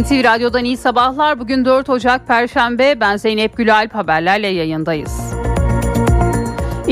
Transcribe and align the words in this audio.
NTV 0.00 0.24
Radyo'dan 0.24 0.64
iyi 0.64 0.76
sabahlar. 0.76 1.40
Bugün 1.40 1.64
4 1.64 1.88
Ocak 1.88 2.26
Perşembe. 2.26 3.00
Ben 3.00 3.16
Zeynep 3.16 3.56
Gülalp 3.56 3.94
haberlerle 3.94 4.48
yayındayız. 4.48 5.31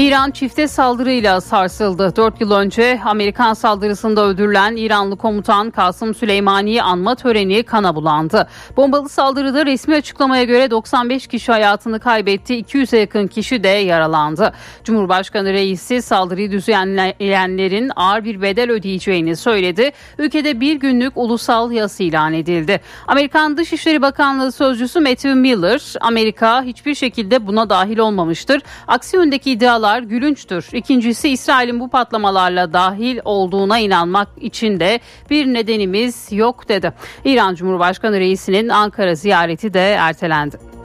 İran 0.00 0.30
çifte 0.30 0.68
saldırıyla 0.68 1.40
sarsıldı. 1.40 2.16
4 2.16 2.40
yıl 2.40 2.50
önce 2.50 3.00
Amerikan 3.04 3.54
saldırısında 3.54 4.24
öldürülen 4.24 4.76
İranlı 4.76 5.16
komutan 5.16 5.70
Kasım 5.70 6.14
Süleymani'yi 6.14 6.82
anma 6.82 7.14
töreni 7.14 7.62
kana 7.62 7.94
bulandı. 7.94 8.48
Bombalı 8.76 9.08
saldırıda 9.08 9.66
resmi 9.66 9.94
açıklamaya 9.94 10.44
göre 10.44 10.70
95 10.70 11.26
kişi 11.26 11.52
hayatını 11.52 12.00
kaybetti, 12.00 12.54
200'e 12.54 12.98
yakın 12.98 13.26
kişi 13.26 13.64
de 13.64 13.68
yaralandı. 13.68 14.52
Cumhurbaşkanı 14.84 15.52
reisi 15.52 16.02
saldırıyı 16.02 16.50
düzenleyenlerin 16.50 17.90
ağır 17.96 18.24
bir 18.24 18.42
bedel 18.42 18.70
ödeyeceğini 18.70 19.36
söyledi. 19.36 19.90
Ülkede 20.18 20.60
bir 20.60 20.76
günlük 20.76 21.12
ulusal 21.16 21.72
yas 21.72 22.00
ilan 22.00 22.32
edildi. 22.32 22.80
Amerikan 23.06 23.56
Dışişleri 23.56 24.02
Bakanlığı 24.02 24.52
Sözcüsü 24.52 25.00
Matthew 25.00 25.34
Miller, 25.34 25.94
Amerika 26.00 26.62
hiçbir 26.62 26.94
şekilde 26.94 27.46
buna 27.46 27.70
dahil 27.70 27.98
olmamıştır. 27.98 28.62
Aksi 28.88 29.16
yöndeki 29.16 29.50
iddialar 29.50 29.89
iddialar 29.90 30.02
gülünçtür. 30.02 30.68
İkincisi 30.72 31.28
İsrail'in 31.28 31.80
bu 31.80 31.88
patlamalarla 31.88 32.72
dahil 32.72 33.18
olduğuna 33.24 33.78
inanmak 33.78 34.28
için 34.40 34.80
de 34.80 35.00
bir 35.30 35.46
nedenimiz 35.46 36.32
yok 36.32 36.68
dedi. 36.68 36.92
İran 37.24 37.54
Cumhurbaşkanı 37.54 38.20
reisinin 38.20 38.68
Ankara 38.68 39.14
ziyareti 39.14 39.74
de 39.74 39.92
ertelendi. 39.92 40.79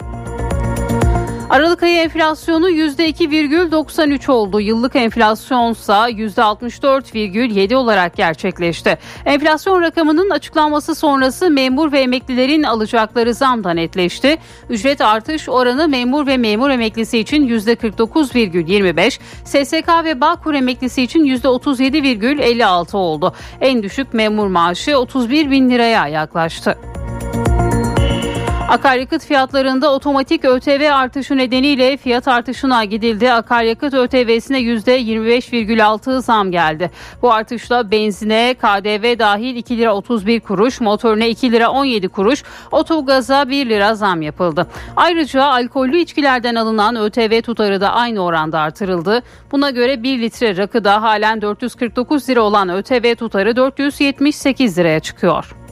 Aralık 1.56 1.84
ayı 1.84 1.98
enflasyonu 1.98 2.70
%2,93 2.70 4.32
oldu. 4.32 4.60
Yıllık 4.60 4.96
enflasyonsa 4.96 6.10
%64,7 6.10 7.76
olarak 7.76 8.16
gerçekleşti. 8.16 8.98
Enflasyon 9.26 9.82
rakamının 9.82 10.30
açıklanması 10.30 10.96
sonrası 10.96 11.50
memur 11.50 11.92
ve 11.92 12.00
emeklilerin 12.00 12.64
alacakları 12.64 13.34
zam 13.34 13.64
da 13.64 13.72
netleşti. 13.72 14.38
Ücret 14.70 15.02
artış 15.02 15.50
oranı 15.50 15.88
memur 15.88 16.28
ve 16.28 16.38
memur 16.38 16.70
emeklisi 16.70 17.20
için 17.20 17.48
%49,25, 17.48 19.20
SSK 19.46 20.06
ve 20.06 20.22
Bağkur 20.22 20.54
emeklisi 20.54 21.04
için 21.04 21.26
%37,56 21.26 22.98
oldu. 22.98 23.34
En 23.62 23.84
düşük 23.84 24.14
memur 24.14 24.48
maaşı 24.48 24.98
31 24.98 25.52
bin 25.52 25.70
liraya 25.70 26.08
yaklaştı. 26.08 26.78
Akaryakıt 28.70 29.26
fiyatlarında 29.26 29.94
otomatik 29.94 30.46
ÖTV 30.46 30.92
artışı 30.94 31.38
nedeniyle 31.38 31.98
fiyat 31.98 32.28
artışına 32.28 32.84
gidildi. 32.84 33.32
Akaryakıt 33.32 33.94
ÖTV'sine 33.94 34.60
%25,6 34.60 36.22
zam 36.22 36.52
geldi. 36.52 36.92
Bu 37.22 37.34
artışla 37.34 37.92
benzine 37.92 38.54
KDV 38.54 39.20
dahil 39.20 39.56
2 39.56 39.78
lira 39.78 39.96
31 39.96 40.40
kuruş, 40.40 40.82
motorine 40.82 41.30
2 41.30 41.52
lira 41.52 41.70
17 41.70 42.08
kuruş, 42.08 42.44
otogaza 42.72 43.50
1 43.50 43.70
lira 43.70 43.96
zam 43.96 44.22
yapıldı. 44.22 44.68
Ayrıca 44.96 45.44
alkollü 45.44 45.98
içkilerden 45.98 46.56
alınan 46.56 46.96
ÖTV 46.96 47.42
tutarı 47.42 47.82
da 47.82 47.94
aynı 47.94 48.20
oranda 48.20 48.60
artırıldı. 48.60 49.22
Buna 49.52 49.70
göre 49.70 50.04
1 50.04 50.22
litre 50.22 50.58
rakıda 50.58 51.02
halen 51.02 51.42
449 51.42 52.30
lira 52.30 52.42
olan 52.42 52.70
ÖTV 52.70 53.16
tutarı 53.16 53.56
478 53.56 54.78
liraya 54.78 55.00
çıkıyor. 55.00 55.65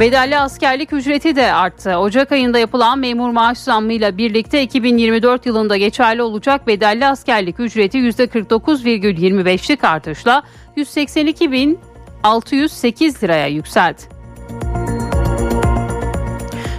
Bedelli 0.00 0.38
askerlik 0.38 0.92
ücreti 0.92 1.36
de 1.36 1.52
arttı. 1.52 1.96
Ocak 1.96 2.32
ayında 2.32 2.58
yapılan 2.58 2.98
memur 2.98 3.30
maaş 3.30 3.58
zammıyla 3.58 4.18
birlikte 4.18 4.62
2024 4.62 5.46
yılında 5.46 5.76
geçerli 5.76 6.22
olacak 6.22 6.66
bedelli 6.66 7.06
askerlik 7.06 7.60
ücreti 7.60 7.98
%49,25'lik 7.98 9.84
artışla 9.84 10.42
182.608 10.76 13.22
liraya 13.22 13.46
yükseldi. 13.46 14.02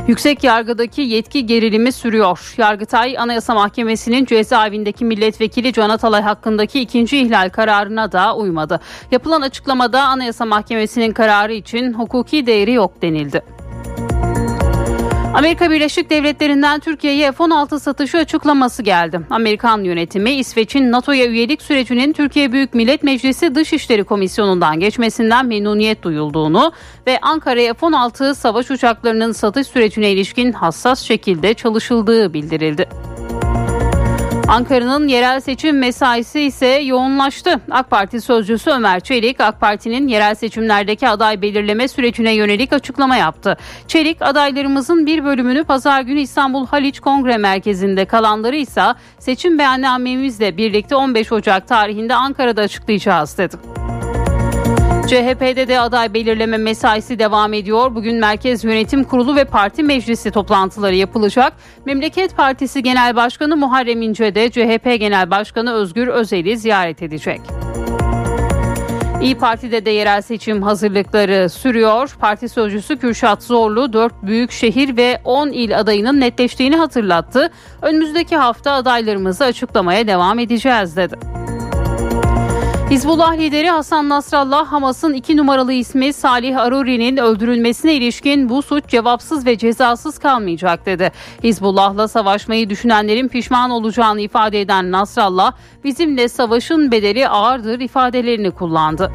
Yüksek 0.08 0.44
yargıdaki 0.44 1.02
yetki 1.02 1.46
gerilimi 1.46 1.92
sürüyor. 1.92 2.54
Yargıtay 2.58 3.18
Anayasa 3.18 3.54
Mahkemesi'nin 3.54 4.26
cezaevindeki 4.26 5.06
milletvekili 5.06 5.74
Can 5.74 5.90
Atalay 5.90 6.22
hakkındaki 6.22 6.80
ikinci 6.80 7.18
ihlal 7.18 7.50
kararına 7.50 8.12
da 8.12 8.36
uymadı. 8.36 8.80
Yapılan 9.12 9.42
açıklamada 9.42 10.04
Anayasa 10.04 10.46
Mahkemesi'nin 10.46 11.12
kararı 11.12 11.54
için 11.54 11.94
hukuki 11.94 12.46
değeri 12.46 12.72
yok 12.72 13.02
denildi. 13.02 13.57
Amerika 15.38 15.72
Birleşik 15.72 16.10
Devletleri'nden 16.10 16.80
Türkiye'ye 16.80 17.32
F-16 17.32 17.80
satışı 17.80 18.18
açıklaması 18.18 18.84
geldi. 18.84 19.22
Amerikan 19.30 19.84
yönetimi 19.84 20.32
İsveç'in 20.32 20.92
NATO'ya 20.92 21.26
üyelik 21.26 21.62
sürecinin 21.62 22.14
Türkiye 22.14 22.52
Büyük 22.52 22.74
Millet 22.74 23.04
Meclisi 23.04 23.56
Dışişleri 23.56 24.04
Komisyonu'ndan 24.04 24.80
geçmesinden 24.80 25.46
memnuniyet 25.46 26.04
duyulduğunu 26.04 26.72
ve 27.08 27.20
Ankara'ya 27.22 27.74
F-16 27.74 28.36
savaş 28.36 28.72
uçaklarının 28.72 29.32
satış 29.32 29.68
sürecine 29.68 30.12
ilişkin 30.12 30.52
hassas 30.52 31.02
şekilde 31.02 31.54
çalışıldığı 31.54 32.34
bildirildi. 32.34 32.90
Ankara'nın 34.48 35.08
yerel 35.08 35.40
seçim 35.40 35.80
mesaisi 35.80 36.42
ise 36.42 36.68
yoğunlaştı. 36.68 37.62
AK 37.72 37.90
Parti 37.90 38.22
sözcüsü 38.22 38.70
Ömer 38.70 39.00
Çelik, 39.00 39.42
AK 39.42 39.62
Parti'nin 39.62 40.08
yerel 40.08 40.36
seçimlerdeki 40.36 41.10
aday 41.10 41.42
belirleme 41.42 41.88
sürecine 41.88 42.32
yönelik 42.32 42.74
açıklama 42.74 43.16
yaptı. 43.16 43.58
Çelik, 43.88 44.18
adaylarımızın 44.22 45.06
bir 45.06 45.24
bölümünü 45.24 45.64
pazar 45.64 46.02
günü 46.02 46.20
İstanbul 46.20 46.68
Haliç 46.68 47.00
Kongre 47.00 47.38
Merkezi'nde 47.38 48.06
kalanları 48.06 48.56
ise 48.56 48.84
seçim 49.20 49.60
beyannamemizle 49.60 50.58
birlikte 50.58 50.96
15 50.96 51.32
Ocak 51.32 51.68
tarihinde 51.68 52.16
Ankara'da 52.16 52.62
açıklayacağız 52.62 53.38
dedi. 53.38 53.87
CHP'de 55.08 55.68
de 55.68 55.80
aday 55.80 56.14
belirleme 56.14 56.58
mesaisi 56.58 57.20
devam 57.20 57.54
ediyor. 57.54 57.96
Bugün 57.96 58.20
Merkez 58.20 58.64
Yönetim 58.64 59.04
Kurulu 59.04 59.36
ve 59.36 59.46
Parti 59.46 59.84
Meclisi 59.84 60.32
toplantıları 60.32 60.96
yapılacak. 60.96 61.54
Memleket 61.86 62.38
Partisi 62.38 62.84
Genel 62.84 63.16
Başkanı 63.16 63.58
Muharrem 63.58 64.02
İnce 64.02 64.36
de 64.36 64.50
CHP 64.50 65.00
Genel 65.00 65.32
Başkanı 65.32 65.74
Özgür 65.74 66.08
Özel'i 66.08 66.58
ziyaret 66.58 67.02
edecek. 67.02 67.42
İyi 69.22 69.38
Parti'de 69.38 69.86
de 69.86 69.90
yerel 69.90 70.22
seçim 70.22 70.62
hazırlıkları 70.64 71.50
sürüyor. 71.50 72.16
Parti 72.20 72.50
sözcüsü 72.50 72.98
Kürşat 72.98 73.44
Zorlu 73.44 73.94
4 73.94 74.14
büyük 74.24 74.52
şehir 74.52 74.98
ve 74.98 75.22
10 75.24 75.50
il 75.50 75.80
adayının 75.80 76.20
netleştiğini 76.20 76.76
hatırlattı. 76.76 77.52
Önümüzdeki 77.82 78.38
hafta 78.38 78.72
adaylarımızı 78.72 79.46
açıklamaya 79.46 80.08
devam 80.08 80.40
edeceğiz 80.40 80.98
dedi. 80.98 81.16
Hizbullah 82.90 83.38
lideri 83.38 83.70
Hasan 83.70 84.10
Nasrallah 84.10 84.66
Hamas'ın 84.66 85.14
iki 85.14 85.38
numaralı 85.38 85.74
ismi 85.74 86.14
Salih 86.14 86.58
Aruri'nin 86.58 87.18
öldürülmesine 87.18 87.94
ilişkin 87.94 88.50
bu 88.50 88.62
suç 88.62 88.88
cevapsız 88.88 89.46
ve 89.46 89.58
cezasız 89.58 90.20
kalmayacak 90.20 90.86
dedi. 90.86 91.12
Hizbullah'la 91.44 92.08
savaşmayı 92.08 92.70
düşünenlerin 92.70 93.28
pişman 93.28 93.72
olacağını 93.72 94.22
ifade 94.22 94.62
eden 94.62 94.92
Nasrallah 94.92 95.54
bizimle 95.84 96.30
savaşın 96.30 96.92
bedeli 96.92 97.28
ağırdır 97.28 97.80
ifadelerini 97.80 98.52
kullandı. 98.52 99.12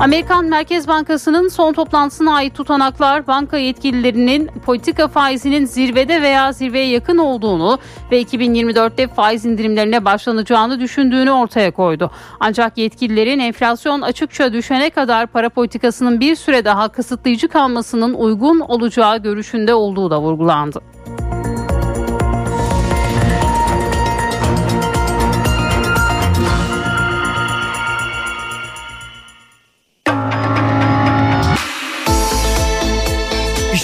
Amerikan 0.00 0.44
Merkez 0.44 0.88
Bankası'nın 0.88 1.48
son 1.48 1.72
toplantısına 1.72 2.34
ait 2.34 2.54
tutanaklar 2.54 3.26
banka 3.26 3.56
yetkililerinin 3.56 4.46
politika 4.66 5.08
faizinin 5.08 5.66
zirvede 5.66 6.22
veya 6.22 6.52
zirveye 6.52 6.88
yakın 6.88 7.18
olduğunu 7.18 7.78
ve 8.10 8.22
2024'te 8.22 9.08
faiz 9.08 9.44
indirimlerine 9.44 10.04
başlanacağını 10.04 10.80
düşündüğünü 10.80 11.30
ortaya 11.30 11.70
koydu. 11.70 12.10
Ancak 12.40 12.78
yetkililerin 12.78 13.38
enflasyon 13.38 14.00
açıkça 14.00 14.52
düşene 14.52 14.90
kadar 14.90 15.26
para 15.26 15.48
politikasının 15.48 16.20
bir 16.20 16.36
süre 16.36 16.64
daha 16.64 16.88
kısıtlayıcı 16.88 17.48
kalmasının 17.48 18.14
uygun 18.14 18.60
olacağı 18.60 19.18
görüşünde 19.18 19.74
olduğu 19.74 20.10
da 20.10 20.20
vurgulandı. 20.20 20.95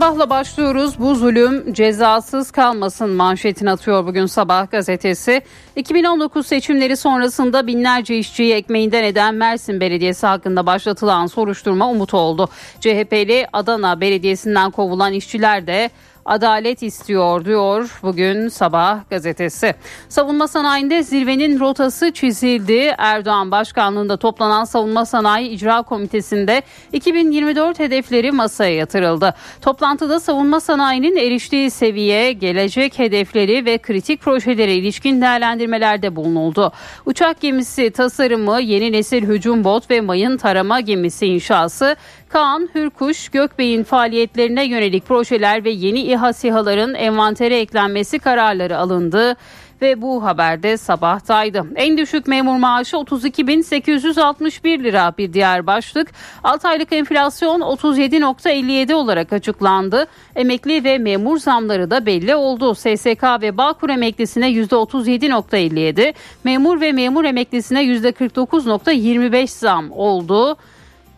Sabahla 0.00 0.30
başlıyoruz. 0.30 0.98
Bu 0.98 1.14
zulüm 1.14 1.72
cezasız 1.72 2.50
kalmasın 2.50 3.10
manşetini 3.10 3.70
atıyor 3.70 4.06
bugün 4.06 4.26
Sabah 4.26 4.70
gazetesi. 4.70 5.42
2019 5.76 6.46
seçimleri 6.46 6.96
sonrasında 6.96 7.66
binlerce 7.66 8.18
işçiyi 8.18 8.54
ekmeğinden 8.54 9.04
eden 9.04 9.34
Mersin 9.34 9.80
Belediyesi 9.80 10.26
hakkında 10.26 10.66
başlatılan 10.66 11.26
soruşturma 11.26 11.90
umut 11.90 12.14
oldu. 12.14 12.48
CHP'li 12.80 13.46
Adana 13.52 14.00
Belediyesi'nden 14.00 14.70
kovulan 14.70 15.12
işçiler 15.12 15.66
de 15.66 15.90
adalet 16.30 16.82
istiyor 16.82 17.44
diyor 17.44 17.98
bugün 18.02 18.48
sabah 18.48 19.10
gazetesi. 19.10 19.74
Savunma 20.08 20.48
sanayinde 20.48 21.02
zirvenin 21.02 21.60
rotası 21.60 22.12
çizildi. 22.12 22.94
Erdoğan 22.98 23.50
başkanlığında 23.50 24.16
toplanan 24.16 24.64
Savunma 24.64 25.06
Sanayi 25.06 25.48
İcra 25.48 25.82
Komitesi'nde 25.82 26.62
2024 26.92 27.78
hedefleri 27.78 28.32
masaya 28.32 28.74
yatırıldı. 28.74 29.34
Toplantıda 29.62 30.20
savunma 30.20 30.60
sanayinin 30.60 31.16
eriştiği 31.16 31.70
seviye, 31.70 32.32
gelecek 32.32 32.98
hedefleri 32.98 33.64
ve 33.64 33.78
kritik 33.78 34.20
projelere 34.20 34.74
ilişkin 34.74 35.22
değerlendirmelerde 35.22 36.16
bulunuldu. 36.16 36.72
Uçak 37.06 37.40
gemisi 37.40 37.90
tasarımı, 37.90 38.60
yeni 38.60 38.92
nesil 38.92 39.22
hücum 39.22 39.64
bot 39.64 39.90
ve 39.90 40.00
mayın 40.00 40.36
tarama 40.36 40.80
gemisi 40.80 41.26
inşası, 41.26 41.96
Kaan, 42.32 42.68
Hürkuş, 42.74 43.28
Gökbey'in 43.28 43.84
faaliyetlerine 43.84 44.64
yönelik 44.64 45.06
projeler 45.06 45.64
ve 45.64 45.70
yeni 45.70 46.00
İHA 46.00 46.32
SİHA'ların 46.32 46.94
envantere 46.94 47.58
eklenmesi 47.58 48.18
kararları 48.18 48.78
alındı 48.78 49.36
ve 49.82 50.02
bu 50.02 50.24
haberde 50.24 50.76
sabahtaydı. 50.76 51.66
En 51.76 51.98
düşük 51.98 52.26
memur 52.26 52.56
maaşı 52.56 52.96
32.861 52.96 54.82
lira 54.82 55.12
bir 55.18 55.32
diğer 55.32 55.66
başlık. 55.66 56.08
6 56.44 56.68
aylık 56.68 56.92
enflasyon 56.92 57.60
37.57 57.60 58.94
olarak 58.94 59.32
açıklandı. 59.32 60.06
Emekli 60.36 60.84
ve 60.84 60.98
memur 60.98 61.38
zamları 61.38 61.90
da 61.90 62.06
belli 62.06 62.34
oldu. 62.34 62.74
SSK 62.74 63.24
ve 63.42 63.56
Bağkur 63.56 63.90
emeklisine 63.90 64.50
%37.57, 64.50 66.14
memur 66.44 66.80
ve 66.80 66.92
memur 66.92 67.24
emeklisine 67.24 67.84
%49.25 67.84 69.46
zam 69.46 69.90
oldu 69.92 70.56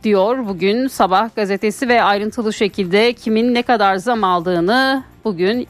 diyor 0.03 0.47
bugün 0.49 0.89
Sabah 0.89 1.37
gazetesi 1.37 1.89
ve 1.89 2.03
ayrıntılı 2.03 2.53
şekilde 2.53 3.13
kimin 3.13 3.55
ne 3.55 3.63
kadar 3.63 3.97
zam 3.97 4.25
aldığını 4.25 5.05
bugün 5.25 5.69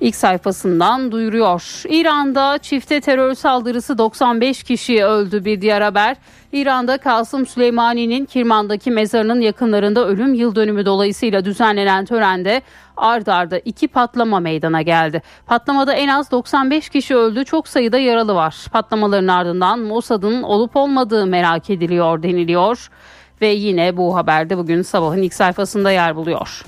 ilk 0.00 0.16
sayfasından 0.16 1.12
duyuruyor. 1.12 1.82
İran'da 1.88 2.58
çifte 2.58 3.00
terör 3.00 3.34
saldırısı 3.34 3.98
95 3.98 4.62
kişi 4.62 5.04
öldü 5.04 5.44
bir 5.44 5.60
diğer 5.60 5.80
haber. 5.80 6.16
İran'da 6.52 6.98
Kasım 6.98 7.46
Süleymani'nin 7.46 8.24
Kirman'daki 8.24 8.90
mezarının 8.90 9.40
yakınlarında 9.40 10.06
ölüm 10.06 10.34
yıl 10.34 10.54
dönümü 10.54 10.86
dolayısıyla 10.86 11.44
düzenlenen 11.44 12.04
törende 12.04 12.62
ard 12.96 13.26
arda 13.26 13.58
iki 13.58 13.88
patlama 13.88 14.40
meydana 14.40 14.82
geldi. 14.82 15.22
Patlamada 15.46 15.92
en 15.92 16.08
az 16.08 16.30
95 16.30 16.88
kişi 16.88 17.16
öldü, 17.16 17.44
çok 17.44 17.68
sayıda 17.68 17.98
yaralı 17.98 18.34
var. 18.34 18.66
Patlamaların 18.72 19.28
ardından 19.28 19.80
Mossad'ın 19.80 20.42
olup 20.42 20.76
olmadığı 20.76 21.26
merak 21.26 21.70
ediliyor 21.70 22.22
deniliyor 22.22 22.88
ve 23.42 23.48
yine 23.48 23.96
bu 23.96 24.16
haberde 24.16 24.58
bugün 24.58 24.82
sabahın 24.82 25.22
ilk 25.22 25.34
sayfasında 25.34 25.90
yer 25.90 26.16
buluyor. 26.16 26.64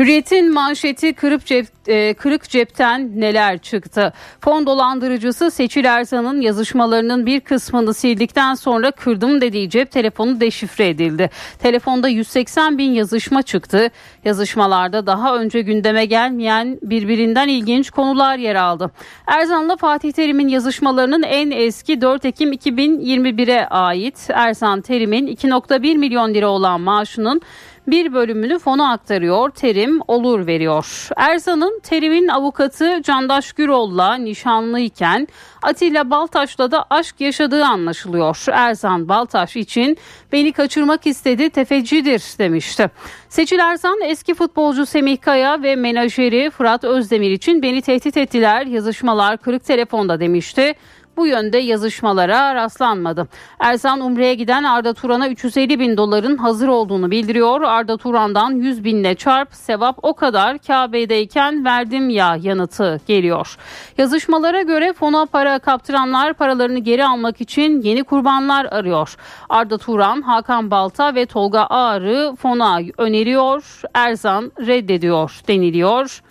Hürriyet'in 0.00 0.52
manşeti 0.52 1.12
kırık, 1.12 1.46
cep, 1.46 1.66
e, 1.86 2.14
kırık 2.14 2.48
cepten 2.48 3.20
neler 3.20 3.58
çıktı? 3.58 4.12
Fon 4.40 4.66
dolandırıcısı 4.66 5.50
Seçil 5.50 5.84
Erzan'ın 5.84 6.40
yazışmalarının 6.40 7.26
bir 7.26 7.40
kısmını 7.40 7.94
sildikten 7.94 8.54
sonra 8.54 8.90
kırdım 8.90 9.40
dediği 9.40 9.70
cep 9.70 9.90
telefonu 9.90 10.40
deşifre 10.40 10.88
edildi. 10.88 11.30
Telefonda 11.58 12.08
180 12.08 12.78
bin 12.78 12.92
yazışma 12.92 13.42
çıktı. 13.42 13.90
Yazışmalarda 14.24 15.06
daha 15.06 15.36
önce 15.36 15.60
gündeme 15.60 16.04
gelmeyen 16.04 16.78
birbirinden 16.82 17.48
ilginç 17.48 17.90
konular 17.90 18.36
yer 18.36 18.54
aldı. 18.54 18.90
Erzan'la 19.26 19.76
Fatih 19.76 20.12
Terim'in 20.12 20.48
yazışmalarının 20.48 21.22
en 21.22 21.50
eski 21.50 22.00
4 22.00 22.24
Ekim 22.24 22.52
2021'e 22.52 23.66
ait. 23.66 24.28
Erzan 24.30 24.80
Terim'in 24.80 25.26
2.1 25.26 25.98
milyon 25.98 26.34
lira 26.34 26.48
olan 26.48 26.80
maaşının 26.80 27.42
bir 27.86 28.12
bölümünü 28.12 28.58
fona 28.58 28.92
aktarıyor, 28.92 29.50
terim 29.50 30.00
olur 30.08 30.46
veriyor. 30.46 31.08
Erzan'ın 31.16 31.80
terimin 31.82 32.28
avukatı 32.28 33.02
Candaş 33.02 33.52
Gürol'la 33.52 34.14
nişanlıyken 34.14 35.28
Atilla 35.62 36.10
Baltaş'la 36.10 36.70
da 36.70 36.84
aşk 36.90 37.20
yaşadığı 37.20 37.64
anlaşılıyor. 37.64 38.44
Erzan 38.52 39.08
Baltaş 39.08 39.56
için 39.56 39.96
beni 40.32 40.52
kaçırmak 40.52 41.06
istedi 41.06 41.50
tefecidir 41.50 42.22
demişti. 42.38 42.90
Seçil 43.28 43.58
Erzan 43.58 44.00
eski 44.04 44.34
futbolcu 44.34 44.86
Semih 44.86 45.20
Kaya 45.20 45.62
ve 45.62 45.76
menajeri 45.76 46.50
Fırat 46.50 46.84
Özdemir 46.84 47.30
için 47.30 47.62
beni 47.62 47.82
tehdit 47.82 48.16
ettiler 48.16 48.66
yazışmalar 48.66 49.36
kırık 49.36 49.64
telefonda 49.64 50.20
demişti 50.20 50.74
bu 51.20 51.26
yönde 51.26 51.58
yazışmalara 51.58 52.54
rastlanmadı. 52.54 53.28
Erzan 53.58 54.00
Umre'ye 54.00 54.34
giden 54.34 54.64
Arda 54.64 54.94
Turan'a 54.94 55.28
350 55.28 55.80
bin 55.80 55.96
doların 55.96 56.36
hazır 56.36 56.68
olduğunu 56.68 57.10
bildiriyor. 57.10 57.60
Arda 57.60 57.96
Turan'dan 57.96 58.50
100 58.50 58.84
binle 58.84 59.14
çarp 59.14 59.54
sevap 59.54 59.98
o 60.02 60.14
kadar 60.14 60.58
Kabe'deyken 60.58 61.64
verdim 61.64 62.08
ya 62.08 62.36
yanıtı 62.42 63.00
geliyor. 63.06 63.56
Yazışmalara 63.98 64.62
göre 64.62 64.92
fona 64.92 65.26
para 65.26 65.58
kaptıranlar 65.58 66.34
paralarını 66.34 66.78
geri 66.78 67.04
almak 67.04 67.40
için 67.40 67.82
yeni 67.82 68.04
kurbanlar 68.04 68.64
arıyor. 68.64 69.16
Arda 69.48 69.78
Turan, 69.78 70.22
Hakan 70.22 70.70
Balta 70.70 71.14
ve 71.14 71.26
Tolga 71.26 71.62
Ağrı 71.62 72.36
fona 72.36 72.80
öneriyor. 72.98 73.80
Erzan 73.94 74.52
reddediyor 74.66 75.40
deniliyor. 75.48 76.22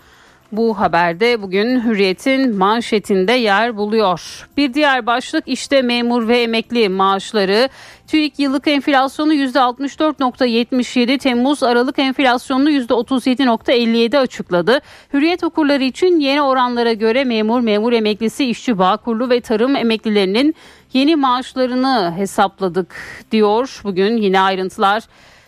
Bu 0.51 0.79
haberde 0.79 1.41
bugün 1.41 1.83
Hürriyet'in 1.83 2.57
manşetinde 2.57 3.31
yer 3.31 3.77
buluyor. 3.77 4.49
Bir 4.57 4.73
diğer 4.73 5.05
başlık 5.05 5.43
işte 5.47 5.81
memur 5.81 6.27
ve 6.27 6.41
emekli 6.41 6.89
maaşları. 6.89 7.69
TÜİK 8.07 8.39
yıllık 8.39 8.67
enflasyonu 8.67 9.33
%64.77, 9.33 11.17
Temmuz 11.17 11.63
Aralık 11.63 11.99
enflasyonunu 11.99 12.71
%37.57 12.71 14.17
açıkladı. 14.17 14.79
Hürriyet 15.13 15.43
okurları 15.43 15.83
için 15.83 16.19
yeni 16.19 16.41
oranlara 16.41 16.93
göre 16.93 17.23
memur, 17.23 17.61
memur 17.61 17.93
emeklisi, 17.93 18.45
işçi, 18.45 18.77
bağkurlu 18.77 19.29
ve 19.29 19.41
tarım 19.41 19.75
emeklilerinin 19.75 20.55
yeni 20.93 21.15
maaşlarını 21.15 22.13
hesapladık 22.17 22.95
diyor. 23.31 23.81
Bugün 23.83 24.17
yine 24.17 24.39
ayrıntılar 24.39 25.03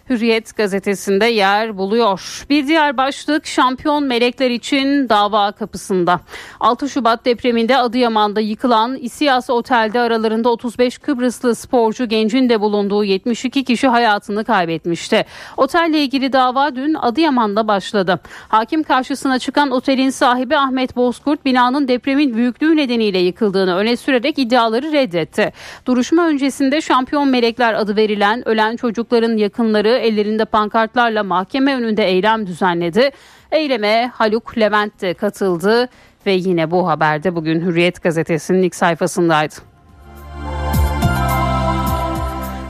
Hürriyet 0.10 0.58
gazetesinde 0.58 1.26
yer 1.26 1.78
buluyor. 1.78 2.46
Bir 2.50 2.68
diğer 2.68 2.98
başlık 2.98 3.46
şampiyon 3.46 4.04
melekler 4.04 4.50
için 4.50 5.10
dava 5.10 5.52
kapısında. 5.52 6.20
6 6.60 6.90
Şubat 6.90 7.26
depreminde 7.26 7.78
Adıyaman'da 7.78 8.40
yıkılan 8.40 8.96
İsiyas 8.96 9.50
Otel'de 9.50 10.00
aralarında 10.00 10.50
35 10.50 10.98
Kıbrıslı 10.98 11.56
sporcu 11.56 12.06
gencin 12.06 12.50
de 12.50 12.62
bulunduğu 12.62 13.04
72 13.04 13.64
kişi 13.64 13.88
hayatını 13.88 14.44
kaybetmişti. 14.44 15.26
Otelle 15.58 16.00
ilgili 16.00 16.34
dava 16.34 16.76
dün 16.76 16.94
Adıyaman'da 16.94 17.68
başladı. 17.68 18.20
Hakim 18.48 18.84
karşısına 18.84 19.40
çıkan 19.40 19.72
otelin 19.72 20.10
sahibi 20.10 20.58
Ahmet 20.58 20.96
Bozkurt 20.96 21.46
binanın 21.46 21.88
depremin 21.88 22.36
büyüklüğü 22.36 22.76
nedeniyle 22.76 23.20
yıkıldığını 23.20 23.76
öne 23.76 23.98
sürerek 23.98 24.40
iddiaları 24.40 24.92
reddetti. 24.92 25.54
Duruşma 25.86 26.28
öncesinde 26.28 26.82
şampiyon 26.82 27.28
melekler 27.28 27.74
adı 27.74 27.96
verilen 27.96 28.48
ölen 28.48 28.76
çocukların 28.76 29.38
yakınları 29.38 30.01
ellerinde 30.02 30.46
pankartlarla 30.46 31.24
mahkeme 31.24 31.76
önünde 31.76 32.06
eylem 32.06 32.48
düzenledi. 32.48 33.12
Eyleme 33.52 34.12
Haluk 34.14 34.58
Levent 34.58 35.02
de 35.02 35.14
katıldı 35.14 35.90
ve 36.26 36.32
yine 36.32 36.72
bu 36.72 36.88
haberde 36.88 37.36
bugün 37.36 37.62
Hürriyet 37.62 38.04
gazetesinin 38.04 38.64
ilk 38.64 38.76
sayfasındaydı. 38.76 39.56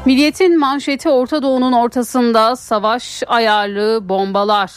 Milliyetin 0.06 0.60
manşeti 0.60 1.10
Orta 1.10 1.44
Doğu'nun 1.44 1.74
ortasında 1.74 2.56
savaş 2.56 3.24
ayarlı 3.28 4.10
bombalar 4.10 4.72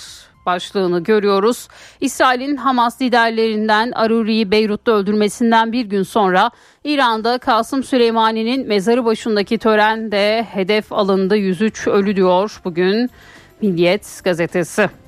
başlığını 0.46 1.02
görüyoruz. 1.02 1.68
İsrail'in 2.00 2.56
Hamas 2.56 3.02
liderlerinden 3.02 3.92
Aruri'yi 3.92 4.50
Beyrut'ta 4.50 4.92
öldürmesinden 4.92 5.72
bir 5.72 5.84
gün 5.84 6.02
sonra 6.02 6.50
İran'da 6.84 7.38
Kasım 7.38 7.84
Süleymani'nin 7.84 8.68
mezarı 8.68 9.04
başındaki 9.04 9.58
törende 9.58 10.46
hedef 10.50 10.92
alındı 10.92 11.36
103 11.36 11.86
ölü 11.86 12.16
diyor 12.16 12.60
bugün 12.64 13.10
Milliyet 13.62 14.20
gazetesi. 14.24 15.03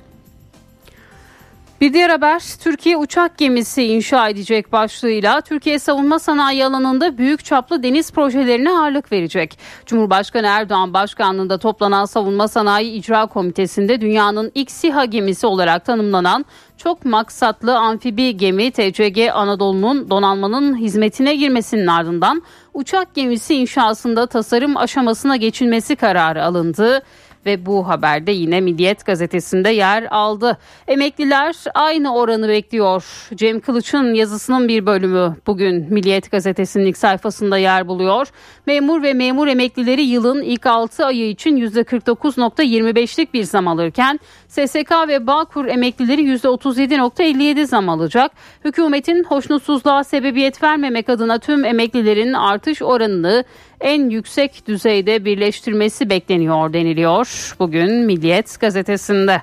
Bir 1.81 1.93
diğer 1.93 2.11
haber 2.11 2.43
Türkiye 2.61 2.97
uçak 2.97 3.39
gemisi 3.39 3.83
inşa 3.83 4.29
edecek 4.29 4.73
başlığıyla 4.73 5.41
Türkiye 5.41 5.79
savunma 5.79 6.19
sanayi 6.19 6.65
alanında 6.65 7.19
büyük 7.19 7.45
çaplı 7.45 7.83
deniz 7.83 8.13
projelerine 8.13 8.71
ağırlık 8.71 9.13
verecek. 9.13 9.59
Cumhurbaşkanı 9.87 10.47
Erdoğan 10.47 10.95
başkanlığında 10.95 11.59
toplanan 11.59 12.05
savunma 12.05 12.49
sanayi 12.49 12.93
icra 12.93 13.27
komitesinde 13.27 14.01
dünyanın 14.01 14.53
ilk 14.55 14.71
SİHA 14.71 15.05
gemisi 15.05 15.47
olarak 15.47 15.85
tanımlanan 15.85 16.45
çok 16.77 17.05
maksatlı 17.05 17.79
amfibi 17.79 18.37
gemi 18.37 18.71
TCG 18.71 19.19
Anadolu'nun 19.33 20.11
donanmanın 20.11 20.77
hizmetine 20.77 21.37
girmesinin 21.37 21.87
ardından 21.87 22.43
uçak 22.75 23.15
gemisi 23.15 23.55
inşasında 23.55 24.27
tasarım 24.27 24.77
aşamasına 24.77 25.37
geçilmesi 25.37 25.97
kararı 25.97 26.45
alındı 26.45 27.03
ve 27.47 27.67
bu 27.67 27.89
haberde 27.89 28.33
yine 28.33 28.61
Milliyet 28.61 29.07
gazetesinde 29.07 29.71
yer 29.71 30.07
aldı. 30.11 30.59
Emekliler 30.89 31.57
aynı 31.75 32.15
oranı 32.15 32.49
bekliyor. 32.49 33.05
Cem 33.35 33.61
Kılıç'ın 33.61 34.15
yazısının 34.15 34.69
bir 34.69 34.87
bölümü 34.87 35.37
bugün 35.47 35.95
Milliyet 35.95 36.31
gazetesinin 36.31 36.87
ilk 36.87 36.97
sayfasında 36.97 37.59
yer 37.59 37.89
buluyor. 37.89 38.29
Memur 38.67 39.03
ve 39.03 39.13
memur 39.13 39.49
emeklileri 39.49 40.03
yılın 40.03 40.43
ilk 40.43 40.67
6 40.67 41.07
ayı 41.07 41.29
için 41.29 41.57
%49.25'lik 41.57 43.35
bir 43.35 43.45
zam 43.45 43.69
alırken 43.69 44.21
SSK 44.57 45.09
ve 45.09 45.27
Bağkur 45.27 45.67
emeklileri 45.67 46.23
%37.57 46.23 47.67
zam 47.67 47.89
alacak. 47.89 48.33
Hükümetin 48.65 49.25
hoşnutsuzluğa 49.25 50.05
sebebiyet 50.05 50.63
vermemek 50.63 51.09
adına 51.09 51.39
tüm 51.39 51.65
emeklilerin 51.65 52.33
artış 52.33 52.83
oranını 52.83 53.45
en 53.81 54.11
yüksek 54.11 54.67
düzeyde 54.69 55.25
birleştirmesi 55.25 56.11
bekleniyor 56.11 56.73
deniliyor 56.73 57.55
bugün 57.59 57.93
Milliyet 57.93 58.61
gazetesinde. 58.61 59.43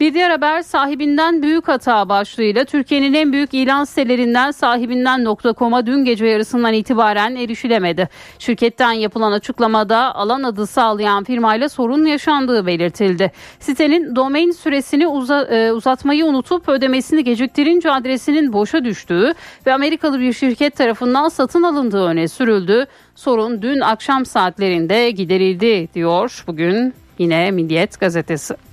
Bir 0.00 0.14
diğer 0.14 0.30
haber 0.30 0.62
sahibinden 0.62 1.42
büyük 1.42 1.68
hata 1.68 2.08
başlığıyla 2.08 2.64
Türkiye'nin 2.64 3.14
en 3.14 3.32
büyük 3.32 3.54
ilan 3.54 3.84
sitelerinden 3.84 4.50
sahibinden.com'a 4.50 5.86
dün 5.86 6.04
gece 6.04 6.26
yarısından 6.26 6.72
itibaren 6.72 7.36
erişilemedi. 7.36 8.08
Şirketten 8.38 8.92
yapılan 8.92 9.32
açıklamada 9.32 10.14
alan 10.14 10.42
adı 10.42 10.66
sağlayan 10.66 11.24
firmayla 11.24 11.68
sorun 11.68 12.04
yaşandığı 12.04 12.66
belirtildi. 12.66 13.32
Sitenin 13.60 14.16
domain 14.16 14.50
süresini 14.50 15.06
uza, 15.08 15.42
e, 15.42 15.72
uzatmayı 15.72 16.26
unutup 16.26 16.68
ödemesini 16.68 17.24
geciktirince 17.24 17.90
adresinin 17.90 18.52
boşa 18.52 18.84
düştüğü 18.84 19.34
ve 19.66 19.74
Amerikalı 19.74 20.20
bir 20.20 20.32
şirket 20.32 20.76
tarafından 20.76 21.28
satın 21.28 21.62
alındığı 21.62 22.04
öne 22.04 22.28
sürüldü. 22.28 22.86
Sorun 23.14 23.62
dün 23.62 23.80
akşam 23.80 24.26
saatlerinde 24.26 25.10
giderildi 25.10 25.88
diyor 25.94 26.44
bugün 26.46 26.94
yine 27.18 27.50
Milliyet 27.50 28.00
gazetesi. 28.00 28.69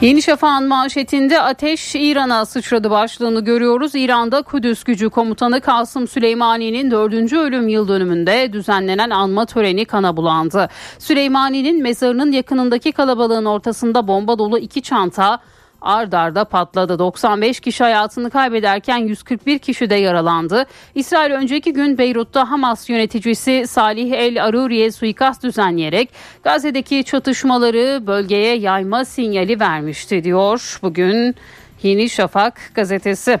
Yeni 0.00 0.22
Şafak'ın 0.22 0.68
manşetinde 0.68 1.40
ateş 1.40 1.94
İran'a 1.94 2.46
sıçradı 2.46 2.90
başlığını 2.90 3.44
görüyoruz. 3.44 3.94
İran'da 3.94 4.42
Kudüs 4.42 4.84
gücü 4.84 5.10
komutanı 5.10 5.60
Kasım 5.60 6.08
Süleymani'nin 6.08 6.90
4. 6.90 7.32
ölüm 7.32 7.68
yıl 7.68 7.88
dönümünde 7.88 8.52
düzenlenen 8.52 9.10
anma 9.10 9.46
töreni 9.46 9.84
kana 9.84 10.16
bulandı. 10.16 10.68
Süleymani'nin 10.98 11.82
mezarının 11.82 12.32
yakınındaki 12.32 12.92
kalabalığın 12.92 13.44
ortasında 13.44 14.08
bomba 14.08 14.38
dolu 14.38 14.58
iki 14.58 14.82
çanta 14.82 15.38
ard 15.80 16.12
arda 16.12 16.44
patladı. 16.44 16.98
95 16.98 17.60
kişi 17.60 17.84
hayatını 17.84 18.30
kaybederken 18.30 18.96
141 18.96 19.58
kişi 19.58 19.90
de 19.90 19.94
yaralandı. 19.94 20.64
İsrail 20.94 21.32
önceki 21.32 21.72
gün 21.72 21.98
Beyrut'ta 21.98 22.50
Hamas 22.50 22.90
yöneticisi 22.90 23.64
Salih 23.68 24.12
El 24.12 24.44
Aruri'ye 24.44 24.92
suikast 24.92 25.42
düzenleyerek 25.42 26.10
Gazze'deki 26.42 27.04
çatışmaları 27.04 28.06
bölgeye 28.06 28.56
yayma 28.56 29.04
sinyali 29.04 29.60
vermişti 29.60 30.24
diyor 30.24 30.78
bugün 30.82 31.34
Yeni 31.82 32.10
Şafak 32.10 32.60
gazetesi. 32.74 33.38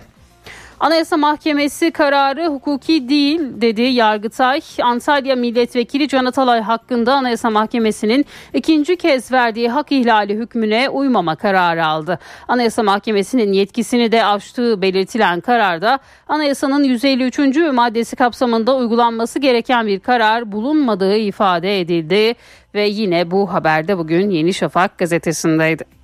Anayasa 0.80 1.16
Mahkemesi 1.16 1.90
kararı 1.90 2.46
hukuki 2.46 3.08
değil 3.08 3.40
dedi 3.60 3.82
Yargıtay. 3.82 4.60
Antalya 4.82 5.36
Milletvekili 5.36 6.08
Can 6.08 6.24
Atalay 6.24 6.60
hakkında 6.60 7.14
Anayasa 7.14 7.50
Mahkemesi'nin 7.50 8.26
ikinci 8.54 8.96
kez 8.96 9.32
verdiği 9.32 9.68
hak 9.68 9.92
ihlali 9.92 10.34
hükmüne 10.34 10.88
uymama 10.88 11.36
kararı 11.36 11.86
aldı. 11.86 12.18
Anayasa 12.48 12.82
Mahkemesi'nin 12.82 13.52
yetkisini 13.52 14.12
de 14.12 14.24
aştığı 14.24 14.82
belirtilen 14.82 15.40
kararda 15.40 15.98
anayasanın 16.28 16.84
153. 16.84 17.38
maddesi 17.72 18.16
kapsamında 18.16 18.76
uygulanması 18.76 19.38
gereken 19.38 19.86
bir 19.86 20.00
karar 20.00 20.52
bulunmadığı 20.52 21.16
ifade 21.16 21.80
edildi 21.80 22.34
ve 22.74 22.88
yine 22.88 23.30
bu 23.30 23.52
haberde 23.52 23.98
bugün 23.98 24.30
Yeni 24.30 24.54
Şafak 24.54 24.98
gazetesindeydi. 24.98 25.95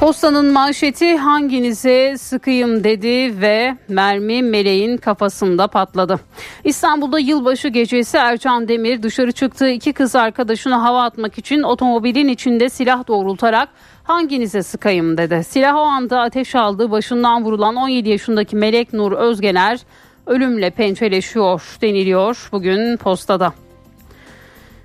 Postanın 0.00 0.52
manşeti 0.52 1.16
hanginize 1.16 2.18
sıkayım 2.18 2.84
dedi 2.84 3.40
ve 3.40 3.76
mermi 3.88 4.42
meleğin 4.42 4.96
kafasında 4.96 5.66
patladı. 5.66 6.20
İstanbul'da 6.64 7.18
yılbaşı 7.18 7.68
gecesi 7.68 8.16
Ercan 8.16 8.68
Demir 8.68 9.02
dışarı 9.02 9.32
çıktığı 9.32 9.68
iki 9.68 9.92
kız 9.92 10.16
arkadaşına 10.16 10.82
hava 10.82 11.02
atmak 11.02 11.38
için 11.38 11.62
otomobilin 11.62 12.28
içinde 12.28 12.68
silah 12.68 13.08
doğrultarak 13.08 13.68
hanginize 14.04 14.62
sıkayım 14.62 15.16
dedi. 15.16 15.44
Silah 15.44 15.74
o 15.74 15.80
anda 15.80 16.20
ateş 16.20 16.54
aldı 16.54 16.90
başından 16.90 17.44
vurulan 17.44 17.76
17 17.76 18.08
yaşındaki 18.08 18.56
Melek 18.56 18.92
Nur 18.92 19.12
Özgener 19.12 19.80
ölümle 20.26 20.70
pençeleşiyor 20.70 21.62
deniliyor 21.82 22.48
bugün 22.52 22.96
postada. 22.96 23.52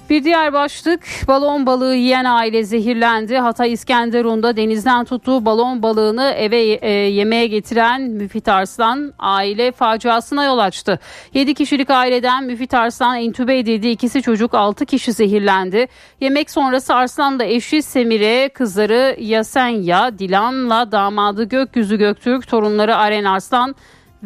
Bir 0.09 0.23
diğer 0.23 0.53
başlık 0.53 1.01
balon 1.27 1.65
balığı 1.65 1.95
yiyen 1.95 2.25
aile 2.25 2.63
zehirlendi. 2.63 3.37
Hatay 3.37 3.73
İskenderun'da 3.73 4.57
denizden 4.57 5.05
tuttuğu 5.05 5.45
balon 5.45 5.83
balığını 5.83 6.33
eve 6.37 6.61
e, 6.61 6.91
yemeğe 6.91 7.47
getiren 7.47 8.01
Müfit 8.01 8.47
Arslan 8.47 9.13
aile 9.19 9.71
faciasına 9.71 10.43
yol 10.45 10.57
açtı. 10.57 10.99
7 11.33 11.53
kişilik 11.53 11.89
aileden 11.89 12.43
Müfit 12.43 12.73
Arslan 12.73 13.17
entübe 13.17 13.59
edildi. 13.59 13.87
İkisi 13.87 14.21
çocuk 14.21 14.53
6 14.53 14.85
kişi 14.85 15.13
zehirlendi. 15.13 15.87
Yemek 16.21 16.51
sonrası 16.51 16.95
Arslan 16.95 17.39
da 17.39 17.45
eşi 17.45 17.81
Semire, 17.81 18.49
kızları 18.49 19.15
Yasenya, 19.19 20.19
Dilan'la 20.19 20.91
damadı 20.91 21.43
Gökyüzü 21.43 21.97
Göktürk, 21.97 22.47
torunları 22.47 22.95
Aren 22.95 23.23
Arslan 23.23 23.75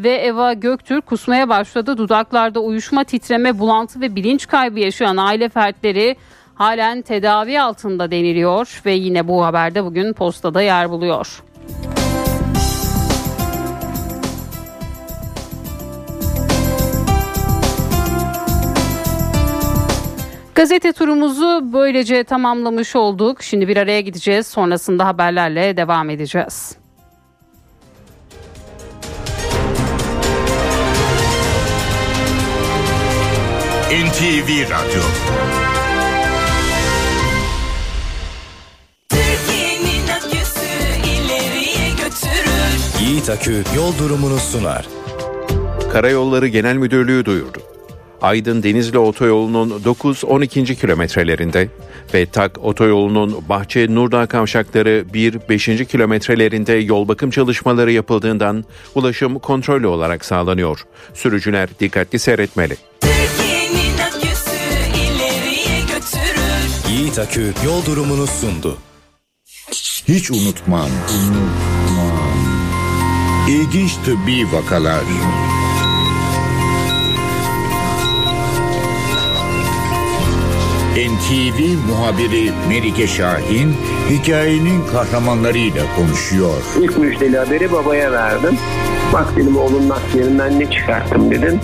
ve 0.03 0.15
Eva 0.15 0.53
Göktürk 0.53 1.06
kusmaya 1.06 1.50
başladı. 1.50 1.98
Dudaklarda 1.98 2.60
uyuşma, 2.60 3.03
titreme, 3.03 3.60
bulantı 3.60 4.01
ve 4.01 4.15
bilinç 4.15 4.48
kaybı 4.48 4.79
yaşayan 4.79 5.18
aile 5.18 5.50
fertleri 5.50 6.15
halen 6.56 7.01
tedavi 7.01 7.62
altında 7.62 8.12
deniliyor 8.12 8.82
ve 8.86 8.91
yine 8.91 9.27
bu 9.27 9.46
haberde 9.46 9.84
bugün 9.84 10.13
postada 10.13 10.62
yer 10.62 10.89
buluyor. 10.89 11.44
Gazete 20.56 20.94
turumuzu 20.94 21.74
böylece 21.74 22.24
tamamlamış 22.24 22.96
olduk. 22.96 23.44
Şimdi 23.44 23.68
bir 23.68 23.77
araya 23.77 24.01
gideceğiz. 24.01 24.48
Sonrasında 24.48 25.06
haberlerle 25.06 25.77
devam 25.77 26.10
edeceğiz. 26.10 26.77
NTV 33.89 34.50
Radyo 34.69 35.01
Yiğit 43.01 43.29
Akü 43.29 43.63
yol 43.75 43.98
durumunu 43.98 44.38
sunar. 44.39 44.88
Karayolları 45.91 46.48
Genel 46.48 46.75
Müdürlüğü 46.75 47.25
duyurdu. 47.25 47.60
Aydın 48.22 48.63
Denizli 48.63 48.98
Otoyolu'nun 48.98 49.69
9-12. 49.69 50.75
kilometrelerinde 50.75 51.69
ve 52.13 52.25
Tak 52.25 52.58
Otoyolu'nun 52.63 53.43
Bahçe 53.50 53.96
Nurdağ 53.96 54.25
kavşakları 54.25 55.05
1-5. 55.13 55.86
kilometrelerinde 55.86 56.74
yol 56.74 57.08
bakım 57.08 57.31
çalışmaları 57.31 57.91
yapıldığından 57.91 58.65
ulaşım 58.96 59.39
kontrollü 59.39 59.88
olarak 59.88 60.25
sağlanıyor. 60.25 60.86
Sürücüler 61.13 61.69
dikkatli 61.79 62.19
seyretmeli. 62.19 62.77
Yiğit 66.89 67.19
Akü 67.19 67.53
yol 67.65 67.86
durumunu 67.86 68.27
sundu. 68.27 68.77
Hiç 70.08 70.31
unutmam. 70.31 70.89
Unutmam. 71.19 72.39
İlginç 73.50 73.91
tıbbi 74.05 74.51
vakalar. 74.53 75.03
NTV 81.00 81.77
muhabiri 81.89 82.51
Melike 82.70 83.08
Şahin 83.08 83.75
hikayenin 84.10 84.88
kahramanlarıyla 84.91 85.84
konuşuyor. 85.96 86.63
İlk 86.82 86.98
müjdeli 86.98 87.38
haberi 87.38 87.72
babaya 87.72 88.12
verdim. 88.12 88.58
Bak 89.13 89.36
dedim 89.36 89.58
oğlunun 89.58 89.89
askerinden 89.89 90.60
ne 90.60 90.72
çıkarttım 90.72 91.32
dedim. 91.32 91.60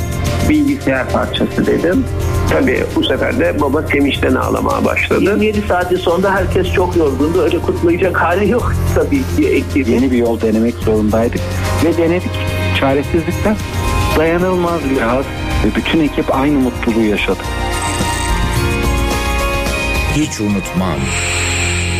Bilgisayar 0.50 1.10
parçası 1.10 1.66
dedim. 1.66 2.06
Tabii 2.50 2.84
bu 2.96 3.04
sefer 3.04 3.40
de 3.40 3.62
baba 3.62 3.82
sevinçten 3.82 4.36
ağlamaya 4.36 4.86
başladı. 4.86 5.22
27 5.22 5.62
saatin 5.68 5.98
sonunda 5.98 6.36
herkes 6.36 6.74
çok 6.74 6.98
yorgundu. 6.98 7.42
Öyle 7.42 7.60
kutlayacak 7.60 8.22
hali 8.22 8.50
yok 8.50 8.74
tabii 8.96 9.24
ki 9.38 9.48
ekibin. 9.50 9.92
Yeni 9.92 10.12
bir 10.12 10.18
yol 10.18 10.42
denemek 10.42 10.76
zorundaydık 10.76 11.42
ve 11.86 11.98
denedik. 11.98 12.32
Çaresizlikten 12.80 13.56
dayanılmaz 14.18 14.80
bir 14.90 15.02
haz 15.02 15.26
ve 15.66 15.76
bütün 15.76 16.00
ekip 16.00 16.36
aynı 16.36 16.60
mutluluğu 16.60 17.06
yaşadı. 17.06 17.40
Hiç 20.16 20.40
unutmam. 20.40 21.00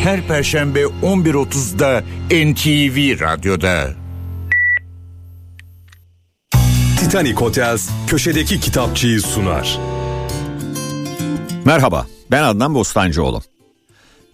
Her 0.04 0.28
perşembe 0.28 0.82
11.30'da 0.82 2.02
NTV 2.30 3.24
Radyo'da. 3.24 3.94
Titanic 7.00 7.34
Hotels 7.34 7.90
köşedeki 8.08 8.60
kitapçıyı 8.60 9.22
sunar. 9.22 9.80
Merhaba, 11.66 12.06
ben 12.32 12.44
Adnan 12.44 12.76
Bostancıoğlu. 12.76 13.42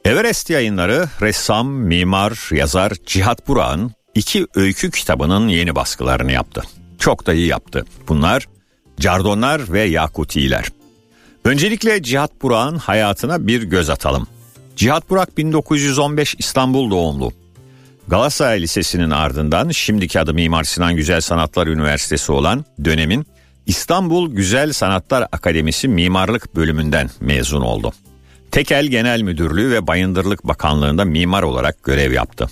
Everest 0.05 0.50
yayınları 0.50 1.09
ressam, 1.21 1.67
mimar, 1.67 2.50
yazar 2.51 2.93
Cihat 3.05 3.47
Burak'ın 3.47 3.91
iki 4.15 4.47
öykü 4.55 4.91
kitabının 4.91 5.47
yeni 5.47 5.75
baskılarını 5.75 6.31
yaptı. 6.31 6.61
Çok 7.00 7.25
da 7.25 7.33
iyi 7.33 7.47
yaptı. 7.47 7.85
Bunlar 8.07 8.47
Cardonlar 9.00 9.73
ve 9.73 9.81
Yakutiler. 9.81 10.80
Öncelikle 11.45 12.03
Cihat 12.03 12.41
Burak'ın 12.41 12.77
hayatına 12.77 13.48
bir 13.48 13.63
göz 13.63 13.89
atalım. 13.89 14.27
Cihat 14.75 15.10
Burak 15.10 15.38
1915 15.38 16.36
İstanbul 16.39 16.91
doğumlu. 16.91 17.31
Galatasaray 18.07 18.62
Lisesi'nin 18.62 19.10
ardından 19.10 19.69
şimdiki 19.69 20.19
adı 20.19 20.33
Mimar 20.33 20.63
Sinan 20.63 20.95
Güzel 20.95 21.21
Sanatlar 21.21 21.67
Üniversitesi 21.67 22.31
olan 22.31 22.65
dönemin 22.86 23.25
İstanbul 23.65 24.31
Güzel 24.36 24.74
Sanatlar 24.74 25.27
Akademisi 25.31 25.88
Mimarlık 25.88 26.55
bölümünden 26.55 27.10
mezun 27.19 27.62
oldu. 27.62 27.93
Tekel 28.51 28.86
Genel 28.86 29.21
Müdürlüğü 29.21 29.71
ve 29.71 29.88
Bayındırlık 29.88 30.48
Bakanlığı'nda 30.48 31.05
mimar 31.05 31.43
olarak 31.43 31.83
görev 31.83 32.12
yaptı. 32.12 32.50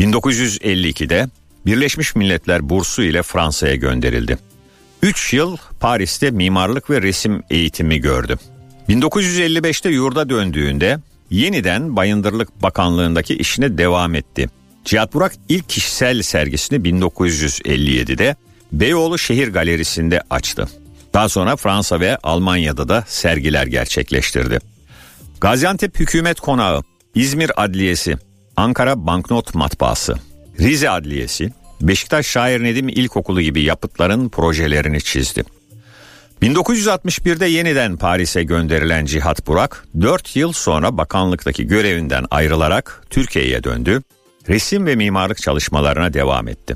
1952'de 0.00 1.28
Birleşmiş 1.66 2.16
Milletler 2.16 2.68
bursu 2.68 3.02
ile 3.02 3.22
Fransa'ya 3.22 3.74
gönderildi. 3.74 4.38
3 5.02 5.32
yıl 5.32 5.56
Paris'te 5.80 6.30
mimarlık 6.30 6.90
ve 6.90 7.02
resim 7.02 7.42
eğitimi 7.50 8.00
gördü. 8.00 8.36
1955'te 8.88 9.90
yurda 9.90 10.28
döndüğünde 10.30 10.98
yeniden 11.30 11.96
Bayındırlık 11.96 12.62
Bakanlığı'ndaki 12.62 13.34
işine 13.36 13.78
devam 13.78 14.14
etti. 14.14 14.48
Cihat 14.84 15.14
Burak 15.14 15.32
ilk 15.48 15.68
kişisel 15.68 16.22
sergisini 16.22 16.78
1957'de 16.78 18.36
Beyoğlu 18.72 19.18
Şehir 19.18 19.48
Galerisi'nde 19.48 20.22
açtı. 20.30 20.68
Daha 21.14 21.28
sonra 21.28 21.56
Fransa 21.56 22.00
ve 22.00 22.16
Almanya'da 22.22 22.88
da 22.88 23.04
sergiler 23.06 23.66
gerçekleştirdi. 23.66 24.58
Gaziantep 25.40 26.00
Hükümet 26.00 26.40
Konağı, 26.40 26.82
İzmir 27.14 27.64
Adliyesi, 27.64 28.16
Ankara 28.56 29.06
Banknot 29.06 29.54
Matbaası, 29.54 30.14
Rize 30.60 30.90
Adliyesi, 30.90 31.52
Beşiktaş 31.80 32.26
Şair 32.26 32.62
Nedim 32.62 32.88
İlkokulu 32.88 33.40
gibi 33.40 33.62
yapıtların 33.62 34.28
projelerini 34.28 35.00
çizdi. 35.00 35.44
1961'de 36.42 37.46
yeniden 37.46 37.96
Paris'e 37.96 38.42
gönderilen 38.42 39.04
Cihat 39.04 39.46
Burak, 39.46 39.84
4 40.00 40.36
yıl 40.36 40.52
sonra 40.52 40.98
bakanlıktaki 40.98 41.66
görevinden 41.66 42.24
ayrılarak 42.30 43.04
Türkiye'ye 43.10 43.64
döndü, 43.64 44.02
resim 44.48 44.86
ve 44.86 44.96
mimarlık 44.96 45.42
çalışmalarına 45.42 46.12
devam 46.12 46.48
etti. 46.48 46.74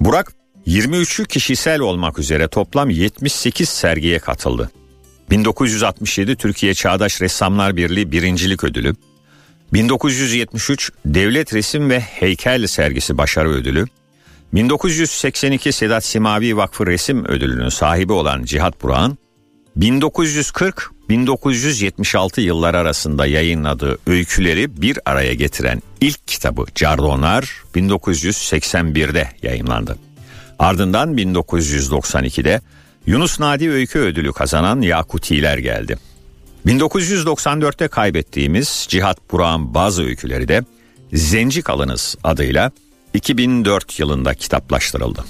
Burak, 0.00 0.32
23'ü 0.66 1.26
kişisel 1.26 1.80
olmak 1.80 2.18
üzere 2.18 2.48
toplam 2.48 2.90
78 2.90 3.68
sergiye 3.68 4.18
katıldı. 4.18 4.70
1967 5.30 6.36
Türkiye 6.36 6.74
Çağdaş 6.74 7.22
Ressamlar 7.22 7.76
Birliği 7.76 8.12
birincilik 8.12 8.64
ödülü, 8.64 8.94
1973 9.72 10.90
Devlet 11.04 11.54
Resim 11.54 11.90
ve 11.90 12.00
Heykel 12.00 12.66
Sergisi 12.66 13.18
Başarı 13.18 13.48
Ödülü, 13.48 13.86
1982 14.52 15.72
Sedat 15.72 16.04
Simavi 16.04 16.56
Vakfı 16.56 16.86
Resim 16.86 17.24
Ödülü'nün 17.24 17.68
sahibi 17.68 18.12
olan 18.12 18.44
Cihat 18.44 18.82
Burak'ın 18.82 19.18
1940-1976 19.78 22.40
yıllar 22.40 22.74
arasında 22.74 23.26
yayınladığı 23.26 23.98
öyküleri 24.06 24.82
bir 24.82 24.98
araya 25.04 25.34
getiren 25.34 25.82
ilk 26.00 26.28
kitabı 26.28 26.64
Cardonlar 26.74 27.62
1981'de 27.74 29.28
yayınlandı. 29.42 29.98
Ardından 30.58 31.16
1992'de 31.16 32.60
Yunus 33.06 33.40
Nadi 33.40 33.70
Öykü 33.70 33.98
Ödülü 33.98 34.32
kazanan 34.32 34.80
Yakutiler 34.80 35.58
geldi. 35.58 35.96
1994'te 36.66 37.88
kaybettiğimiz 37.88 38.86
Cihat 38.88 39.32
Burak'ın 39.32 39.74
bazı 39.74 40.04
öyküleri 40.04 40.48
de 40.48 40.62
Zenci 41.12 41.62
Kalınız 41.62 42.16
adıyla 42.24 42.70
2004 43.14 43.98
yılında 43.98 44.34
kitaplaştırıldı. 44.34 45.24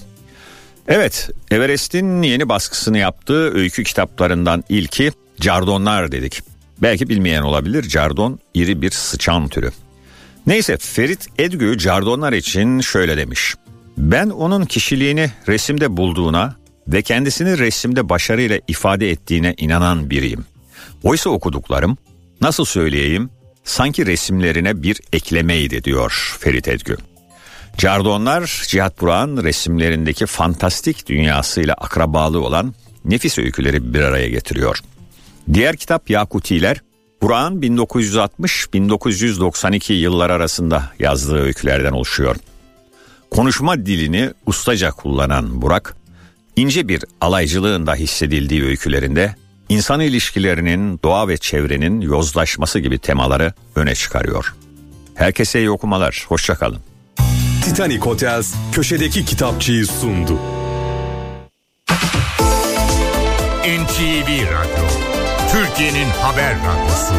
Evet, 0.88 1.30
Everest'in 1.50 2.22
yeni 2.22 2.48
baskısını 2.48 2.98
yaptığı 2.98 3.54
öykü 3.54 3.84
kitaplarından 3.84 4.64
ilki 4.68 5.12
Cardonlar 5.40 6.12
dedik. 6.12 6.42
Belki 6.82 7.08
bilmeyen 7.08 7.42
olabilir, 7.42 7.82
Cardon 7.88 8.38
iri 8.54 8.82
bir 8.82 8.90
sıçan 8.90 9.48
türü. 9.48 9.70
Neyse 10.46 10.76
Ferit 10.76 11.26
Edgü 11.38 11.78
Cardonlar 11.78 12.32
için 12.32 12.80
şöyle 12.80 13.16
demiş. 13.16 13.54
Ben 13.98 14.30
onun 14.30 14.64
kişiliğini 14.64 15.30
resimde 15.48 15.96
bulduğuna 15.96 16.56
ve 16.88 17.02
kendisini 17.02 17.58
resimde 17.58 18.08
başarıyla 18.08 18.60
ifade 18.68 19.10
ettiğine 19.10 19.54
inanan 19.58 20.10
biriyim. 20.10 20.44
Oysa 21.02 21.30
okuduklarım 21.30 21.98
nasıl 22.40 22.64
söyleyeyim 22.64 23.30
sanki 23.64 24.06
resimlerine 24.06 24.82
bir 24.82 25.00
eklemeydi 25.12 25.84
diyor 25.84 26.36
Ferit 26.40 26.68
Edgü. 26.68 26.96
Cardonlar 27.78 28.64
Cihat 28.68 29.00
Burak'ın 29.00 29.44
resimlerindeki 29.44 30.26
fantastik 30.26 31.08
dünyasıyla 31.08 31.74
akrabalı 31.74 32.40
olan 32.40 32.74
nefis 33.04 33.38
öyküleri 33.38 33.94
bir 33.94 34.00
araya 34.00 34.28
getiriyor. 34.28 34.78
Diğer 35.52 35.76
kitap 35.76 36.10
Yakutiler 36.10 36.82
Burak'ın 37.22 37.60
1960-1992 37.60 39.92
yıllar 39.92 40.30
arasında 40.30 40.92
yazdığı 40.98 41.40
öykülerden 41.40 41.92
oluşuyor. 41.92 42.36
Konuşma 43.30 43.86
dilini 43.86 44.30
ustaca 44.46 44.90
kullanan 44.90 45.62
Burak, 45.62 45.96
ince 46.56 46.88
bir 46.88 47.04
alaycılığın 47.20 47.86
da 47.86 47.94
hissedildiği 47.94 48.64
öykülerinde 48.64 49.34
insan 49.70 50.00
ilişkilerinin, 50.00 51.00
doğa 51.04 51.28
ve 51.28 51.36
çevrenin 51.36 52.00
yozlaşması 52.00 52.78
gibi 52.78 52.98
temaları 52.98 53.52
öne 53.74 53.94
çıkarıyor. 53.94 54.54
Herkese 55.14 55.58
iyi 55.58 55.70
okumalar, 55.70 56.24
hoşçakalın. 56.28 56.80
Titanic 57.64 57.98
Hotels 57.98 58.54
köşedeki 58.72 59.24
kitapçıyı 59.24 59.86
sundu. 59.86 60.38
NTV 63.64 64.28
Radyo, 64.28 64.84
Türkiye'nin 65.52 66.08
haber 66.22 66.56
radyosu. 66.56 67.14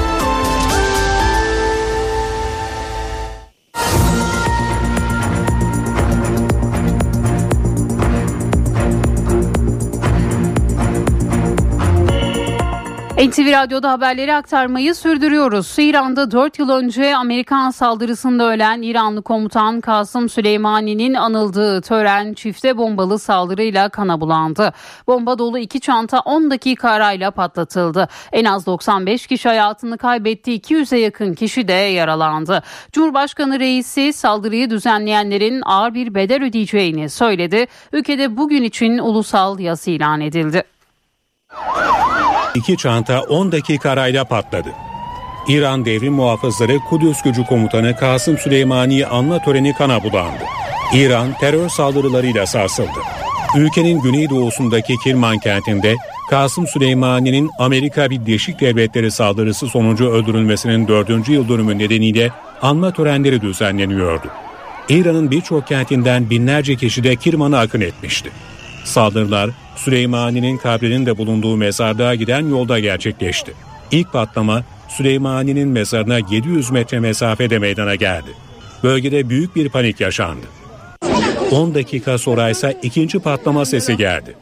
NTV 13.32 13.52
Radyo'da 13.52 13.92
haberleri 13.92 14.34
aktarmayı 14.34 14.96
sürdürüyoruz. 14.96 15.76
İran'da 15.80 16.32
4 16.32 16.60
yıl 16.60 16.70
önce 16.70 17.16
Amerikan 17.16 17.70
saldırısında 17.72 18.50
ölen 18.50 18.82
İranlı 18.82 19.22
komutan 19.22 19.82
Kasım 19.82 20.30
Süleymani'nin 20.30 21.14
anıldığı 21.14 21.82
tören 21.82 22.34
çifte 22.34 22.78
bombalı 22.78 23.20
saldırıyla 23.20 23.90
kana 23.90 24.22
bulandı. 24.22 24.74
Bomba 25.08 25.40
dolu 25.40 25.58
iki 25.58 25.80
çanta 25.80 26.20
10 26.20 26.52
dakika 26.52 26.90
arayla 26.90 27.32
patlatıldı. 27.32 28.08
En 28.32 28.46
az 28.46 28.66
95 28.66 29.28
kişi 29.28 29.50
hayatını 29.50 29.98
kaybetti, 29.98 30.52
200'e 30.52 31.00
yakın 31.00 31.34
kişi 31.34 31.68
de 31.68 31.74
yaralandı. 31.74 32.64
Cumhurbaşkanı 32.92 33.60
reisi 33.60 34.14
saldırıyı 34.14 34.70
düzenleyenlerin 34.70 35.62
ağır 35.66 35.94
bir 35.94 36.16
bedel 36.16 36.44
ödeyeceğini 36.44 37.10
söyledi. 37.10 37.68
Ülkede 37.94 38.38
bugün 38.38 38.64
için 38.64 38.98
ulusal 38.98 39.60
yas 39.60 39.88
ilan 39.88 40.22
edildi. 40.22 40.64
İki 42.56 42.78
çanta 42.78 43.22
10 43.22 43.52
dakika 43.52 43.90
arayla 43.90 44.26
patladı. 44.26 44.70
İran 45.48 45.86
Devrim 45.86 46.14
Muhafızları 46.14 46.80
Kudüs 46.90 47.22
Gücü 47.22 47.44
Komutanı 47.44 47.96
Kasım 47.96 48.38
Süleymani'yi 48.38 49.08
anma 49.08 49.40
töreni 49.40 49.74
kana 49.74 50.04
bulandı. 50.04 50.44
İran 50.94 51.34
terör 51.40 51.70
saldırılarıyla 51.70 52.46
sarsıldı. 52.46 53.00
Ülkenin 53.58 54.02
güneydoğusundaki 54.02 54.96
Kirman 55.04 55.40
kentinde 55.40 55.96
Kasım 56.30 56.68
Süleymani'nin 56.68 57.52
Amerika 57.60 58.10
Birleşik 58.10 58.60
Devletleri 58.60 59.12
saldırısı 59.12 59.68
sonucu 59.68 60.10
öldürülmesinin 60.10 60.88
dördüncü 60.88 61.32
yıl 61.32 61.50
dönümü 61.50 61.78
nedeniyle 61.78 62.32
anma 62.62 62.92
törenleri 62.92 63.42
düzenleniyordu. 63.42 64.28
İran'ın 64.90 65.32
birçok 65.32 65.68
kentinden 65.68 66.30
binlerce 66.30 66.76
kişi 66.76 67.04
de 67.04 67.16
Kirman'a 67.16 67.60
akın 67.60 67.82
etmişti. 67.82 68.30
Saldırılar 68.84 69.50
Süleymani'nin 69.84 70.58
kabrinin 70.58 71.06
de 71.06 71.18
bulunduğu 71.18 71.58
mezarlığa 71.58 72.16
giden 72.16 72.50
yolda 72.50 72.80
gerçekleşti. 72.80 73.54
İlk 73.92 74.14
patlama 74.14 74.64
Süleymani'nin 74.90 75.70
mezarına 75.70 76.18
700 76.32 76.72
metre 76.72 77.00
mesafede 77.00 77.60
meydana 77.60 77.96
geldi. 77.96 78.32
Bölgede 78.84 79.30
büyük 79.30 79.56
bir 79.56 79.70
panik 79.70 80.02
yaşandı. 80.02 80.46
10 81.52 81.76
dakika 81.76 82.18
sonra 82.18 82.50
ise 82.50 82.80
ikinci 82.84 83.20
patlama 83.20 83.66
sesi 83.66 83.98
geldi. 83.98 84.36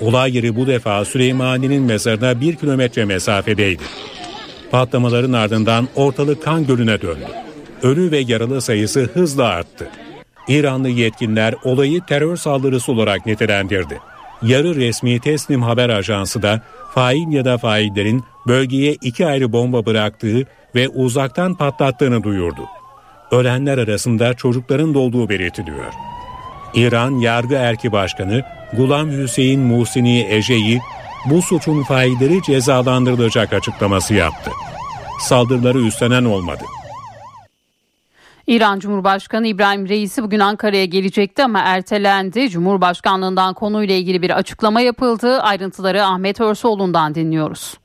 Olay 0.00 0.36
yeri 0.36 0.56
bu 0.56 0.66
defa 0.66 1.04
Süleymani'nin 1.04 1.82
mezarına 1.82 2.40
1 2.40 2.56
kilometre 2.56 3.04
mesafedeydi. 3.04 3.82
Patlamaların 4.70 5.32
ardından 5.32 5.88
ortalık 5.94 6.42
kan 6.42 6.66
gölüne 6.66 7.02
döndü. 7.02 7.26
Ölü 7.82 8.10
ve 8.10 8.18
yaralı 8.18 8.60
sayısı 8.60 9.00
hızla 9.00 9.44
arttı. 9.44 9.88
İranlı 10.48 10.88
yetkililer 10.88 11.54
olayı 11.64 12.00
terör 12.00 12.36
saldırısı 12.36 12.92
olarak 12.92 13.26
nitelendirdi. 13.26 14.11
Yarı 14.42 14.74
resmi 14.74 15.20
Teslim 15.20 15.62
haber 15.62 15.88
ajansı 15.88 16.42
da 16.42 16.60
fail 16.94 17.32
ya 17.32 17.44
da 17.44 17.58
faillerin 17.58 18.24
bölgeye 18.46 18.96
iki 19.02 19.26
ayrı 19.26 19.52
bomba 19.52 19.86
bıraktığı 19.86 20.46
ve 20.74 20.88
uzaktan 20.88 21.54
patlattığını 21.54 22.22
duyurdu. 22.22 22.62
Ölenler 23.30 23.78
arasında 23.78 24.34
çocukların 24.34 24.94
da 24.94 24.98
olduğu 24.98 25.28
belirtiliyor. 25.28 25.92
İran 26.74 27.10
Yargı 27.10 27.54
Erki 27.54 27.92
Başkanı 27.92 28.42
Gulam 28.76 29.10
Hüseyin 29.10 29.60
Muhsini 29.60 30.26
Ece'yi 30.30 30.80
bu 31.26 31.42
suçun 31.42 31.82
failleri 31.82 32.42
cezalandırılacak 32.42 33.52
açıklaması 33.52 34.14
yaptı. 34.14 34.50
Saldırıları 35.20 35.78
üstlenen 35.78 36.24
olmadı. 36.24 36.64
İran 38.52 38.78
Cumhurbaşkanı 38.78 39.46
İbrahim 39.46 39.88
Reisi 39.88 40.22
bugün 40.22 40.38
Ankara'ya 40.38 40.84
gelecekti 40.84 41.42
ama 41.42 41.60
ertelendi. 41.60 42.48
Cumhurbaşkanlığından 42.48 43.54
konuyla 43.54 43.94
ilgili 43.94 44.22
bir 44.22 44.30
açıklama 44.30 44.80
yapıldı. 44.80 45.40
Ayrıntıları 45.40 46.02
Ahmet 46.02 46.40
Örsoğlu'ndan 46.40 47.14
dinliyoruz. 47.14 47.78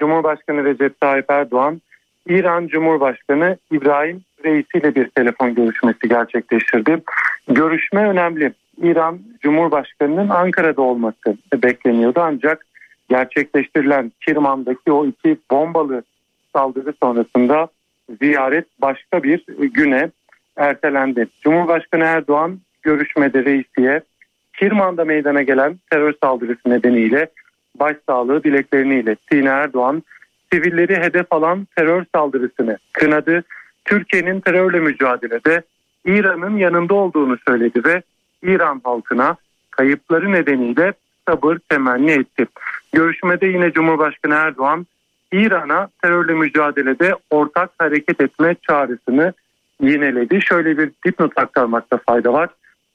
Cumhurbaşkanı 0.00 0.64
Recep 0.64 1.00
Tayyip 1.00 1.30
Erdoğan, 1.30 1.80
İran 2.28 2.66
Cumhurbaşkanı 2.66 3.56
İbrahim 3.72 4.22
Reisi 4.44 4.78
ile 4.78 4.94
bir 4.94 5.08
telefon 5.08 5.54
görüşmesi 5.54 6.08
gerçekleştirdi. 6.08 7.02
Görüşme 7.48 8.08
önemli. 8.08 8.52
İran 8.82 9.18
Cumhurbaşkanı'nın 9.40 10.28
Ankara'da 10.28 10.82
olması 10.82 11.36
bekleniyordu 11.54 12.20
ancak 12.20 12.66
gerçekleştirilen 13.08 14.12
Kirman'daki 14.26 14.92
o 14.92 15.06
iki 15.06 15.36
bombalı 15.50 16.02
saldırı 16.52 16.94
sonrasında 17.02 17.68
ziyaret 18.20 18.66
başka 18.82 19.22
bir 19.22 19.44
güne 19.58 20.10
ertelendi. 20.56 21.26
Cumhurbaşkanı 21.40 22.04
Erdoğan 22.04 22.60
görüşmede 22.82 23.44
reisiye 23.44 24.00
Kirman'da 24.58 25.04
meydana 25.04 25.42
gelen 25.42 25.78
terör 25.90 26.14
saldırısı 26.22 26.70
nedeniyle 26.70 27.28
başsağlığı 27.80 28.44
dileklerini 28.44 29.00
iletti. 29.00 29.36
Yine 29.36 29.48
Erdoğan 29.48 30.02
sivilleri 30.52 30.96
hedef 30.96 31.26
alan 31.30 31.66
terör 31.76 32.04
saldırısını 32.14 32.78
kınadı. 32.92 33.44
Türkiye'nin 33.84 34.40
terörle 34.40 34.80
mücadelede 34.80 35.62
İran'ın 36.04 36.56
yanında 36.56 36.94
olduğunu 36.94 37.36
söyledi 37.48 37.84
ve 37.84 38.02
İran 38.42 38.80
halkına 38.84 39.36
kayıpları 39.70 40.32
nedeniyle 40.32 40.92
sabır 41.28 41.58
temenni 41.68 42.10
etti. 42.10 42.46
Görüşmede 42.92 43.46
yine 43.46 43.72
Cumhurbaşkanı 43.72 44.34
Erdoğan 44.34 44.86
İran'a 45.32 45.88
terörle 46.02 46.32
mücadelede 46.34 47.14
ortak 47.30 47.70
hareket 47.78 48.20
etme 48.20 48.56
çağrısını 48.68 49.32
yineledi. 49.80 50.40
Şöyle 50.42 50.78
bir 50.78 50.90
dipnot 51.06 51.38
aktarmakta 51.38 51.98
fayda 52.06 52.32
var. 52.32 52.48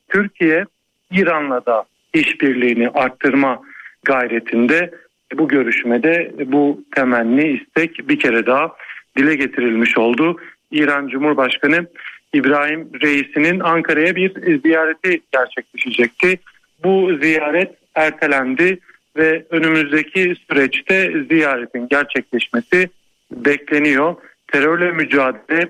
Türkiye 0.09 0.65
İran'la 1.11 1.65
da 1.65 1.83
işbirliğini 2.13 2.89
arttırma 2.89 3.61
gayretinde 4.03 4.91
bu 5.37 5.47
görüşmede 5.47 6.31
bu 6.45 6.83
temenni 6.95 7.47
istek 7.47 8.09
bir 8.09 8.19
kere 8.19 8.45
daha 8.45 8.71
dile 9.17 9.35
getirilmiş 9.35 9.97
oldu. 9.97 10.37
İran 10.71 11.07
Cumhurbaşkanı 11.07 11.87
İbrahim 12.33 12.89
Reis'inin 13.01 13.59
Ankara'ya 13.59 14.15
bir 14.15 14.59
ziyareti 14.61 15.21
gerçekleşecekti. 15.31 16.39
Bu 16.83 17.11
ziyaret 17.21 17.71
ertelendi 17.95 18.79
ve 19.17 19.45
önümüzdeki 19.49 20.35
süreçte 20.49 21.23
ziyaretin 21.29 21.87
gerçekleşmesi 21.87 22.89
bekleniyor. 23.31 24.15
Terörle 24.47 24.91
mücadele, 24.91 25.69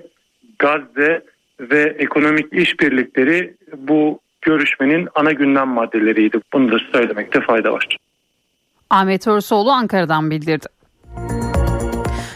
Gazze 0.58 1.22
ve 1.60 1.96
ekonomik 1.98 2.52
işbirlikleri 2.52 3.54
bu 3.76 4.20
görüşmenin 4.42 5.08
ana 5.14 5.32
gündem 5.32 5.68
maddeleriydi. 5.68 6.40
Bunu 6.52 6.72
da 6.72 6.78
söylemekte 6.92 7.40
fayda 7.40 7.72
var. 7.72 7.96
Ahmet 8.90 9.26
Örsoğlu 9.28 9.70
Ankara'dan 9.70 10.30
bildirdi. 10.30 10.66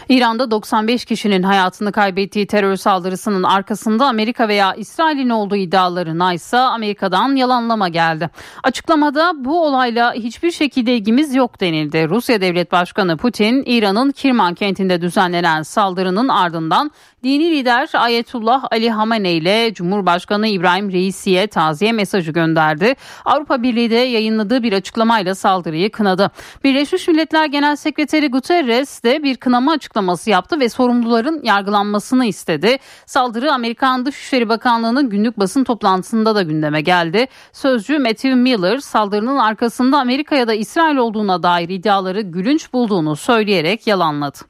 İran'da 0.09 0.51
95 0.51 1.05
kişinin 1.05 1.43
hayatını 1.43 1.91
kaybettiği 1.91 2.47
terör 2.47 2.75
saldırısının 2.75 3.43
arkasında 3.43 4.07
Amerika 4.07 4.47
veya 4.47 4.73
İsrail'in 4.73 5.29
olduğu 5.29 5.55
iddialarına 5.55 6.33
ise 6.33 6.57
Amerika'dan 6.57 7.35
yalanlama 7.35 7.89
geldi. 7.89 8.29
Açıklamada 8.63 9.33
bu 9.35 9.65
olayla 9.65 10.13
hiçbir 10.13 10.51
şekilde 10.51 10.95
ilgimiz 10.95 11.35
yok 11.35 11.61
denildi. 11.61 12.09
Rusya 12.09 12.41
Devlet 12.41 12.71
Başkanı 12.71 13.17
Putin, 13.17 13.63
İran'ın 13.65 14.11
Kirman 14.11 14.53
kentinde 14.53 15.01
düzenlenen 15.01 15.61
saldırının 15.61 16.27
ardından 16.27 16.91
dini 17.23 17.51
lider 17.51 17.89
Ayetullah 17.93 18.63
Ali 18.71 18.89
Hamenei 18.89 19.37
ile 19.37 19.73
Cumhurbaşkanı 19.73 20.47
İbrahim 20.47 20.91
Reisi'ye 20.91 21.47
taziye 21.47 21.91
mesajı 21.91 22.31
gönderdi. 22.31 22.95
Avrupa 23.25 23.63
Birliği 23.63 23.91
de 23.91 23.95
yayınladığı 23.95 24.63
bir 24.63 24.73
açıklamayla 24.73 25.35
saldırıyı 25.35 25.91
kınadı. 25.91 26.31
Birleşmiş 26.63 27.07
Milletler 27.07 27.45
Genel 27.45 27.75
Sekreteri 27.75 28.27
Guterres 28.27 29.03
de 29.03 29.23
bir 29.23 29.35
kınama 29.35 29.71
açıklaması 29.71 30.29
yaptı 30.29 30.59
ve 30.59 30.69
sorumluların 30.69 31.41
yargılanmasını 31.43 32.25
istedi. 32.25 32.77
Saldırı 33.05 33.53
Amerikan 33.53 34.05
Dışişleri 34.05 34.49
Bakanlığı'nın 34.49 35.09
günlük 35.09 35.39
basın 35.39 35.63
toplantısında 35.63 36.35
da 36.35 36.41
gündeme 36.41 36.81
geldi. 36.81 37.27
Sözcü 37.53 37.99
Matthew 37.99 38.35
Miller 38.35 38.77
saldırının 38.77 39.37
arkasında 39.37 39.99
Amerika 39.99 40.35
ya 40.35 40.47
da 40.47 40.53
İsrail 40.53 40.97
olduğuna 40.97 41.43
dair 41.43 41.69
iddiaları 41.69 42.21
gülünç 42.21 42.73
bulduğunu 42.73 43.15
söyleyerek 43.15 43.87
yalanladı. 43.87 44.48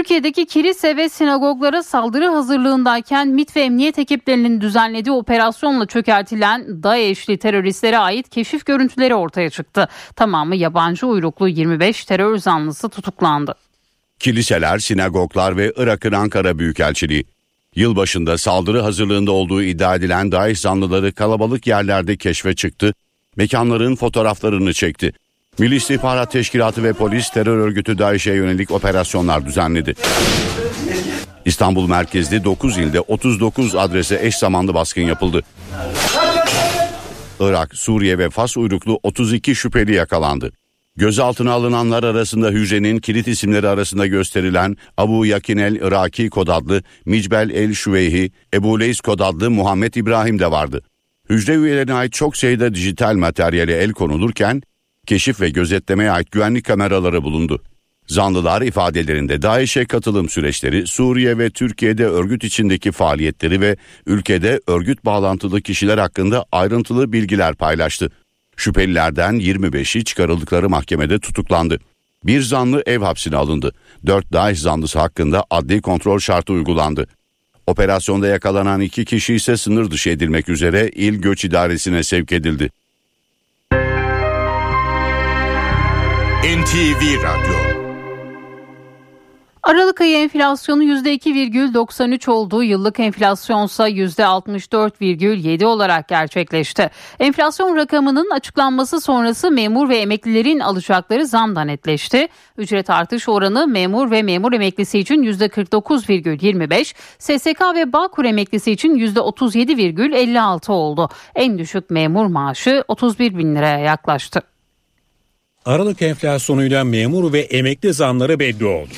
Türkiye'deki 0.00 0.46
kilise 0.46 0.96
ve 0.96 1.08
sinagoglara 1.08 1.82
saldırı 1.82 2.28
hazırlığındayken 2.28 3.28
MIT 3.28 3.56
ve 3.56 3.60
emniyet 3.60 3.98
ekiplerinin 3.98 4.60
düzenlediği 4.60 5.12
operasyonla 5.12 5.86
çökertilen 5.86 6.82
DAEŞ'li 6.82 7.38
teröristlere 7.38 7.98
ait 7.98 8.28
keşif 8.28 8.66
görüntüleri 8.66 9.14
ortaya 9.14 9.50
çıktı. 9.50 9.88
Tamamı 10.16 10.56
yabancı 10.56 11.06
uyruklu 11.06 11.48
25 11.48 12.04
terör 12.04 12.36
zanlısı 12.36 12.88
tutuklandı. 12.88 13.54
Kiliseler, 14.18 14.78
sinagoglar 14.78 15.56
ve 15.56 15.72
Irak'ın 15.76 16.12
Ankara 16.12 16.58
Büyükelçiliği. 16.58 17.24
Yılbaşında 17.74 18.38
saldırı 18.38 18.80
hazırlığında 18.80 19.32
olduğu 19.32 19.62
iddia 19.62 19.94
edilen 19.94 20.32
DAEŞ 20.32 20.58
zanlıları 20.58 21.12
kalabalık 21.12 21.66
yerlerde 21.66 22.16
keşfe 22.16 22.54
çıktı, 22.54 22.94
mekanların 23.36 23.96
fotoğraflarını 23.96 24.72
çekti. 24.72 25.12
Milli 25.60 25.74
İstihbarat 25.74 26.32
Teşkilatı 26.32 26.82
ve 26.82 26.92
polis 26.92 27.30
terör 27.30 27.58
örgütü 27.58 27.98
DAEŞ'e 27.98 28.32
yönelik 28.32 28.70
operasyonlar 28.70 29.46
düzenledi. 29.46 29.94
İstanbul 31.44 31.88
merkezli 31.88 32.44
9 32.44 32.78
ilde 32.78 33.00
39 33.00 33.74
adrese 33.74 34.18
eş 34.22 34.36
zamanlı 34.36 34.74
baskın 34.74 35.02
yapıldı. 35.02 35.42
Irak, 37.40 37.74
Suriye 37.74 38.18
ve 38.18 38.30
Fas 38.30 38.56
uyruklu 38.56 39.00
32 39.02 39.54
şüpheli 39.54 39.94
yakalandı. 39.94 40.52
Gözaltına 40.96 41.52
alınanlar 41.52 42.02
arasında 42.02 42.48
hücrenin 42.48 42.98
kilit 42.98 43.28
isimleri 43.28 43.68
arasında 43.68 44.06
gösterilen 44.06 44.76
Abu 44.96 45.26
Yakinel 45.26 45.74
Iraki 45.74 46.30
kod 46.30 46.48
adlı 46.48 46.82
Micbel 47.04 47.50
El 47.50 47.74
Şüveyhi, 47.74 48.32
Ebu 48.54 48.80
Leys 48.80 49.00
kod 49.00 49.20
adlı 49.20 49.50
Muhammed 49.50 49.94
İbrahim 49.94 50.38
de 50.38 50.50
vardı. 50.50 50.82
Hücre 51.30 51.54
üyelerine 51.54 51.94
ait 51.94 52.12
çok 52.12 52.36
sayıda 52.36 52.74
dijital 52.74 53.14
materyale 53.14 53.76
el 53.76 53.92
konulurken 53.92 54.62
keşif 55.10 55.40
ve 55.40 55.50
gözetlemeye 55.50 56.10
ait 56.10 56.30
güvenlik 56.30 56.64
kameraları 56.64 57.22
bulundu. 57.22 57.62
Zanlılar 58.06 58.62
ifadelerinde 58.62 59.42
DAEŞ'e 59.42 59.84
katılım 59.84 60.28
süreçleri, 60.28 60.86
Suriye 60.86 61.38
ve 61.38 61.50
Türkiye'de 61.50 62.06
örgüt 62.06 62.44
içindeki 62.44 62.92
faaliyetleri 62.92 63.60
ve 63.60 63.76
ülkede 64.06 64.60
örgüt 64.66 65.04
bağlantılı 65.04 65.62
kişiler 65.62 65.98
hakkında 65.98 66.44
ayrıntılı 66.52 67.12
bilgiler 67.12 67.54
paylaştı. 67.54 68.10
Şüphelilerden 68.56 69.34
25'i 69.34 70.04
çıkarıldıkları 70.04 70.68
mahkemede 70.68 71.18
tutuklandı. 71.18 71.80
Bir 72.24 72.42
zanlı 72.42 72.82
ev 72.86 73.00
hapsine 73.00 73.36
alındı. 73.36 73.72
4 74.06 74.32
DAEŞ 74.32 74.58
zanlısı 74.58 74.98
hakkında 74.98 75.44
adli 75.50 75.82
kontrol 75.82 76.18
şartı 76.18 76.52
uygulandı. 76.52 77.06
Operasyonda 77.66 78.26
yakalanan 78.26 78.80
iki 78.80 79.04
kişi 79.04 79.34
ise 79.34 79.56
sınır 79.56 79.90
dışı 79.90 80.10
edilmek 80.10 80.48
üzere 80.48 80.88
İl 80.88 81.14
Göç 81.14 81.44
İdaresi'ne 81.44 82.02
sevk 82.02 82.32
edildi. 82.32 82.70
NTV 86.50 87.22
Radyo 87.22 87.54
Aralık 89.62 90.00
ayı 90.00 90.16
enflasyonu 90.16 90.84
%2,93 90.84 92.30
olduğu 92.30 92.62
yıllık 92.62 93.00
enflasyonsa 93.00 93.88
%64,7 93.88 95.64
olarak 95.64 96.08
gerçekleşti. 96.08 96.90
Enflasyon 97.18 97.76
rakamının 97.76 98.30
açıklanması 98.30 99.00
sonrası 99.00 99.50
memur 99.50 99.88
ve 99.88 99.96
emeklilerin 99.96 100.60
alacakları 100.60 101.26
zamdan 101.26 101.66
netleşti. 101.66 102.28
Ücret 102.58 102.90
artış 102.90 103.28
oranı 103.28 103.66
memur 103.66 104.10
ve 104.10 104.22
memur 104.22 104.52
emeklisi 104.52 104.98
için 104.98 105.22
%49,25, 105.22 106.94
SSK 107.18 107.74
ve 107.74 107.92
Bağkur 107.92 108.24
emeklisi 108.24 108.72
için 108.72 108.94
%37,56 108.94 110.72
oldu. 110.72 111.08
En 111.34 111.58
düşük 111.58 111.90
memur 111.90 112.26
maaşı 112.26 112.84
31 112.88 113.38
bin 113.38 113.56
liraya 113.56 113.78
yaklaştı. 113.78 114.49
Aralık 115.64 116.02
enflasyonuyla 116.02 116.84
memur 116.84 117.32
ve 117.32 117.40
emekli 117.40 117.92
zamları 117.92 118.38
belli 118.38 118.64
oldu. 118.64 118.90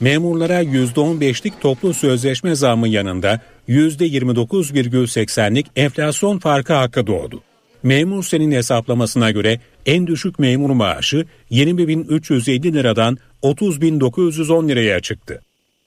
Memurlara 0.00 0.62
%15'lik 0.62 1.60
toplu 1.60 1.94
sözleşme 1.94 2.54
zammı 2.54 2.88
yanında 2.88 3.40
%29,80'lik 3.68 5.66
enflasyon 5.76 6.38
farkı 6.38 6.72
hakkı 6.72 7.06
doğdu. 7.06 7.42
Memur 7.82 8.24
senin 8.24 8.52
hesaplamasına 8.52 9.30
göre 9.30 9.60
en 9.86 10.06
düşük 10.06 10.38
memur 10.38 10.70
maaşı 10.70 11.26
20.350 11.50 12.72
liradan 12.72 13.18
30.910 13.42 14.68
liraya 14.68 15.00
çıktı. 15.00 15.40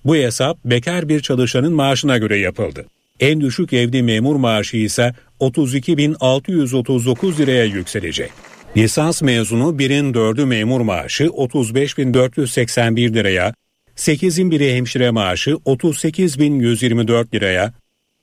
Bu 0.06 0.16
hesap 0.16 0.58
bekar 0.66 1.10
bir 1.10 1.20
çalışanın 1.20 1.74
maaşına 1.74 2.18
göre 2.18 2.38
yapıldı. 2.38 2.86
En 3.20 3.42
düşük 3.42 3.74
evli 3.74 4.04
memur 4.04 4.36
maaşı 4.36 4.78
ise 4.78 5.14
32.639 5.40 7.38
liraya 7.38 7.66
yükselecek. 7.66 8.53
Lisans 8.78 9.22
mezunu 9.22 9.80
birin 9.80 10.14
dördü 10.14 10.46
memur 10.46 10.82
maaşı 10.82 11.24
35.481 11.24 13.14
liraya, 13.14 13.54
8'in 13.96 14.52
biri 14.52 14.76
hemşire 14.76 15.12
maaşı 15.12 15.52
38.124 15.52 17.34
liraya, 17.34 17.74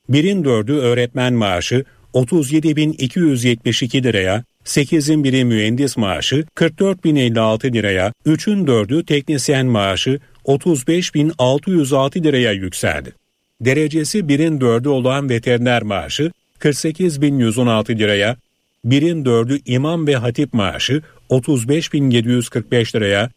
birin 0.08 0.44
dördü 0.44 0.72
öğretmen 0.72 1.32
maaşı 1.32 1.84
37.272 2.14 4.02
liraya, 4.02 4.44
8'in 4.64 5.24
biri 5.24 5.44
mühendis 5.44 5.96
maaşı 5.96 6.44
44.056 6.56 7.72
liraya, 7.72 8.12
3'ün 8.26 8.66
dördü 8.66 9.04
teknisyen 9.04 9.66
maaşı 9.66 10.20
35.606 10.44 12.24
liraya 12.24 12.52
yükseldi. 12.52 13.12
Derecesi 13.60 14.28
birin 14.28 14.60
dördü 14.60 14.88
olan 14.88 15.28
veteriner 15.28 15.82
maaşı 15.82 16.32
48.116 16.60 17.98
liraya, 17.98 18.36
birin 18.84 19.24
dördü 19.24 19.58
imam 19.66 20.06
ve 20.06 20.16
hatip 20.16 20.54
maaşı 20.54 21.02
35.745 21.30 22.96
liraya, 22.96 23.30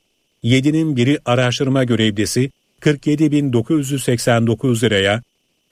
yedinin 0.44 0.96
biri 0.96 1.20
araştırma 1.26 1.84
görevlisi 1.84 2.52
47.989 2.82 4.84
liraya, 4.84 5.22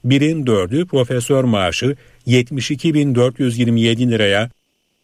birin 0.04 0.46
dördü 0.46 0.86
profesör 0.86 1.44
maaşı 1.44 1.96
72.427 2.26 4.10
liraya, 4.10 4.50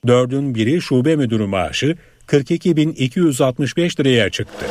dördün 0.07 0.55
biri 0.55 0.81
şube 0.81 1.17
müdürü 1.17 1.47
maaşı 1.47 1.97
42.265 2.27 4.01
liraya 4.01 4.31
çıktı. 4.31 4.67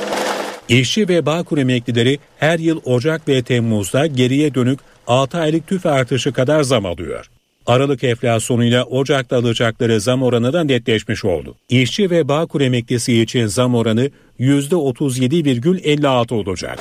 İşçi 0.70 1.10
ve 1.10 1.26
Bağkur 1.26 1.58
emeklileri 1.58 2.20
her 2.38 2.60
yıl 2.60 2.82
Ocak 2.86 3.28
ve 3.28 3.42
Temmuz'da 3.42 4.08
geriye 4.08 4.56
dönük 4.56 4.80
6 5.08 5.38
aylık 5.38 5.68
tüf 5.68 5.86
artışı 5.86 6.34
kadar 6.34 6.64
zam 6.64 6.86
alıyor. 6.86 7.30
Aralık 7.68 8.04
enflasyonuyla 8.04 8.84
Ocak'ta 8.84 9.38
alacakları 9.38 10.02
zam 10.02 10.24
oranı 10.24 10.54
da 10.54 10.64
netleşmiş 10.64 11.26
oldu. 11.26 11.56
İşçi 11.70 12.10
ve 12.10 12.28
Bağkur 12.28 12.62
emeklisi 12.62 13.22
için 13.22 13.46
zam 13.46 13.76
oranı 13.76 14.10
%37,56 14.40 16.34
olacak. 16.34 16.80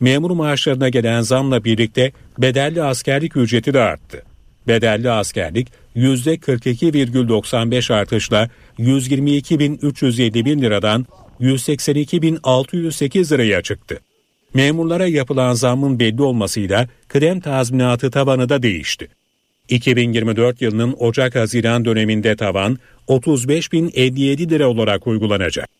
Memur 0.00 0.30
maaşlarına 0.30 0.88
gelen 0.88 1.20
zamla 1.20 1.64
birlikte 1.64 2.12
bedelli 2.38 2.82
askerlik 2.82 3.36
ücreti 3.36 3.74
de 3.74 3.80
arttı. 3.80 4.22
Bedelli 4.68 5.10
askerlik 5.10 5.68
%42,95 5.96 7.94
artışla 7.94 8.48
122.351 8.78 10.60
liradan 10.60 11.06
182.608 11.40 13.32
liraya 13.32 13.62
çıktı. 13.62 14.00
Memurlara 14.54 15.06
yapılan 15.06 15.54
zammın 15.54 15.98
belli 15.98 16.22
olmasıyla 16.22 16.88
kıdem 17.08 17.40
tazminatı 17.40 18.10
tavanı 18.10 18.48
da 18.48 18.62
değişti. 18.62 19.08
2024 19.68 20.62
yılının 20.62 20.96
Ocak-Haziran 20.98 21.84
döneminde 21.84 22.36
tavan 22.36 22.78
35.057 23.08 24.50
lira 24.50 24.68
olarak 24.68 25.06
uygulanacak. 25.06 25.78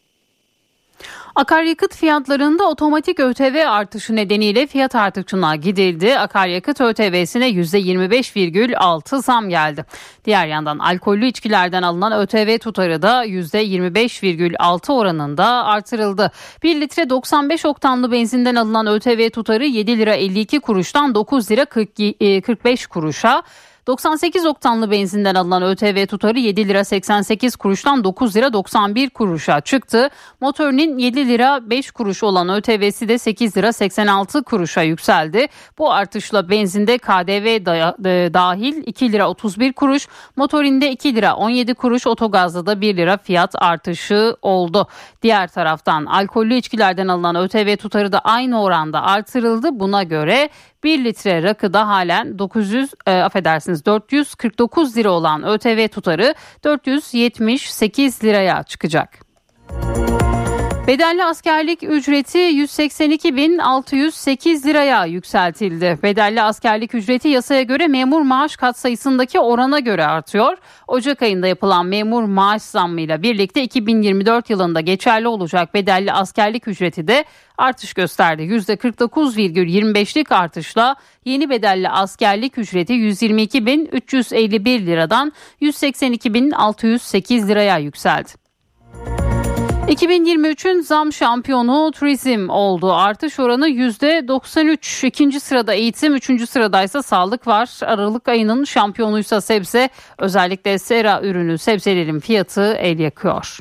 Akaryakıt 1.38 1.96
fiyatlarında 1.96 2.64
otomatik 2.68 3.20
ÖTV 3.20 3.64
artışı 3.68 4.16
nedeniyle 4.16 4.66
fiyat 4.66 4.94
artışına 4.94 5.56
gidildi. 5.56 6.18
Akaryakıt 6.18 6.80
ÖTV'sine 6.80 7.50
%25,6 7.50 9.22
zam 9.22 9.48
geldi. 9.48 9.84
Diğer 10.24 10.46
yandan 10.46 10.78
alkollü 10.78 11.26
içkilerden 11.26 11.82
alınan 11.82 12.20
ÖTV 12.20 12.58
tutarı 12.58 13.02
da 13.02 13.26
%25,6 13.26 14.92
oranında 14.92 15.46
artırıldı. 15.46 16.30
1 16.62 16.80
litre 16.80 17.10
95 17.10 17.64
oktanlı 17.64 18.12
benzinden 18.12 18.54
alınan 18.54 18.86
ÖTV 18.86 19.30
tutarı 19.30 19.64
7 19.64 19.98
lira 19.98 20.14
52 20.14 20.60
kuruştan 20.60 21.14
9 21.14 21.50
lira 21.50 21.64
45 22.40 22.86
kuruşa 22.86 23.42
98 23.88 24.46
oktanlı 24.46 24.90
benzinden 24.90 25.34
alınan 25.34 25.62
ÖTV 25.62 26.06
tutarı 26.06 26.38
7 26.38 26.68
lira 26.68 26.84
88 26.84 27.56
kuruştan 27.56 28.04
9 28.04 28.36
lira 28.36 28.52
91 28.52 29.10
kuruşa 29.10 29.60
çıktı. 29.60 30.08
Motorinin 30.40 30.98
7 30.98 31.28
lira 31.28 31.70
5 31.70 31.90
kuruş 31.90 32.22
olan 32.22 32.48
ÖTV'si 32.48 33.08
de 33.08 33.18
8 33.18 33.56
lira 33.56 33.72
86 33.72 34.42
kuruşa 34.42 34.82
yükseldi. 34.82 35.46
Bu 35.78 35.92
artışla 35.92 36.50
benzinde 36.50 36.98
KDV 36.98 37.46
e, 37.46 38.34
dahil 38.34 38.82
2 38.86 39.12
lira 39.12 39.30
31 39.30 39.72
kuruş, 39.72 40.08
motorinde 40.36 40.90
2 40.90 41.14
lira 41.14 41.34
17 41.34 41.74
kuruş, 41.74 42.06
otogazda 42.06 42.66
da 42.66 42.80
1 42.80 42.96
lira 42.96 43.16
fiyat 43.16 43.54
artışı 43.62 44.36
oldu. 44.42 44.86
Diğer 45.22 45.48
taraftan 45.48 46.06
alkollü 46.06 46.54
içkilerden 46.54 47.08
alınan 47.08 47.36
ÖTV 47.36 47.76
tutarı 47.76 48.12
da 48.12 48.18
aynı 48.18 48.62
oranda 48.62 49.02
artırıldı. 49.02 49.80
Buna 49.80 50.02
göre 50.02 50.50
1 50.84 51.04
litre 51.04 51.42
rakıda 51.42 51.88
halen 51.88 52.38
900 52.38 52.90
e, 53.06 53.10
affedersiniz 53.12 53.86
449 53.86 54.96
lira 54.96 55.10
olan 55.10 55.42
ÖTV 55.42 55.88
tutarı 55.88 56.34
478 56.64 58.24
liraya 58.24 58.62
çıkacak. 58.62 59.18
Bedelli 60.88 61.24
askerlik 61.24 61.82
ücreti 61.82 62.38
182.608 62.38 64.66
liraya 64.66 65.06
yükseltildi. 65.06 65.98
Bedelli 66.02 66.42
askerlik 66.42 66.94
ücreti 66.94 67.28
yasaya 67.28 67.62
göre 67.62 67.86
memur 67.86 68.22
maaş 68.22 68.56
katsayısındaki 68.56 69.40
orana 69.40 69.78
göre 69.78 70.06
artıyor. 70.06 70.56
Ocak 70.86 71.22
ayında 71.22 71.46
yapılan 71.46 71.86
memur 71.86 72.22
maaş 72.22 72.62
zammıyla 72.62 73.22
birlikte 73.22 73.62
2024 73.62 74.50
yılında 74.50 74.80
geçerli 74.80 75.28
olacak 75.28 75.74
bedelli 75.74 76.12
askerlik 76.12 76.68
ücreti 76.68 77.08
de 77.08 77.24
artış 77.58 77.92
gösterdi. 77.92 78.42
%49,25'lik 78.42 80.32
artışla 80.32 80.96
yeni 81.24 81.50
bedelli 81.50 81.88
askerlik 81.88 82.58
ücreti 82.58 82.92
122.351 82.92 84.86
liradan 84.86 85.32
182.608 85.62 87.48
liraya 87.48 87.78
yükseldi. 87.78 88.47
2023'ün 89.88 90.80
zam 90.80 91.12
şampiyonu 91.12 91.90
turizm 91.90 92.48
oldu. 92.48 92.92
Artış 92.92 93.38
oranı 93.40 93.68
%93. 93.68 95.06
İkinci 95.06 95.40
sırada 95.40 95.74
eğitim, 95.74 96.14
üçüncü 96.14 96.46
sıradaysa 96.46 97.02
sağlık 97.02 97.46
var. 97.46 97.80
Aralık 97.82 98.28
ayının 98.28 98.64
şampiyonuysa 98.64 99.40
sebze. 99.40 99.88
Özellikle 100.18 100.78
sera 100.78 101.20
ürünü 101.22 101.58
sebzelerin 101.58 102.20
fiyatı 102.20 102.72
el 102.74 102.98
yakıyor. 102.98 103.58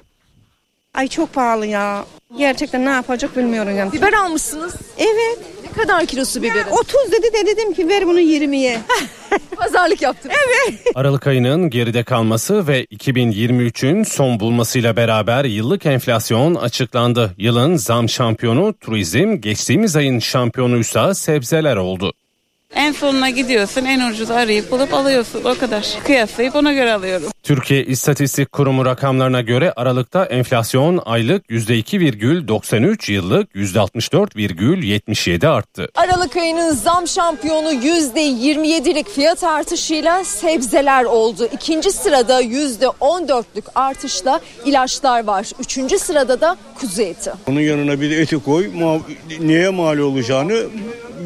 Ay 0.94 1.08
çok 1.08 1.34
pahalı 1.34 1.66
ya. 1.66 2.06
Gerçekten 2.38 2.86
ne 2.86 2.90
yapacak 2.90 3.38
bilmiyorum 3.38 3.78
yani. 3.78 3.92
Biber 3.92 4.14
almışsınız. 4.14 4.76
Evet. 4.98 5.40
Kadar 5.78 6.06
kilosu 6.06 6.44
biberi? 6.44 6.70
30 6.72 7.12
dedi 7.12 7.34
de 7.34 7.46
dedim 7.46 7.74
ki 7.74 7.88
ver 7.88 8.08
bunu 8.08 8.20
20'ye. 8.20 8.82
Pazarlık 9.56 10.02
yaptım. 10.02 10.32
Evet. 10.32 10.80
Aralık 10.96 11.28
ayının 11.28 11.70
geride 11.70 12.04
kalması 12.04 12.68
ve 12.68 12.86
2023'ün 12.86 14.04
son 14.04 14.40
bulmasıyla 14.40 14.96
beraber 14.96 15.46
yıllık 15.46 15.86
enflasyon 15.86 16.56
açıklandı. 16.56 17.34
Yılın 17.38 17.76
zam 17.76 18.10
şampiyonu 18.10 18.74
turizm, 18.80 19.42
geçtiğimiz 19.42 19.96
ayın 19.96 20.20
şampiyonuysa 20.20 21.14
sebzeler 21.14 21.76
oldu. 21.76 22.14
En 22.76 22.92
sonuna 22.92 23.30
gidiyorsun 23.30 23.86
en 23.86 24.10
ucuz 24.12 24.32
arayıp 24.32 24.72
bulup 24.72 24.94
alıyorsun 24.94 25.44
o 25.44 25.58
kadar. 25.58 25.98
Kıyaslayıp 26.04 26.56
ona 26.56 26.74
göre 26.74 26.94
alıyorum. 26.94 27.28
Türkiye 27.44 27.86
İstatistik 27.86 28.52
Kurumu 28.52 28.86
rakamlarına 28.86 29.42
göre 29.42 29.74
Aralık'ta 29.76 30.26
enflasyon 30.26 31.02
aylık 31.06 31.50
%2,93 31.50 33.12
yıllık 33.12 33.56
%64,77 33.56 35.48
arttı. 35.48 35.90
Aralık 35.96 36.36
ayının 36.38 36.72
zam 36.72 37.08
şampiyonu 37.08 37.72
%27'lik 37.74 39.10
fiyat 39.10 39.44
artışıyla 39.44 40.24
sebzeler 40.24 41.04
oldu. 41.04 41.50
İkinci 41.54 41.92
sırada 41.92 42.42
%14'lük 42.42 43.66
artışla 43.76 44.40
ilaçlar 44.66 45.24
var. 45.24 45.48
Üçüncü 45.60 46.00
sırada 46.00 46.42
da 46.42 46.58
kuzu 46.80 47.02
eti. 47.02 47.32
Onun 47.50 47.62
yanına 47.62 48.02
bir 48.02 48.10
de 48.10 48.22
eti 48.22 48.44
koy. 48.44 48.70
Neye 49.40 49.70
mal 49.70 49.98
olacağını 49.98 50.64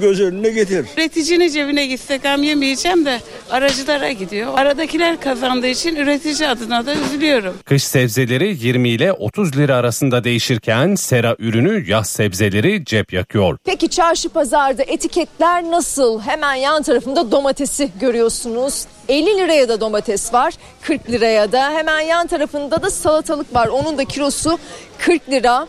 göz 0.02 0.22
önüne 0.22 0.50
getir. 0.50 0.86
Üreticinin 1.32 1.54
cebine 1.54 1.86
gitsek 1.86 2.26
am 2.26 2.44
yemeyeceğim 2.44 3.06
de 3.06 3.20
aracılara 3.50 4.12
gidiyor. 4.12 4.58
Aradakiler 4.58 5.22
kazandığı 5.22 5.68
için 5.68 5.96
üretici 5.96 6.50
adına 6.50 6.86
da 6.86 6.94
üzülüyorum. 6.94 7.58
Kış 7.66 7.84
sebzeleri 7.84 8.58
20 8.62 8.90
ile 8.90 9.14
30 9.14 9.58
lira 9.58 9.76
arasında 9.76 10.24
değişirken 10.24 10.96
sera 10.96 11.36
ürünü 11.40 11.90
yaz 11.90 12.10
sebzeleri 12.10 12.86
cep 12.86 13.14
yakıyor. 13.14 13.58
Peki 13.66 13.90
çarşı 13.90 14.30
pazarda 14.30 14.84
etiketler 14.84 15.64
nasıl? 15.64 16.22
Hemen 16.22 16.56
yan 16.56 16.84
tarafında 16.84 17.32
domatesi 17.32 17.90
görüyorsunuz. 18.00 18.86
50 19.10 19.26
liraya 19.26 19.70
da 19.70 19.82
domates 19.82 20.34
var 20.34 20.54
40 20.82 21.10
liraya 21.10 21.52
da 21.52 21.72
hemen 21.72 22.00
yan 22.00 22.28
tarafında 22.28 22.82
da 22.82 22.90
salatalık 22.90 23.56
var 23.56 23.68
onun 23.68 23.98
da 23.98 24.06
kilosu 24.06 24.60
40 24.98 25.30
lira 25.30 25.68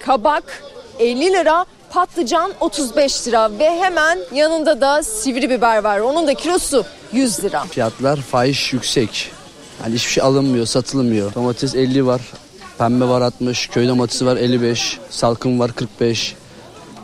kabak 0.00 0.62
50 0.98 1.32
lira 1.32 1.66
patlıcan 1.94 2.52
35 2.60 3.28
lira 3.28 3.58
ve 3.58 3.70
hemen 3.70 4.18
yanında 4.32 4.80
da 4.80 5.02
sivri 5.02 5.50
biber 5.50 5.84
var. 5.84 5.98
Onun 6.00 6.26
da 6.26 6.34
kilosu 6.34 6.84
100 7.12 7.44
lira. 7.44 7.64
Fiyatlar 7.64 8.16
fahiş 8.16 8.72
yüksek. 8.72 9.30
Yani 9.82 9.94
hiçbir 9.94 10.10
şey 10.12 10.22
alınmıyor, 10.22 10.66
satılmıyor. 10.66 11.34
Domates 11.34 11.74
50 11.74 12.06
var, 12.06 12.20
pembe 12.78 13.08
var 13.08 13.20
60, 13.20 13.66
köy 13.66 13.88
domatesi 13.88 14.26
var 14.26 14.36
55, 14.36 14.98
salkım 15.10 15.60
var 15.60 15.72
45, 15.72 16.34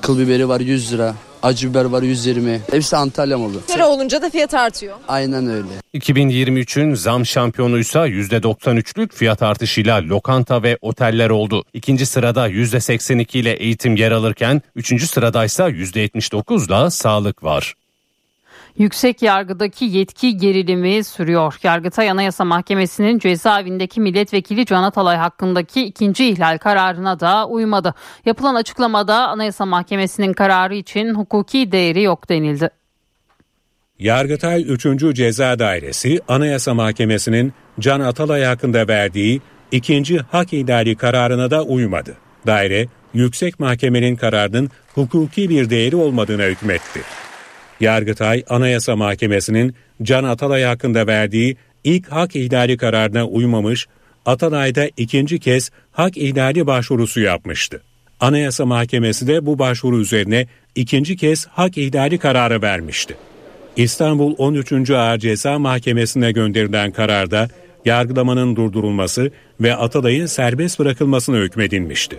kıl 0.00 0.18
biberi 0.18 0.48
var 0.48 0.60
100 0.60 0.92
lira. 0.92 1.14
Acı 1.42 1.70
biber 1.70 1.84
var 1.84 2.02
120. 2.02 2.60
Hepsi 2.70 2.96
Antalya 2.96 3.38
malı. 3.38 3.60
Sera 3.66 3.88
olunca 3.88 4.22
da 4.22 4.30
fiyat 4.30 4.54
artıyor. 4.54 4.96
Aynen 5.08 5.46
öyle. 5.50 5.66
2023'ün 5.94 6.94
zam 6.94 7.26
şampiyonuysa 7.26 8.08
%93'lük 8.08 9.14
fiyat 9.14 9.42
artışıyla 9.42 10.02
lokanta 10.02 10.62
ve 10.62 10.78
oteller 10.80 11.30
oldu. 11.30 11.64
İkinci 11.74 12.06
sırada 12.06 12.48
%82 12.48 13.38
ile 13.38 13.52
eğitim 13.52 13.96
yer 13.96 14.12
alırken 14.12 14.62
üçüncü 14.76 15.06
sıradaysa 15.06 15.70
%79'la 15.70 16.90
sağlık 16.90 17.44
var. 17.44 17.74
Yüksek 18.78 19.22
yargıdaki 19.22 19.84
yetki 19.84 20.36
gerilimi 20.36 21.04
sürüyor. 21.04 21.58
Yargıtay 21.62 22.10
Anayasa 22.10 22.44
Mahkemesi'nin 22.44 23.18
cezaevindeki 23.18 24.00
milletvekili 24.00 24.66
Can 24.66 24.82
Atalay 24.82 25.16
hakkındaki 25.16 25.84
ikinci 25.84 26.28
ihlal 26.28 26.58
kararına 26.58 27.20
da 27.20 27.46
uymadı. 27.46 27.94
Yapılan 28.26 28.54
açıklamada 28.54 29.28
Anayasa 29.28 29.66
Mahkemesi'nin 29.66 30.32
kararı 30.32 30.74
için 30.74 31.14
hukuki 31.14 31.72
değeri 31.72 32.02
yok 32.02 32.28
denildi. 32.28 32.70
Yargıtay 33.98 34.64
3. 34.68 35.16
Ceza 35.16 35.58
Dairesi 35.58 36.20
Anayasa 36.28 36.74
Mahkemesi'nin 36.74 37.52
Can 37.80 38.00
Atalay 38.00 38.42
hakkında 38.42 38.88
verdiği 38.88 39.40
ikinci 39.72 40.18
hak 40.18 40.52
ihlali 40.52 40.96
kararına 40.96 41.50
da 41.50 41.62
uymadı. 41.62 42.16
Daire, 42.46 42.86
yüksek 43.14 43.60
mahkemenin 43.60 44.16
kararının 44.16 44.70
hukuki 44.94 45.48
bir 45.48 45.70
değeri 45.70 45.96
olmadığına 45.96 46.42
hükmetti. 46.42 47.00
Yargıtay 47.80 48.44
Anayasa 48.48 48.96
Mahkemesi'nin 48.96 49.74
Can 50.02 50.24
Atalay 50.24 50.62
hakkında 50.62 51.06
verdiği 51.06 51.56
ilk 51.84 52.08
hak 52.08 52.36
ihlali 52.36 52.76
kararına 52.76 53.26
uymamış, 53.26 53.86
Atalay'da 54.26 54.88
ikinci 54.96 55.38
kez 55.38 55.70
hak 55.92 56.16
ihlali 56.16 56.66
başvurusu 56.66 57.20
yapmıştı. 57.20 57.82
Anayasa 58.20 58.66
Mahkemesi 58.66 59.26
de 59.26 59.46
bu 59.46 59.58
başvuru 59.58 60.00
üzerine 60.00 60.46
ikinci 60.74 61.16
kez 61.16 61.46
hak 61.46 61.78
ihlali 61.78 62.18
kararı 62.18 62.62
vermişti. 62.62 63.16
İstanbul 63.76 64.34
13. 64.38 64.90
Ağır 64.90 65.18
Ceza 65.18 65.58
Mahkemesi'ne 65.58 66.32
gönderilen 66.32 66.92
kararda 66.92 67.48
yargılamanın 67.84 68.56
durdurulması 68.56 69.30
ve 69.60 69.76
Atalay'ın 69.76 70.26
serbest 70.26 70.78
bırakılmasına 70.78 71.36
hükmedilmişti. 71.36 72.18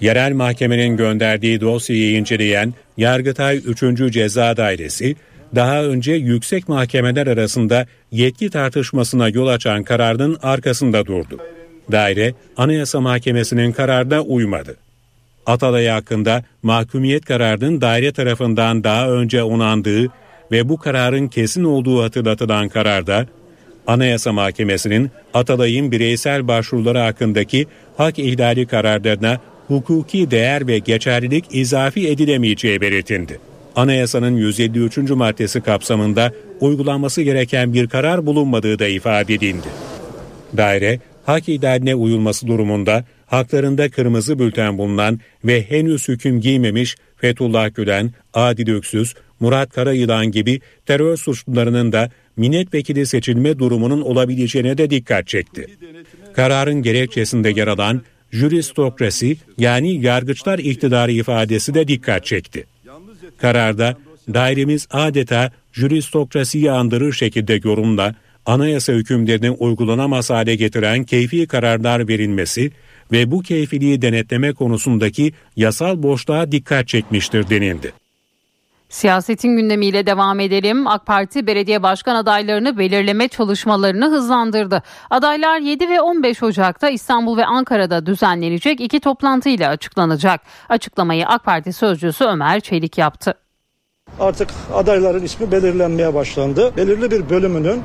Yerel 0.00 0.32
mahkemenin 0.32 0.96
gönderdiği 0.96 1.60
dosyayı 1.60 2.16
inceleyen 2.16 2.74
Yargıtay 2.96 3.60
3. 3.66 4.12
Ceza 4.12 4.56
Dairesi, 4.56 5.16
daha 5.54 5.84
önce 5.84 6.12
yüksek 6.12 6.68
mahkemeler 6.68 7.26
arasında 7.26 7.86
yetki 8.12 8.50
tartışmasına 8.50 9.28
yol 9.28 9.46
açan 9.46 9.82
kararın 9.82 10.38
arkasında 10.42 11.06
durdu. 11.06 11.38
Daire, 11.92 12.34
Anayasa 12.56 13.00
Mahkemesi'nin 13.00 13.72
kararına 13.72 14.20
uymadı. 14.20 14.76
Atalay 15.46 15.86
hakkında 15.86 16.44
mahkumiyet 16.62 17.24
kararının 17.24 17.80
daire 17.80 18.12
tarafından 18.12 18.84
daha 18.84 19.10
önce 19.10 19.42
onandığı 19.42 20.06
ve 20.52 20.68
bu 20.68 20.76
kararın 20.76 21.28
kesin 21.28 21.64
olduğu 21.64 22.02
hatırlatılan 22.02 22.68
kararda, 22.68 23.26
Anayasa 23.86 24.32
Mahkemesi'nin 24.32 25.10
Atalay'ın 25.34 25.92
bireysel 25.92 26.48
başvuruları 26.48 26.98
hakkındaki 26.98 27.66
hak 27.96 28.18
ihlali 28.18 28.66
kararlarına 28.66 29.38
hukuki 29.68 30.30
değer 30.30 30.66
ve 30.66 30.78
geçerlilik 30.78 31.44
izafi 31.50 32.08
edilemeyeceği 32.08 32.80
belirtildi. 32.80 33.38
Anayasanın 33.76 34.36
153. 34.36 34.98
maddesi 34.98 35.60
kapsamında 35.60 36.32
uygulanması 36.60 37.22
gereken 37.22 37.74
bir 37.74 37.86
karar 37.86 38.26
bulunmadığı 38.26 38.78
da 38.78 38.88
ifade 38.88 39.34
edildi. 39.34 39.68
Daire, 40.56 41.00
hak 41.26 41.48
ihlaline 41.48 41.94
uyulması 41.94 42.46
durumunda 42.46 43.04
haklarında 43.26 43.90
kırmızı 43.90 44.38
bülten 44.38 44.78
bulunan 44.78 45.20
ve 45.44 45.62
henüz 45.70 46.08
hüküm 46.08 46.40
giymemiş 46.40 46.96
Fethullah 47.16 47.74
Gülen, 47.74 48.12
Adil 48.34 48.74
Öksüz, 48.74 49.14
Murat 49.40 49.72
Karayılan 49.72 50.26
gibi 50.26 50.60
terör 50.86 51.16
suçlularının 51.16 51.92
da 51.92 52.10
milletvekili 52.36 53.06
seçilme 53.06 53.58
durumunun 53.58 54.00
olabileceğine 54.00 54.78
de 54.78 54.90
dikkat 54.90 55.26
çekti. 55.26 55.66
Kararın 56.32 56.82
gerekçesinde 56.82 57.50
yer 57.50 57.66
alan 57.66 58.02
juristokrasi 58.34 59.36
yani 59.58 60.04
yargıçlar 60.04 60.58
iktidarı 60.58 61.12
ifadesi 61.12 61.74
de 61.74 61.88
dikkat 61.88 62.24
çekti. 62.26 62.66
Kararda 63.38 63.96
dairemiz 64.34 64.86
adeta 64.90 65.52
juristokrasiyi 65.72 66.70
andırır 66.70 67.12
şekilde 67.12 67.60
yorumla 67.64 68.14
anayasa 68.46 68.92
hükümlerini 68.92 69.50
uygulanamaz 69.50 70.30
hale 70.30 70.54
getiren 70.54 71.04
keyfi 71.04 71.46
kararlar 71.46 72.08
verilmesi 72.08 72.70
ve 73.12 73.30
bu 73.30 73.42
keyfiliği 73.42 74.02
denetleme 74.02 74.52
konusundaki 74.52 75.32
yasal 75.56 76.02
boşluğa 76.02 76.52
dikkat 76.52 76.88
çekmiştir 76.88 77.50
denildi. 77.50 78.03
Siyasetin 78.88 79.56
gündemiyle 79.56 80.06
devam 80.06 80.40
edelim. 80.40 80.86
AK 80.86 81.06
Parti 81.06 81.46
belediye 81.46 81.82
başkan 81.82 82.14
adaylarını 82.14 82.78
belirleme 82.78 83.28
çalışmalarını 83.28 84.10
hızlandırdı. 84.10 84.82
Adaylar 85.10 85.58
7 85.58 85.88
ve 85.88 86.00
15 86.00 86.42
Ocak'ta 86.42 86.90
İstanbul 86.90 87.36
ve 87.36 87.46
Ankara'da 87.46 88.06
düzenlenecek 88.06 88.80
iki 88.80 89.00
toplantıyla 89.00 89.70
açıklanacak. 89.70 90.40
Açıklamayı 90.68 91.26
AK 91.26 91.44
Parti 91.44 91.72
sözcüsü 91.72 92.24
Ömer 92.24 92.60
Çelik 92.60 92.98
yaptı. 92.98 93.34
Artık 94.20 94.48
adayların 94.74 95.22
ismi 95.22 95.52
belirlenmeye 95.52 96.14
başlandı. 96.14 96.76
Belirli 96.76 97.10
bir 97.10 97.30
bölümünün 97.30 97.82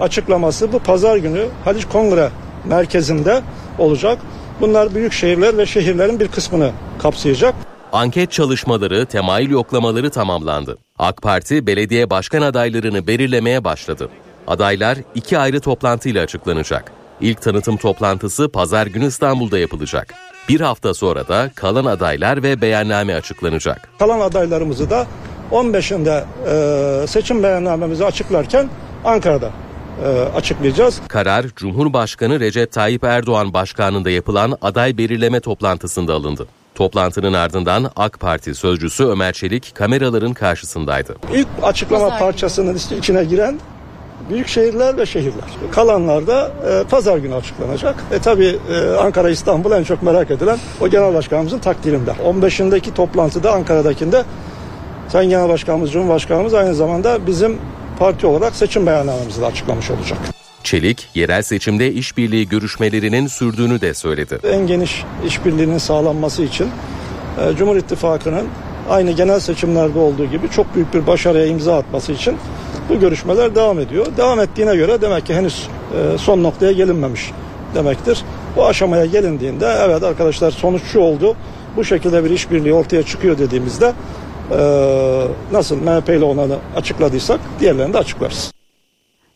açıklaması 0.00 0.72
bu 0.72 0.78
pazar 0.78 1.16
günü 1.16 1.46
Haliç 1.64 1.84
Kongre 1.84 2.30
merkezinde 2.64 3.42
olacak. 3.78 4.18
Bunlar 4.60 4.94
büyük 4.94 5.12
şehirler 5.12 5.58
ve 5.58 5.66
şehirlerin 5.66 6.20
bir 6.20 6.28
kısmını 6.28 6.70
kapsayacak. 6.98 7.54
Anket 7.94 8.32
çalışmaları, 8.32 9.06
temayül 9.06 9.50
yoklamaları 9.50 10.10
tamamlandı. 10.10 10.78
AK 10.98 11.22
Parti 11.22 11.66
belediye 11.66 12.10
başkan 12.10 12.42
adaylarını 12.42 13.06
belirlemeye 13.06 13.64
başladı. 13.64 14.08
Adaylar 14.46 14.98
iki 15.14 15.38
ayrı 15.38 15.60
toplantıyla 15.60 16.22
açıklanacak. 16.22 16.92
İlk 17.20 17.42
tanıtım 17.42 17.76
toplantısı 17.76 18.48
pazar 18.48 18.86
günü 18.86 19.06
İstanbul'da 19.06 19.58
yapılacak. 19.58 20.14
Bir 20.48 20.60
hafta 20.60 20.94
sonra 20.94 21.28
da 21.28 21.50
kalan 21.54 21.84
adaylar 21.84 22.42
ve 22.42 22.60
beyanname 22.60 23.14
açıklanacak. 23.14 23.88
Kalan 23.98 24.20
adaylarımızı 24.20 24.90
da 24.90 25.06
15'inde 25.52 26.24
e, 27.02 27.06
seçim 27.06 27.42
beyannamemizi 27.42 28.04
açıklarken 28.04 28.68
Ankara'da 29.04 29.50
e, 30.04 30.08
açıklayacağız. 30.36 31.00
Karar 31.08 31.46
Cumhurbaşkanı 31.56 32.40
Recep 32.40 32.72
Tayyip 32.72 33.04
Erdoğan 33.04 33.54
başkanlığında 33.54 34.10
yapılan 34.10 34.58
aday 34.62 34.98
belirleme 34.98 35.40
toplantısında 35.40 36.14
alındı. 36.14 36.46
Toplantının 36.74 37.32
ardından 37.32 37.90
AK 37.96 38.20
Parti 38.20 38.54
sözcüsü 38.54 39.04
Ömer 39.04 39.32
Çelik 39.32 39.74
kameraların 39.74 40.34
karşısındaydı. 40.34 41.16
İlk 41.34 41.48
açıklama 41.62 42.18
parçasının 42.18 42.78
içine 42.98 43.24
giren 43.24 43.60
büyük 44.30 44.48
şehirler 44.48 44.96
ve 44.96 45.06
şehirler. 45.06 45.44
Kalanlar 45.72 46.26
da 46.26 46.52
e, 46.68 46.84
pazar 46.84 47.18
günü 47.18 47.34
açıklanacak. 47.34 48.04
E 48.12 48.18
tabi 48.18 48.58
e, 48.72 48.96
Ankara 48.96 49.30
İstanbul 49.30 49.72
en 49.72 49.84
çok 49.84 50.02
merak 50.02 50.30
edilen 50.30 50.58
o 50.80 50.88
genel 50.88 51.14
başkanımızın 51.14 51.58
takdirinde. 51.58 52.10
15'indeki 52.10 52.94
toplantıda 52.94 53.52
Ankara'dakinde 53.52 54.24
Sayın 55.08 55.30
Genel 55.30 55.48
Başkanımız, 55.48 55.92
Cumhurbaşkanımız 55.92 56.54
aynı 56.54 56.74
zamanda 56.74 57.26
bizim 57.26 57.58
parti 57.98 58.26
olarak 58.26 58.56
seçim 58.56 58.86
beyannamemizi 58.86 59.40
de 59.40 59.46
açıklamış 59.46 59.90
olacak. 59.90 60.33
Çelik, 60.64 61.08
yerel 61.14 61.42
seçimde 61.42 61.92
işbirliği 61.92 62.48
görüşmelerinin 62.48 63.26
sürdüğünü 63.26 63.80
de 63.80 63.94
söyledi. 63.94 64.38
En 64.44 64.66
geniş 64.66 65.04
işbirliğinin 65.26 65.78
sağlanması 65.78 66.42
için 66.42 66.68
e, 67.40 67.56
Cumhur 67.56 67.76
İttifakı'nın 67.76 68.46
aynı 68.90 69.10
genel 69.10 69.40
seçimlerde 69.40 69.98
olduğu 69.98 70.24
gibi 70.24 70.50
çok 70.50 70.74
büyük 70.74 70.94
bir 70.94 71.06
başarıya 71.06 71.46
imza 71.46 71.78
atması 71.78 72.12
için 72.12 72.36
bu 72.88 73.00
görüşmeler 73.00 73.54
devam 73.54 73.78
ediyor. 73.78 74.06
Devam 74.16 74.40
ettiğine 74.40 74.76
göre 74.76 75.00
demek 75.00 75.26
ki 75.26 75.34
henüz 75.34 75.68
e, 75.96 76.18
son 76.18 76.42
noktaya 76.42 76.72
gelinmemiş 76.72 77.30
demektir. 77.74 78.24
Bu 78.56 78.66
aşamaya 78.66 79.06
gelindiğinde 79.06 79.76
evet 79.84 80.02
arkadaşlar 80.02 80.50
sonuç 80.50 80.82
şu 80.92 81.00
oldu. 81.00 81.36
Bu 81.76 81.84
şekilde 81.84 82.24
bir 82.24 82.30
işbirliği 82.30 82.74
ortaya 82.74 83.02
çıkıyor 83.02 83.38
dediğimizde 83.38 83.92
e, 84.50 84.58
nasıl 85.52 85.76
MHP 85.76 86.08
ile 86.08 86.24
onanı 86.24 86.56
açıkladıysak 86.76 87.40
diğerlerini 87.60 87.94
de 87.94 87.98
açıklarız. 87.98 88.53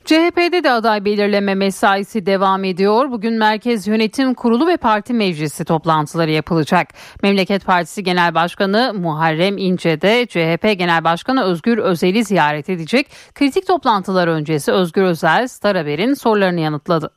CHP'de 0.08 0.64
de 0.64 0.70
aday 0.70 1.04
belirleme 1.04 1.54
mesaisi 1.54 2.26
devam 2.26 2.64
ediyor. 2.64 3.10
Bugün 3.10 3.38
Merkez 3.38 3.86
Yönetim 3.86 4.34
Kurulu 4.34 4.66
ve 4.66 4.76
Parti 4.76 5.14
Meclisi 5.14 5.64
toplantıları 5.64 6.30
yapılacak. 6.30 6.88
Memleket 7.22 7.64
Partisi 7.64 8.02
Genel 8.04 8.34
Başkanı 8.34 8.94
Muharrem 8.94 9.58
İnce 9.58 10.00
de 10.00 10.26
CHP 10.26 10.78
Genel 10.78 11.04
Başkanı 11.04 11.44
Özgür 11.44 11.78
Özel'i 11.78 12.24
ziyaret 12.24 12.68
edecek. 12.68 13.06
Kritik 13.34 13.66
toplantılar 13.66 14.28
öncesi 14.28 14.72
Özgür 14.72 15.02
Özel, 15.02 15.48
Star 15.48 15.76
Haber'in 15.76 16.14
sorularını 16.14 16.60
yanıtladı. 16.60 17.10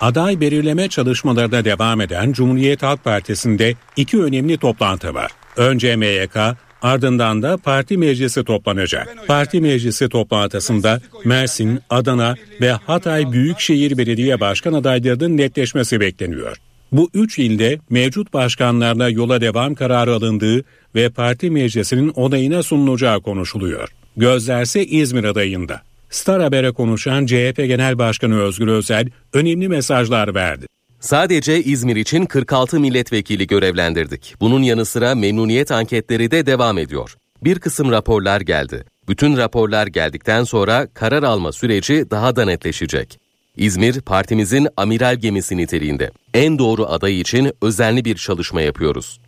Aday 0.00 0.40
belirleme 0.40 0.88
çalışmalarına 0.88 1.64
devam 1.64 2.00
eden 2.00 2.32
Cumhuriyet 2.32 2.82
Halk 2.82 3.04
Partisi'nde 3.04 3.74
iki 3.96 4.22
önemli 4.22 4.58
toplantı 4.58 5.14
var. 5.14 5.30
Önce 5.56 5.96
MYK, 5.96 6.36
Ardından 6.82 7.42
da 7.42 7.56
parti 7.56 7.98
meclisi 7.98 8.44
toplanacak. 8.44 9.16
Parti 9.26 9.60
meclisi 9.60 10.08
toplantısında 10.08 11.00
Mersin, 11.24 11.80
Adana 11.90 12.34
ve 12.60 12.70
Hatay 12.70 13.32
Büyükşehir 13.32 13.98
Belediye 13.98 14.40
Başkan 14.40 14.72
adaylarının 14.72 15.36
netleşmesi 15.36 16.00
bekleniyor. 16.00 16.56
Bu 16.92 17.10
üç 17.14 17.38
ilde 17.38 17.78
mevcut 17.90 18.32
başkanlarla 18.32 19.08
yola 19.08 19.40
devam 19.40 19.74
kararı 19.74 20.14
alındığı 20.14 20.64
ve 20.94 21.10
parti 21.10 21.50
meclisinin 21.50 22.08
onayına 22.08 22.62
sunulacağı 22.62 23.20
konuşuluyor. 23.20 23.88
Gözlerse 24.16 24.86
İzmir 24.86 25.24
adayında. 25.24 25.82
Star 26.10 26.42
Haber'e 26.42 26.70
konuşan 26.70 27.26
CHP 27.26 27.56
Genel 27.56 27.98
Başkanı 27.98 28.40
Özgür 28.40 28.68
Özel 28.68 29.08
önemli 29.32 29.68
mesajlar 29.68 30.34
verdi. 30.34 30.66
Sadece 31.02 31.62
İzmir 31.62 31.96
için 31.96 32.24
46 32.24 32.80
milletvekili 32.80 33.46
görevlendirdik. 33.46 34.34
Bunun 34.40 34.62
yanı 34.62 34.84
sıra 34.84 35.14
memnuniyet 35.14 35.72
anketleri 35.72 36.30
de 36.30 36.46
devam 36.46 36.78
ediyor. 36.78 37.16
Bir 37.44 37.58
kısım 37.58 37.90
raporlar 37.90 38.40
geldi. 38.40 38.84
Bütün 39.08 39.36
raporlar 39.36 39.86
geldikten 39.86 40.44
sonra 40.44 40.88
karar 40.94 41.22
alma 41.22 41.52
süreci 41.52 42.04
daha 42.10 42.36
da 42.36 42.44
netleşecek. 42.44 43.18
İzmir 43.56 44.00
partimizin 44.00 44.68
amiral 44.76 45.16
gemisi 45.16 45.56
niteliğinde. 45.56 46.10
En 46.34 46.58
doğru 46.58 46.86
aday 46.86 47.20
için 47.20 47.52
özenli 47.62 48.04
bir 48.04 48.16
çalışma 48.16 48.62
yapıyoruz. 48.62 49.20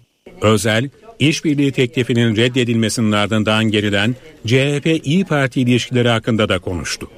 Özel, 0.43 0.89
işbirliği 1.19 1.73
teklifinin 1.73 2.37
reddedilmesinin 2.37 3.13
ardından 3.13 3.65
gerilen 3.65 4.15
CHP-İyi 4.47 5.25
Parti 5.25 5.61
ilişkileri 5.61 6.09
hakkında 6.09 6.49
da 6.49 6.59
konuştu. 6.59 7.11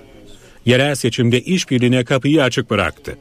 Yerel 0.67 0.95
seçimde 0.95 1.41
işbirliğine 1.41 2.05
kapıyı 2.05 2.43
açık 2.43 2.71
bıraktı. 2.71 3.19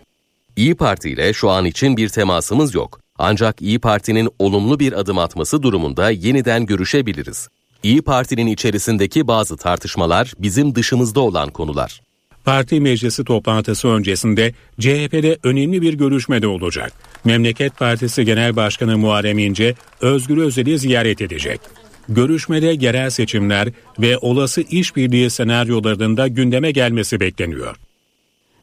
İyi 0.56 0.76
Parti 0.76 1.10
ile 1.10 1.34
şu 1.34 1.50
an 1.50 1.66
için 1.66 1.98
bir 1.98 2.10
temasımız 2.10 2.76
yok. 2.76 3.00
Ancak 3.18 3.62
İyi 3.62 3.80
Parti'nin 3.80 4.30
olumlu 4.40 4.80
bir 4.80 4.94
adım 4.94 5.18
atması 5.18 5.64
durumunda 5.64 6.10
yeniden 6.10 6.66
görüşebiliriz. 6.66 7.48
İyi 7.84 8.02
Parti'nin 8.02 8.48
içerisindeki 8.48 9.28
bazı 9.28 9.58
tartışmalar 9.58 10.34
bizim 10.40 10.76
dışımızda 10.76 11.20
olan 11.20 11.50
konular. 11.50 12.02
Parti 12.46 12.80
meclisi 12.80 13.24
toplantısı 13.24 13.88
öncesinde 13.88 14.54
CHP'de 14.80 15.38
önemli 15.44 15.82
bir 15.82 15.94
görüşme 15.94 16.42
de 16.42 16.48
olacak. 16.48 16.94
Memleket 17.24 17.78
Partisi 17.78 18.26
Genel 18.26 18.56
Başkanı 18.56 18.98
Muharrem 18.98 19.40
İnce, 19.40 19.76
Özgür 20.02 20.38
Özel'i 20.38 20.80
ziyaret 20.80 21.22
edecek. 21.22 21.62
Görüşmede 22.10 22.68
yerel 22.80 23.10
seçimler 23.10 23.70
ve 24.00 24.18
olası 24.18 24.62
işbirliği 24.62 25.30
senaryolarının 25.30 26.18
da 26.18 26.28
gündeme 26.28 26.72
gelmesi 26.72 27.20
bekleniyor. 27.20 27.76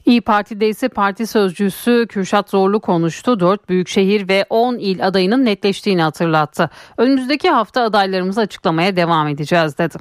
İyi 0.06 0.20
Parti'de 0.20 0.68
ise 0.68 0.88
parti 0.88 1.26
sözcüsü 1.26 2.06
Kürşat 2.08 2.50
Zorlu 2.50 2.80
konuştu. 2.80 3.40
4 3.40 3.68
büyükşehir 3.68 4.28
ve 4.28 4.44
10 4.50 4.78
il 4.78 5.06
adayının 5.06 5.44
netleştiğini 5.44 6.02
hatırlattı. 6.02 6.70
Önümüzdeki 6.98 7.50
hafta 7.50 7.82
adaylarımızı 7.82 8.40
açıklamaya 8.40 8.96
devam 8.96 9.28
edeceğiz 9.28 9.78
dedi. 9.78 9.98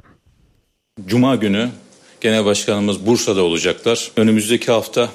Cuma 1.06 1.36
günü 1.36 1.68
Genel 2.20 2.44
Başkanımız 2.44 3.06
Bursa'da 3.06 3.42
olacaklar. 3.42 4.10
Önümüzdeki 4.16 4.72
hafta 4.72 5.08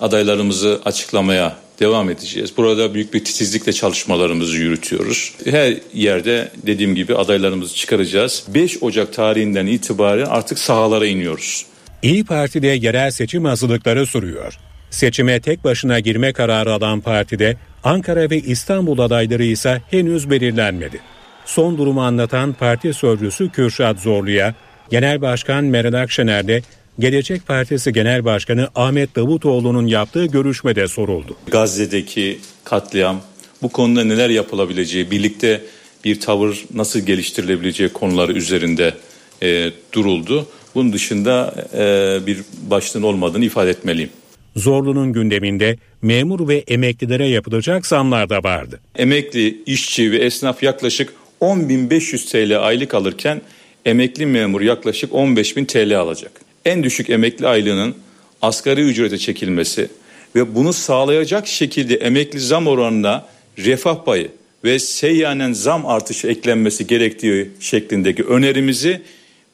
adaylarımızı 0.00 0.80
açıklamaya 0.84 1.56
devam 1.80 2.10
edeceğiz. 2.10 2.56
Burada 2.56 2.94
büyük 2.94 3.14
bir 3.14 3.24
titizlikle 3.24 3.72
çalışmalarımızı 3.72 4.56
yürütüyoruz. 4.56 5.34
Her 5.44 5.76
yerde 5.94 6.52
dediğim 6.66 6.94
gibi 6.94 7.14
adaylarımızı 7.16 7.74
çıkaracağız. 7.74 8.44
5 8.48 8.82
Ocak 8.82 9.12
tarihinden 9.12 9.66
itibaren 9.66 10.26
artık 10.26 10.58
sahalara 10.58 11.06
iniyoruz. 11.06 11.66
İyi 12.02 12.24
Parti'de 12.24 12.66
yerel 12.66 13.10
seçim 13.10 13.44
hazırlıkları 13.44 14.06
sürüyor. 14.06 14.58
Seçime 14.90 15.40
tek 15.40 15.64
başına 15.64 16.00
girme 16.00 16.32
kararı 16.32 16.72
alan 16.72 17.00
partide 17.00 17.56
Ankara 17.84 18.30
ve 18.30 18.38
İstanbul 18.38 18.98
adayları 18.98 19.44
ise 19.44 19.82
henüz 19.90 20.30
belirlenmedi. 20.30 21.00
Son 21.44 21.78
durumu 21.78 22.02
anlatan 22.02 22.52
parti 22.52 22.94
sözcüsü 22.94 23.50
Kürşat 23.50 23.98
Zorlu'ya 23.98 24.54
Genel 24.90 25.20
Başkan 25.20 25.64
Meral 25.64 25.92
Akşener 26.02 26.48
de 26.48 26.62
Gelecek 26.98 27.46
Partisi 27.46 27.92
Genel 27.92 28.24
Başkanı 28.24 28.68
Ahmet 28.74 29.16
Davutoğlu'nun 29.16 29.86
yaptığı 29.86 30.26
görüşmede 30.26 30.88
soruldu. 30.88 31.36
Gazze'deki 31.50 32.38
katliam, 32.64 33.20
bu 33.62 33.68
konuda 33.68 34.04
neler 34.04 34.30
yapılabileceği, 34.30 35.10
birlikte 35.10 35.62
bir 36.04 36.20
tavır 36.20 36.64
nasıl 36.74 37.00
geliştirilebileceği 37.00 37.88
konuları 37.88 38.32
üzerinde 38.32 38.94
e, 39.42 39.70
duruldu. 39.92 40.46
Bunun 40.74 40.92
dışında 40.92 41.54
e, 41.74 42.26
bir 42.26 42.38
başlığın 42.70 43.02
olmadığını 43.02 43.44
ifade 43.44 43.70
etmeliyim. 43.70 44.10
Zorlu'nun 44.56 45.12
gündeminde 45.12 45.78
memur 46.02 46.48
ve 46.48 46.64
emeklilere 46.68 47.28
yapılacak 47.28 47.86
zamlar 47.86 48.28
da 48.28 48.42
vardı. 48.42 48.80
Emekli, 48.96 49.62
işçi 49.66 50.12
ve 50.12 50.16
esnaf 50.16 50.62
yaklaşık 50.62 51.12
10.500 51.40 52.30
TL 52.30 52.66
aylık 52.66 52.94
alırken 52.94 53.40
emekli 53.84 54.26
memur 54.26 54.60
yaklaşık 54.60 55.12
15.000 55.12 55.66
TL 55.66 55.98
alacak. 55.98 56.32
En 56.64 56.82
düşük 56.82 57.10
emekli 57.10 57.46
aylığının 57.46 57.94
asgari 58.42 58.80
ücrete 58.80 59.18
çekilmesi 59.18 59.88
ve 60.36 60.54
bunu 60.54 60.72
sağlayacak 60.72 61.46
şekilde 61.46 61.94
emekli 61.94 62.40
zam 62.40 62.66
oranına 62.66 63.26
refah 63.58 64.04
payı 64.04 64.28
ve 64.64 64.78
seyyanen 64.78 65.52
zam 65.52 65.86
artışı 65.86 66.28
eklenmesi 66.28 66.86
gerektiği 66.86 67.50
şeklindeki 67.60 68.24
önerimizi 68.24 69.02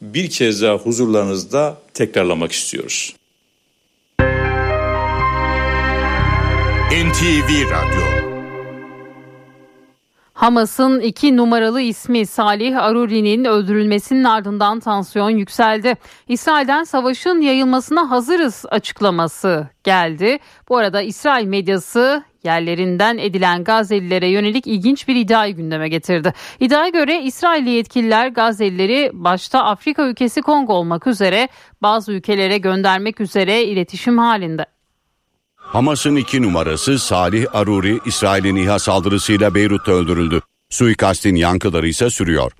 bir 0.02 0.30
kez 0.30 0.62
daha 0.62 0.76
huzurlarınızda 0.76 1.78
tekrarlamak 1.94 2.52
istiyoruz. 2.52 3.16
NTV 6.90 7.70
Radyo 7.70 8.16
Hamas'ın 10.32 11.00
iki 11.00 11.36
numaralı 11.36 11.80
ismi 11.80 12.26
Salih 12.26 12.82
Aruri'nin 12.82 13.44
öldürülmesinin 13.44 14.24
ardından 14.24 14.80
tansiyon 14.80 15.30
yükseldi. 15.30 15.94
İsrail'den 16.28 16.84
savaşın 16.84 17.40
yayılmasına 17.40 18.10
hazırız 18.10 18.64
açıklaması 18.70 19.68
geldi. 19.84 20.38
Bu 20.68 20.76
arada 20.76 21.02
İsrail 21.02 21.46
medyası 21.46 22.24
yerlerinden 22.46 23.18
edilen 23.18 23.64
Gazelilere 23.64 24.28
yönelik 24.28 24.66
ilginç 24.66 25.08
bir 25.08 25.16
iddiayı 25.16 25.56
gündeme 25.56 25.88
getirdi. 25.88 26.32
İddiaya 26.60 26.88
göre 26.88 27.22
İsrailli 27.22 27.70
yetkililer 27.70 28.28
Gazelileri 28.28 29.10
başta 29.12 29.64
Afrika 29.64 30.08
ülkesi 30.08 30.42
Kongo 30.42 30.72
olmak 30.72 31.06
üzere 31.06 31.48
bazı 31.82 32.12
ülkelere 32.12 32.58
göndermek 32.58 33.20
üzere 33.20 33.64
iletişim 33.64 34.18
halinde. 34.18 34.66
Hamas'ın 35.56 36.16
iki 36.16 36.42
numarası 36.42 36.98
Salih 36.98 37.46
Aruri, 37.52 37.98
İsrail'in 38.06 38.56
İHA 38.56 38.78
saldırısıyla 38.78 39.54
Beyrut'ta 39.54 39.92
öldürüldü. 39.92 40.40
Suikastin 40.70 41.34
yankıları 41.34 41.88
ise 41.88 42.10
sürüyor. 42.10 42.52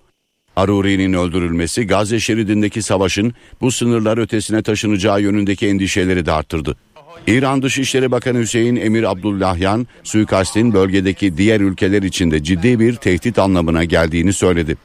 Aruri'nin 0.57 1.13
öldürülmesi 1.13 1.87
Gazze 1.87 2.21
şeridindeki 2.21 2.83
savaşın 2.83 3.35
bu 3.61 3.73
sınırlar 3.73 4.19
ötesine 4.19 4.63
taşınacağı 4.63 5.23
yönündeki 5.23 5.67
endişeleri 5.67 6.27
de 6.27 6.33
arttırdı. 6.33 6.77
İran 7.27 7.63
Dışişleri 7.63 8.11
Bakanı 8.11 8.39
Hüseyin 8.39 8.77
Emir 8.77 9.11
Abdullahyan, 9.11 9.87
suikastin 10.05 10.73
bölgedeki 10.73 11.37
diğer 11.37 11.61
ülkeler 11.61 12.03
için 12.03 12.31
de 12.31 12.43
ciddi 12.43 12.81
bir 12.81 12.95
tehdit 12.95 13.39
anlamına 13.39 13.85
geldiğini 13.85 14.33
söyledi. 14.33 14.77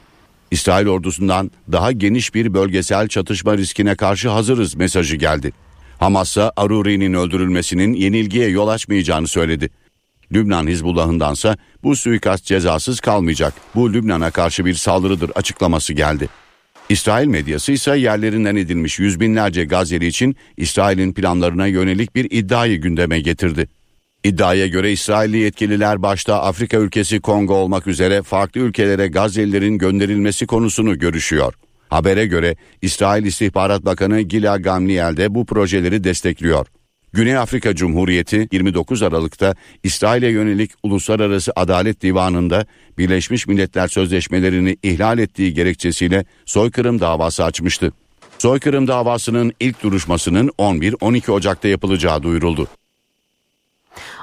İsrail 0.52 0.88
ordusundan 0.88 1.52
daha 1.72 1.92
geniş 1.92 2.34
bir 2.34 2.54
bölgesel 2.54 3.08
çatışma 3.08 3.58
riskine 3.58 3.96
karşı 3.96 4.30
hazırız 4.30 4.76
mesajı 4.76 5.16
geldi. 5.16 5.52
Hamas'a 6.00 6.52
Aruri'nin 6.58 7.14
öldürülmesinin 7.14 7.94
yenilgiye 7.94 8.50
yol 8.50 8.68
açmayacağını 8.68 9.28
söyledi. 9.28 9.70
Lübnan 10.32 10.68
Hizbullah'ındansa 10.68 11.58
bu 11.84 11.96
suikast 11.96 12.46
cezasız 12.46 13.00
kalmayacak. 13.00 13.54
Bu 13.76 13.94
Lübnan'a 13.94 14.32
karşı 14.32 14.66
bir 14.66 14.74
saldırıdır 14.74 15.32
açıklaması 15.36 15.94
geldi. 15.94 16.30
İsrail 16.92 17.28
medyası 17.28 17.72
ise 17.72 17.98
yerlerinden 17.98 18.56
edilmiş 18.56 19.00
yüz 19.00 19.20
binlerce 19.20 19.66
Gazeli 19.66 20.08
için 20.08 20.36
İsrail'in 20.58 21.14
planlarına 21.14 21.68
yönelik 21.68 22.16
bir 22.16 22.28
iddiayı 22.32 22.82
gündeme 22.82 23.20
getirdi. 23.20 23.68
İddiaya 24.24 24.68
göre 24.68 24.92
İsrailli 24.92 25.38
yetkililer 25.38 26.02
başta 26.02 26.42
Afrika 26.42 26.78
ülkesi 26.78 27.20
Kongo 27.20 27.54
olmak 27.54 27.88
üzere 27.88 28.22
farklı 28.22 28.62
ülkelere 28.62 29.08
Gazelilerin 29.08 29.78
gönderilmesi 29.78 30.48
konusunu 30.48 31.00
görüşüyor. 31.00 31.54
Habere 31.90 32.26
göre 32.26 32.56
İsrail 32.82 33.26
İstihbarat 33.26 33.86
Bakanı 33.86 34.22
Gila 34.22 34.58
Gamliel 34.58 35.18
de 35.18 35.36
bu 35.36 35.46
projeleri 35.46 36.04
destekliyor. 36.04 36.68
Güney 37.14 37.38
Afrika 37.38 37.76
Cumhuriyeti 37.76 38.48
29 38.52 39.04
Aralık'ta 39.04 39.56
İsrail'e 39.84 40.30
yönelik 40.30 40.72
Uluslararası 40.84 41.52
Adalet 41.56 42.02
Divanı'nda 42.02 42.66
Birleşmiş 42.98 43.48
Milletler 43.48 43.88
Sözleşmelerini 43.88 44.78
ihlal 44.84 45.20
ettiği 45.20 45.54
gerekçesiyle 45.54 46.26
soykırım 46.46 47.00
davası 47.00 47.44
açmıştı. 47.44 47.92
Soykırım 48.38 48.88
davasının 48.88 49.54
ilk 49.60 49.84
duruşmasının 49.84 50.48
11-12 50.48 51.32
Ocak'ta 51.32 51.68
yapılacağı 51.68 52.24
duyuruldu. 52.24 52.68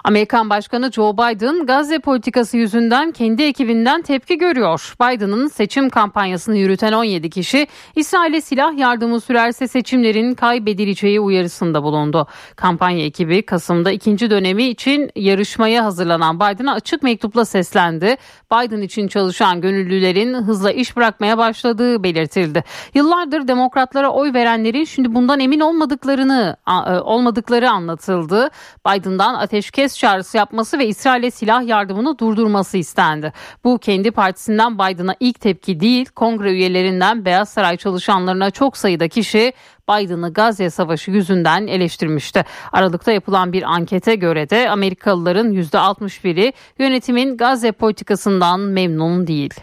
Amerikan 0.09 0.51
Başkanı 0.51 0.93
Joe 0.93 1.13
Biden 1.13 1.67
Gazze 1.67 1.99
politikası 1.99 2.57
yüzünden 2.57 3.13
kendi 3.13 3.43
ekibinden 3.43 4.03
tepki 4.03 4.39
görüyor. 4.39 4.95
Biden'ın 5.01 5.49
seçim 5.49 5.91
kampanyasını 5.91 6.57
yürüten 6.57 6.93
17 6.93 7.31
kişi 7.31 7.67
İsrail'e 7.97 8.41
silah 8.41 8.79
yardımı 8.79 9.21
sürerse 9.21 9.69
seçimlerin 9.69 10.35
kaybedileceği 10.35 11.21
uyarısında 11.21 11.83
bulundu. 11.83 12.27
Kampanya 12.57 13.05
ekibi 13.05 13.43
Kasım'da 13.43 13.91
ikinci 13.91 14.31
dönemi 14.31 14.65
için 14.65 15.11
yarışmaya 15.17 15.85
hazırlanan 15.85 16.37
Biden'a 16.37 16.75
açık 16.75 17.03
mektupla 17.03 17.45
seslendi. 17.45 18.17
Biden 18.53 18.83
için 18.83 19.09
çalışan 19.09 19.61
gönüllülerin 19.61 20.35
hızla 20.35 20.73
iş 20.73 20.97
bırakmaya 20.97 21.39
başladığı 21.39 22.03
belirtildi. 22.03 22.65
Yıllardır 22.95 23.49
demokratlara 23.49 24.11
oy 24.11 24.33
verenlerin 24.33 24.85
şimdi 24.85 25.15
bundan 25.15 25.41
emin 25.41 25.61
olmadıklarını 25.61 26.57
e, 26.69 26.93
olmadıkları 26.93 27.71
anlatıldı. 27.71 28.51
Biden'dan 28.87 29.35
ateşkes 29.35 29.98
çağrısı 29.99 30.37
yapması 30.37 30.79
ve 30.79 30.87
İsrail'e 30.87 31.31
silah 31.31 31.67
yardımını 31.67 32.19
durdurması 32.19 32.79
istendi. 32.79 33.33
Bu 33.65 33.79
kendi 33.79 34.11
partisinden 34.11 34.75
Biden'a 34.75 35.15
ilk 35.21 35.41
tepki 35.41 35.81
değil, 35.81 36.07
kongre 36.07 36.53
üyelerinden 36.53 37.25
Beyaz 37.25 37.49
Saray 37.49 37.77
çalışanlarına 37.77 38.51
çok 38.51 38.77
sayıda 38.77 39.09
kişi 39.09 39.53
Biden'ı 39.91 40.33
Gazze 40.33 40.71
Savaşı 40.71 41.11
yüzünden 41.11 41.67
eleştirmişti. 41.67 42.45
Aralıkta 42.73 43.13
yapılan 43.13 43.53
bir 43.53 43.63
ankete 43.63 44.15
göre 44.15 44.51
de 44.51 44.71
Amerikalıların 44.71 45.53
%61'i 45.53 46.53
yönetimin 46.79 47.37
Gazze 47.37 47.73
politikasından 47.73 48.61
memnun 48.61 49.27
değil. 49.27 49.55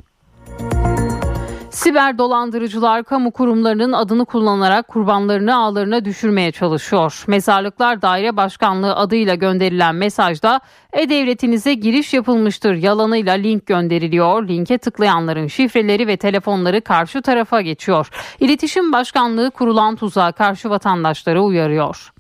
Siber 1.75 2.17
dolandırıcılar 2.17 3.03
kamu 3.03 3.31
kurumlarının 3.31 3.91
adını 3.91 4.25
kullanarak 4.25 4.87
kurbanlarını 4.87 5.55
ağlarına 5.55 6.05
düşürmeye 6.05 6.51
çalışıyor. 6.51 7.23
Mezarlıklar 7.27 8.01
Daire 8.01 8.37
Başkanlığı 8.37 8.95
adıyla 8.95 9.35
gönderilen 9.35 9.95
mesajda 9.95 10.59
e-devletinize 10.93 11.73
giriş 11.73 12.13
yapılmıştır 12.13 12.73
yalanıyla 12.73 13.33
link 13.33 13.65
gönderiliyor. 13.65 14.47
Linke 14.47 14.77
tıklayanların 14.77 15.47
şifreleri 15.47 16.07
ve 16.07 16.17
telefonları 16.17 16.81
karşı 16.81 17.21
tarafa 17.21 17.61
geçiyor. 17.61 18.09
İletişim 18.39 18.91
Başkanlığı 18.91 19.51
kurulan 19.51 19.95
tuzağa 19.95 20.31
karşı 20.31 20.69
vatandaşları 20.69 21.41
uyarıyor 21.41 22.11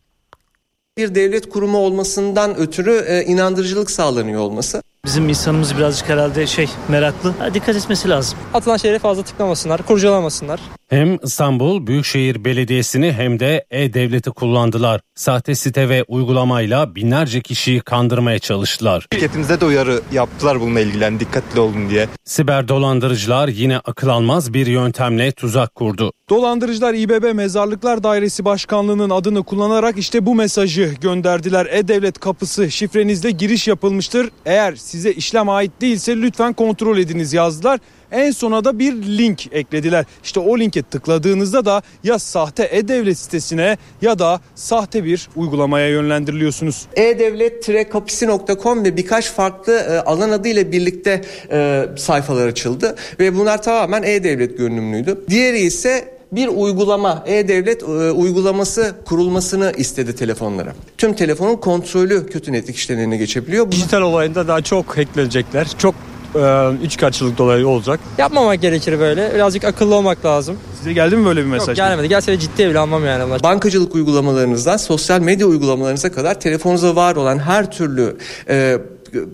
bir 0.97 1.15
devlet 1.15 1.49
kurumu 1.49 1.77
olmasından 1.77 2.57
ötürü 2.57 3.03
e, 3.07 3.23
inandırıcılık 3.23 3.91
sağlanıyor 3.91 4.41
olması. 4.41 4.81
Bizim 5.05 5.29
insanımız 5.29 5.77
birazcık 5.77 6.09
herhalde 6.09 6.47
şey 6.47 6.69
meraklı. 6.89 7.33
Dikkat 7.53 7.75
etmesi 7.75 8.09
lazım. 8.09 8.37
Atılan 8.53 8.77
şeylere 8.77 8.99
fazla 8.99 9.23
tıklamasınlar, 9.23 9.81
kurcalamasınlar. 9.81 10.59
Hem 10.89 11.17
İstanbul 11.23 11.87
Büyükşehir 11.87 12.45
Belediyesi'ni 12.45 13.11
hem 13.11 13.39
de 13.39 13.65
E-Devlet'i 13.71 14.31
kullandılar. 14.31 15.01
Sahte 15.15 15.55
site 15.55 15.89
ve 15.89 16.03
uygulamayla 16.07 16.95
binlerce 16.95 17.41
kişiyi 17.41 17.79
kandırmaya 17.79 18.39
çalıştılar. 18.39 19.07
Şirketimizde 19.13 19.61
de 19.61 19.65
uyarı 19.65 20.01
yaptılar 20.13 20.61
bununla 20.61 20.79
ilgili 20.79 21.03
yani 21.03 21.19
dikkatli 21.19 21.59
olun 21.59 21.89
diye. 21.89 22.07
Siber 22.25 22.67
dolandırıcılar 22.67 23.47
yine 23.47 23.77
akıl 23.77 24.07
almaz 24.07 24.53
bir 24.53 24.67
yöntemle 24.67 25.31
tuzak 25.31 25.75
kurdu. 25.75 26.11
Dolandırıcılar 26.29 26.93
İBB 26.93 27.35
Mezarlıklar 27.35 28.03
Dairesi 28.03 28.45
Başkanlığı'nın 28.45 29.09
adını 29.09 29.43
kullanarak 29.43 29.97
işte 29.97 30.25
bu 30.25 30.35
mesajı 30.35 30.93
gönderdiler. 31.01 31.65
E-Devlet 31.71 32.19
kapısı 32.19 32.71
şifrenizle 32.71 33.31
giriş 33.31 33.67
yapılmıştır. 33.67 34.29
Eğer 34.45 34.75
size 34.75 35.11
işlem 35.11 35.49
ait 35.49 35.71
değilse 35.81 36.17
lütfen 36.17 36.53
kontrol 36.53 36.97
ediniz 36.97 37.33
yazdılar. 37.33 37.79
En 38.11 38.31
sona 38.31 38.63
da 38.63 38.79
bir 38.79 38.93
link 38.93 39.53
eklediler. 39.53 40.05
İşte 40.23 40.39
o 40.39 40.59
linke 40.59 40.81
tıkladığınızda 40.81 41.65
da 41.65 41.81
ya 42.03 42.19
sahte 42.19 42.69
e-devlet 42.71 43.17
sitesine 43.17 43.77
ya 44.01 44.19
da 44.19 44.39
sahte 44.55 45.03
bir 45.03 45.29
uygulamaya 45.35 45.89
yönlendiriliyorsunuz. 45.89 46.85
e-devlet-kapısı.com 46.95 48.83
ve 48.83 48.97
birkaç 48.97 49.31
farklı 49.31 49.73
e, 49.73 49.99
alan 49.99 50.29
adıyla 50.29 50.71
birlikte 50.71 51.21
e, 51.51 51.85
sayfalar 51.97 52.47
açıldı 52.47 52.95
ve 53.19 53.35
bunlar 53.35 53.61
tamamen 53.63 54.03
e-devlet 54.03 54.57
görünümlüydü. 54.57 55.17
Diğeri 55.29 55.59
ise 55.59 56.15
bir 56.31 56.47
uygulama, 56.47 57.23
e-devlet 57.27 57.83
e, 57.83 57.85
uygulaması 58.11 58.95
kurulmasını 59.05 59.73
istedi 59.77 60.15
telefonlara. 60.15 60.73
Tüm 60.97 61.13
telefonun 61.13 61.55
kontrolü 61.55 62.27
kötü 62.27 62.51
netlik 62.51 62.75
işlemlerine 62.75 63.17
geçebiliyor. 63.17 63.71
Dijital 63.71 64.01
olayında 64.01 64.47
daha 64.47 64.61
çok 64.61 64.97
hacklenecekler. 64.97 65.67
Çok 65.77 65.95
e, 66.35 66.71
üç 66.83 66.97
kaçlılık 66.97 67.37
dolayı 67.37 67.67
olacak. 67.67 67.99
Yapmamak 68.17 68.61
gerekir 68.61 68.99
böyle. 68.99 69.31
Birazcık 69.35 69.63
akıllı 69.63 69.95
olmak 69.95 70.25
lazım. 70.25 70.57
Size 70.77 70.93
geldi 70.93 71.15
mi 71.15 71.25
böyle 71.25 71.41
bir 71.41 71.49
mesaj? 71.49 71.67
Yok 71.67 71.75
gelmedi. 71.87 72.09
Gelse 72.09 72.31
de 72.31 72.39
ciddiye 72.39 72.69
bile 72.69 72.79
almam 72.79 73.05
yani. 73.05 73.25
Bunlar. 73.25 73.43
Bankacılık 73.43 73.95
uygulamalarınızdan 73.95 74.77
sosyal 74.77 75.19
medya 75.19 75.47
uygulamalarınıza 75.47 76.11
kadar 76.11 76.39
telefonunuza 76.39 76.95
var 76.95 77.15
olan 77.15 77.39
her 77.39 77.71
türlü 77.71 78.17
e, 78.49 78.77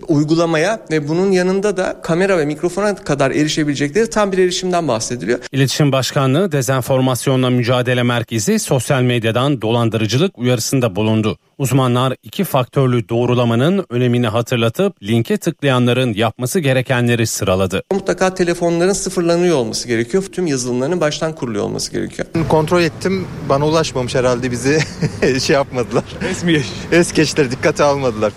uygulamaya 0.08 0.80
ve 0.90 1.08
bunun 1.08 1.30
yanında 1.30 1.76
da 1.76 2.00
kamera 2.02 2.38
ve 2.38 2.44
mikrofona 2.44 2.94
kadar 2.94 3.30
erişebilecekleri 3.30 4.10
tam 4.10 4.32
bir 4.32 4.38
erişimden 4.38 4.88
bahsediliyor. 4.88 5.38
İletişim 5.52 5.92
Başkanlığı 5.92 6.52
Dezenformasyonla 6.52 7.50
Mücadele 7.50 8.02
Merkezi 8.02 8.58
sosyal 8.58 9.02
medyadan 9.02 9.62
dolandırıcılık 9.62 10.38
uyarısında 10.38 10.96
bulundu. 10.96 11.38
Uzmanlar 11.58 12.14
iki 12.22 12.44
faktörlü 12.44 13.08
doğrulamanın 13.08 13.86
önemini 13.90 14.28
hatırlatıp 14.28 15.02
linke 15.02 15.36
tıklayanların 15.36 16.14
yapması 16.14 16.60
gerekenleri 16.60 17.26
sıraladı. 17.26 17.82
Mutlaka 17.92 18.34
telefonların 18.34 18.92
sıfırlanıyor 18.92 19.56
olması 19.56 19.88
gerekiyor. 19.88 20.24
Tüm 20.32 20.46
yazılımların 20.46 21.00
baştan 21.00 21.34
kuruluyor 21.34 21.64
olması 21.64 21.92
gerekiyor. 21.92 22.28
Kontrol 22.48 22.82
ettim. 22.82 23.26
Bana 23.48 23.66
ulaşmamış 23.66 24.14
herhalde 24.14 24.50
bizi 24.50 24.78
şey 25.40 25.54
yapmadılar. 25.54 26.04
Es 26.30 26.44
mi 26.44 26.62
Es 26.92 27.12
geçtiler 27.12 27.50
dikkate 27.50 27.84
almadılar. 27.84 28.32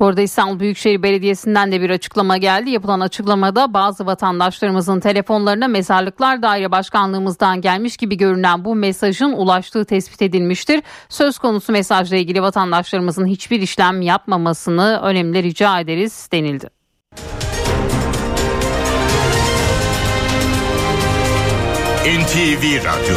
Bu 0.00 0.06
arada 0.06 0.20
İstanbul 0.20 0.60
Büyükşehir 0.60 1.02
Belediyesi'nden 1.02 1.72
de 1.72 1.80
bir 1.80 1.90
açıklama 1.90 2.36
geldi. 2.36 2.70
Yapılan 2.70 3.00
açıklamada 3.00 3.74
bazı 3.74 4.06
vatandaşlarımızın 4.06 5.00
telefonlarına 5.00 5.68
mezarlıklar 5.68 6.42
daire 6.42 6.70
başkanlığımızdan 6.70 7.60
gelmiş 7.60 7.96
gibi 7.96 8.16
görünen 8.16 8.64
bu 8.64 8.74
mesajın 8.74 9.32
ulaştığı 9.32 9.84
tespit 9.84 10.22
edilmiştir. 10.22 10.82
Söz 11.08 11.38
konusu 11.38 11.72
mesajla 11.72 12.16
ilgili 12.16 12.42
vatandaşlarımızın 12.42 13.26
hiçbir 13.26 13.60
işlem 13.60 14.02
yapmamasını 14.02 15.00
önemli 15.02 15.42
rica 15.42 15.80
ederiz 15.80 16.28
denildi. 16.32 16.68
NTV 22.04 22.84
Radyo 22.84 23.16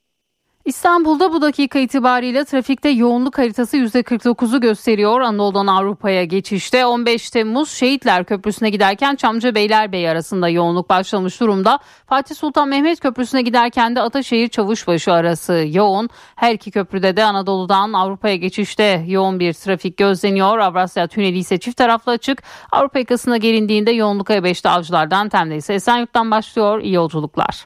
İstanbul'da 0.65 1.33
bu 1.33 1.41
dakika 1.41 1.79
itibariyle 1.79 2.45
trafikte 2.45 2.89
yoğunluk 2.89 3.37
haritası 3.37 3.77
%49'u 3.77 4.61
gösteriyor. 4.61 5.21
Anadolu'dan 5.21 5.67
Avrupa'ya 5.67 6.23
geçişte 6.23 6.85
15 6.85 7.29
Temmuz 7.29 7.69
Şehitler 7.69 8.25
Köprüsü'ne 8.25 8.69
giderken 8.69 9.15
Çamlıca 9.15 9.55
Beylerbeyi 9.55 10.09
arasında 10.09 10.49
yoğunluk 10.49 10.89
başlamış 10.89 11.39
durumda. 11.39 11.79
Fatih 12.05 12.35
Sultan 12.35 12.67
Mehmet 12.67 12.99
Köprüsü'ne 12.99 13.41
giderken 13.41 13.95
de 13.95 14.01
Ataşehir 14.01 14.47
Çavuşbaşı 14.47 15.13
arası 15.13 15.65
yoğun. 15.71 16.09
Her 16.35 16.53
iki 16.53 16.71
köprüde 16.71 17.17
de 17.17 17.23
Anadolu'dan 17.23 17.93
Avrupa'ya 17.93 18.35
geçişte 18.35 19.05
yoğun 19.07 19.39
bir 19.39 19.53
trafik 19.53 19.97
gözleniyor. 19.97 20.59
Avrasya 20.59 21.07
Tüneli 21.07 21.37
ise 21.37 21.59
çift 21.59 21.77
taraflı 21.77 22.11
açık. 22.11 22.43
Avrupa 22.71 22.99
yakasına 22.99 23.37
gelindiğinde 23.37 23.91
yoğunluk 23.91 24.29
A5'te 24.29 24.69
avcılardan 24.69 25.29
Tem'de 25.29 25.55
ise 25.55 25.73
Esenyurt'tan 25.73 26.31
başlıyor. 26.31 26.81
İyi 26.81 26.93
yolculuklar. 26.93 27.65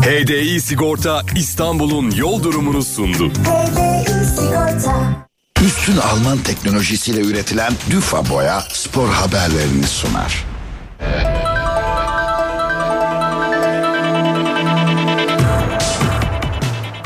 HDI 0.00 0.60
Sigorta 0.60 1.22
İstanbul'un 1.36 2.10
yol 2.10 2.42
durumunu 2.42 2.82
sundu. 2.82 3.32
Üstün 5.64 5.96
Alman 5.96 6.38
teknolojisiyle 6.38 7.20
üretilen 7.20 7.72
Düfa 7.90 8.30
Boya 8.30 8.64
spor 8.72 9.08
haberlerini 9.08 9.86
sunar. 9.86 10.44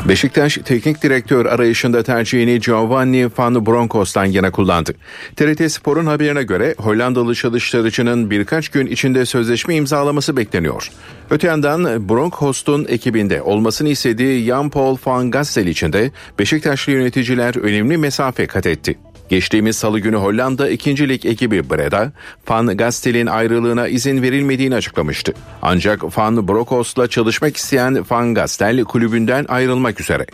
Beşiktaş 0.09 0.57
teknik 0.65 1.03
direktör 1.03 1.45
arayışında 1.45 2.03
tercihini 2.03 2.59
Giovanni 2.59 3.29
van 3.37 3.65
Bronckhorst'tan 3.65 4.25
yana 4.25 4.51
kullandı. 4.51 4.93
TRT 5.35 5.71
Spor'un 5.71 6.05
haberine 6.05 6.43
göre 6.43 6.75
Hollandalı 6.77 7.35
çalıştırıcının 7.35 8.29
birkaç 8.29 8.69
gün 8.69 8.87
içinde 8.87 9.25
sözleşme 9.25 9.75
imzalaması 9.75 10.37
bekleniyor. 10.37 10.91
Öte 11.29 11.47
yandan 11.47 12.09
Bronkhorst'un 12.09 12.85
ekibinde 12.89 13.41
olmasını 13.41 13.89
istediği 13.89 14.45
Jan-Paul 14.45 14.97
van 15.05 15.31
Gastel 15.31 15.67
için 15.67 15.93
de 15.93 16.11
Beşiktaşlı 16.39 16.91
yöneticiler 16.91 17.57
önemli 17.57 17.97
mesafe 17.97 18.47
kat 18.47 18.65
etti. 18.65 18.97
Geçtiğimiz 19.29 19.75
salı 19.75 19.99
günü 19.99 20.15
Hollanda 20.15 20.69
2. 20.69 21.09
Lig 21.09 21.25
ekibi 21.25 21.69
Breda, 21.69 22.11
Van 22.49 22.77
Gastel'in 22.77 23.25
ayrılığına 23.25 23.87
izin 23.87 24.21
verilmediğini 24.21 24.75
açıklamıştı. 24.75 25.33
Ancak 25.61 26.17
Van 26.17 26.47
Bronckhorst'la 26.47 27.07
çalışmak 27.07 27.57
isteyen 27.57 28.05
Van 28.09 28.33
Gastel 28.33 28.83
kulübünden 28.83 29.45
ayrılmak 29.47 30.01
üzere. 30.01 30.25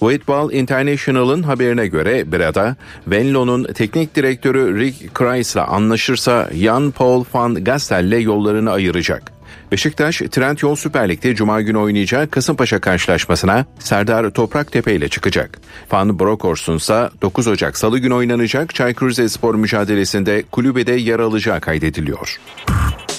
Football 0.00 0.52
International'ın 0.52 1.42
haberine 1.42 1.86
göre 1.86 2.32
Breda, 2.32 2.76
Venlo'nun 3.06 3.64
teknik 3.64 4.14
direktörü 4.14 4.80
Rick 4.80 5.14
Kreis'la 5.14 5.66
anlaşırsa 5.66 6.50
Jan 6.54 6.90
Paul 6.90 7.24
van 7.34 7.64
Gastel'le 7.64 8.20
yollarını 8.22 8.70
ayıracak. 8.70 9.41
Beşiktaş, 9.72 10.18
Trend 10.18 10.58
Yol 10.62 10.76
Süper 10.76 11.08
Lig'de 11.08 11.34
Cuma 11.34 11.60
günü 11.60 11.78
oynayacağı 11.78 12.30
Kasımpaşa 12.30 12.80
karşılaşmasına 12.80 13.66
Serdar 13.78 14.30
Topraktepe 14.30 14.94
ile 14.94 15.08
çıkacak. 15.08 15.60
Van 15.92 16.18
Bronckhorst'un 16.18 16.76
ise 16.76 17.10
9 17.22 17.46
Ocak 17.46 17.76
Salı 17.76 17.98
günü 17.98 18.14
oynanacak 18.14 18.74
Çaykur 18.74 19.10
Rizespor 19.10 19.54
mücadelesinde 19.54 20.42
kulübede 20.50 20.92
yer 20.92 21.18
alacağı 21.18 21.60
kaydediliyor. 21.60 22.40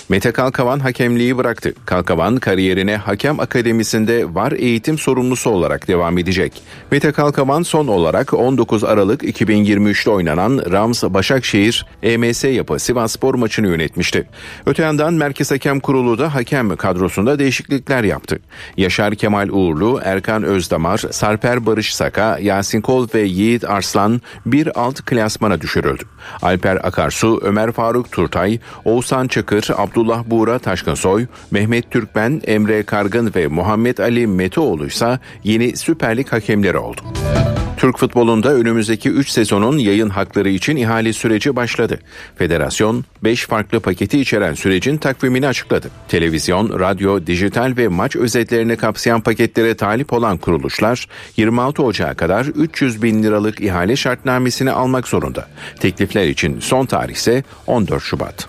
Mete 0.09 0.31
Kalkavan 0.31 0.79
hakemliği 0.79 1.37
bıraktı. 1.37 1.73
Kalkavan 1.85 2.37
kariyerine 2.37 2.95
hakem 2.95 3.39
akademisinde 3.39 4.35
var 4.35 4.51
eğitim 4.51 4.97
sorumlusu 4.97 5.49
olarak 5.49 5.87
devam 5.87 6.17
edecek. 6.17 6.61
Mete 6.91 7.11
Kalkavan 7.11 7.63
son 7.63 7.87
olarak 7.87 8.33
19 8.33 8.83
Aralık 8.83 9.23
2023'te 9.23 10.09
oynanan 10.09 10.71
Rams 10.71 11.03
Başakşehir 11.03 11.85
EMS 12.03 12.43
yapı 12.43 12.79
Sivasspor 12.79 13.35
maçını 13.35 13.67
yönetmişti. 13.67 14.27
Öte 14.65 14.83
yandan 14.83 15.13
Merkez 15.13 15.51
Hakem 15.51 15.79
Kurulu 15.79 16.17
da 16.17 16.35
hakem 16.35 16.75
kadrosunda 16.75 17.39
değişiklikler 17.39 18.03
yaptı. 18.03 18.39
Yaşar 18.77 19.15
Kemal 19.15 19.49
Uğurlu, 19.49 19.99
Erkan 20.03 20.43
Özdamar, 20.43 20.97
Sarper 20.97 21.65
Barış 21.65 21.95
Saka, 21.95 22.39
Yasin 22.39 22.81
Kol 22.81 23.07
ve 23.15 23.21
Yiğit 23.21 23.69
Arslan 23.69 24.21
bir 24.45 24.79
alt 24.79 25.05
klasmana 25.05 25.61
düşürüldü. 25.61 26.03
Alper 26.41 26.75
Akarsu, 26.75 27.39
Ömer 27.43 27.71
Faruk 27.71 28.11
Turtay, 28.11 28.59
Oğuzhan 28.85 29.27
Çakır, 29.27 29.69
Abdullah 29.77 29.93
Buğra 30.25 30.59
Taşkınsoy, 30.59 31.25
Mehmet 31.51 31.91
Türkmen, 31.91 32.41
Emre 32.47 32.83
Kargın 32.83 33.31
ve 33.35 33.47
Muhammed 33.47 33.97
Ali 33.97 34.27
Meteoğlu 34.27 34.87
ise 34.87 35.19
yeni 35.43 35.77
Süper 35.77 36.17
Lig 36.17 36.27
hakemleri 36.27 36.77
oldu. 36.77 37.01
Türk 37.83 37.97
futbolunda 37.97 38.53
önümüzdeki 38.53 39.09
3 39.09 39.29
sezonun 39.29 39.77
yayın 39.77 40.09
hakları 40.09 40.49
için 40.49 40.75
ihale 40.75 41.13
süreci 41.13 41.55
başladı. 41.55 41.99
Federasyon 42.35 43.05
5 43.23 43.45
farklı 43.47 43.79
paketi 43.79 44.19
içeren 44.19 44.53
sürecin 44.53 44.97
takvimini 44.97 45.47
açıkladı. 45.47 45.89
Televizyon, 46.07 46.79
radyo, 46.79 47.27
dijital 47.27 47.73
ve 47.77 47.87
maç 47.87 48.15
özetlerini 48.15 48.75
kapsayan 48.75 49.21
paketlere 49.21 49.75
talip 49.75 50.13
olan 50.13 50.37
kuruluşlar 50.37 51.07
26 51.37 51.83
Ocağı 51.83 52.15
kadar 52.15 52.45
300 52.45 53.03
bin 53.03 53.23
liralık 53.23 53.61
ihale 53.61 53.95
şartnamesini 53.95 54.71
almak 54.71 55.07
zorunda. 55.07 55.47
Teklifler 55.79 56.27
için 56.27 56.59
son 56.59 56.85
tarih 56.85 57.15
ise 57.15 57.43
14 57.67 58.03
Şubat. 58.03 58.47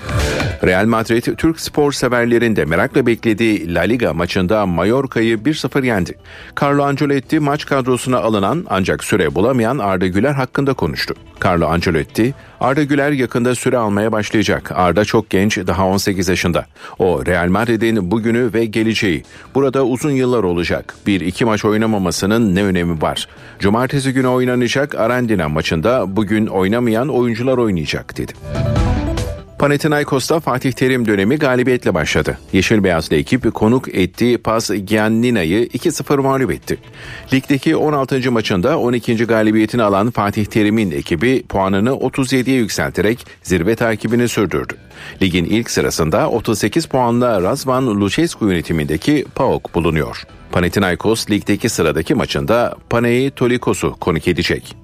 Real 0.65 0.87
Madrid 0.87 1.27
Türk 1.37 1.61
spor 1.61 1.93
severlerin 1.93 2.57
de 2.57 2.65
merakla 2.65 3.07
beklediği 3.07 3.75
La 3.75 3.81
Liga 3.81 4.15
maçında 4.15 4.67
Mallorca'yı 4.67 5.37
1-0 5.37 5.87
yendi. 5.87 6.15
Carlo 6.63 6.83
Ancelotti 6.83 7.41
maç 7.41 7.67
kadrosuna 7.67 8.19
alınan 8.19 8.67
ancak 8.71 9.05
süre 9.05 9.35
bulamayan 9.35 9.79
Arda 9.79 10.07
Güler 10.07 10.33
hakkında 10.33 10.75
konuştu. 10.75 11.15
Carlo 11.45 11.67
Ancelotti, 11.67 12.35
Arda 12.61 12.83
Güler 12.83 13.11
yakında 13.11 13.55
süre 13.55 13.79
almaya 13.79 14.13
başlayacak. 14.13 14.73
Arda 14.75 15.05
çok 15.05 15.31
genç, 15.31 15.59
daha 15.59 15.87
18 15.87 16.29
yaşında. 16.29 16.67
O 16.99 17.27
Real 17.27 17.49
Madrid'in 17.49 18.11
bugünü 18.11 18.51
ve 18.55 18.65
geleceği. 18.65 19.23
Burada 19.55 19.85
uzun 19.87 20.11
yıllar 20.11 20.45
olacak. 20.45 20.95
Bir 21.07 21.21
iki 21.21 21.45
maç 21.45 21.65
oynamamasının 21.65 22.55
ne 22.55 22.65
önemi 22.65 23.03
var? 23.03 23.29
Cumartesi 23.59 24.13
günü 24.13 24.27
oynanacak 24.27 24.95
Arandina 24.95 25.49
maçında 25.49 26.17
bugün 26.17 26.47
oynamayan 26.47 27.09
oyuncular 27.09 27.59
oynayacak 27.59 28.17
dedi. 28.17 28.33
Panathinaikos'ta 29.59 30.41
Fatih 30.41 30.73
Terim 30.73 31.07
dönemi 31.07 31.37
galibiyetle 31.37 31.95
başladı. 31.95 32.39
Yeşil 32.53 32.85
Beyazlı 32.85 33.17
ekip 33.17 33.55
konuk 33.55 33.95
ettiği 33.95 34.39
Paz 34.39 34.71
Giannina'yı 34.87 35.67
2-0 35.67 36.21
mağlup 36.21 36.51
etti. 36.51 36.79
Ligdeki 37.33 37.77
16. 37.77 38.33
maçında 38.33 38.79
12. 38.79 39.17
galibiyetini 39.17 39.83
alan 39.83 40.11
Fatih 40.11 40.45
Terim'in 40.45 40.91
ekibi 40.91 41.43
puanını 41.43 41.91
37'ye 41.91 42.57
yükselterek 42.57 43.27
zirve 43.43 43.77
takibini 43.77 44.29
sürdürdü. 44.29 44.75
Ligin 45.23 45.45
ilk 45.45 45.71
sırasında 45.71 46.31
38 46.31 46.87
puanla 46.87 47.43
Razvan 47.43 48.01
Lucescu 48.01 48.49
yönetimindeki 48.49 49.27
PAOK 49.35 49.75
bulunuyor. 49.75 50.23
Panathinaikos 50.53 51.31
ligdeki 51.31 51.69
sıradaki 51.69 52.15
maçında 52.15 52.77
Panei 52.91 53.31
Tolikos'u 53.31 53.97
konuk 54.01 54.29
edecek. 54.29 54.77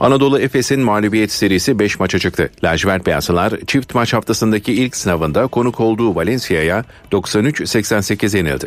Anadolu 0.00 0.40
Efes'in 0.40 0.80
mağlubiyet 0.80 1.32
serisi 1.32 1.78
5 1.78 2.00
maça 2.00 2.18
çıktı. 2.18 2.50
Lacivert 2.64 3.06
Beyazlılar 3.06 3.52
çift 3.66 3.94
maç 3.94 4.12
haftasındaki 4.12 4.72
ilk 4.72 4.96
sınavında 4.96 5.46
konuk 5.46 5.80
olduğu 5.80 6.14
Valencia'ya 6.14 6.84
93-88 7.12 8.36
yenildi. 8.36 8.66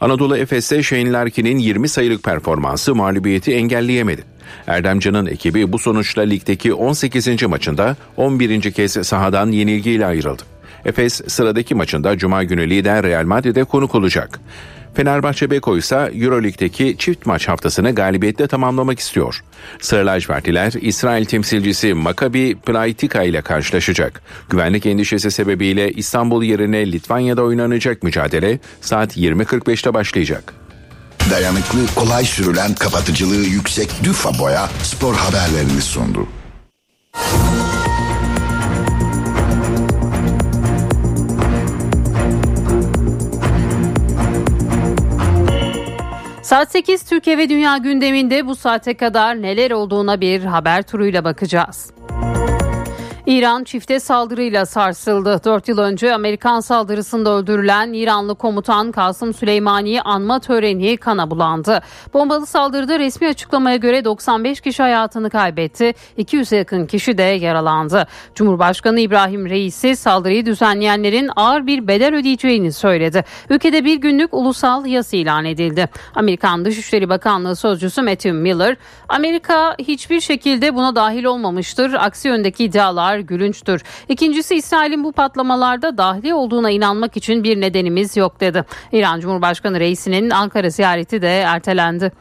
Anadolu 0.00 0.36
Efes'te 0.36 0.82
Shane 0.82 1.12
Larkin'in 1.12 1.58
20 1.58 1.88
sayılık 1.88 2.22
performansı 2.22 2.94
mağlubiyeti 2.94 3.54
engelleyemedi. 3.54 4.24
Erdemcan'ın 4.66 5.26
ekibi 5.26 5.72
bu 5.72 5.78
sonuçla 5.78 6.22
ligdeki 6.22 6.74
18. 6.74 7.42
maçında 7.42 7.96
11. 8.16 8.72
kez 8.72 8.92
sahadan 8.92 9.52
yenilgiyle 9.52 10.06
ayrıldı. 10.06 10.51
Efes 10.84 11.20
sıradaki 11.28 11.74
maçında 11.74 12.18
Cuma 12.18 12.44
günü 12.44 12.70
lider 12.70 13.02
Real 13.02 13.24
Madrid'e 13.24 13.64
konuk 13.64 13.94
olacak. 13.94 14.40
Fenerbahçe 14.94 15.50
Beko 15.50 15.78
ise 15.78 16.10
Euroleague'deki 16.14 16.96
çift 16.98 17.26
maç 17.26 17.48
haftasını 17.48 17.94
galibiyetle 17.94 18.46
tamamlamak 18.46 18.98
istiyor. 18.98 19.44
Sarı 19.80 20.06
lacivertliler 20.06 20.72
İsrail 20.80 21.24
temsilcisi 21.24 21.94
Maccabi 21.94 22.54
Plaitika 22.54 23.22
ile 23.22 23.42
karşılaşacak. 23.42 24.22
Güvenlik 24.50 24.86
endişesi 24.86 25.30
sebebiyle 25.30 25.92
İstanbul 25.92 26.42
yerine 26.42 26.92
Litvanya'da 26.92 27.42
oynanacak 27.42 28.02
mücadele 28.02 28.58
saat 28.80 29.16
20.45'te 29.16 29.94
başlayacak. 29.94 30.54
Dayanıklı, 31.30 31.78
kolay 31.94 32.24
sürülen, 32.24 32.74
kapatıcılığı 32.74 33.44
yüksek 33.44 33.90
Düfa 34.04 34.38
Boya 34.38 34.68
spor 34.82 35.14
haberlerini 35.14 35.82
sundu. 35.82 36.28
Saat 46.52 46.72
8 46.72 47.02
Türkiye 47.02 47.38
ve 47.38 47.48
Dünya 47.48 47.76
gündeminde 47.76 48.46
bu 48.46 48.56
saate 48.56 48.96
kadar 48.96 49.42
neler 49.42 49.70
olduğuna 49.70 50.20
bir 50.20 50.44
haber 50.44 50.82
turuyla 50.82 51.24
bakacağız. 51.24 51.92
İran 53.26 53.64
çifte 53.64 54.00
saldırıyla 54.00 54.66
sarsıldı. 54.66 55.40
4 55.44 55.68
yıl 55.68 55.78
önce 55.78 56.14
Amerikan 56.14 56.60
saldırısında 56.60 57.30
öldürülen 57.30 57.92
İranlı 57.92 58.34
komutan 58.34 58.92
Kasım 58.92 59.34
Süleymani'yi 59.34 60.02
anma 60.02 60.40
töreni 60.40 60.96
kana 60.96 61.30
bulandı. 61.30 61.80
Bombalı 62.14 62.46
saldırıda 62.46 62.98
resmi 62.98 63.28
açıklamaya 63.28 63.76
göre 63.76 64.04
95 64.04 64.60
kişi 64.60 64.82
hayatını 64.82 65.30
kaybetti. 65.30 65.94
200'e 66.18 66.58
yakın 66.58 66.86
kişi 66.86 67.18
de 67.18 67.22
yaralandı. 67.22 68.06
Cumhurbaşkanı 68.34 69.00
İbrahim 69.00 69.48
Reisi 69.48 69.96
saldırıyı 69.96 70.46
düzenleyenlerin 70.46 71.30
ağır 71.36 71.66
bir 71.66 71.88
bedel 71.88 72.14
ödeyeceğini 72.14 72.72
söyledi. 72.72 73.24
Ülkede 73.50 73.84
bir 73.84 73.96
günlük 73.96 74.34
ulusal 74.34 74.86
yas 74.86 75.14
ilan 75.14 75.44
edildi. 75.44 75.88
Amerikan 76.14 76.64
Dışişleri 76.64 77.08
Bakanlığı 77.08 77.56
Sözcüsü 77.56 78.02
Matthew 78.02 78.32
Miller, 78.32 78.76
Amerika 79.08 79.76
hiçbir 79.78 80.20
şekilde 80.20 80.74
buna 80.74 80.94
dahil 80.94 81.24
olmamıştır. 81.24 81.92
Aksi 81.92 82.28
yöndeki 82.28 82.64
iddialar 82.64 83.12
gülünçtür. 83.22 83.82
İkincisi 84.08 84.54
İsrail'in 84.54 85.04
bu 85.04 85.12
patlamalarda 85.12 85.98
dahili 85.98 86.34
olduğuna 86.34 86.70
inanmak 86.70 87.16
için 87.16 87.44
bir 87.44 87.60
nedenimiz 87.60 88.16
yok 88.16 88.40
dedi. 88.40 88.64
İran 88.92 89.20
Cumhurbaşkanı 89.20 89.80
Reisi'nin 89.80 90.30
Ankara 90.30 90.70
ziyareti 90.70 91.22
de 91.22 91.40
ertelendi. 91.40 92.12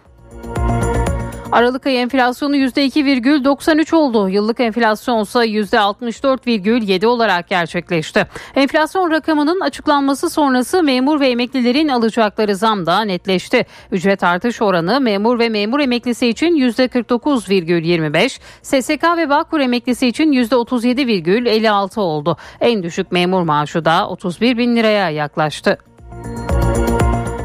Aralık 1.52 1.88
ayı 1.88 1.98
enflasyonu 1.98 2.56
%2,93 2.56 3.96
oldu. 3.96 4.30
Yıllık 4.30 4.60
enflasyon 4.60 5.22
ise 5.24 5.40
%64,7 5.40 7.06
olarak 7.06 7.48
gerçekleşti. 7.48 8.28
Enflasyon 8.56 9.12
rakamının 9.12 9.60
açıklanması 9.60 10.30
sonrası 10.30 10.84
memur 10.84 11.20
ve 11.20 11.30
emeklilerin 11.30 11.88
alacakları 11.88 12.56
zam 12.56 12.86
da 12.86 13.02
netleşti. 13.02 13.66
Ücret 13.92 14.24
artış 14.24 14.62
oranı 14.62 15.02
memur 15.02 15.40
ve 15.40 15.50
memur 15.50 15.80
emeklisi 15.80 16.28
için 16.28 16.56
%49,25, 16.56 18.40
SSK 18.62 19.18
ve 19.18 19.30
Bağkur 19.30 19.60
emeklisi 19.60 20.08
için 20.08 20.32
%37,56 20.32 22.00
oldu. 22.00 22.38
En 22.62 22.84
düşük 22.84 23.12
memur 23.12 23.42
maaşı 23.42 23.86
da 23.86 24.10
31 24.10 24.58
bin 24.58 24.76
liraya 24.76 25.10
yaklaştı. 25.10 25.78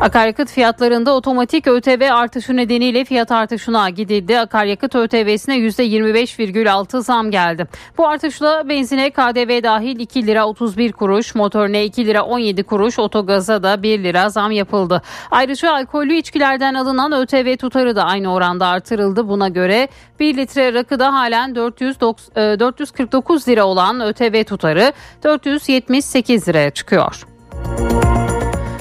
Akaryakıt 0.07 0.51
fiyatlarında 0.51 1.15
otomatik 1.15 1.67
ÖTV 1.67 2.11
artışı 2.13 2.57
nedeniyle 2.57 3.05
fiyat 3.05 3.33
artışına 3.33 3.91
gidildi. 3.91 4.39
Akaryakıt 4.39 4.95
ÖTV'sine 4.95 5.59
%25,6 5.59 7.03
zam 7.03 7.31
geldi. 7.31 7.67
Bu 7.99 8.09
artışla 8.09 8.69
benzine 8.69 9.11
KDV 9.11 9.63
dahil 9.63 10.01
2 10.01 10.27
lira 10.27 10.47
31 10.47 10.93
kuruş, 10.93 11.35
motorine 11.35 11.85
2 11.85 12.07
lira 12.07 12.23
17 12.23 12.63
kuruş, 12.63 12.99
otogaza 12.99 13.63
da 13.63 13.83
1 13.83 14.05
lira 14.05 14.29
zam 14.29 14.51
yapıldı. 14.51 15.03
Ayrıca 15.31 15.73
alkollü 15.73 16.15
içkilerden 16.15 16.75
alınan 16.75 17.13
ÖTV 17.13 17.57
tutarı 17.57 17.97
da 17.97 18.05
aynı 18.05 18.35
oranda 18.35 18.67
artırıldı. 18.67 19.29
Buna 19.29 19.49
göre 19.49 19.89
1 20.21 20.37
litre 20.37 20.75
rakıda 20.75 21.15
halen 21.15 21.55
400, 21.55 22.01
449 22.01 23.49
lira 23.49 23.65
olan 23.65 24.01
ÖTV 24.01 24.45
tutarı 24.45 24.93
478 25.23 26.49
liraya 26.49 26.71
çıkıyor. 26.71 27.36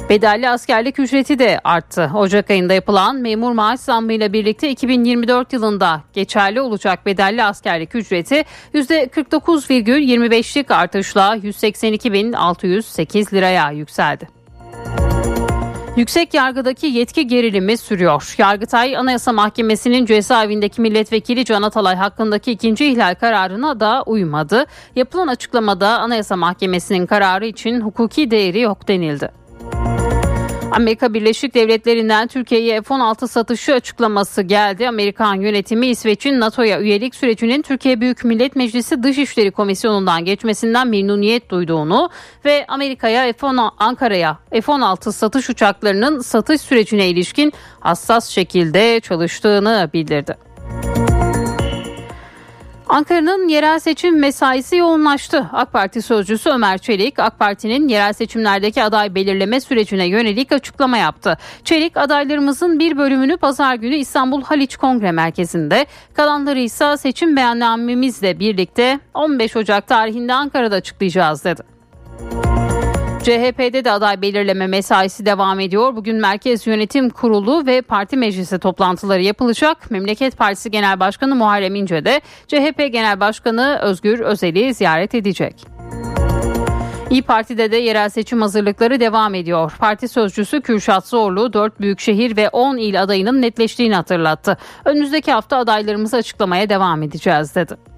Bedelli 0.09 0.49
askerlik 0.49 0.99
ücreti 0.99 1.39
de 1.39 1.59
arttı. 1.63 2.11
Ocak 2.15 2.49
ayında 2.49 2.73
yapılan 2.73 3.15
memur 3.15 3.51
maaş 3.51 3.79
zammıyla 3.79 4.33
birlikte 4.33 4.69
2024 4.69 5.53
yılında 5.53 6.01
geçerli 6.13 6.61
olacak 6.61 7.05
bedelli 7.05 7.43
askerlik 7.43 7.95
ücreti 7.95 8.45
%49,25'lik 8.73 10.71
artışla 10.71 11.37
182.608 11.37 13.33
liraya 13.33 13.71
yükseldi. 13.71 14.29
Yüksek 15.95 16.33
yargıdaki 16.33 16.87
yetki 16.87 17.27
gerilimi 17.27 17.77
sürüyor. 17.77 18.35
Yargıtay 18.37 18.97
Anayasa 18.97 19.33
Mahkemesi'nin 19.33 20.05
cezaevindeki 20.05 20.81
milletvekili 20.81 21.45
Can 21.45 21.61
Atalay 21.61 21.95
hakkındaki 21.95 22.51
ikinci 22.51 22.85
ihlal 22.85 23.15
kararına 23.15 23.79
da 23.79 24.03
uymadı. 24.05 24.65
Yapılan 24.95 25.27
açıklamada 25.27 25.99
Anayasa 25.99 26.35
Mahkemesi'nin 26.35 27.05
kararı 27.05 27.45
için 27.45 27.81
hukuki 27.81 28.31
değeri 28.31 28.59
yok 28.59 28.87
denildi. 28.87 29.44
Amerika 30.75 31.13
Birleşik 31.13 31.55
Devletleri'nden 31.55 32.27
Türkiye'ye 32.27 32.81
F-16 32.81 33.27
satışı 33.27 33.73
açıklaması 33.73 34.41
geldi. 34.41 34.87
Amerikan 34.87 35.35
yönetimi 35.35 35.87
İsveç'in 35.87 36.39
NATO'ya 36.39 36.81
üyelik 36.81 37.15
sürecinin 37.15 37.61
Türkiye 37.61 38.01
Büyük 38.01 38.23
Millet 38.23 38.55
Meclisi 38.55 39.03
Dışişleri 39.03 39.51
Komisyonu'ndan 39.51 40.25
geçmesinden 40.25 40.87
memnuniyet 40.87 41.49
duyduğunu 41.49 42.09
ve 42.45 42.65
Amerika'ya 42.67 43.33
F-16 43.33 43.71
Ankara'ya 43.79 44.37
F-16 44.51 45.11
satış 45.11 45.49
uçaklarının 45.49 46.19
satış 46.19 46.61
sürecine 46.61 47.07
ilişkin 47.07 47.53
hassas 47.79 48.29
şekilde 48.29 48.99
çalıştığını 48.99 49.89
bildirdi. 49.93 50.44
Ankara'nın 52.89 53.47
yerel 53.47 53.79
seçim 53.79 54.19
mesaisi 54.19 54.75
yoğunlaştı. 54.75 55.49
AK 55.53 55.73
Parti 55.73 56.01
sözcüsü 56.01 56.49
Ömer 56.49 56.77
Çelik, 56.77 57.19
AK 57.19 57.39
Parti'nin 57.39 57.87
yerel 57.87 58.13
seçimlerdeki 58.13 58.83
aday 58.83 59.15
belirleme 59.15 59.61
sürecine 59.61 60.05
yönelik 60.05 60.51
açıklama 60.51 60.97
yaptı. 60.97 61.37
Çelik, 61.63 61.97
adaylarımızın 61.97 62.79
bir 62.79 62.97
bölümünü 62.97 63.37
pazar 63.37 63.75
günü 63.75 63.95
İstanbul 63.95 64.43
Haliç 64.43 64.77
Kongre 64.77 65.11
Merkezi'nde, 65.11 65.85
kalanları 66.13 66.59
ise 66.59 66.97
seçim 66.97 67.35
beyannamemizle 67.35 68.39
birlikte 68.39 68.99
15 69.13 69.55
Ocak 69.55 69.87
tarihinde 69.87 70.33
Ankara'da 70.33 70.75
açıklayacağız 70.75 71.43
dedi. 71.43 71.61
CHP'de 73.25 73.85
de 73.85 73.91
aday 73.91 74.21
belirleme 74.21 74.67
mesaisi 74.67 75.25
devam 75.25 75.59
ediyor. 75.59 75.95
Bugün 75.95 76.15
Merkez 76.15 76.67
Yönetim 76.67 77.09
Kurulu 77.09 77.65
ve 77.65 77.81
Parti 77.81 78.17
Meclisi 78.17 78.59
toplantıları 78.59 79.21
yapılacak. 79.21 79.91
Memleket 79.91 80.37
Partisi 80.37 80.71
Genel 80.71 80.99
Başkanı 80.99 81.35
Muharrem 81.35 81.75
İnce 81.75 82.05
de 82.05 82.21
CHP 82.47 82.77
Genel 82.77 83.19
Başkanı 83.19 83.79
Özgür 83.81 84.19
Özel'i 84.19 84.73
ziyaret 84.73 85.15
edecek. 85.15 85.65
İyi 87.09 87.21
Parti'de 87.21 87.71
de 87.71 87.77
yerel 87.77 88.09
seçim 88.09 88.41
hazırlıkları 88.41 88.99
devam 88.99 89.35
ediyor. 89.35 89.73
Parti 89.79 90.07
sözcüsü 90.07 90.61
Kürşat 90.61 91.07
Zorlu 91.07 91.53
4 91.53 91.79
büyükşehir 91.79 92.37
ve 92.37 92.49
10 92.49 92.77
il 92.77 93.03
adayının 93.03 93.41
netleştiğini 93.41 93.95
hatırlattı. 93.95 94.57
Önümüzdeki 94.85 95.31
hafta 95.31 95.57
adaylarımızı 95.57 96.17
açıklamaya 96.17 96.69
devam 96.69 97.03
edeceğiz 97.03 97.55
dedi. 97.55 97.94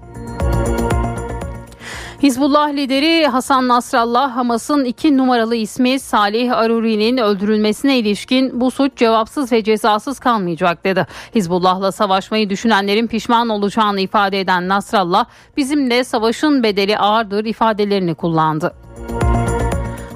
Hizbullah 2.22 2.68
lideri 2.72 3.26
Hasan 3.26 3.68
Nasrallah 3.68 4.36
Hamas'ın 4.36 4.84
iki 4.84 5.16
numaralı 5.16 5.56
ismi 5.56 6.00
Salih 6.00 6.56
Aruri'nin 6.56 7.16
öldürülmesine 7.16 7.98
ilişkin 7.98 8.60
bu 8.60 8.70
suç 8.70 8.96
cevapsız 8.96 9.52
ve 9.52 9.64
cezasız 9.64 10.18
kalmayacak 10.18 10.84
dedi. 10.84 11.06
Hizbullah'la 11.34 11.92
savaşmayı 11.92 12.50
düşünenlerin 12.50 13.06
pişman 13.06 13.48
olacağını 13.48 14.00
ifade 14.00 14.40
eden 14.40 14.68
Nasrallah 14.68 15.24
bizimle 15.56 16.04
savaşın 16.04 16.62
bedeli 16.62 16.98
ağırdır 16.98 17.44
ifadelerini 17.44 18.14
kullandı. 18.14 18.74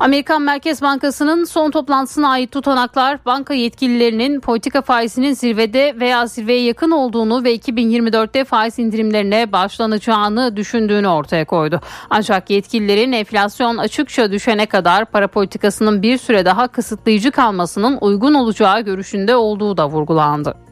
Amerikan 0.03 0.43
Merkez 0.43 0.83
Bankası'nın 0.83 1.45
son 1.45 1.71
toplantısına 1.71 2.29
ait 2.29 2.53
tutanaklar 2.53 3.19
banka 3.27 3.55
yetkililerinin 3.55 4.41
politika 4.41 4.83
faizinin 4.83 5.33
zirvede 5.33 5.95
veya 6.01 6.27
zirveye 6.27 6.63
yakın 6.63 6.91
olduğunu 6.91 7.45
ve 7.45 7.57
2024'te 7.57 8.45
faiz 8.45 8.79
indirimlerine 8.79 9.53
başlanacağını 9.53 10.57
düşündüğünü 10.57 11.09
ortaya 11.09 11.45
koydu. 11.45 11.81
Ancak 12.11 12.51
yetkililerin 12.51 13.13
enflasyon 13.13 13.77
açıkça 13.77 14.33
düşene 14.33 14.67
kadar 14.67 15.05
para 15.05 15.29
politikasının 15.29 16.03
bir 16.03 16.19
süre 16.19 16.45
daha 16.45 16.69
kısıtlayıcı 16.69 17.31
kalmasının 17.31 17.99
uygun 18.01 18.35
olacağı 18.35 18.81
görüşünde 18.81 19.37
olduğu 19.37 19.77
da 19.77 19.89
vurgulandı. 19.89 20.72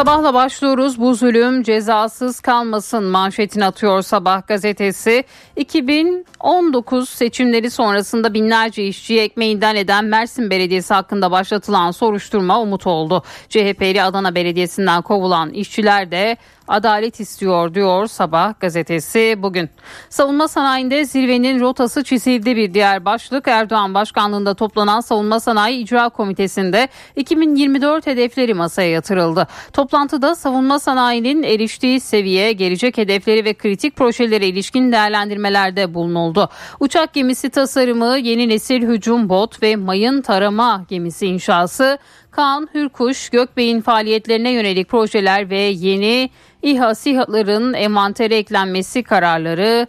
Sabahla 0.00 0.34
başlıyoruz. 0.34 1.00
Bu 1.00 1.14
zulüm 1.14 1.62
cezasız 1.62 2.40
kalmasın 2.40 3.04
manşetini 3.04 3.64
atıyor 3.64 4.02
Sabah 4.02 4.46
gazetesi. 4.46 5.24
2019 5.56 7.08
seçimleri 7.08 7.70
sonrasında 7.70 8.34
binlerce 8.34 8.84
işçiyi 8.84 9.20
ekmeğinden 9.20 9.76
eden 9.76 10.04
Mersin 10.04 10.50
Belediyesi 10.50 10.94
hakkında 10.94 11.30
başlatılan 11.30 11.90
soruşturma 11.90 12.60
umut 12.60 12.86
oldu. 12.86 13.22
CHP'li 13.48 14.02
Adana 14.02 14.34
Belediyesi'nden 14.34 15.02
kovulan 15.02 15.50
işçiler 15.50 16.10
de 16.10 16.36
adalet 16.70 17.20
istiyor 17.20 17.74
diyor 17.74 18.06
Sabah 18.06 18.60
gazetesi 18.60 19.34
bugün. 19.38 19.70
Savunma 20.08 20.48
sanayinde 20.48 21.04
zirvenin 21.04 21.60
rotası 21.60 22.04
çizildi 22.04 22.56
bir 22.56 22.74
diğer 22.74 23.04
başlık. 23.04 23.48
Erdoğan 23.48 23.94
başkanlığında 23.94 24.54
toplanan 24.54 25.00
Savunma 25.00 25.40
Sanayi 25.40 25.82
İcra 25.82 26.08
Komitesi'nde 26.08 26.88
2024 27.16 28.06
hedefleri 28.06 28.54
masaya 28.54 28.90
yatırıldı. 28.90 29.46
Toplantıda 29.90 30.34
savunma 30.34 30.78
sanayinin 30.78 31.42
eriştiği 31.42 32.00
seviye, 32.00 32.52
gelecek 32.52 32.98
hedefleri 32.98 33.44
ve 33.44 33.54
kritik 33.54 33.96
projelere 33.96 34.46
ilişkin 34.46 34.92
değerlendirmelerde 34.92 35.94
bulunuldu. 35.94 36.48
Uçak 36.80 37.12
gemisi 37.12 37.50
tasarımı, 37.50 38.18
yeni 38.18 38.48
nesil 38.48 38.82
hücum 38.82 39.28
bot 39.28 39.62
ve 39.62 39.76
mayın 39.76 40.22
tarama 40.22 40.84
gemisi 40.88 41.26
inşası, 41.26 41.98
Kaan 42.30 42.68
Hürkuş, 42.74 43.30
Gökbey'in 43.30 43.80
faaliyetlerine 43.80 44.50
yönelik 44.50 44.88
projeler 44.88 45.50
ve 45.50 45.58
yeni 45.60 46.30
İHA 46.62 46.94
SİHA'ların 46.94 47.74
envantere 47.74 48.36
eklenmesi 48.36 49.02
kararları 49.02 49.86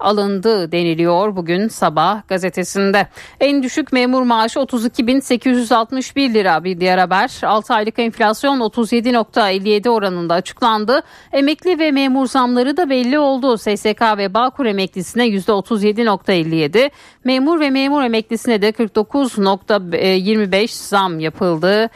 alındı 0.00 0.72
deniliyor 0.72 1.36
bugün 1.36 1.68
sabah 1.68 2.28
gazetesinde. 2.28 3.06
En 3.40 3.62
düşük 3.62 3.92
memur 3.92 4.22
maaşı 4.22 4.58
32.861 4.58 6.34
lira 6.34 6.64
bir 6.64 6.80
diğer 6.80 6.98
haber. 6.98 7.40
6 7.42 7.74
aylık 7.74 7.98
enflasyon 7.98 8.60
37.57 8.60 9.88
oranında 9.88 10.34
açıklandı. 10.34 11.02
Emekli 11.32 11.78
ve 11.78 11.90
memur 11.90 12.26
zamları 12.26 12.76
da 12.76 12.90
belli 12.90 13.18
oldu. 13.18 13.58
SSK 13.58 14.02
ve 14.18 14.34
Bağkur 14.34 14.66
emeklisine 14.66 15.28
%37.57, 15.28 16.90
memur 17.24 17.60
ve 17.60 17.70
memur 17.70 18.02
emeklisine 18.02 18.62
de 18.62 18.70
49.25 18.70 20.88
zam 20.88 21.20
yapıldı 21.20 21.90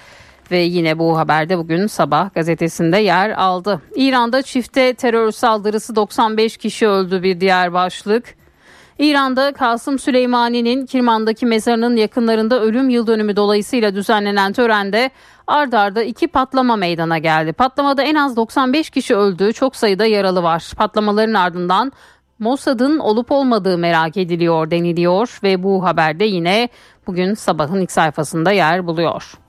ve 0.51 0.59
yine 0.59 0.99
bu 0.99 1.19
haberde 1.19 1.59
bugün 1.59 1.87
sabah 1.87 2.35
gazetesinde 2.35 2.99
yer 2.99 3.31
aldı. 3.31 3.83
İran'da 3.95 4.43
çifte 4.43 4.95
terör 4.95 5.31
saldırısı 5.31 5.97
95 5.97 6.57
kişi 6.57 6.89
öldü 6.89 7.23
bir 7.23 7.41
diğer 7.41 7.73
başlık. 7.73 8.39
İran'da 8.99 9.53
Kasım 9.53 9.99
Süleymani'nin 9.99 10.87
Kirman'daki 10.87 11.47
mezarının 11.47 11.97
yakınlarında 11.97 12.61
ölüm 12.61 12.89
yıl 12.89 13.07
dönümü 13.07 13.37
dolayısıyla 13.37 13.95
düzenlenen 13.95 14.53
törende 14.53 15.11
ard 15.47 15.73
arda 15.73 16.03
iki 16.03 16.29
patlama 16.29 16.77
meydana 16.77 17.19
geldi. 17.19 17.53
Patlamada 17.53 18.03
en 18.03 18.15
az 18.15 18.37
95 18.37 18.91
kişi 18.91 19.17
öldü, 19.17 19.53
çok 19.53 19.77
sayıda 19.77 20.07
yaralı 20.07 20.43
var. 20.43 20.73
Patlamaların 20.77 21.35
ardından 21.35 21.93
Mossad'ın 22.39 22.99
olup 22.99 23.33
olmadığı 23.33 23.79
merak 23.79 24.17
ediliyor 24.17 24.71
deniliyor 24.71 25.39
ve 25.43 25.63
bu 25.63 25.85
haberde 25.85 26.25
yine 26.25 26.69
bugün 27.07 27.35
sabahın 27.35 27.81
ilk 27.81 27.93
sayfasında 27.93 28.53
yer 28.53 28.87
buluyor. 28.87 29.48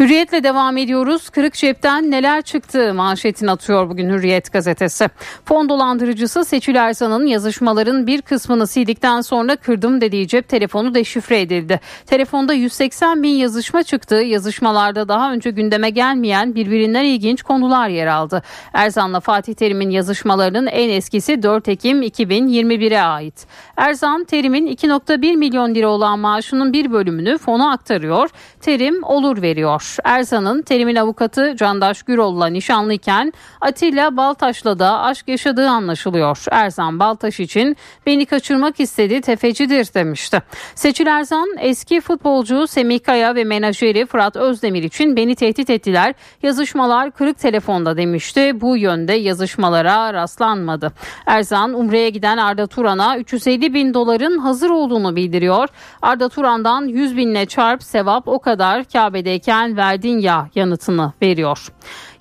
Hürriyetle 0.00 0.44
devam 0.44 0.76
ediyoruz. 0.76 1.30
Kırık 1.30 1.54
cepten 1.54 2.10
neler 2.10 2.42
çıktı 2.42 2.94
manşetini 2.94 3.50
atıyor 3.50 3.88
bugün 3.88 4.10
Hürriyet 4.10 4.52
gazetesi. 4.52 5.08
Fon 5.44 5.68
dolandırıcısı 5.68 6.44
Seçil 6.44 6.74
Erzan'ın 6.74 7.26
yazışmaların 7.26 8.06
bir 8.06 8.22
kısmını 8.22 8.66
sildikten 8.66 9.20
sonra 9.20 9.56
kırdım 9.56 10.00
dediği 10.00 10.28
cep 10.28 10.48
telefonu 10.48 10.94
deşifre 10.94 11.40
edildi. 11.40 11.80
Telefonda 12.06 12.52
180 12.52 13.22
bin 13.22 13.34
yazışma 13.34 13.82
çıktı. 13.82 14.14
Yazışmalarda 14.14 15.08
daha 15.08 15.32
önce 15.32 15.50
gündeme 15.50 15.90
gelmeyen 15.90 16.54
birbirinden 16.54 17.04
ilginç 17.04 17.42
konular 17.42 17.88
yer 17.88 18.06
aldı. 18.06 18.42
Erzan'la 18.72 19.20
Fatih 19.20 19.54
Terim'in 19.54 19.90
yazışmalarının 19.90 20.66
en 20.66 20.88
eskisi 20.88 21.42
4 21.42 21.68
Ekim 21.68 22.02
2021'e 22.02 23.00
ait. 23.00 23.46
Erzan 23.76 24.24
Terim'in 24.24 24.66
2.1 24.66 25.36
milyon 25.36 25.74
lira 25.74 25.88
olan 25.88 26.18
maaşının 26.18 26.72
bir 26.72 26.92
bölümünü 26.92 27.38
fona 27.38 27.72
aktarıyor. 27.72 28.30
Terim 28.60 29.04
olur 29.04 29.42
veriyor. 29.42 29.89
Erzan'ın 30.04 30.62
Terim'in 30.62 30.96
avukatı 30.96 31.56
Candaş 31.56 32.02
Gürol'la 32.02 32.46
nişanlıyken 32.46 33.32
Atilla 33.60 34.16
Baltaş'la 34.16 34.78
da 34.78 35.00
aşk 35.00 35.28
yaşadığı 35.28 35.68
anlaşılıyor. 35.68 36.44
Erzan 36.50 36.98
Baltaş 36.98 37.40
için 37.40 37.76
beni 38.06 38.26
kaçırmak 38.26 38.80
istedi 38.80 39.20
tefecidir 39.20 39.94
demişti. 39.94 40.42
Seçil 40.74 41.06
Erzan 41.06 41.48
eski 41.58 42.00
futbolcu 42.00 42.66
Semih 42.66 43.02
Kaya 43.02 43.34
ve 43.34 43.44
menajeri 43.44 44.06
Fırat 44.06 44.36
Özdemir 44.36 44.82
için 44.82 45.16
beni 45.16 45.34
tehdit 45.34 45.70
ettiler. 45.70 46.14
Yazışmalar 46.42 47.10
kırık 47.10 47.38
telefonda 47.38 47.96
demişti. 47.96 48.60
Bu 48.60 48.76
yönde 48.76 49.12
yazışmalara 49.12 50.14
rastlanmadı. 50.14 50.92
Erzan 51.26 51.74
Umre'ye 51.74 52.10
giden 52.10 52.36
Arda 52.36 52.66
Turan'a 52.66 53.18
350 53.18 53.74
bin 53.74 53.94
doların 53.94 54.38
hazır 54.38 54.70
olduğunu 54.70 55.16
bildiriyor. 55.16 55.68
Arda 56.02 56.28
Turan'dan 56.28 56.86
100 56.86 57.16
binle 57.16 57.46
çarp 57.46 57.82
sevap 57.82 58.28
o 58.28 58.38
kadar 58.38 58.84
Kabe'deyken 58.84 59.76
verdin 59.80 60.18
ya 60.18 60.48
yanıtını 60.54 61.12
veriyor. 61.22 61.68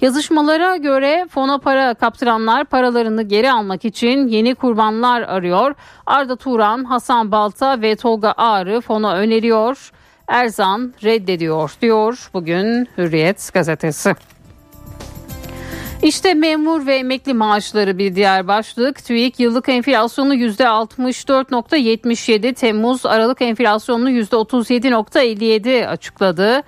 Yazışmalara 0.01 0.77
göre 0.77 1.27
fona 1.29 1.57
para 1.57 1.93
kaptıranlar 1.93 2.65
paralarını 2.65 3.23
geri 3.23 3.51
almak 3.51 3.85
için 3.85 4.27
yeni 4.27 4.55
kurbanlar 4.55 5.21
arıyor. 5.21 5.75
Arda 6.05 6.35
Turan, 6.35 6.83
Hasan 6.83 7.31
Balta 7.31 7.81
ve 7.81 7.95
Tolga 7.95 8.33
Ağrı 8.37 8.81
fona 8.81 9.15
öneriyor. 9.15 9.91
Erzan 10.27 10.93
reddediyor 11.03 11.71
diyor 11.81 12.29
bugün 12.33 12.87
Hürriyet 12.97 13.53
gazetesi. 13.53 14.15
İşte 16.03 16.33
memur 16.33 16.85
ve 16.85 16.95
emekli 16.95 17.33
maaşları 17.33 17.97
bir 17.97 18.15
diğer 18.15 18.47
başlık. 18.47 19.05
TÜİK 19.05 19.39
yıllık 19.39 19.69
enflasyonu 19.69 20.35
%64.77, 20.35 22.53
Temmuz 22.53 23.05
Aralık 23.05 23.41
enflasyonunu 23.41 24.11
%37.57 24.11 25.87
açıkladı. 25.87 26.63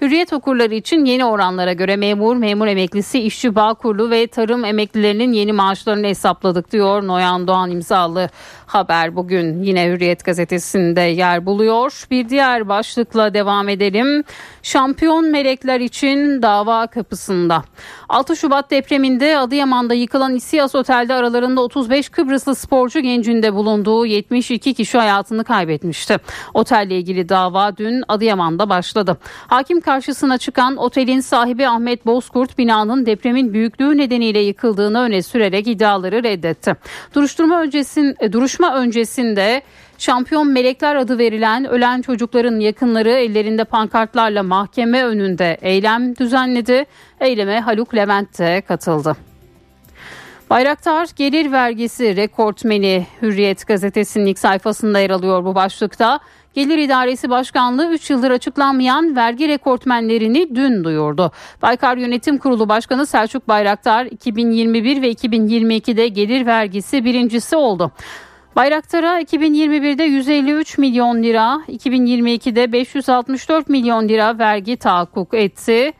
Hürriyet 0.00 0.32
okurları 0.32 0.74
için 0.74 1.04
yeni 1.04 1.24
oranlara 1.24 1.72
göre 1.72 1.96
memur, 1.96 2.36
memur 2.36 2.66
emeklisi, 2.66 3.20
işçi 3.20 3.54
bağ 3.54 3.74
kurulu 3.74 4.10
ve 4.10 4.26
tarım 4.26 4.64
emeklilerinin 4.64 5.32
yeni 5.32 5.52
maaşlarını 5.52 6.06
hesapladık 6.06 6.72
diyor 6.72 7.06
Noyan 7.06 7.46
Doğan 7.46 7.70
imzalı 7.70 8.28
haber 8.66 9.16
bugün 9.16 9.62
yine 9.62 9.86
Hürriyet 9.86 10.24
gazetesinde 10.24 11.00
yer 11.00 11.46
buluyor. 11.46 12.06
Bir 12.10 12.28
diğer 12.28 12.68
başlıkla 12.68 13.34
devam 13.34 13.68
edelim. 13.68 14.24
Şampiyon 14.62 15.30
melekler 15.30 15.80
için 15.80 16.42
dava 16.42 16.86
kapısında. 16.86 17.62
6 18.08 18.36
Şubat 18.36 18.70
depreminde 18.70 19.38
Adıyaman'da 19.38 19.94
yıkılan 19.94 20.34
İsiyas 20.34 20.74
Otel'de 20.74 21.14
aralarında 21.14 21.60
35 21.60 22.08
Kıbrıslı 22.08 22.54
sporcu 22.54 23.00
gencinde 23.00 23.54
bulunduğu 23.54 24.06
72 24.06 24.74
kişi 24.74 24.98
hayatını 24.98 25.44
kaybetmişti. 25.44 26.16
Otelle 26.54 26.98
ilgili 26.98 27.28
dava 27.28 27.76
dün 27.76 28.02
Adıyaman'da 28.08 28.68
başladı. 28.68 29.16
Hakim 29.46 29.80
karşısına 29.80 30.38
çıkan 30.38 30.76
otelin 30.76 31.20
sahibi 31.20 31.68
Ahmet 31.68 32.06
Bozkurt 32.06 32.58
binanın 32.58 33.06
depremin 33.06 33.52
büyüklüğü 33.52 33.98
nedeniyle 33.98 34.38
yıkıldığını 34.38 35.00
öne 35.00 35.22
sürerek 35.22 35.66
iddiaları 35.66 36.22
reddetti. 36.22 36.76
Duruşturma 37.14 37.60
öncesin, 37.60 38.16
e, 38.20 38.32
duruşma 38.64 38.80
öncesinde 38.80 39.62
Şampiyon 39.98 40.48
Melekler 40.48 40.96
adı 40.96 41.18
verilen 41.18 41.64
ölen 41.64 42.02
çocukların 42.02 42.60
yakınları 42.60 43.10
ellerinde 43.10 43.64
pankartlarla 43.64 44.42
mahkeme 44.42 45.04
önünde 45.04 45.58
eylem 45.62 46.16
düzenledi. 46.16 46.84
Eyleme 47.20 47.60
Haluk 47.60 47.94
Levent 47.94 48.38
de 48.38 48.62
katıldı. 48.68 49.16
Bayraktar 50.50 51.08
gelir 51.16 51.52
vergisi 51.52 52.16
rekortmeni 52.16 53.06
Hürriyet 53.22 53.66
gazetesinin 53.66 54.26
ilk 54.26 54.38
sayfasında 54.38 54.98
yer 54.98 55.10
alıyor 55.10 55.44
bu 55.44 55.54
başlıkta. 55.54 56.20
Gelir 56.54 56.78
İdaresi 56.78 57.30
Başkanlığı 57.30 57.90
3 57.90 58.10
yıldır 58.10 58.30
açıklanmayan 58.30 59.16
vergi 59.16 59.48
rekortmenlerini 59.48 60.54
dün 60.54 60.84
duyurdu. 60.84 61.32
Baykar 61.62 61.96
Yönetim 61.96 62.38
Kurulu 62.38 62.68
Başkanı 62.68 63.06
Selçuk 63.06 63.48
Bayraktar 63.48 64.06
2021 64.06 65.02
ve 65.02 65.12
2022'de 65.12 66.08
gelir 66.08 66.46
vergisi 66.46 67.04
birincisi 67.04 67.56
oldu. 67.56 67.92
Bayraktar'a 68.56 69.20
2021'de 69.20 70.04
153 70.04 70.78
milyon 70.78 71.22
lira, 71.22 71.60
2022'de 71.68 72.72
564 72.72 73.68
milyon 73.68 74.08
lira 74.08 74.38
vergi 74.38 74.76
tahakkuk 74.76 75.34
etti. 75.34 75.92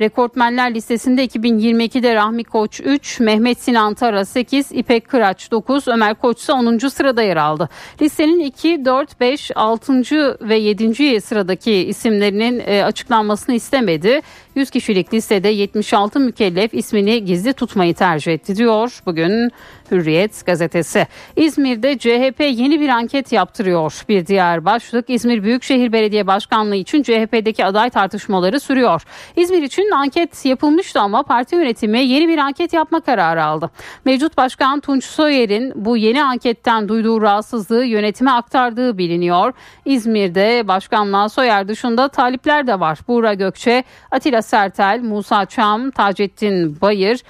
Rekortmenler 0.00 0.74
listesinde 0.74 1.24
2022'de 1.24 2.14
Rahmi 2.14 2.44
Koç 2.44 2.80
3, 2.84 3.20
Mehmet 3.20 3.58
Sinan 3.58 3.94
Tara 3.94 4.24
8, 4.24 4.72
İpek 4.72 5.08
Kıraç 5.08 5.50
9, 5.50 5.88
Ömer 5.88 6.14
Koç 6.14 6.38
ise 6.38 6.52
10. 6.52 6.78
sırada 6.78 7.22
yer 7.22 7.36
aldı. 7.36 7.68
Listenin 8.02 8.40
2, 8.40 8.84
4, 8.84 9.20
5, 9.20 9.50
6. 9.54 10.02
ve 10.40 10.56
7. 10.56 11.20
sıradaki 11.20 11.72
isimlerinin 11.72 12.62
e, 12.66 12.84
açıklanmasını 12.84 13.54
istemedi. 13.54 14.20
100 14.54 14.70
kişilik 14.70 15.14
listede 15.14 15.48
76 15.48 16.20
mükellef 16.20 16.74
ismini 16.74 17.24
gizli 17.24 17.52
tutmayı 17.52 17.94
tercih 17.94 18.32
etti 18.32 18.56
diyor 18.56 19.00
bugün 19.06 19.50
Hürriyet 19.90 20.46
gazetesi. 20.46 21.06
İzmir'de 21.36 21.98
CHP 21.98 22.40
yeni 22.40 22.80
bir 22.80 22.88
anket 22.88 23.32
yaptırıyor. 23.32 24.04
Bir 24.08 24.26
diğer 24.26 24.64
başlık 24.64 25.10
İzmir 25.10 25.42
Büyükşehir 25.42 25.92
Belediye 25.92 26.26
Başkanlığı 26.26 26.76
için 26.76 27.02
CHP'deki 27.02 27.64
aday 27.64 27.90
tartışmaları 27.90 28.60
sürüyor. 28.60 29.02
İzmir 29.36 29.62
için 29.62 29.90
anket 29.90 30.44
yapılmıştı 30.44 31.00
ama 31.00 31.22
parti 31.22 31.54
yönetimi 31.54 32.00
yeni 32.00 32.28
bir 32.28 32.38
anket 32.38 32.72
yapma 32.72 33.00
kararı 33.00 33.44
aldı. 33.44 33.70
Mevcut 34.04 34.36
Başkan 34.36 34.80
Tunç 34.80 35.04
Soyer'in 35.04 35.72
bu 35.84 35.96
yeni 35.96 36.24
anketten 36.24 36.88
duyduğu 36.88 37.22
rahatsızlığı 37.22 37.84
yönetime 37.84 38.30
aktardığı 38.30 38.98
biliniyor. 38.98 39.52
İzmir'de 39.84 40.68
başkanlığa 40.68 41.28
Soyer 41.28 41.68
dışında 41.68 42.08
talipler 42.08 42.66
de 42.66 42.80
var. 42.80 42.98
Buğra 43.08 43.34
Gökçe, 43.34 43.84
Atilla 44.10 44.42
Sertel, 44.42 45.00
Musa 45.02 45.46
Çam, 45.46 45.90
Taceddin 45.90 46.80
Bayır, 46.80 47.20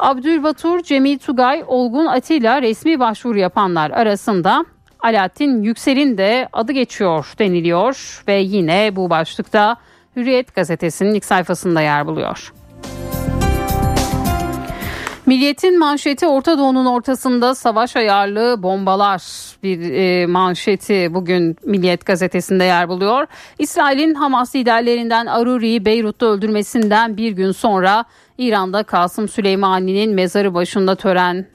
Abdülbatur, 0.00 0.82
Cemil 0.82 1.18
Tugay, 1.18 1.64
Olgun 1.66 2.06
Atilla 2.06 2.62
resmi 2.62 3.00
başvuru 3.00 3.38
yapanlar 3.38 3.90
arasında 3.90 4.64
Alaaddin 5.00 5.62
Yüksel'in 5.62 6.18
de 6.18 6.48
adı 6.52 6.72
geçiyor 6.72 7.32
deniliyor 7.38 8.22
ve 8.28 8.34
yine 8.34 8.96
bu 8.96 9.10
başlıkta 9.10 9.76
Hürriyet 10.16 10.54
gazetesinin 10.54 11.14
ilk 11.14 11.24
sayfasında 11.24 11.80
yer 11.80 12.06
buluyor. 12.06 12.52
Milliyetin 15.26 15.78
manşeti 15.78 16.26
Orta 16.26 16.58
Doğu'nun 16.58 16.86
ortasında 16.86 17.54
savaş 17.54 17.96
ayarlı 17.96 18.62
bombalar 18.62 19.22
bir 19.62 19.92
e, 19.92 20.26
manşeti 20.26 21.14
bugün 21.14 21.56
Milliyet 21.64 22.06
gazetesinde 22.06 22.64
yer 22.64 22.88
buluyor. 22.88 23.26
İsrail'in 23.58 24.14
Hamas 24.14 24.54
liderlerinden 24.54 25.26
Aruri'yi 25.26 25.84
Beyrut'ta 25.84 26.26
öldürmesinden 26.26 27.16
bir 27.16 27.32
gün 27.32 27.52
sonra 27.52 28.04
İran'da 28.40 28.82
Kasım 28.82 29.28
Süleymani'nin 29.28 30.14
mezarı 30.14 30.54
başında 30.54 30.94
tören 30.94 31.46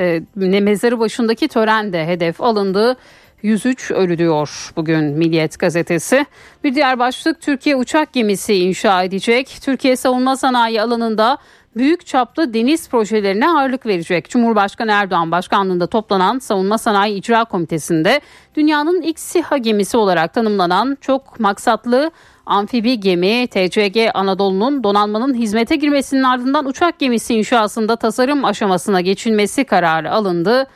e, 0.00 0.22
mezarı 0.36 0.98
başındaki 0.98 1.48
tören 1.48 1.92
de 1.92 2.06
hedef 2.06 2.40
alındı. 2.40 2.96
103 3.42 3.90
ölü 3.90 4.18
diyor 4.18 4.72
bugün 4.76 5.04
Milliyet 5.04 5.58
gazetesi. 5.58 6.26
Bir 6.64 6.74
diğer 6.74 6.98
başlık 6.98 7.40
Türkiye 7.40 7.76
uçak 7.76 8.12
gemisi 8.12 8.54
inşa 8.54 9.02
edecek. 9.02 9.58
Türkiye 9.62 9.96
savunma 9.96 10.36
sanayi 10.36 10.82
alanında 10.82 11.38
büyük 11.76 12.06
çaplı 12.06 12.54
deniz 12.54 12.88
projelerine 12.88 13.48
ağırlık 13.48 13.86
verecek. 13.86 14.30
Cumhurbaşkanı 14.30 14.92
Erdoğan 14.92 15.30
başkanlığında 15.30 15.86
toplanan 15.86 16.38
Savunma 16.38 16.78
Sanayi 16.78 17.14
İcra 17.14 17.44
Komitesi'nde 17.44 18.20
dünyanın 18.56 19.02
ilk 19.02 19.18
SİHA 19.18 19.56
gemisi 19.56 19.96
olarak 19.96 20.34
tanımlanan 20.34 20.98
çok 21.00 21.40
maksatlı 21.40 22.10
amfibi 22.46 23.00
gemi 23.00 23.46
TCG 23.46 24.10
Anadolu'nun 24.14 24.84
donanmanın 24.84 25.34
hizmete 25.34 25.76
girmesinin 25.76 26.22
ardından 26.22 26.66
uçak 26.66 26.98
gemisi 26.98 27.34
inşasında 27.34 27.96
tasarım 27.96 28.44
aşamasına 28.44 29.00
geçilmesi 29.00 29.64
kararı 29.64 30.12
alındı 30.12 30.66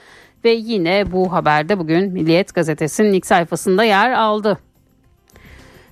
ve 0.45 0.51
yine 0.51 1.13
bu 1.13 1.33
haberde 1.33 1.79
bugün 1.79 2.13
Milliyet 2.13 2.55
Gazetesi'nin 2.55 3.13
ilk 3.13 3.27
sayfasında 3.27 3.85
yer 3.85 4.13
aldı. 4.13 4.59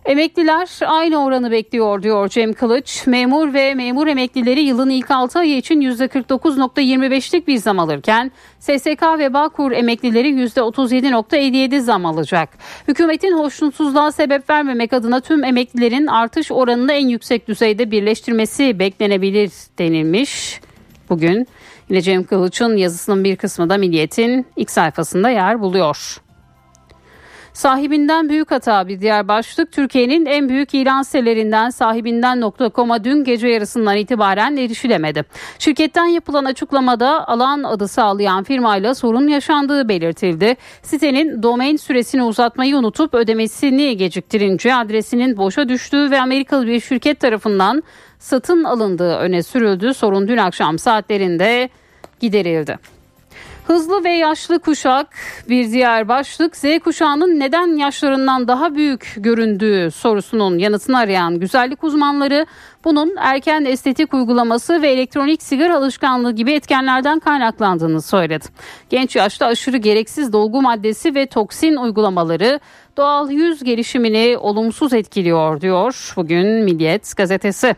Emekliler 0.07 0.69
aynı 0.87 1.25
oranı 1.25 1.51
bekliyor 1.51 2.03
diyor 2.03 2.29
Cem 2.29 2.53
Kılıç. 2.53 3.07
Memur 3.07 3.55
ve 3.55 3.75
memur 3.75 4.07
emeklileri 4.07 4.61
yılın 4.61 4.91
ilk 4.91 5.11
6 5.11 5.39
ayı 5.39 5.57
için 5.57 5.81
%49.25'lik 5.81 7.49
bir 7.49 7.57
zam 7.57 7.79
alırken 7.79 8.33
SSK 8.61 9.03
ve 9.19 9.35
Bağkur 9.35 9.73
emeklileri 9.73 10.29
%37.57 10.29 11.81
zam 11.81 12.07
alacak. 12.07 12.49
Hükümetin 12.89 13.39
hoşnutsuzluğa 13.39 14.13
sebep 14.13 14.51
vermemek 14.51 14.93
adına 14.93 15.21
tüm 15.21 15.45
emeklilerin 15.45 16.07
artış 16.07 16.53
oranını 16.53 16.93
en 16.93 17.09
yüksek 17.09 17.49
düzeyde 17.49 17.91
birleştirmesi 17.91 18.79
beklenebilir 18.79 19.51
denilmiş. 19.79 20.61
Bugün 21.11 21.47
yine 21.89 22.01
Cem 22.01 22.25
Kılıç'ın 22.25 22.77
yazısının 22.77 23.25
bir 23.25 23.37
kısmı 23.37 23.71
da 23.71 23.77
Milliyet'in 23.77 24.47
ilk 24.57 24.71
sayfasında 24.71 25.31
yer 25.31 25.61
buluyor. 25.61 26.26
Sahibinden 27.57 28.29
büyük 28.29 28.51
hata 28.51 28.89
bir 28.89 29.01
diğer 29.01 29.29
başlık. 29.29 29.73
Türkiye'nin 29.73 30.27
en 30.27 30.49
büyük 30.49 30.75
ilan 30.75 31.03
sitelerinden 31.03 31.71
sahibinden.com'a 31.71 33.05
dün 33.05 33.25
gece 33.25 33.49
yarısından 33.49 33.97
itibaren 33.97 34.57
erişilemedi. 34.57 35.25
Şirketten 35.59 36.05
yapılan 36.05 36.45
açıklamada 36.45 37.29
alan 37.29 37.63
adı 37.63 37.89
sağlayan 37.89 38.45
firmayla 38.45 38.95
sorun 38.95 39.29
yaşandığı 39.29 39.89
belirtildi. 39.89 40.57
Sitenin 40.83 41.43
domain 41.43 41.77
süresini 41.77 42.23
uzatmayı 42.23 42.77
unutup 42.77 43.15
ödemesini 43.15 43.97
geciktirince 43.97 44.75
adresinin 44.75 45.37
boşa 45.37 45.69
düştüğü 45.69 46.11
ve 46.11 46.21
Amerikalı 46.21 46.67
bir 46.67 46.81
şirket 46.81 47.21
tarafından 47.21 47.83
satın 48.19 48.65
alındığı 48.65 49.17
öne 49.17 49.43
sürüldü. 49.43 49.95
Sorun 49.95 50.29
dün 50.29 50.37
akşam 50.37 50.79
saatlerinde 50.79 51.69
giderildi. 52.21 52.96
Hızlı 53.67 54.05
ve 54.05 54.11
yaşlı 54.11 54.59
kuşak 54.59 55.07
bir 55.49 55.73
diğer 55.73 56.09
başlık 56.09 56.57
Z 56.57 56.65
kuşağının 56.85 57.41
neden 57.41 57.77
yaşlarından 57.77 58.49
daha 58.49 58.75
büyük 58.75 59.15
göründüğü 59.17 59.91
sorusunun 59.91 60.59
yanıtını 60.59 60.99
arayan 60.99 61.41
güzellik 61.41 61.85
uzmanları 61.85 62.47
bunun 62.85 63.15
erken 63.19 63.65
estetik 63.65 64.15
uygulaması 64.15 64.83
ve 64.83 64.89
elektronik 64.89 65.43
sigara 65.43 65.77
alışkanlığı 65.77 66.33
gibi 66.33 66.53
etkenlerden 66.53 67.19
kaynaklandığını 67.19 68.03
söyledi. 68.03 68.45
Genç 68.91 69.17
yaşta 69.17 69.47
aşırı 69.47 69.77
gereksiz 69.77 70.33
dolgu 70.33 70.63
maddesi 70.63 71.15
ve 71.15 71.27
toksin 71.27 71.77
uygulamaları 71.77 72.61
doğal 72.97 73.31
yüz 73.31 73.65
gelişimini 73.65 74.37
olumsuz 74.39 74.93
etkiliyor 74.93 75.61
diyor 75.61 76.13
bugün 76.17 76.47
Milliyet 76.47 77.17
gazetesi. 77.17 77.77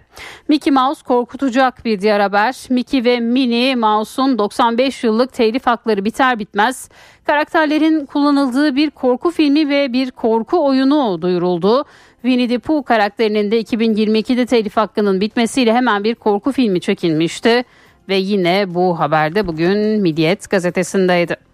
Mickey 0.49 0.73
Mouse 0.73 1.03
korkutacak 1.05 1.85
bir 1.85 2.01
diğer 2.01 2.21
haber. 2.21 2.57
Mickey 2.71 3.05
ve 3.05 3.21
Minnie 3.21 3.75
Mouse'un 3.75 4.39
95 4.39 5.05
yıllık 5.05 5.33
telif 5.33 5.67
hakları 5.67 6.05
biter 6.05 6.39
bitmez 6.39 6.89
karakterlerin 7.27 8.07
kullanıldığı 8.07 8.77
bir 8.77 8.91
korku 8.91 9.31
filmi 9.31 9.69
ve 9.69 9.93
bir 9.93 10.11
korku 10.11 10.67
oyunu 10.67 11.23
duyuruldu. 11.23 11.85
Winnie 12.23 12.49
the 12.49 12.59
Pooh 12.59 12.85
karakterinin 12.85 13.51
de 13.51 13.61
2022'de 13.61 14.47
telif 14.47 14.77
hakkının 14.77 15.21
bitmesiyle 15.21 15.73
hemen 15.73 16.05
bir 16.05 16.15
korku 16.15 16.53
filmi 16.53 16.81
çekilmişti 16.81 17.65
ve 18.09 18.17
yine 18.17 18.75
bu 18.75 18.99
haberde 18.99 19.47
bugün 19.47 19.79
Milliyet 19.79 20.51
gazetesindeydi. 20.51 21.48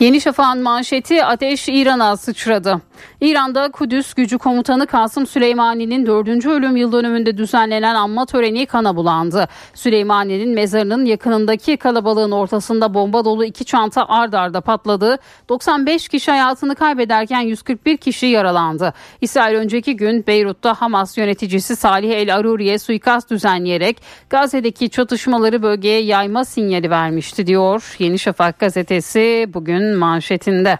Yeni 0.00 0.20
Şafak'ın 0.20 0.62
manşeti 0.62 1.24
ateş 1.24 1.68
İran'a 1.68 2.16
sıçradı. 2.16 2.80
İran'da 3.20 3.70
Kudüs 3.70 4.14
Gücü 4.14 4.38
Komutanı 4.38 4.86
Kasım 4.86 5.26
Süleymani'nin 5.26 6.06
4. 6.06 6.46
ölüm 6.46 6.76
yıl 6.76 6.92
dönümünde 6.92 7.38
düzenlenen 7.38 7.94
anma 7.94 8.26
töreni 8.26 8.66
kana 8.66 8.96
bulandı. 8.96 9.48
Süleymani'nin 9.74 10.54
mezarının 10.54 11.04
yakınındaki 11.04 11.76
kalabalığın 11.76 12.30
ortasında 12.30 12.94
bomba 12.94 13.24
dolu 13.24 13.44
iki 13.44 13.64
çanta 13.64 14.08
ard 14.08 14.32
arda 14.32 14.60
patladı. 14.60 15.18
95 15.48 16.08
kişi 16.08 16.30
hayatını 16.30 16.74
kaybederken 16.74 17.40
141 17.40 17.96
kişi 17.96 18.26
yaralandı. 18.26 18.94
İsrail 19.20 19.56
önceki 19.56 19.96
gün 19.96 20.26
Beyrut'ta 20.26 20.74
Hamas 20.74 21.18
yöneticisi 21.18 21.76
Salih 21.76 22.10
El 22.10 22.36
Aruri'ye 22.36 22.78
suikast 22.78 23.30
düzenleyerek 23.30 24.02
Gazze'deki 24.30 24.90
çatışmaları 24.90 25.62
bölgeye 25.62 26.02
yayma 26.02 26.44
sinyali 26.44 26.90
vermişti 26.90 27.46
diyor. 27.46 27.96
Yeni 27.98 28.18
Şafak 28.18 28.58
gazetesi 28.58 29.50
bugün 29.54 29.96
manşetinde. 29.96 30.78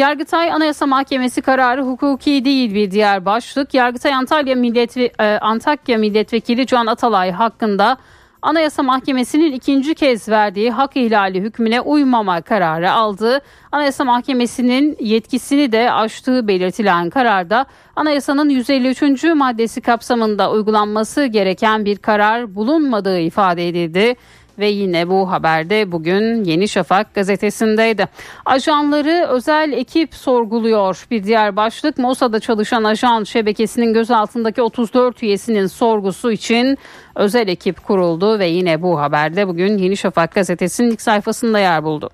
Yargıtay 0.00 0.52
Anayasa 0.52 0.86
Mahkemesi 0.86 1.42
kararı 1.42 1.82
hukuki 1.82 2.44
değil 2.44 2.74
bir 2.74 2.90
diğer 2.90 3.24
başlık. 3.24 3.74
Yargıtay 3.74 4.14
Antalya 4.14 4.56
Milletve 4.56 5.12
Antakya 5.40 5.98
Milletvekili 5.98 6.66
Can 6.66 6.86
Atalay 6.86 7.30
hakkında 7.30 7.96
Anayasa 8.42 8.82
Mahkemesi'nin 8.82 9.52
ikinci 9.52 9.94
kez 9.94 10.28
verdiği 10.28 10.70
hak 10.70 10.96
ihlali 10.96 11.40
hükmüne 11.40 11.80
uymama 11.80 12.40
kararı 12.40 12.92
aldı. 12.92 13.40
Anayasa 13.72 14.04
Mahkemesi'nin 14.04 14.96
yetkisini 15.00 15.72
de 15.72 15.92
aştığı 15.92 16.48
belirtilen 16.48 17.10
kararda 17.10 17.66
anayasanın 17.96 18.48
153. 18.48 19.24
maddesi 19.24 19.80
kapsamında 19.80 20.50
uygulanması 20.52 21.24
gereken 21.24 21.84
bir 21.84 21.96
karar 21.96 22.54
bulunmadığı 22.54 23.20
ifade 23.20 23.68
edildi 23.68 24.16
ve 24.58 24.68
yine 24.68 25.08
bu 25.08 25.30
haberde 25.30 25.92
bugün 25.92 26.44
Yeni 26.44 26.68
Şafak 26.68 27.14
gazetesindeydi. 27.14 28.08
Ajanları 28.44 29.26
özel 29.28 29.72
ekip 29.72 30.14
sorguluyor. 30.14 31.06
Bir 31.10 31.24
diğer 31.24 31.56
başlık 31.56 31.98
Mossad'da 31.98 32.40
çalışan 32.40 32.84
ajan 32.84 33.24
şebekesinin 33.24 33.92
gözaltındaki 33.92 34.62
34 34.62 35.22
üyesinin 35.22 35.66
sorgusu 35.66 36.32
için 36.32 36.78
özel 37.14 37.48
ekip 37.48 37.84
kuruldu 37.84 38.38
ve 38.38 38.46
yine 38.46 38.82
bu 38.82 39.00
haberde 39.00 39.48
bugün 39.48 39.78
Yeni 39.78 39.96
Şafak 39.96 40.34
gazetesinin 40.34 40.90
ilk 40.90 41.00
sayfasında 41.00 41.58
yer 41.58 41.84
buldu. 41.84 42.10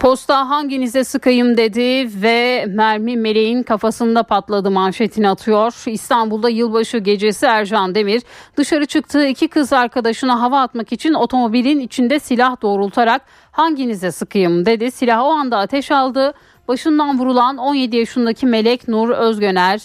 Posta 0.00 0.48
hanginize 0.48 1.04
sıkayım 1.04 1.56
dedi 1.56 2.08
ve 2.22 2.66
mermi 2.68 3.16
meleğin 3.16 3.62
kafasında 3.62 4.22
patladı 4.22 4.70
manşetini 4.70 5.28
atıyor. 5.28 5.82
İstanbul'da 5.86 6.48
yılbaşı 6.48 6.98
gecesi 6.98 7.46
Ercan 7.46 7.94
Demir 7.94 8.22
dışarı 8.56 8.86
çıktığı 8.86 9.26
iki 9.26 9.48
kız 9.48 9.72
arkadaşına 9.72 10.40
hava 10.40 10.60
atmak 10.60 10.92
için 10.92 11.14
otomobilin 11.14 11.80
içinde 11.80 12.18
silah 12.20 12.62
doğrultarak 12.62 13.22
hanginize 13.50 14.12
sıkayım 14.12 14.66
dedi. 14.66 14.90
Silah 14.90 15.22
o 15.22 15.30
anda 15.30 15.58
ateş 15.58 15.90
aldı. 15.90 16.34
Başından 16.68 17.18
vurulan 17.18 17.56
17 17.56 17.96
yaşındaki 17.96 18.46
Melek 18.46 18.88
Nur 18.88 19.10
Özgöner 19.10 19.80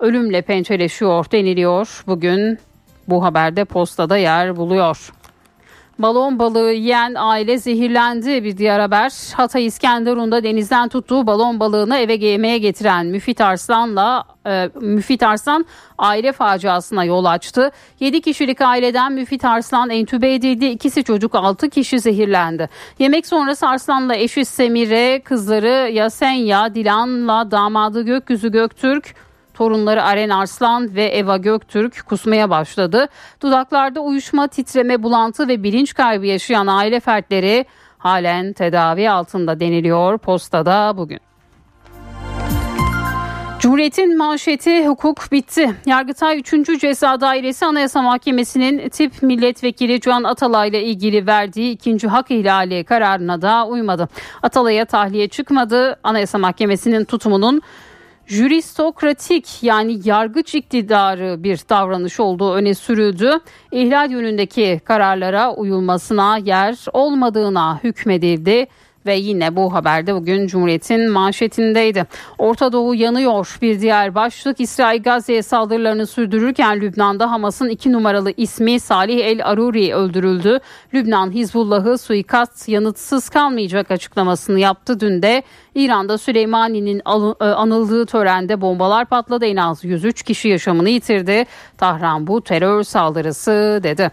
ölümle 0.00 0.42
pençeleşiyor 0.42 1.30
deniliyor. 1.30 2.04
Bugün 2.06 2.58
bu 3.08 3.24
haberde 3.24 3.64
postada 3.64 4.16
yer 4.16 4.56
buluyor. 4.56 5.12
Balon 5.98 6.38
balığı 6.38 6.72
yiyen 6.72 7.14
aile 7.16 7.58
zehirlendi 7.58 8.44
bir 8.44 8.56
diğer 8.56 8.80
haber. 8.80 9.12
Hatay 9.34 9.66
İskenderun'da 9.66 10.42
denizden 10.42 10.88
tuttuğu 10.88 11.26
balon 11.26 11.60
balığını 11.60 11.96
eve 11.96 12.14
yemeğe 12.14 12.58
getiren 12.58 13.06
Müfit 13.06 13.40
Arslan'la 13.40 14.24
e, 14.46 14.70
Müfit 14.80 15.22
Arslan 15.22 15.66
aile 15.98 16.32
faciasına 16.32 17.04
yol 17.04 17.24
açtı. 17.24 17.70
7 18.00 18.20
kişilik 18.20 18.60
aileden 18.60 19.12
Müfit 19.12 19.44
Arslan 19.44 19.90
entübe 19.90 20.34
edildi. 20.34 20.66
İkisi 20.66 21.04
çocuk 21.04 21.34
6 21.34 21.70
kişi 21.70 22.00
zehirlendi. 22.00 22.68
Yemek 22.98 23.26
sonrası 23.26 23.68
Arslan'la 23.68 24.14
eşi 24.14 24.44
Semire, 24.44 25.20
kızları 25.20 25.90
Yasenya, 25.92 26.74
Dilan'la 26.74 27.50
damadı 27.50 28.02
Gökyüzü 28.02 28.52
Göktürk 28.52 29.14
Torunları 29.58 30.04
Aren 30.04 30.28
Arslan 30.28 30.94
ve 30.94 31.04
Eva 31.04 31.36
Göktürk 31.36 32.06
kusmaya 32.06 32.50
başladı. 32.50 33.08
Dudaklarda 33.42 34.00
uyuşma, 34.00 34.48
titreme, 34.48 35.02
bulantı 35.02 35.48
ve 35.48 35.62
bilinç 35.62 35.94
kaybı 35.94 36.26
yaşayan 36.26 36.66
aile 36.66 37.00
fertleri 37.00 37.66
halen 37.98 38.52
tedavi 38.52 39.10
altında 39.10 39.60
deniliyor 39.60 40.18
postada 40.18 40.96
bugün. 40.96 41.20
Cumhuriyet'in 43.58 44.18
manşeti 44.18 44.86
hukuk 44.86 45.32
bitti. 45.32 45.74
Yargıtay 45.86 46.38
3. 46.38 46.80
Ceza 46.80 47.20
Dairesi 47.20 47.66
Anayasa 47.66 48.02
Mahkemesi'nin 48.02 48.88
tip 48.88 49.22
milletvekili 49.22 50.00
Can 50.00 50.24
Atalay 50.24 50.68
ile 50.68 50.82
ilgili 50.82 51.26
verdiği 51.26 51.72
ikinci 51.72 52.08
hak 52.08 52.30
ihlali 52.30 52.84
kararına 52.84 53.42
da 53.42 53.66
uymadı. 53.66 54.08
Atalay'a 54.42 54.84
tahliye 54.84 55.28
çıkmadı. 55.28 55.98
Anayasa 56.02 56.38
Mahkemesi'nin 56.38 57.04
tutumunun 57.04 57.62
jüristokratik 58.28 59.62
yani 59.62 60.00
yargıç 60.04 60.54
iktidarı 60.54 61.42
bir 61.42 61.60
davranış 61.68 62.20
olduğu 62.20 62.54
öne 62.54 62.74
sürüldü. 62.74 63.30
İhlal 63.72 64.10
yönündeki 64.10 64.80
kararlara 64.84 65.54
uyulmasına 65.54 66.38
yer 66.38 66.86
olmadığına 66.92 67.80
hükmedildi 67.84 68.66
ve 69.08 69.14
yine 69.14 69.56
bu 69.56 69.74
haberde 69.74 70.14
bugün 70.14 70.46
Cumhuriyet'in 70.46 71.10
manşetindeydi. 71.10 72.04
Orta 72.38 72.72
Doğu 72.72 72.94
yanıyor 72.94 73.58
bir 73.62 73.80
diğer 73.80 74.14
başlık 74.14 74.60
İsrail 74.60 75.02
Gazze'ye 75.02 75.42
saldırılarını 75.42 76.06
sürdürürken 76.06 76.80
Lübnan'da 76.80 77.30
Hamas'ın 77.30 77.68
iki 77.68 77.92
numaralı 77.92 78.32
ismi 78.36 78.80
Salih 78.80 79.26
El 79.26 79.46
Aruri 79.50 79.94
öldürüldü. 79.94 80.58
Lübnan 80.94 81.30
Hizbullah'ı 81.30 81.98
suikast 81.98 82.68
yanıtsız 82.68 83.28
kalmayacak 83.28 83.90
açıklamasını 83.90 84.60
yaptı. 84.60 85.00
Dün 85.00 85.22
de 85.22 85.42
İran'da 85.74 86.18
Süleymani'nin 86.18 86.98
e, 86.98 87.44
anıldığı 87.44 88.06
törende 88.06 88.60
bombalar 88.60 89.04
patladı. 89.04 89.46
En 89.46 89.56
az 89.56 89.84
103 89.84 90.22
kişi 90.22 90.48
yaşamını 90.48 90.88
yitirdi. 90.88 91.46
Tahran 91.78 92.26
bu 92.26 92.40
terör 92.40 92.82
saldırısı 92.82 93.80
dedi. 93.82 94.10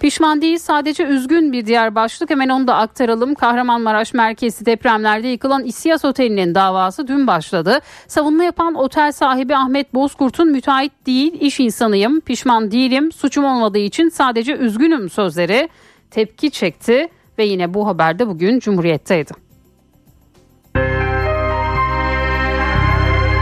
Pişman 0.00 0.42
değil 0.42 0.58
sadece 0.58 1.04
üzgün 1.04 1.52
bir 1.52 1.66
diğer 1.66 1.94
başlık 1.94 2.30
hemen 2.30 2.48
onu 2.48 2.66
da 2.66 2.74
aktaralım. 2.74 3.34
Kahramanmaraş 3.34 4.14
merkezi 4.14 4.66
depremlerde 4.66 5.28
yıkılan 5.28 5.64
İSİAS 5.64 6.04
Oteli'nin 6.04 6.54
davası 6.54 7.08
dün 7.08 7.26
başladı. 7.26 7.80
Savunma 8.06 8.44
yapan 8.44 8.74
otel 8.74 9.12
sahibi 9.12 9.56
Ahmet 9.56 9.94
Bozkurt'un 9.94 10.52
müteahhit 10.52 10.92
değil 11.06 11.40
iş 11.40 11.60
insanıyım, 11.60 12.20
pişman 12.20 12.70
değilim, 12.70 13.12
suçum 13.12 13.44
olmadığı 13.44 13.78
için 13.78 14.08
sadece 14.08 14.56
üzgünüm 14.56 15.10
sözleri 15.10 15.68
tepki 16.10 16.50
çekti 16.50 17.08
ve 17.38 17.44
yine 17.44 17.74
bu 17.74 17.86
haberde 17.86 18.28
bugün 18.28 18.58
Cumhuriyet'teydi. 18.58 19.32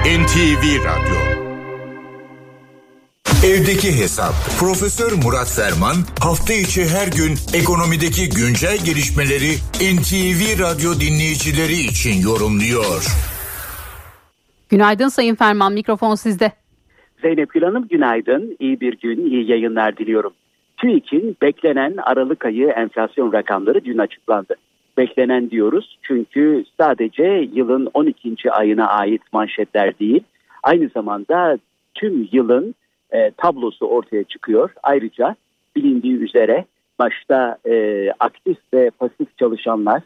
NTV 0.04 0.84
Radyo 0.84 1.27
Evdeki 3.44 3.88
Hesap. 4.00 4.34
Profesör 4.60 5.12
Murat 5.24 5.50
Ferman 5.58 5.96
hafta 6.26 6.52
içi 6.52 6.82
her 6.96 7.08
gün 7.20 7.32
ekonomideki 7.60 8.24
güncel 8.38 8.78
gelişmeleri 8.88 9.52
NTV 9.94 10.40
Radyo 10.64 10.90
dinleyicileri 11.04 11.78
için 11.90 12.14
yorumluyor. 12.28 13.00
Günaydın 14.68 15.08
Sayın 15.08 15.34
Ferman 15.34 15.72
mikrofon 15.72 16.14
sizde. 16.14 16.52
Zeynep 17.22 17.52
Gül 17.52 17.62
Hanım 17.62 17.88
günaydın. 17.88 18.56
İyi 18.58 18.80
bir 18.80 18.98
gün, 18.98 19.30
iyi 19.30 19.50
yayınlar 19.50 19.96
diliyorum. 19.96 20.32
TÜİK'in 20.76 21.36
beklenen 21.42 21.94
Aralık 21.96 22.44
ayı 22.44 22.68
enflasyon 22.68 23.32
rakamları 23.32 23.84
dün 23.84 23.98
açıklandı. 23.98 24.54
Beklenen 24.96 25.50
diyoruz 25.50 25.98
çünkü 26.02 26.64
sadece 26.80 27.48
yılın 27.52 27.88
12. 27.94 28.52
ayına 28.52 28.86
ait 28.86 29.22
manşetler 29.32 29.98
değil, 29.98 30.20
aynı 30.62 30.88
zamanda 30.94 31.58
tüm 31.94 32.28
yılın 32.32 32.74
e, 33.12 33.30
tablosu 33.30 33.86
ortaya 33.86 34.24
çıkıyor. 34.24 34.70
Ayrıca 34.82 35.36
bilindiği 35.76 36.16
üzere 36.16 36.64
başta 36.98 37.58
e, 37.66 38.08
aktif 38.20 38.56
ve 38.74 38.90
pasif 38.90 39.38
çalışanlar 39.38 40.02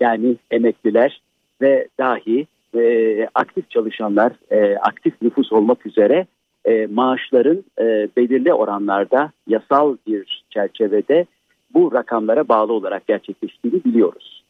yani 0.00 0.36
emekliler 0.50 1.20
ve 1.60 1.88
dahi 1.98 2.46
e, 2.76 3.28
aktif 3.34 3.70
çalışanlar, 3.70 4.32
e, 4.50 4.76
aktif 4.76 5.22
nüfus 5.22 5.52
olmak 5.52 5.86
üzere 5.86 6.26
e, 6.64 6.86
maaşların 6.86 7.64
e, 7.80 8.08
belirli 8.16 8.52
oranlarda 8.54 9.32
yasal 9.46 9.96
bir 10.06 10.44
çerçevede 10.50 11.26
bu 11.74 11.92
rakamlara 11.92 12.48
bağlı 12.48 12.72
olarak 12.72 13.06
gerçekleştiğini 13.06 13.84
biliyoruz. 13.84 14.44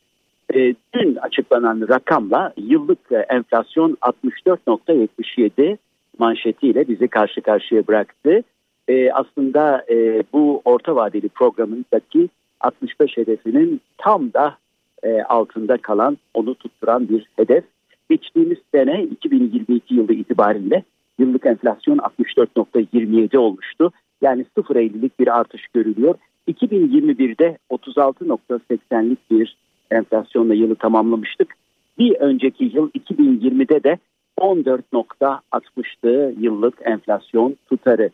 E, 0.55 0.75
dün 0.95 1.17
açıklanan 1.17 1.89
rakamla 1.89 2.53
yıllık 2.57 3.13
e, 3.13 3.17
enflasyon 3.17 3.97
64.77 4.01 5.79
manşetiyle 6.19 6.89
bizi 6.89 7.09
karşı 7.09 7.41
karşıya 7.41 7.87
bıraktı. 7.87 8.43
E, 8.89 9.13
aslında 9.13 9.85
e, 9.91 10.23
bu 10.33 10.63
orta 10.65 10.97
vadeli 10.97 11.29
programındaki 11.29 12.29
65 12.61 13.17
hedefinin 13.17 13.81
tam 13.99 14.33
da 14.33 14.57
e, 15.03 15.23
altında 15.23 15.77
kalan, 15.77 16.19
onu 16.35 16.55
tutturan 16.55 17.09
bir 17.09 17.27
hedef. 17.37 17.65
Geçtiğimiz 18.11 18.59
sene 18.75 19.03
2022 19.03 19.95
yılı 19.95 20.13
itibariyle 20.13 20.83
yıllık 21.19 21.47
enflasyon 21.47 21.99
64.27 21.99 23.37
olmuştu. 23.37 23.93
Yani 24.23 24.45
0.50'lik 24.57 25.21
bir 25.21 25.39
artış 25.39 25.67
görülüyor. 25.75 26.15
2021'de 26.49 27.59
36.80'lik 27.71 29.31
bir 29.31 29.57
enflasyonla 29.91 30.55
yılı 30.55 30.75
tamamlamıştık. 30.75 31.55
Bir 31.99 32.17
önceki 32.17 32.65
yıl 32.65 32.91
2020'de 32.91 33.85
de 33.85 33.99
14.60'tı 34.41 36.35
yıllık 36.41 36.75
enflasyon 36.85 37.57
tutarı. 37.69 38.11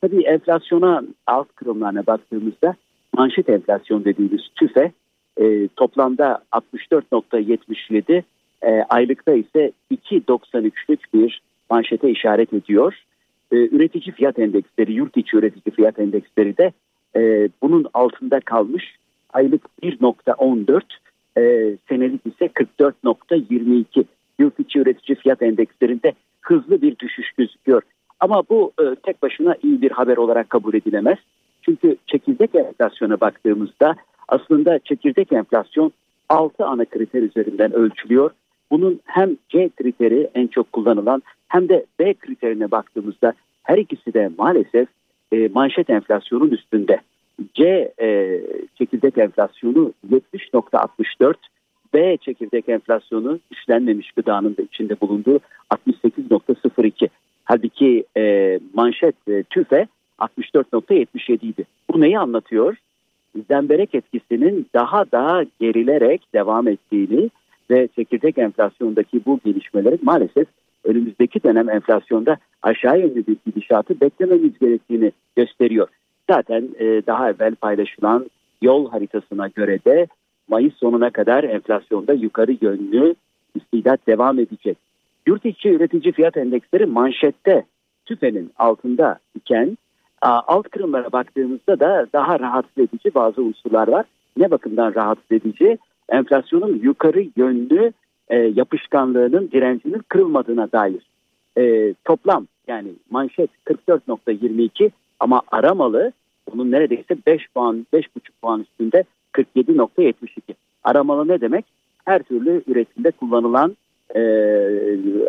Tabii 0.00 0.22
enflasyona 0.22 1.02
alt 1.26 1.48
kırımlarına 1.54 2.06
baktığımızda 2.06 2.74
manşet 3.12 3.48
enflasyon 3.48 4.04
dediğimiz 4.04 4.40
tüfe 4.56 4.92
e, 5.40 5.68
toplamda 5.68 6.42
64.77 6.52 8.22
e, 8.62 8.84
aylıkta 8.88 9.32
ise 9.32 9.72
2.93'lük 9.92 10.98
bir 11.14 11.42
manşete 11.70 12.10
işaret 12.10 12.52
ediyor. 12.52 12.94
E, 13.52 13.56
üretici 13.56 14.14
fiyat 14.14 14.38
endeksleri, 14.38 14.92
yurt 14.92 15.16
içi 15.16 15.36
üretici 15.36 15.74
fiyat 15.74 15.98
endeksleri 15.98 16.56
de 16.56 16.72
e, 17.16 17.48
bunun 17.62 17.86
altında 17.94 18.40
kalmış. 18.40 18.94
Aylık 19.32 19.62
1.14, 19.82 20.82
e, 21.36 21.76
senelik 21.88 22.26
ise 22.26 22.46
44.22 22.46 24.04
yurt 24.38 24.60
içi 24.60 24.78
üretici 24.78 25.16
fiyat 25.16 25.42
endekslerinde 25.42 26.12
hızlı 26.40 26.82
bir 26.82 26.98
düşüş 26.98 27.32
gözüküyor. 27.32 27.82
Ama 28.30 28.42
bu 28.50 28.72
e, 28.80 28.94
tek 28.94 29.22
başına 29.22 29.56
iyi 29.62 29.82
bir 29.82 29.90
haber 29.90 30.16
olarak 30.16 30.50
kabul 30.50 30.74
edilemez. 30.74 31.18
Çünkü 31.62 31.96
çekirdek 32.06 32.54
enflasyona 32.54 33.20
baktığımızda 33.20 33.94
aslında 34.28 34.78
çekirdek 34.78 35.32
enflasyon 35.32 35.92
6 36.28 36.64
ana 36.64 36.84
kriter 36.84 37.22
üzerinden 37.22 37.72
ölçülüyor. 37.72 38.30
Bunun 38.70 39.00
hem 39.04 39.36
C 39.48 39.68
kriteri 39.68 40.30
en 40.34 40.46
çok 40.46 40.72
kullanılan 40.72 41.22
hem 41.48 41.68
de 41.68 41.86
B 41.98 42.14
kriterine 42.14 42.70
baktığımızda 42.70 43.32
her 43.62 43.78
ikisi 43.78 44.14
de 44.14 44.30
maalesef 44.38 44.88
e, 45.32 45.48
manşet 45.48 45.90
enflasyonun 45.90 46.50
üstünde. 46.50 47.00
C 47.54 47.92
e, 48.00 48.40
çekirdek 48.78 49.18
enflasyonu 49.18 49.92
70.64, 50.10 51.34
B 51.94 52.16
çekirdek 52.16 52.68
enflasyonu 52.68 53.38
işlenmemiş 53.50 54.12
gıdanın 54.12 54.56
da 54.56 54.62
içinde 54.62 55.00
bulunduğu 55.00 55.40
68.02. 55.70 57.08
Halbuki 57.50 58.04
e, 58.16 58.58
manşet 58.74 59.14
e, 59.28 59.42
TÜFE 59.42 59.86
64.77 60.18 61.46
idi. 61.46 61.64
Bu 61.90 62.00
neyi 62.00 62.18
anlatıyor? 62.18 62.76
Zemberek 63.48 63.94
etkisinin 63.94 64.66
daha 64.74 65.04
daha 65.12 65.42
gerilerek 65.60 66.22
devam 66.34 66.68
ettiğini 66.68 67.30
ve 67.70 67.88
çekirdek 67.96 68.38
enflasyondaki 68.38 69.24
bu 69.26 69.40
gelişmelerin 69.44 69.98
maalesef 70.02 70.48
önümüzdeki 70.84 71.42
dönem 71.42 71.70
enflasyonda 71.70 72.36
aşağı 72.62 72.98
yönlü 73.00 73.26
bir 73.26 73.36
gidişatı 73.46 74.00
beklememiz 74.00 74.58
gerektiğini 74.58 75.12
gösteriyor. 75.36 75.88
Zaten 76.30 76.68
e, 76.78 76.84
daha 77.06 77.30
evvel 77.30 77.54
paylaşılan 77.54 78.30
yol 78.62 78.90
haritasına 78.90 79.48
göre 79.48 79.78
de 79.84 80.06
Mayıs 80.48 80.74
sonuna 80.74 81.10
kadar 81.10 81.44
enflasyonda 81.44 82.12
yukarı 82.12 82.56
yönlü 82.60 83.14
istidat 83.54 84.06
devam 84.06 84.38
edecek. 84.38 84.78
Yurt 85.26 85.44
içi 85.44 85.68
üretici 85.68 86.12
fiyat 86.12 86.36
endeksleri 86.36 86.86
manşette 86.86 87.64
tüfenin 88.04 88.50
altında 88.58 89.18
iken 89.34 89.78
alt 90.22 90.68
kırımlara 90.68 91.12
baktığımızda 91.12 91.80
da 91.80 92.06
daha 92.12 92.40
rahatsız 92.40 92.78
edici 92.78 93.14
bazı 93.14 93.42
unsurlar 93.42 93.88
var. 93.88 94.06
Ne 94.36 94.50
bakımdan 94.50 94.94
rahatsız 94.94 95.32
edici? 95.32 95.78
Enflasyonun 96.08 96.80
yukarı 96.82 97.26
yönlü 97.36 97.92
e, 98.28 98.36
yapışkanlığının 98.36 99.50
direncinin 99.52 100.02
kırılmadığına 100.08 100.72
dair. 100.72 101.02
E, 101.58 101.94
toplam 102.04 102.46
yani 102.68 102.88
manşet 103.10 103.50
44.22 103.66 104.90
ama 105.20 105.42
aramalı 105.50 106.12
bunun 106.52 106.70
neredeyse 106.70 107.16
5 107.26 107.48
puan 107.54 107.86
5,5 107.92 108.06
puan 108.42 108.60
üstünde 108.60 109.04
47.72. 109.32 110.54
Aramalı 110.84 111.28
ne 111.28 111.40
demek? 111.40 111.64
Her 112.04 112.22
türlü 112.22 112.62
üretimde 112.66 113.10
kullanılan 113.10 113.76
e, 114.16 114.22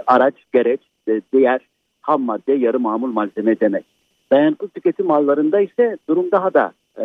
araç, 0.07 0.35
gereç, 0.53 0.81
e, 1.07 1.21
diğer 1.33 1.61
ham 2.01 2.21
madde, 2.21 2.53
yarı 2.53 2.79
mamul 2.79 3.11
malzeme 3.11 3.59
demek. 3.59 3.85
Dayanıklı 4.31 4.67
tüketim 4.67 5.05
mallarında 5.05 5.59
ise 5.59 5.97
durum 6.09 6.31
daha 6.31 6.53
da 6.53 6.71
e, 6.99 7.03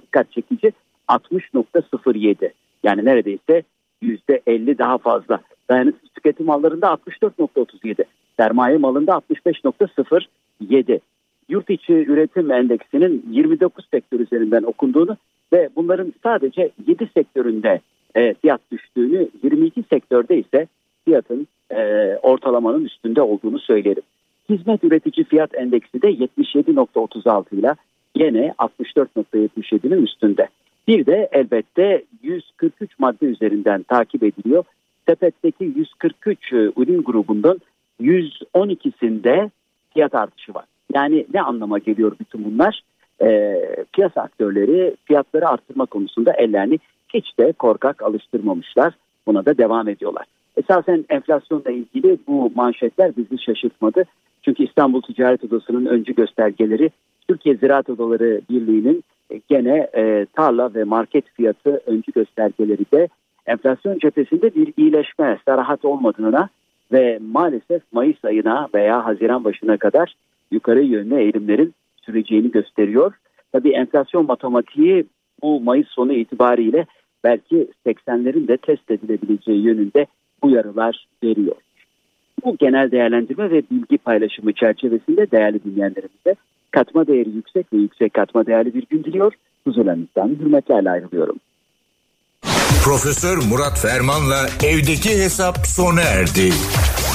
dikkat 0.00 0.32
çekici 0.32 0.72
60.07 1.08 2.50
yani 2.82 3.04
neredeyse 3.04 3.62
%50 4.02 4.78
daha 4.78 4.98
fazla. 4.98 5.40
Dayanıklı 5.70 6.08
tüketim 6.08 6.46
mallarında 6.46 6.86
64.37 6.86 8.04
sermaye 8.36 8.78
malında 8.78 9.12
65.07 9.12 11.00
yurt 11.48 11.70
içi 11.70 11.92
üretim 11.92 12.50
endeksinin 12.50 13.24
29 13.30 13.84
sektör 13.90 14.20
üzerinden 14.20 14.62
okunduğunu 14.62 15.16
ve 15.52 15.68
bunların 15.76 16.12
sadece 16.22 16.70
7 16.86 17.10
sektöründe 17.14 17.80
e, 18.16 18.34
fiyat 18.34 18.60
düştüğünü 18.72 19.28
22 19.42 19.82
sektörde 19.90 20.38
ise 20.38 20.66
fiyatın 21.10 21.46
e, 21.70 22.16
ortalamanın 22.22 22.84
üstünde 22.84 23.22
olduğunu 23.22 23.58
söylerim. 23.58 24.02
Hizmet 24.48 24.84
üretici 24.84 25.24
fiyat 25.24 25.54
endeksi 25.54 26.02
de 26.02 26.10
77.36 26.10 27.54
ile 27.54 27.74
yine 28.14 28.54
64.77'nin 28.58 30.02
üstünde. 30.02 30.48
Bir 30.88 31.06
de 31.06 31.28
elbette 31.32 32.04
143 32.22 32.98
madde 32.98 33.26
üzerinden 33.26 33.82
takip 33.82 34.22
ediliyor. 34.22 34.64
Sepetteki 35.08 35.64
143 35.64 36.52
e, 36.52 36.56
ürün 36.56 37.02
grubundan 37.02 37.60
112'sinde 38.00 39.50
fiyat 39.94 40.14
artışı 40.14 40.54
var. 40.54 40.64
Yani 40.94 41.26
ne 41.34 41.42
anlama 41.42 41.78
geliyor 41.78 42.12
bütün 42.20 42.44
bunlar? 42.44 42.80
E, 43.22 43.56
piyasa 43.92 44.20
aktörleri 44.20 44.96
fiyatları 45.04 45.48
arttırma 45.48 45.86
konusunda 45.86 46.32
ellerini 46.32 46.78
hiç 47.14 47.38
de 47.38 47.52
korkak 47.52 48.02
alıştırmamışlar. 48.02 48.94
Buna 49.26 49.44
da 49.44 49.58
devam 49.58 49.88
ediyorlar. 49.88 50.26
Esasen 50.60 51.04
enflasyonla 51.08 51.70
ilgili 51.70 52.18
bu 52.26 52.52
manşetler 52.54 53.16
bizi 53.16 53.42
şaşırtmadı. 53.42 54.04
Çünkü 54.42 54.64
İstanbul 54.64 55.02
Ticaret 55.02 55.44
Odası'nın 55.44 55.86
öncü 55.86 56.14
göstergeleri 56.14 56.90
Türkiye 57.28 57.54
Ziraat 57.54 57.90
Odaları 57.90 58.40
Birliği'nin 58.50 59.04
gene 59.48 59.88
e, 59.96 60.26
tarla 60.36 60.74
ve 60.74 60.84
market 60.84 61.24
fiyatı 61.34 61.80
öncü 61.86 62.12
göstergeleri 62.12 62.84
de 62.92 63.08
enflasyon 63.46 63.98
cephesinde 63.98 64.54
bir 64.54 64.72
iyileşme, 64.76 65.38
sarahat 65.44 65.84
olmadığına 65.84 66.48
ve 66.92 67.18
maalesef 67.32 67.82
Mayıs 67.92 68.24
ayına 68.24 68.68
veya 68.74 69.04
Haziran 69.04 69.44
başına 69.44 69.76
kadar 69.76 70.14
yukarı 70.50 70.82
yönlü 70.82 71.20
eğilimlerin 71.20 71.74
süreceğini 72.06 72.50
gösteriyor. 72.50 73.12
Tabii 73.52 73.70
enflasyon 73.70 74.26
matematiği 74.26 75.04
bu 75.42 75.60
Mayıs 75.60 75.88
sonu 75.88 76.12
itibariyle 76.12 76.86
belki 77.24 77.68
80'lerin 77.86 78.48
de 78.48 78.56
test 78.56 78.90
edilebileceği 78.90 79.62
yönünde 79.62 80.06
uyarılar 80.42 81.06
veriyor. 81.22 81.56
Bu 82.44 82.56
genel 82.56 82.90
değerlendirme 82.90 83.50
ve 83.50 83.62
bilgi 83.70 83.98
paylaşımı 83.98 84.52
çerçevesinde 84.52 85.30
değerli 85.30 85.64
dinleyenlerimize 85.64 86.34
katma 86.70 87.06
değeri 87.06 87.30
yüksek 87.30 87.72
ve 87.72 87.76
yüksek 87.76 88.14
katma 88.14 88.46
değerli 88.46 88.74
bir 88.74 88.86
gün 88.90 89.04
diliyor. 89.04 89.32
Huzuranızdan 89.64 90.28
hürmetlerle 90.28 90.90
ayrılıyorum. 90.90 91.36
Profesör 92.84 93.36
Murat 93.36 93.78
Ferman'la 93.78 94.46
evdeki 94.64 95.10
hesap 95.10 95.66
sona 95.66 96.00
erdi. 96.00 96.50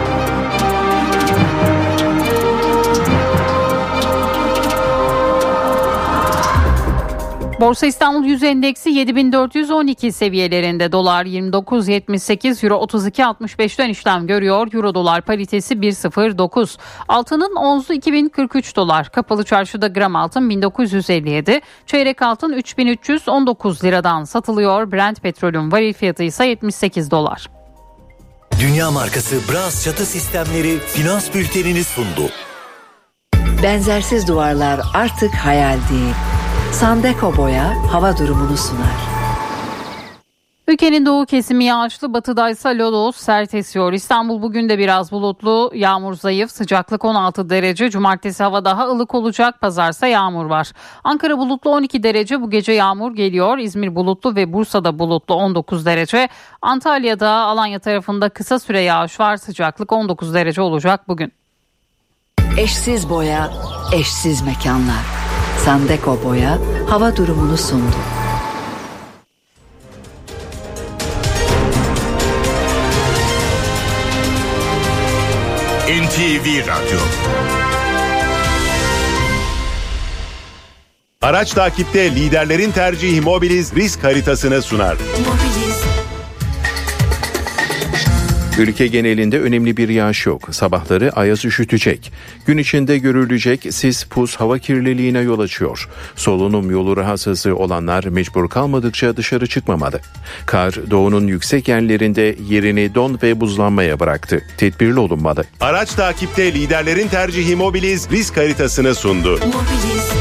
Borsa 7.61 7.85
İstanbul 7.87 8.23
Yüz 8.23 8.43
Endeksi 8.43 8.89
7412 8.89 10.11
seviyelerinde 10.11 10.91
dolar 10.91 11.25
29.78 11.25 12.65
euro 12.65 12.75
32.65'ten 12.83 13.89
işlem 13.89 14.27
görüyor. 14.27 14.67
Euro 14.73 14.95
dolar 14.95 15.21
paritesi 15.21 15.73
1.09. 15.73 16.77
Altının 17.07 17.55
onzu 17.55 17.93
2043 17.93 18.75
dolar. 18.75 19.09
Kapalı 19.09 19.43
çarşıda 19.43 19.87
gram 19.87 20.15
altın 20.15 20.49
1957. 20.49 21.61
Çeyrek 21.85 22.21
altın 22.21 22.53
3319 22.53 23.83
liradan 23.83 24.23
satılıyor. 24.23 24.91
Brent 24.91 25.21
petrolün 25.21 25.71
varil 25.71 25.93
fiyatı 25.93 26.23
ise 26.23 26.45
78 26.45 27.11
dolar. 27.11 27.49
Dünya 28.59 28.91
markası 28.91 29.35
Bras 29.51 29.85
çatı 29.85 30.05
sistemleri 30.05 30.79
finans 30.79 31.33
bültenini 31.33 31.83
sundu. 31.83 32.29
Benzersiz 33.63 34.27
duvarlar 34.27 34.79
artık 34.93 35.33
hayal 35.33 35.77
değil. 35.91 36.40
Sandeko 36.71 37.37
Boya 37.37 37.75
hava 37.91 38.17
durumunu 38.17 38.57
sunar. 38.57 39.11
Ülkenin 40.67 41.05
doğu 41.05 41.25
kesimi 41.25 41.65
yağışlı, 41.65 42.13
batıdaysa 42.13 42.69
lodos 42.69 43.15
sert 43.15 43.53
esiyor. 43.53 43.93
İstanbul 43.93 44.41
bugün 44.41 44.69
de 44.69 44.77
biraz 44.77 45.11
bulutlu, 45.11 45.71
yağmur 45.75 46.13
zayıf, 46.13 46.51
sıcaklık 46.51 47.05
16 47.05 47.49
derece. 47.49 47.89
Cumartesi 47.89 48.43
hava 48.43 48.65
daha 48.65 48.87
ılık 48.87 49.15
olacak, 49.15 49.61
pazarsa 49.61 50.07
yağmur 50.07 50.45
var. 50.45 50.71
Ankara 51.03 51.37
bulutlu 51.37 51.71
12 51.71 52.03
derece, 52.03 52.41
bu 52.41 52.49
gece 52.49 52.71
yağmur 52.71 53.15
geliyor. 53.15 53.57
İzmir 53.57 53.95
bulutlu 53.95 54.35
ve 54.35 54.53
Bursa'da 54.53 54.99
bulutlu 54.99 55.35
19 55.35 55.85
derece. 55.85 56.29
Antalya'da, 56.61 57.29
Alanya 57.29 57.79
tarafında 57.79 58.29
kısa 58.29 58.59
süre 58.59 58.81
yağış 58.81 59.19
var, 59.19 59.37
sıcaklık 59.37 59.91
19 59.91 60.33
derece 60.33 60.61
olacak 60.61 61.07
bugün. 61.07 61.33
Eşsiz 62.57 63.09
boya, 63.09 63.51
eşsiz 63.93 64.41
mekanlar. 64.41 65.20
Sandeko 65.65 66.23
Boya 66.23 66.59
hava 66.89 67.17
durumunu 67.17 67.57
sundu. 67.57 67.95
NTV 75.87 76.67
Radyo 76.67 76.99
Araç 81.21 81.51
takipte 81.53 82.15
liderlerin 82.15 82.71
tercihi 82.71 83.21
Mobiliz 83.21 83.75
risk 83.75 84.03
haritasını 84.03 84.61
sunar. 84.61 84.93
Mobiliz. 84.93 85.70
Ülke 88.59 88.87
genelinde 88.87 89.39
önemli 89.39 89.77
bir 89.77 89.89
yağış 89.89 90.25
yok. 90.25 90.49
Sabahları 90.51 91.11
ayaz 91.11 91.45
üşütecek. 91.45 92.11
Gün 92.45 92.57
içinde 92.57 92.97
görülecek 92.97 93.73
sis, 93.73 94.03
pus, 94.03 94.35
hava 94.35 94.57
kirliliğine 94.57 95.19
yol 95.19 95.39
açıyor. 95.39 95.89
Solunum 96.15 96.71
yolu 96.71 96.97
rahatsızlığı 96.97 97.55
olanlar 97.55 98.03
mecbur 98.03 98.49
kalmadıkça 98.49 99.17
dışarı 99.17 99.47
çıkmamalı. 99.47 99.99
Kar 100.45 100.91
doğunun 100.91 101.27
yüksek 101.27 101.67
yerlerinde 101.67 102.35
yerini 102.49 102.95
don 102.95 103.19
ve 103.23 103.39
buzlanmaya 103.39 103.99
bıraktı. 103.99 104.41
Tedbirli 104.57 104.99
olunmalı. 104.99 105.43
Araç 105.59 105.93
takipte 105.93 106.53
liderlerin 106.53 107.07
tercihi 107.07 107.55
Mobiliz 107.55 108.11
risk 108.11 108.37
haritasını 108.37 108.95
sundu. 108.95 109.31
Mobiliz. 109.31 110.11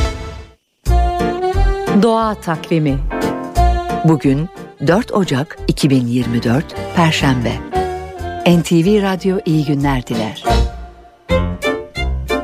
Doğa 2.03 2.35
takvimi 2.35 2.99
Bugün 4.05 4.49
4 4.87 5.13
Ocak 5.13 5.59
2024 5.69 6.65
Perşembe 6.97 7.80
NTV 8.47 9.03
Radyo 9.03 9.39
iyi 9.47 9.65
günler 9.65 10.07
diler. 10.07 10.45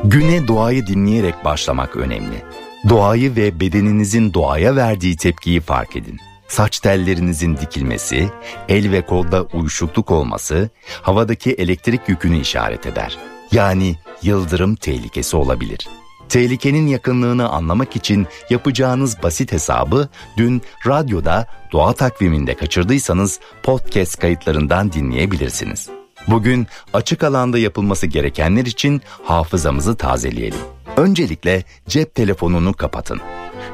Güne 0.03 0.47
doğayı 0.47 0.87
dinleyerek 0.87 1.45
başlamak 1.45 1.95
önemli. 1.95 2.43
Doğayı 2.89 3.35
ve 3.35 3.59
bedeninizin 3.59 4.33
doğaya 4.33 4.75
verdiği 4.75 5.17
tepkiyi 5.17 5.61
fark 5.61 5.95
edin. 5.95 6.19
Saç 6.47 6.79
tellerinizin 6.79 7.57
dikilmesi, 7.57 8.29
el 8.69 8.91
ve 8.91 9.01
kolda 9.01 9.43
uyuşukluk 9.43 10.11
olması 10.11 10.69
havadaki 11.01 11.51
elektrik 11.51 12.09
yükünü 12.09 12.39
işaret 12.39 12.85
eder. 12.85 13.17
Yani 13.51 13.95
yıldırım 14.21 14.75
tehlikesi 14.75 15.37
olabilir. 15.37 15.87
Tehlikenin 16.29 16.87
yakınlığını 16.87 17.49
anlamak 17.49 17.95
için 17.95 18.27
yapacağınız 18.49 19.23
basit 19.23 19.51
hesabı 19.51 20.09
dün 20.37 20.61
radyoda 20.87 21.47
doğa 21.71 21.93
takviminde 21.93 22.53
kaçırdıysanız 22.55 23.39
podcast 23.63 24.19
kayıtlarından 24.19 24.91
dinleyebilirsiniz. 24.91 25.89
Bugün 26.27 26.67
açık 26.93 27.23
alanda 27.23 27.59
yapılması 27.59 28.07
gerekenler 28.07 28.65
için 28.65 29.01
hafızamızı 29.23 29.97
tazeleyelim. 29.97 30.59
Öncelikle 30.97 31.63
cep 31.87 32.15
telefonunu 32.15 32.73
kapatın. 32.73 33.21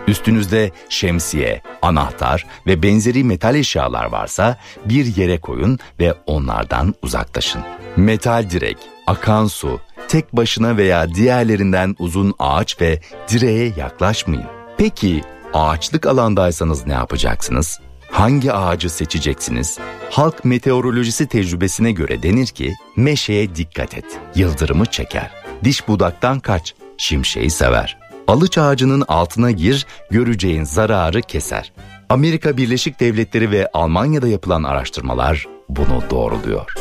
Üstünüzde 0.08 0.72
şemsiye, 0.90 1.62
anahtar 1.82 2.46
ve 2.68 2.84
benzeri 2.84 3.24
metal 3.24 3.56
eşyalar 3.56 4.06
varsa 4.06 4.58
bir 4.86 5.16
yere 5.16 5.40
koyun 5.40 5.80
ve 6.00 6.14
onlardan 6.26 6.96
uzaklaşın. 7.02 7.62
Metal 7.98 8.50
direk, 8.50 8.78
akan 9.08 9.46
su, 9.46 9.80
tek 10.08 10.34
başına 10.34 10.78
veya 10.78 11.16
diğerlerinden 11.16 11.96
uzun 12.00 12.34
ağaç 12.40 12.82
ve 12.82 13.00
direğe 13.30 13.74
yaklaşmayın. 13.78 14.46
Peki 14.78 15.22
ağaçlık 15.54 16.06
alandaysanız 16.06 16.88
ne 16.88 16.94
yapacaksınız? 16.94 17.80
Hangi 18.12 18.54
ağacı 18.54 18.90
seçeceksiniz? 18.90 19.80
Halk 20.10 20.46
meteorolojisi 20.46 21.28
tecrübesine 21.28 21.92
göre 21.92 22.24
denir 22.24 22.48
ki 22.48 22.74
meşeye 22.96 23.56
dikkat 23.56 23.98
et, 23.98 24.06
yıldırımı 24.36 24.86
çeker. 24.86 25.32
Diş 25.64 25.88
budaktan 25.88 26.40
kaç, 26.40 26.76
şimşeği 26.98 27.50
sever. 27.50 27.98
Alıç 28.28 28.58
ağacının 28.58 29.04
altına 29.08 29.52
gir, 29.52 29.86
göreceğin 30.12 30.64
zararı 30.64 31.22
keser. 31.22 31.74
Amerika 32.10 32.58
Birleşik 32.58 33.00
Devletleri 33.00 33.52
ve 33.52 33.70
Almanya'da 33.74 34.28
yapılan 34.28 34.64
araştırmalar 34.64 35.48
bunu 35.70 36.04
doğruluyor. 36.10 36.74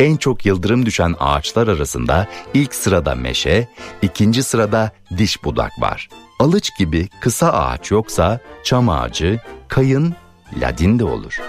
En 0.00 0.16
çok 0.16 0.46
yıldırım 0.46 0.86
düşen 0.86 1.14
ağaçlar 1.20 1.68
arasında 1.68 2.26
ilk 2.54 2.74
sırada 2.74 3.14
meşe, 3.14 3.68
ikinci 4.02 4.42
sırada 4.42 4.90
diş 5.18 5.44
budak 5.44 5.72
var. 5.80 6.08
Alıç 6.38 6.78
gibi 6.78 7.08
kısa 7.20 7.52
ağaç 7.52 7.90
yoksa 7.90 8.40
çam 8.64 8.88
ağacı, 8.88 9.40
kayın, 9.68 10.14
ladin 10.60 10.98
de 10.98 11.04
olur. 11.04 11.40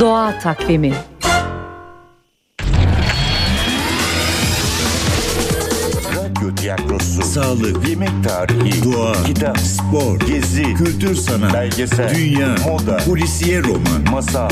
Doğa 0.00 0.38
takvimi. 0.38 0.94
Radyo 6.16 6.54
tiyatrosu, 6.54 7.22
sağlık, 7.22 7.88
yemek 7.88 8.24
tarihi, 8.28 8.84
doğa, 8.84 9.12
kitap, 9.22 9.58
spor, 9.58 10.20
gezi, 10.20 10.74
kültür 10.74 11.14
sanat, 11.14 11.54
belgesel, 11.54 12.14
dünya, 12.14 12.56
moda, 12.66 12.96
polisiye 12.96 13.62
roman, 13.62 14.10
masal. 14.10 14.50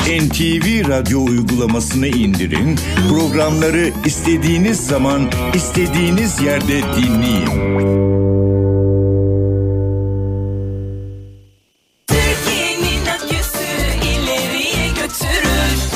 NTV 0.00 0.88
Radyo 0.88 1.20
uygulamasını 1.24 2.06
indirin, 2.06 2.78
programları 3.08 3.90
istediğiniz 4.04 4.86
zaman, 4.86 5.30
istediğiniz 5.54 6.40
yerde 6.40 6.80
dinleyin. 6.96 7.80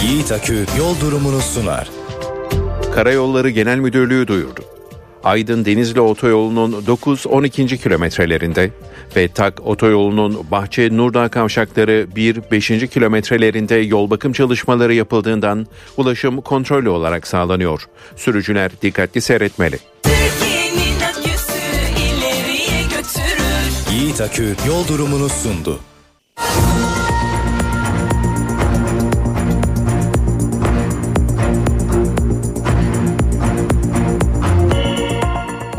Yiğit 0.02 0.32
Akü 0.32 0.66
yol 0.78 1.00
durumunu 1.00 1.40
sunar. 1.40 1.90
Karayolları 2.94 3.50
Genel 3.50 3.78
Müdürlüğü 3.78 4.28
duyurdu. 4.28 4.73
Aydın 5.24 5.64
Denizli 5.64 6.00
Otoyolu'nun 6.00 6.72
9-12. 6.72 7.76
kilometrelerinde 7.76 8.70
ve 9.16 9.28
Tak 9.28 9.66
Otoyolu'nun 9.66 10.46
Bahçe 10.50 10.96
Nurdağ 10.96 11.28
kavşakları 11.28 12.06
1-5. 12.16 12.86
kilometrelerinde 12.86 13.74
yol 13.74 14.10
bakım 14.10 14.32
çalışmaları 14.32 14.94
yapıldığından 14.94 15.66
ulaşım 15.96 16.40
kontrollü 16.40 16.88
olarak 16.88 17.26
sağlanıyor. 17.26 17.86
Sürücüler 18.16 18.70
dikkatli 18.82 19.20
seyretmeli. 19.20 19.78
Yiğit 23.92 24.20
Akü 24.20 24.56
yol 24.68 24.88
durumunu 24.88 25.28
sundu. 25.28 25.78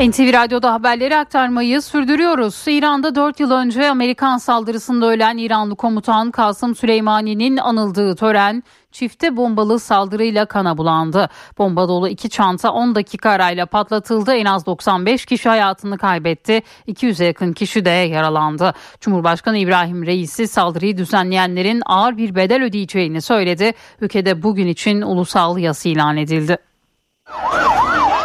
NTV 0.05 0.33
Radyo'da 0.33 0.73
haberleri 0.73 1.17
aktarmayı 1.17 1.81
sürdürüyoruz. 1.81 2.63
İran'da 2.67 3.15
4 3.15 3.39
yıl 3.39 3.51
önce 3.51 3.89
Amerikan 3.89 4.37
saldırısında 4.37 5.05
ölen 5.05 5.37
İranlı 5.37 5.75
komutan 5.75 6.31
Kasım 6.31 6.75
Süleymani'nin 6.75 7.57
anıldığı 7.57 8.15
tören 8.15 8.63
çifte 8.91 9.37
bombalı 9.37 9.79
saldırıyla 9.79 10.45
kana 10.45 10.77
bulandı. 10.77 11.29
Bomba 11.57 11.87
dolu 11.87 12.09
iki 12.09 12.29
çanta 12.29 12.71
10 12.71 12.95
dakika 12.95 13.29
arayla 13.29 13.65
patlatıldı. 13.65 14.33
En 14.33 14.45
az 14.45 14.65
95 14.65 15.25
kişi 15.25 15.49
hayatını 15.49 15.97
kaybetti. 15.97 16.63
200'e 16.87 17.25
yakın 17.25 17.53
kişi 17.53 17.85
de 17.85 17.89
yaralandı. 17.89 18.73
Cumhurbaşkanı 19.01 19.57
İbrahim 19.57 20.05
Reisi 20.05 20.47
saldırıyı 20.47 20.97
düzenleyenlerin 20.97 21.81
ağır 21.85 22.17
bir 22.17 22.35
bedel 22.35 22.63
ödeyeceğini 22.63 23.21
söyledi. 23.21 23.73
Ülkede 24.01 24.43
bugün 24.43 24.67
için 24.67 25.01
ulusal 25.01 25.57
yas 25.57 25.85
ilan 25.85 26.17
edildi. 26.17 26.57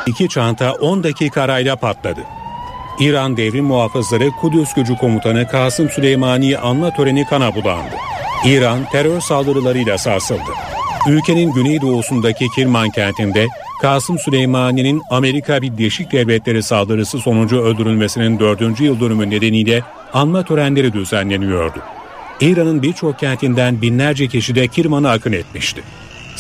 İki 0.07 0.29
çanta 0.29 0.73
10 0.73 1.05
dakika 1.05 1.43
arayla 1.43 1.77
patladı. 1.77 2.21
İran 3.01 3.37
Devrim 3.37 3.65
Muhafızları 3.65 4.31
Kudüs 4.31 4.75
Gücü 4.75 4.97
Komutanı 4.97 5.49
Kasım 5.49 5.91
Süleymani 5.91 6.59
anma 6.59 6.91
töreni 6.91 7.27
kana 7.27 7.55
bulandı. 7.55 7.95
İran 8.45 8.79
terör 8.93 9.21
saldırılarıyla 9.21 9.99
sarsıldı. 9.99 10.51
Ülkenin 11.09 11.53
güneydoğusundaki 11.53 12.49
Kirman 12.55 12.91
kentinde 12.91 13.47
Kasım 13.83 14.19
Süleymani'nin 14.19 15.03
Amerika 15.11 15.63
Birleşik 15.63 16.13
Devletleri 16.13 16.63
saldırısı 16.63 17.19
sonucu 17.19 17.61
öldürülmesinin 17.61 18.39
dördüncü 18.39 18.85
yıl 18.85 19.01
dönümü 19.01 19.31
nedeniyle 19.31 19.83
anma 20.13 20.45
törenleri 20.45 20.93
düzenleniyordu. 20.93 21.79
İran'ın 22.41 22.83
birçok 22.83 23.19
kentinden 23.19 23.83
binlerce 23.83 24.29
kişi 24.29 24.55
de 24.55 24.69
Kirman'a 24.69 25.11
akın 25.11 25.33
etmişti. 25.33 25.83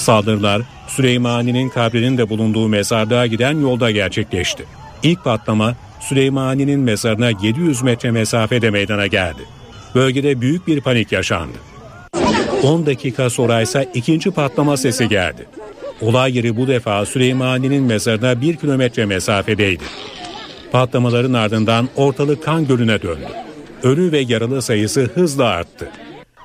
Saldırılar 0.01 0.63
Süleymani'nin 0.89 1.69
kabrinin 1.69 2.19
de 2.19 2.29
bulunduğu 2.29 2.69
mezarlığa 2.69 3.27
giden 3.27 3.61
yolda 3.61 3.91
gerçekleşti. 3.91 4.65
İlk 5.03 5.25
patlama 5.25 5.75
Süleymani'nin 6.01 6.81
mezarına 6.81 7.31
700 7.43 7.83
metre 7.83 8.11
mesafede 8.11 8.71
meydana 8.71 9.07
geldi. 9.07 9.43
Bölgede 9.95 10.41
büyük 10.41 10.67
bir 10.67 10.81
panik 10.81 11.13
yaşandı. 11.13 11.59
10 12.63 12.87
dakika 12.87 13.31
sonra 13.31 13.61
ise 13.61 13.91
ikinci 13.95 14.31
patlama 14.31 14.77
sesi 14.77 15.09
geldi. 15.09 15.47
Olay 16.01 16.37
yeri 16.37 16.57
bu 16.57 16.69
defa 16.69 17.07
Süleymani'nin 17.07 17.83
mezarına 17.83 18.41
1 18.41 18.57
kilometre 18.57 19.07
mesafedeydi. 19.07 19.85
Patlamaların 20.73 21.33
ardından 21.33 21.89
ortalık 21.97 22.45
kan 22.45 22.67
gölüne 22.67 23.03
döndü. 23.03 23.29
Ölü 23.83 24.13
ve 24.13 24.19
yaralı 24.19 24.63
sayısı 24.63 25.01
hızla 25.15 25.45
arttı. 25.45 25.89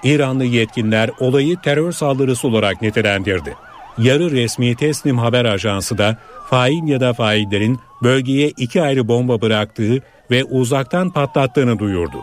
İranlı 0.03 0.45
yetkililer 0.45 1.09
olayı 1.19 1.57
terör 1.61 1.91
saldırısı 1.91 2.47
olarak 2.47 2.81
nitelendirdi. 2.81 3.55
Yarı 3.97 4.31
resmi 4.31 4.75
Teslim 4.75 5.17
Haber 5.17 5.45
Ajansı 5.45 5.97
da 5.97 6.17
fail 6.49 6.87
ya 6.87 6.99
da 6.99 7.13
faillerin 7.13 7.79
bölgeye 8.03 8.49
iki 8.49 8.81
ayrı 8.81 9.07
bomba 9.07 9.41
bıraktığı 9.41 10.01
ve 10.31 10.43
uzaktan 10.43 11.09
patlattığını 11.09 11.79
duyurdu. 11.79 12.17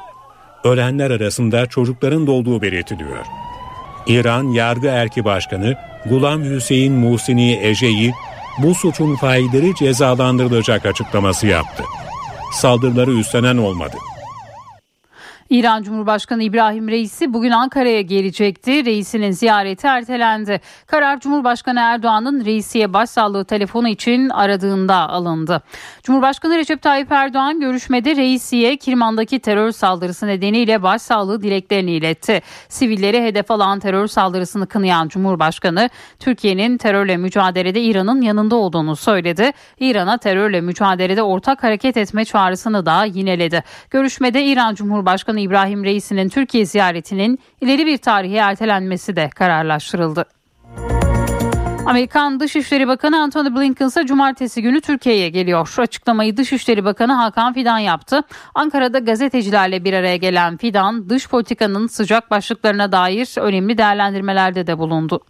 Ölenler 0.65 1.11
arasında 1.11 1.67
çocukların 1.67 2.27
da 2.27 2.31
olduğu 2.31 2.63
belirtiliyor. 2.63 3.25
İran 4.07 4.45
Yargı 4.45 4.89
Erki 4.89 5.25
Başkanı 5.25 5.77
Gulam 6.09 6.45
Hüseyin 6.45 6.93
Musini 6.93 7.59
Ece'yi 7.63 8.13
bu 8.59 8.75
suçun 8.75 9.17
failleri 9.17 9.75
cezalandırılacak 9.75 10.87
açıklaması 10.87 11.47
yaptı. 11.47 11.85
Saldırıları 12.53 13.11
üstlenen 13.11 13.57
olmadı. 13.57 13.97
İran 15.53 15.83
Cumhurbaşkanı 15.83 16.43
İbrahim 16.43 16.89
Reisi 16.89 17.33
bugün 17.33 17.51
Ankara'ya 17.51 18.01
gelecekti. 18.01 18.85
Reisinin 18.85 19.31
ziyareti 19.31 19.87
ertelendi. 19.87 20.61
Karar 20.87 21.21
Cumhurbaşkanı 21.21 21.81
Erdoğan'ın 21.81 22.45
reisiye 22.45 22.93
başsağlığı 22.93 23.45
telefonu 23.45 23.89
için 23.89 24.29
aradığında 24.29 24.95
alındı. 24.95 25.63
Cumhurbaşkanı 26.03 26.59
Recep 26.59 26.83
Tayyip 26.83 27.13
Erdoğan 27.13 27.61
görüşmede 27.61 28.17
reisiye 28.17 28.77
Kirman'daki 28.77 29.39
terör 29.39 29.71
saldırısı 29.71 30.27
nedeniyle 30.27 30.83
başsağlığı 30.83 31.43
dileklerini 31.43 31.91
iletti. 31.91 32.43
Sivilleri 32.69 33.23
hedef 33.23 33.51
alan 33.51 33.79
terör 33.79 34.07
saldırısını 34.07 34.67
kınayan 34.67 35.09
Cumhurbaşkanı 35.09 35.91
Türkiye'nin 36.19 36.79
terörle 36.79 37.17
mücadelede 37.17 37.83
İran'ın 37.83 38.21
yanında 38.21 38.57
olduğunu 38.57 38.97
söyledi. 38.97 39.51
İran'a 39.81 40.19
terörle 40.19 40.61
mücadelede 40.61 41.23
ortak 41.23 41.63
hareket 41.63 41.97
etme 41.97 42.25
çağrısını 42.25 42.87
da 42.87 43.05
yineledi. 43.05 43.65
Görüşmede 43.91 44.45
İran 44.45 44.75
Cumhurbaşkanı 44.75 45.42
İbrahim 45.43 45.85
Reisi'nin 45.85 46.29
Türkiye 46.29 46.67
ziyaretinin 46.67 47.39
ileri 47.61 47.87
bir 47.87 47.99
tarihe 47.99 48.37
ertelenmesi 48.37 49.17
de 49.17 49.31
kararlaştırıldı. 49.35 50.25
Amerikan 51.87 52.41
Dışişleri 52.41 52.89
Bakanı 52.89 53.23
Antony 53.23 53.49
Blinken 53.57 53.87
ise 53.87 54.07
cumartesi 54.07 54.63
günü 54.63 54.81
Türkiye'ye 54.81 55.29
geliyor. 55.29 55.75
Açıklamayı 55.79 56.37
Dışişleri 56.37 56.85
Bakanı 56.85 57.13
Hakan 57.13 57.55
Fidan 57.55 57.79
yaptı. 57.79 58.23
Ankara'da 58.55 58.99
gazetecilerle 58.99 59.85
bir 59.85 59.93
araya 59.93 60.17
gelen 60.17 60.57
Fidan, 60.57 61.11
dış 61.11 61.29
politikanın 61.29 61.87
sıcak 61.87 62.31
başlıklarına 62.31 62.93
dair 62.93 63.41
önemli 63.41 63.79
değerlendirmelerde 63.79 64.67
de 64.67 64.79
bulundu. 64.79 65.21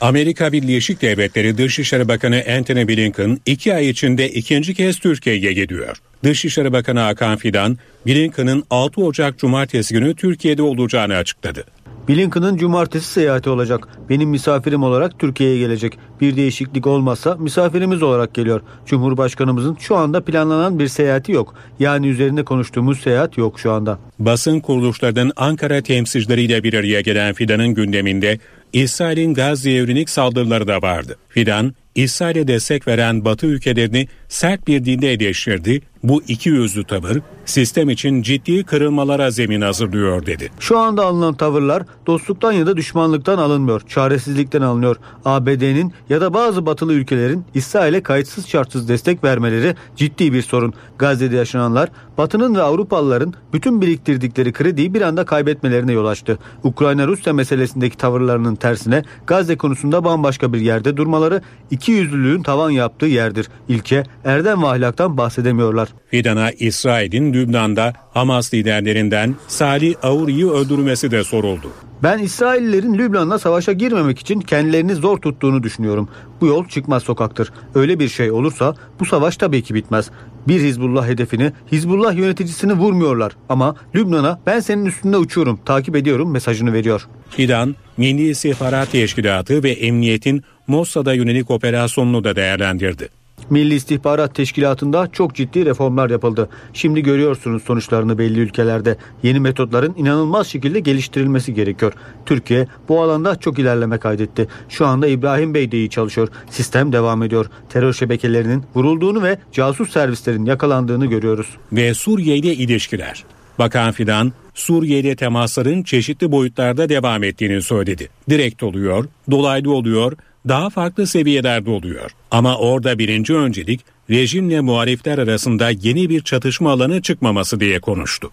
Amerika 0.00 0.52
Birleşik 0.52 1.02
Devletleri 1.02 1.58
Dışişleri 1.58 2.08
Bakanı 2.08 2.42
Antony 2.58 2.88
Blinken 2.88 3.38
iki 3.46 3.74
ay 3.74 3.90
içinde 3.90 4.30
ikinci 4.30 4.74
kez 4.74 4.98
Türkiye'ye 4.98 5.52
gidiyor. 5.52 6.02
Dışişleri 6.24 6.72
Bakanı 6.72 7.00
Hakan 7.00 7.36
Fidan, 7.36 7.78
Blinken'ın 8.06 8.64
6 8.70 9.00
Ocak 9.00 9.38
Cumartesi 9.38 9.94
günü 9.94 10.14
Türkiye'de 10.14 10.62
olacağını 10.62 11.14
açıkladı. 11.14 11.64
Blinken'ın 12.08 12.56
cumartesi 12.56 13.08
seyahati 13.08 13.50
olacak. 13.50 13.88
Benim 14.10 14.30
misafirim 14.30 14.82
olarak 14.82 15.18
Türkiye'ye 15.18 15.58
gelecek. 15.58 15.98
Bir 16.20 16.36
değişiklik 16.36 16.86
olmazsa 16.86 17.34
misafirimiz 17.34 18.02
olarak 18.02 18.34
geliyor. 18.34 18.60
Cumhurbaşkanımızın 18.86 19.76
şu 19.80 19.96
anda 19.96 20.24
planlanan 20.24 20.78
bir 20.78 20.88
seyahati 20.88 21.32
yok. 21.32 21.54
Yani 21.80 22.08
üzerinde 22.08 22.44
konuştuğumuz 22.44 23.00
seyahat 23.00 23.38
yok 23.38 23.60
şu 23.60 23.72
anda. 23.72 23.98
Basın 24.18 24.60
kuruluşlarının 24.60 25.32
Ankara 25.36 25.80
temsilcileriyle 25.80 26.64
bir 26.64 26.74
araya 26.74 27.00
gelen 27.00 27.34
Fidan'ın 27.34 27.68
gündeminde 27.68 28.38
İsrail'in 28.72 29.34
Gazze'ye 29.34 29.76
yönelik 29.76 30.10
saldırıları 30.10 30.66
da 30.66 30.82
vardı. 30.82 31.16
Fidan, 31.28 31.74
İsrail'e 31.94 32.48
destek 32.48 32.88
veren 32.88 33.24
Batı 33.24 33.46
ülkelerini 33.46 34.08
sert 34.28 34.66
bir 34.66 34.84
dinde 34.84 35.12
eleştirdi. 35.12 35.80
Bu 36.08 36.22
iki 36.28 36.48
yüzlü 36.48 36.84
tavır 36.84 37.20
sistem 37.44 37.90
için 37.90 38.22
ciddi 38.22 38.64
kırılmalara 38.64 39.30
zemin 39.30 39.60
hazırlıyor 39.60 40.26
dedi. 40.26 40.50
Şu 40.60 40.78
anda 40.78 41.04
alınan 41.04 41.34
tavırlar 41.34 41.82
dostluktan 42.06 42.52
ya 42.52 42.66
da 42.66 42.76
düşmanlıktan 42.76 43.38
alınmıyor, 43.38 43.80
çaresizlikten 43.80 44.62
alınıyor. 44.62 44.96
ABD'nin 45.24 45.92
ya 46.08 46.20
da 46.20 46.34
bazı 46.34 46.66
batılı 46.66 46.92
ülkelerin 46.92 47.44
İsrail'e 47.54 48.02
kayıtsız 48.02 48.46
şartsız 48.46 48.88
destek 48.88 49.24
vermeleri 49.24 49.74
ciddi 49.96 50.32
bir 50.32 50.42
sorun. 50.42 50.74
Gazze'de 50.98 51.36
yaşananlar 51.36 51.88
Batı'nın 52.18 52.54
ve 52.54 52.62
Avrupalıların 52.62 53.34
bütün 53.52 53.80
biriktirdikleri 53.80 54.52
krediyi 54.52 54.94
bir 54.94 55.02
anda 55.02 55.24
kaybetmelerine 55.24 55.92
yol 55.92 56.06
açtı. 56.06 56.38
Ukrayna-Rusya 56.64 57.32
meselesindeki 57.32 57.96
tavırlarının 57.96 58.54
tersine 58.54 59.02
Gazze 59.26 59.56
konusunda 59.56 60.04
bambaşka 60.04 60.52
bir 60.52 60.60
yerde 60.60 60.96
durmaları 60.96 61.42
iki 61.70 61.92
yüzlülüğün 61.92 62.42
tavan 62.42 62.70
yaptığı 62.70 63.06
yerdir. 63.06 63.48
İlke 63.68 64.02
erdem 64.24 64.62
ve 64.62 64.66
ahlaktan 64.66 65.16
bahsedemiyorlar. 65.16 65.88
Fidan'a 66.06 66.50
İsrail'in 66.50 67.32
Lübnan'da 67.32 67.92
Hamas 68.14 68.54
liderlerinden 68.54 69.34
Salih 69.48 69.94
Auri'yi 70.02 70.50
öldürmesi 70.50 71.10
de 71.10 71.24
soruldu. 71.24 71.68
Ben 72.02 72.18
İsraillilerin 72.18 72.94
Lübnan'la 72.94 73.38
savaşa 73.38 73.72
girmemek 73.72 74.18
için 74.18 74.40
kendilerini 74.40 74.94
zor 74.94 75.18
tuttuğunu 75.18 75.62
düşünüyorum. 75.62 76.08
Bu 76.40 76.46
yol 76.46 76.68
çıkmaz 76.68 77.02
sokaktır. 77.02 77.52
Öyle 77.74 78.00
bir 78.00 78.08
şey 78.08 78.30
olursa 78.30 78.74
bu 79.00 79.04
savaş 79.04 79.36
tabii 79.36 79.62
ki 79.62 79.74
bitmez. 79.74 80.10
Bir 80.48 80.60
Hizbullah 80.60 81.08
hedefini, 81.08 81.52
Hizbullah 81.72 82.14
yöneticisini 82.14 82.72
vurmuyorlar. 82.72 83.32
Ama 83.48 83.76
Lübnan'a 83.94 84.40
ben 84.46 84.60
senin 84.60 84.86
üstünde 84.86 85.16
uçuyorum, 85.16 85.60
takip 85.64 85.96
ediyorum 85.96 86.30
mesajını 86.30 86.72
veriyor. 86.72 87.08
Fidan, 87.30 87.76
Milli 87.96 88.28
İstihbarat 88.28 88.92
Teşkilatı 88.92 89.62
ve 89.62 89.70
Emniyet'in 89.70 90.42
Mossad'a 90.66 91.14
yönelik 91.14 91.50
operasyonunu 91.50 92.24
da 92.24 92.36
değerlendirdi. 92.36 93.17
Milli 93.50 93.74
İstihbarat 93.74 94.34
Teşkilatı'nda 94.34 95.08
çok 95.12 95.34
ciddi 95.34 95.64
reformlar 95.66 96.10
yapıldı. 96.10 96.48
Şimdi 96.72 97.02
görüyorsunuz 97.02 97.62
sonuçlarını 97.62 98.18
belli 98.18 98.40
ülkelerde. 98.40 98.96
Yeni 99.22 99.40
metotların 99.40 99.94
inanılmaz 99.96 100.46
şekilde 100.46 100.80
geliştirilmesi 100.80 101.54
gerekiyor. 101.54 101.92
Türkiye 102.26 102.66
bu 102.88 103.02
alanda 103.02 103.36
çok 103.36 103.58
ilerleme 103.58 103.98
kaydetti. 103.98 104.48
Şu 104.68 104.86
anda 104.86 105.06
İbrahim 105.06 105.54
Bey 105.54 105.72
de 105.72 105.76
iyi 105.76 105.90
çalışıyor. 105.90 106.28
Sistem 106.50 106.92
devam 106.92 107.22
ediyor. 107.22 107.46
Terör 107.68 107.92
şebekelerinin 107.92 108.64
vurulduğunu 108.74 109.22
ve 109.22 109.38
casus 109.52 109.90
servislerin 109.90 110.44
yakalandığını 110.44 111.06
görüyoruz. 111.06 111.46
Ve 111.72 111.94
Suriye 111.94 112.36
ile 112.36 112.54
ilişkiler. 112.54 113.24
Bakan 113.58 113.92
Fidan, 113.92 114.32
Suriye'de 114.54 115.16
temasların 115.16 115.82
çeşitli 115.82 116.32
boyutlarda 116.32 116.88
devam 116.88 117.24
ettiğini 117.24 117.62
söyledi. 117.62 118.08
Direkt 118.30 118.62
oluyor, 118.62 119.04
dolaylı 119.30 119.72
oluyor, 119.72 120.12
daha 120.48 120.70
farklı 120.70 121.06
seviyelerde 121.06 121.70
oluyor. 121.70 122.10
Ama 122.30 122.58
orada 122.58 122.98
birinci 122.98 123.34
öncelik 123.34 123.80
rejimle 124.10 124.60
muhalifler 124.60 125.18
arasında 125.18 125.70
yeni 125.70 126.08
bir 126.08 126.20
çatışma 126.20 126.72
alanı 126.72 127.02
çıkmaması 127.02 127.60
diye 127.60 127.80
konuştu. 127.80 128.30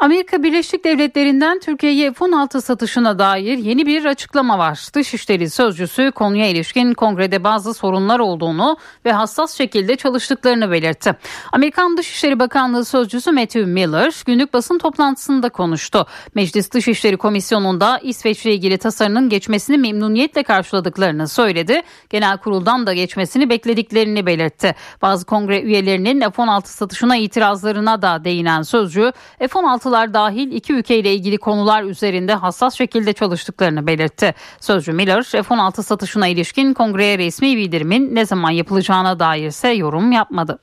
Amerika 0.00 0.42
Birleşik 0.42 0.84
Devletleri'nden 0.84 1.58
Türkiye'ye 1.58 2.12
F-16 2.12 2.60
satışına 2.60 3.18
dair 3.18 3.58
yeni 3.58 3.86
bir 3.86 4.04
açıklama 4.04 4.58
var. 4.58 4.88
Dışişleri 4.94 5.50
Sözcüsü 5.50 6.10
konuya 6.10 6.46
ilişkin 6.46 6.94
kongrede 6.94 7.44
bazı 7.44 7.74
sorunlar 7.74 8.18
olduğunu 8.18 8.76
ve 9.04 9.12
hassas 9.12 9.56
şekilde 9.56 9.96
çalıştıklarını 9.96 10.70
belirtti. 10.70 11.16
Amerikan 11.52 11.96
Dışişleri 11.96 12.38
Bakanlığı 12.38 12.84
Sözcüsü 12.84 13.32
Matthew 13.32 13.64
Miller 13.64 14.22
günlük 14.26 14.52
basın 14.54 14.78
toplantısında 14.78 15.48
konuştu. 15.48 16.06
Meclis 16.34 16.72
Dışişleri 16.72 17.16
Komisyonu'nda 17.16 17.98
İsveç'le 17.98 18.46
ilgili 18.46 18.78
tasarının 18.78 19.28
geçmesini 19.28 19.78
memnuniyetle 19.78 20.42
karşıladıklarını 20.42 21.28
söyledi. 21.28 21.82
Genel 22.10 22.38
kuruldan 22.38 22.86
da 22.86 22.92
geçmesini 22.92 23.50
beklediklerini 23.50 24.26
belirtti. 24.26 24.74
Bazı 25.02 25.26
kongre 25.26 25.60
üyelerinin 25.60 26.20
F-16 26.20 26.66
satışına 26.66 27.16
itirazlarına 27.16 28.02
da 28.02 28.24
değinen 28.24 28.62
sözcü 28.62 29.12
F-16 29.38 29.87
toplantılar 29.88 30.14
dahil 30.14 30.52
iki 30.52 30.72
ülkeyle 30.72 31.14
ilgili 31.14 31.38
konular 31.38 31.82
üzerinde 31.82 32.34
hassas 32.34 32.74
şekilde 32.74 33.12
çalıştıklarını 33.12 33.86
belirtti. 33.86 34.34
Sözcü 34.60 34.92
Miller, 34.92 35.22
F-16 35.22 35.82
satışına 35.82 36.26
ilişkin 36.26 36.74
kongreye 36.74 37.18
resmi 37.18 37.56
bildirimin 37.56 38.14
ne 38.14 38.26
zaman 38.26 38.50
yapılacağına 38.50 39.18
dair 39.18 39.46
ise 39.46 39.68
yorum 39.68 40.12
yapmadı. 40.12 40.58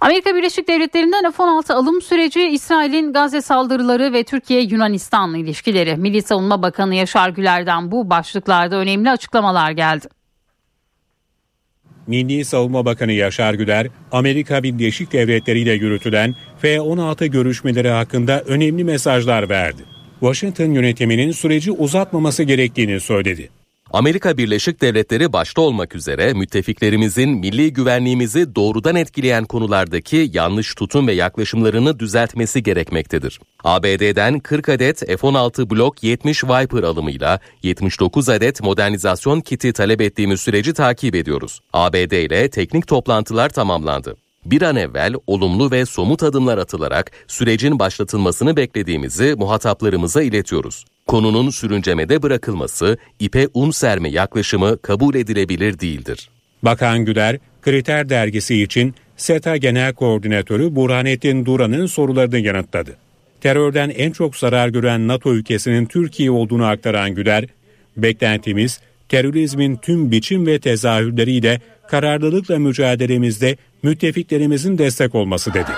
Amerika 0.00 0.34
Birleşik 0.34 0.68
Devletleri'nden 0.68 1.30
F-16 1.30 1.72
alım 1.72 2.02
süreci, 2.02 2.48
İsrail'in 2.48 3.12
Gazze 3.12 3.40
saldırıları 3.40 4.12
ve 4.12 4.24
Türkiye-Yunanistan 4.24 5.34
ilişkileri. 5.34 5.96
Milli 5.96 6.22
Savunma 6.22 6.62
Bakanı 6.62 6.94
Yaşar 6.94 7.28
Güler'den 7.28 7.90
bu 7.90 8.10
başlıklarda 8.10 8.76
önemli 8.76 9.10
açıklamalar 9.10 9.70
geldi. 9.70 10.08
Milli 12.10 12.44
Savunma 12.44 12.84
Bakanı 12.84 13.12
Yaşar 13.12 13.54
Güler, 13.54 13.86
Amerika 14.12 14.62
Birleşik 14.62 15.12
Devletleri 15.12 15.60
ile 15.60 15.72
yürütülen 15.72 16.34
F-16 16.60 17.26
görüşmeleri 17.26 17.88
hakkında 17.88 18.40
önemli 18.40 18.84
mesajlar 18.84 19.48
verdi. 19.48 19.82
Washington 20.20 20.72
yönetiminin 20.72 21.32
süreci 21.32 21.72
uzatmaması 21.72 22.42
gerektiğini 22.42 23.00
söyledi. 23.00 23.50
Amerika 23.92 24.38
Birleşik 24.38 24.80
Devletleri 24.80 25.32
başta 25.32 25.60
olmak 25.60 25.94
üzere 25.94 26.32
müttefiklerimizin 26.32 27.30
milli 27.30 27.72
güvenliğimizi 27.72 28.54
doğrudan 28.54 28.96
etkileyen 28.96 29.44
konulardaki 29.44 30.30
yanlış 30.32 30.74
tutum 30.74 31.08
ve 31.08 31.12
yaklaşımlarını 31.12 31.98
düzeltmesi 31.98 32.62
gerekmektedir. 32.62 33.40
ABD'den 33.64 34.38
40 34.40 34.68
adet 34.68 34.98
F-16 34.98 35.70
Block 35.70 36.02
70 36.02 36.44
Viper 36.44 36.82
alımıyla 36.82 37.40
79 37.62 38.28
adet 38.28 38.62
modernizasyon 38.62 39.40
kiti 39.40 39.72
talep 39.72 40.00
ettiğimiz 40.00 40.40
süreci 40.40 40.72
takip 40.72 41.14
ediyoruz. 41.14 41.60
ABD 41.72 42.12
ile 42.12 42.50
teknik 42.50 42.86
toplantılar 42.86 43.48
tamamlandı 43.48 44.16
bir 44.50 44.62
an 44.62 44.76
evvel 44.76 45.14
olumlu 45.26 45.70
ve 45.70 45.86
somut 45.86 46.22
adımlar 46.22 46.58
atılarak 46.58 47.10
sürecin 47.28 47.78
başlatılmasını 47.78 48.56
beklediğimizi 48.56 49.34
muhataplarımıza 49.38 50.22
iletiyoruz. 50.22 50.84
Konunun 51.06 51.50
sürüncemede 51.50 52.22
bırakılması, 52.22 52.98
ipe 53.20 53.48
un 53.54 53.70
serme 53.70 54.08
yaklaşımı 54.08 54.78
kabul 54.82 55.14
edilebilir 55.14 55.78
değildir. 55.78 56.30
Bakan 56.62 57.04
Güler, 57.04 57.38
Kriter 57.62 58.08
dergisi 58.08 58.62
için 58.62 58.94
SETA 59.16 59.56
Genel 59.56 59.94
Koordinatörü 59.94 60.76
Burhanettin 60.76 61.46
Duran'ın 61.46 61.86
sorularını 61.86 62.38
yanıtladı. 62.38 62.96
Terörden 63.40 63.90
en 63.90 64.10
çok 64.10 64.36
zarar 64.36 64.68
gören 64.68 65.08
NATO 65.08 65.34
ülkesinin 65.34 65.86
Türkiye 65.86 66.30
olduğunu 66.30 66.66
aktaran 66.66 67.14
Güler, 67.14 67.44
beklentimiz 67.96 68.80
terörizmin 69.08 69.76
tüm 69.76 70.10
biçim 70.10 70.46
ve 70.46 70.58
tezahürleriyle 70.58 71.60
kararlılıkla 71.90 72.58
mücadelemizde 72.58 73.56
müttefiklerimizin 73.82 74.78
destek 74.78 75.14
olması 75.14 75.54
dedi. 75.54 75.70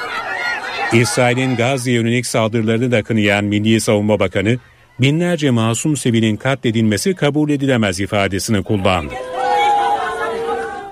İsrail'in 0.93 1.57
Gazze 1.57 1.93
yönelik 1.93 2.27
saldırılarını 2.27 2.93
da 2.93 3.03
kınayan 3.03 3.45
Milli 3.45 3.81
Savunma 3.81 4.21
Bakanı, 4.21 4.59
binlerce 5.01 5.51
masum 5.51 5.97
sivilin 5.97 6.37
katledilmesi 6.37 7.15
kabul 7.15 7.51
edilemez 7.51 8.01
ifadesini 8.01 8.63
kullandı. 8.63 9.15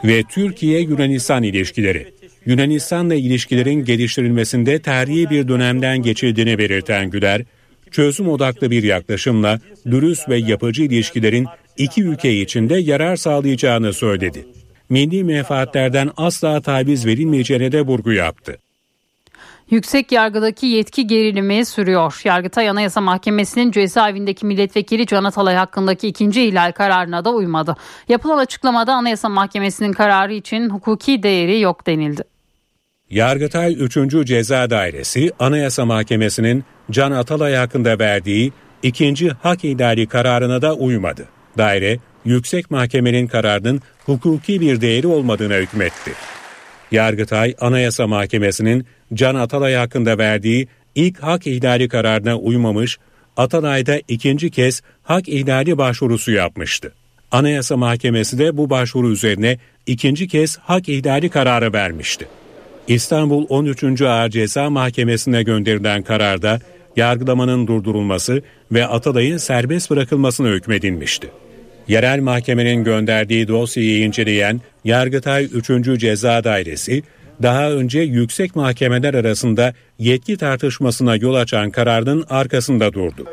Ve 0.04 0.22
Türkiye-Yunanistan 0.22 1.42
ilişkileri. 1.42 2.06
Yunanistan'la 2.46 3.14
ilişkilerin 3.14 3.84
geliştirilmesinde 3.84 4.82
tarihi 4.82 5.30
bir 5.30 5.48
dönemden 5.48 6.02
geçildiğini 6.02 6.58
belirten 6.58 7.10
Güler, 7.10 7.42
çözüm 7.90 8.28
odaklı 8.28 8.70
bir 8.70 8.82
yaklaşımla 8.82 9.60
dürüst 9.90 10.28
ve 10.28 10.36
yapıcı 10.38 10.82
ilişkilerin 10.82 11.46
iki 11.76 12.02
ülke 12.02 12.40
içinde 12.40 12.76
yarar 12.78 13.16
sağlayacağını 13.16 13.92
söyledi 13.92 14.44
milli 14.90 15.24
menfaatlerden 15.24 16.10
asla 16.16 16.60
taviz 16.60 17.06
verilmeyeceğine 17.06 17.72
de 17.72 17.80
vurgu 17.80 18.12
yaptı. 18.12 18.58
Yüksek 19.70 20.12
yargıdaki 20.12 20.66
yetki 20.66 21.06
gerilimi 21.06 21.64
sürüyor. 21.64 22.20
Yargıtay 22.24 22.68
Anayasa 22.68 23.00
Mahkemesi'nin 23.00 23.70
cezaevindeki 23.70 24.46
milletvekili 24.46 25.06
Can 25.06 25.24
Atalay 25.24 25.54
hakkındaki 25.54 26.08
ikinci 26.08 26.42
ihlal 26.42 26.72
kararına 26.72 27.24
da 27.24 27.32
uymadı. 27.32 27.76
Yapılan 28.08 28.38
açıklamada 28.38 28.94
Anayasa 28.94 29.28
Mahkemesi'nin 29.28 29.92
kararı 29.92 30.32
için 30.32 30.70
hukuki 30.70 31.22
değeri 31.22 31.60
yok 31.60 31.86
denildi. 31.86 32.22
Yargıtay 33.10 33.76
3. 33.80 34.26
Ceza 34.26 34.70
Dairesi 34.70 35.30
Anayasa 35.38 35.84
Mahkemesi'nin 35.84 36.64
Can 36.90 37.12
Atalay 37.12 37.54
hakkında 37.54 37.98
verdiği 37.98 38.52
ikinci 38.82 39.30
hak 39.30 39.64
ihlali 39.64 40.06
kararına 40.06 40.62
da 40.62 40.74
uymadı. 40.74 41.28
Daire 41.58 41.98
yüksek 42.24 42.70
mahkemenin 42.70 43.26
kararının 43.26 43.80
hukuki 44.06 44.60
bir 44.60 44.80
değeri 44.80 45.06
olmadığına 45.06 45.54
hükmetti. 45.54 46.12
Yargıtay 46.90 47.54
Anayasa 47.60 48.06
Mahkemesi'nin 48.06 48.86
Can 49.14 49.34
Atalay 49.34 49.74
hakkında 49.74 50.18
verdiği 50.18 50.68
ilk 50.94 51.18
hak 51.18 51.46
ihlali 51.46 51.88
kararına 51.88 52.36
uymamış, 52.36 52.98
Atalay'da 53.36 54.00
ikinci 54.08 54.50
kez 54.50 54.82
hak 55.02 55.28
ihlali 55.28 55.78
başvurusu 55.78 56.32
yapmıştı. 56.32 56.92
Anayasa 57.30 57.76
Mahkemesi 57.76 58.38
de 58.38 58.56
bu 58.56 58.70
başvuru 58.70 59.10
üzerine 59.10 59.58
ikinci 59.86 60.28
kez 60.28 60.58
hak 60.58 60.88
ihlali 60.88 61.28
kararı 61.28 61.72
vermişti. 61.72 62.28
İstanbul 62.88 63.46
13. 63.48 64.02
Ağır 64.02 64.30
Ceza 64.30 64.70
Mahkemesi'ne 64.70 65.42
gönderilen 65.42 66.02
kararda 66.02 66.60
yargılamanın 66.96 67.66
durdurulması 67.66 68.42
ve 68.72 68.86
Atalay'ın 68.86 69.36
serbest 69.36 69.90
bırakılmasına 69.90 70.48
hükmedilmişti. 70.48 71.30
Yerel 71.90 72.20
mahkemenin 72.20 72.84
gönderdiği 72.84 73.48
dosyayı 73.48 74.04
inceleyen 74.04 74.60
Yargıtay 74.84 75.48
3. 75.52 76.00
Ceza 76.00 76.44
Dairesi, 76.44 77.02
daha 77.42 77.70
önce 77.70 78.00
yüksek 78.00 78.56
mahkemeler 78.56 79.14
arasında 79.14 79.74
yetki 79.98 80.36
tartışmasına 80.36 81.16
yol 81.16 81.34
açan 81.34 81.70
kararının 81.70 82.24
arkasında 82.30 82.92
durdu. 82.92 83.26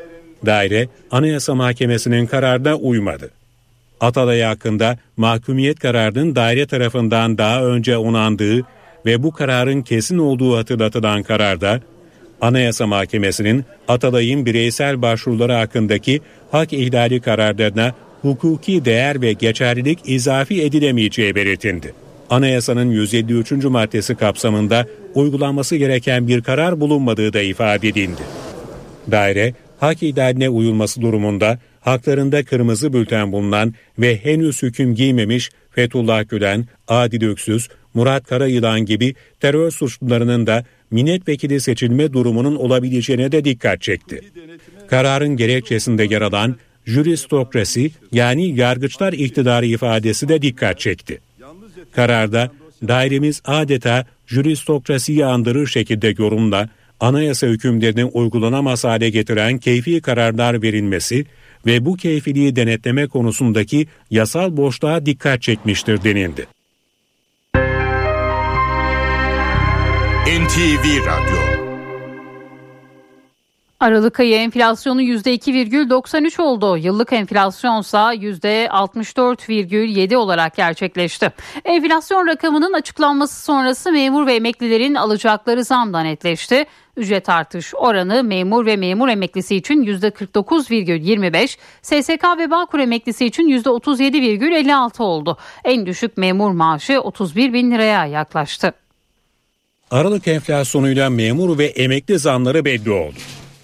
Daire, 0.46 0.88
Anayasa 1.12 1.56
Mahkemesi'nin 1.56 2.26
kararına 2.26 2.76
uymadı. 2.76 3.32
Atalay 4.00 4.42
hakkında 4.42 4.98
mahkumiyet 5.18 5.80
kararının 5.80 6.36
daire 6.36 6.66
tarafından 6.66 7.38
daha 7.38 7.64
önce 7.64 7.98
onandığı 7.98 8.62
ve 9.06 9.24
bu 9.24 9.32
kararın 9.32 9.82
kesin 9.82 10.18
olduğu 10.18 10.58
hatırlatılan 10.58 11.24
kararda, 11.24 11.82
Anayasa 12.42 12.88
Mahkemesi'nin 12.88 13.66
Atalay'ın 13.88 14.46
bireysel 14.46 15.02
başvuruları 15.02 15.54
hakkındaki 15.54 16.22
hak 16.52 16.74
ihlali 16.74 17.22
kararlarına 17.22 17.94
hukuki 18.28 18.86
değer 18.86 19.22
ve 19.22 19.34
geçerlilik 19.34 20.00
izafi 20.06 20.64
edilemeyeceği 20.64 21.36
belirtildi. 21.36 21.94
Anayasanın 22.30 22.92
153. 22.92 23.52
maddesi 23.52 24.16
kapsamında 24.16 24.86
uygulanması 25.16 25.76
gereken 25.76 26.28
bir 26.28 26.42
karar 26.42 26.80
bulunmadığı 26.80 27.34
da 27.34 27.42
ifade 27.42 27.88
edildi. 27.88 28.22
Daire, 29.12 29.54
hak 29.80 30.04
ihlaline 30.04 30.50
uyulması 30.50 31.02
durumunda 31.02 31.60
haklarında 31.82 32.44
kırmızı 32.44 32.94
bülten 32.94 33.32
bulunan 33.32 33.74
ve 34.00 34.18
henüz 34.18 34.64
hüküm 34.64 34.96
giymemiş 34.96 35.50
Fethullah 35.72 36.30
Gülen, 36.30 36.66
Adil 36.88 37.28
Öksüz, 37.28 37.68
Murat 37.94 38.28
Karayılan 38.28 38.86
gibi 38.86 39.16
terör 39.40 39.72
suçlularının 39.72 40.48
da 40.48 40.66
milletvekili 40.92 41.62
seçilme 41.62 42.14
durumunun 42.14 42.56
olabileceğine 42.56 43.32
de 43.32 43.46
dikkat 43.46 43.82
çekti. 43.82 44.22
Kararın 44.88 45.38
gerekçesinde 45.38 46.04
yer 46.04 46.22
alan 46.22 46.56
juristokrasi 46.88 47.92
yani 48.12 48.60
yargıçlar 48.60 49.14
iktidarı 49.14 49.66
ifadesi 49.66 50.30
de 50.30 50.42
dikkat 50.42 50.80
çekti. 50.80 51.22
Kararda 51.92 52.52
dairemiz 52.88 53.42
adeta 53.46 54.06
juristokrasiyi 54.28 55.26
andırır 55.26 55.68
şekilde 55.68 56.16
yorumla 56.18 56.70
anayasa 57.00 57.48
hükümlerinin 57.48 58.10
uygulanamaz 58.14 58.84
hale 58.84 59.10
getiren 59.10 59.58
keyfi 59.58 60.02
kararlar 60.02 60.62
verilmesi 60.62 61.26
ve 61.66 61.86
bu 61.86 61.96
keyfiliği 61.96 62.56
denetleme 62.56 63.08
konusundaki 63.08 63.88
yasal 64.12 64.58
boşluğa 64.58 65.06
dikkat 65.06 65.42
çekmiştir 65.42 66.04
denildi. 66.04 66.48
NTV 70.28 71.06
Radyo 71.06 71.57
Aralık 73.80 74.20
ayı 74.20 74.36
enflasyonu 74.36 75.02
%2,93 75.02 76.42
oldu. 76.42 76.78
Yıllık 76.78 77.14
enflasyonsa 77.14 78.14
%64,7 78.14 80.16
olarak 80.16 80.56
gerçekleşti. 80.56 81.32
Enflasyon 81.66 82.28
rakamının 82.28 82.74
açıklanması 82.74 83.44
sonrası 83.44 83.92
memur 83.92 84.28
ve 84.28 84.36
emeklilerin 84.36 84.96
alacakları 84.96 85.64
zam 85.64 85.94
da 85.94 86.02
netleşti. 86.02 86.66
Ücret 86.98 87.30
artış 87.30 87.76
oranı 87.76 88.24
memur 88.24 88.66
ve 88.66 88.76
memur 88.76 89.10
emeklisi 89.10 89.56
için 89.56 89.84
%49,25, 89.84 91.58
SSK 91.82 92.24
ve 92.38 92.52
Bağkur 92.52 92.80
emeklisi 92.80 93.26
için 93.26 93.44
%37,56 93.44 95.04
oldu. 95.04 95.38
En 95.64 95.86
düşük 95.86 96.18
memur 96.18 96.52
maaşı 96.52 97.02
31 97.02 97.54
bin 97.54 97.72
liraya 97.72 98.06
yaklaştı. 98.06 98.74
Aralık 99.92 100.28
enflasyonuyla 100.28 101.10
memur 101.10 101.58
ve 101.58 101.66
emekli 101.66 102.20
zamları 102.20 102.66
belli 102.66 102.92
oldu. 102.92 103.18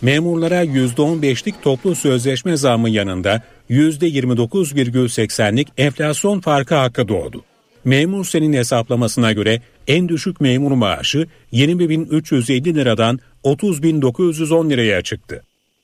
Memurlara 0.04 0.64
%15'lik 0.66 1.62
toplu 1.62 1.96
sözleşme 1.96 2.58
zammı 2.58 2.90
yanında 2.90 3.42
%29,80'lik 3.70 5.68
enflasyon 5.78 6.40
farkı 6.40 6.76
hakkı 6.76 7.08
doğdu. 7.08 7.44
Memur 7.86 8.26
senin 8.26 8.54
hesaplamasına 8.54 9.32
göre 9.32 9.62
en 9.88 10.10
düşük 10.10 10.42
memur 10.42 10.72
maaşı 10.72 11.28
20.350 11.54 12.76
liradan 12.76 13.20
30.910 13.44 14.70
liraya 14.70 15.02
çıktı. 15.02 15.44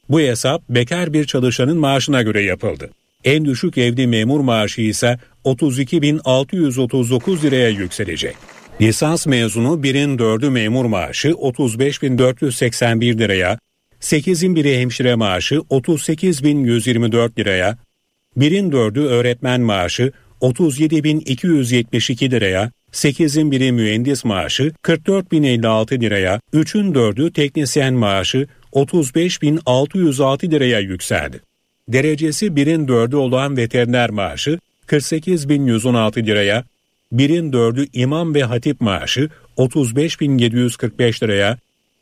Bu 0.09 0.19
hesap 0.19 0.61
bekar 0.69 1.13
bir 1.13 1.25
çalışanın 1.25 1.77
maaşına 1.77 2.21
göre 2.21 2.43
yapıldı. 2.43 2.89
En 3.23 3.45
düşük 3.45 3.77
evli 3.77 4.07
memur 4.07 4.39
maaşı 4.39 4.81
ise 4.81 5.19
32.639 5.45 7.43
liraya 7.43 7.69
yükselecek. 7.69 8.35
Lisans 8.81 9.27
mezunu 9.27 9.83
birin 9.83 10.19
dördü 10.19 10.49
memur 10.49 10.85
maaşı 10.85 11.29
35.481 11.29 13.17
liraya, 13.17 13.59
8'in 14.01 14.55
biri 14.55 14.79
hemşire 14.79 15.15
maaşı 15.15 15.55
38.124 15.55 17.39
liraya, 17.39 17.77
birin 18.37 18.71
dördü 18.71 18.99
öğretmen 18.99 19.61
maaşı 19.61 20.11
37.272 20.41 22.31
liraya, 22.31 22.71
8'in 22.93 23.51
biri 23.51 23.71
mühendis 23.71 24.25
maaşı 24.25 24.71
44.056 24.83 26.01
liraya, 26.01 26.41
3'ün 26.53 26.95
dördü 26.95 27.33
teknisyen 27.33 27.93
maaşı 27.93 28.47
35.606 28.73 30.51
liraya 30.51 30.79
yükseldi. 30.79 31.39
Derecesi 31.87 32.55
birin 32.55 32.87
dördü 32.87 33.15
olan 33.15 33.57
veteriner 33.57 34.09
maaşı 34.09 34.59
48.116 34.87 36.25
liraya, 36.25 36.63
birin 37.11 37.53
dördü 37.53 37.87
imam 37.93 38.35
ve 38.35 38.43
hatip 38.43 38.81
maaşı 38.81 39.29
35.745 39.57 41.23
liraya, 41.23 41.57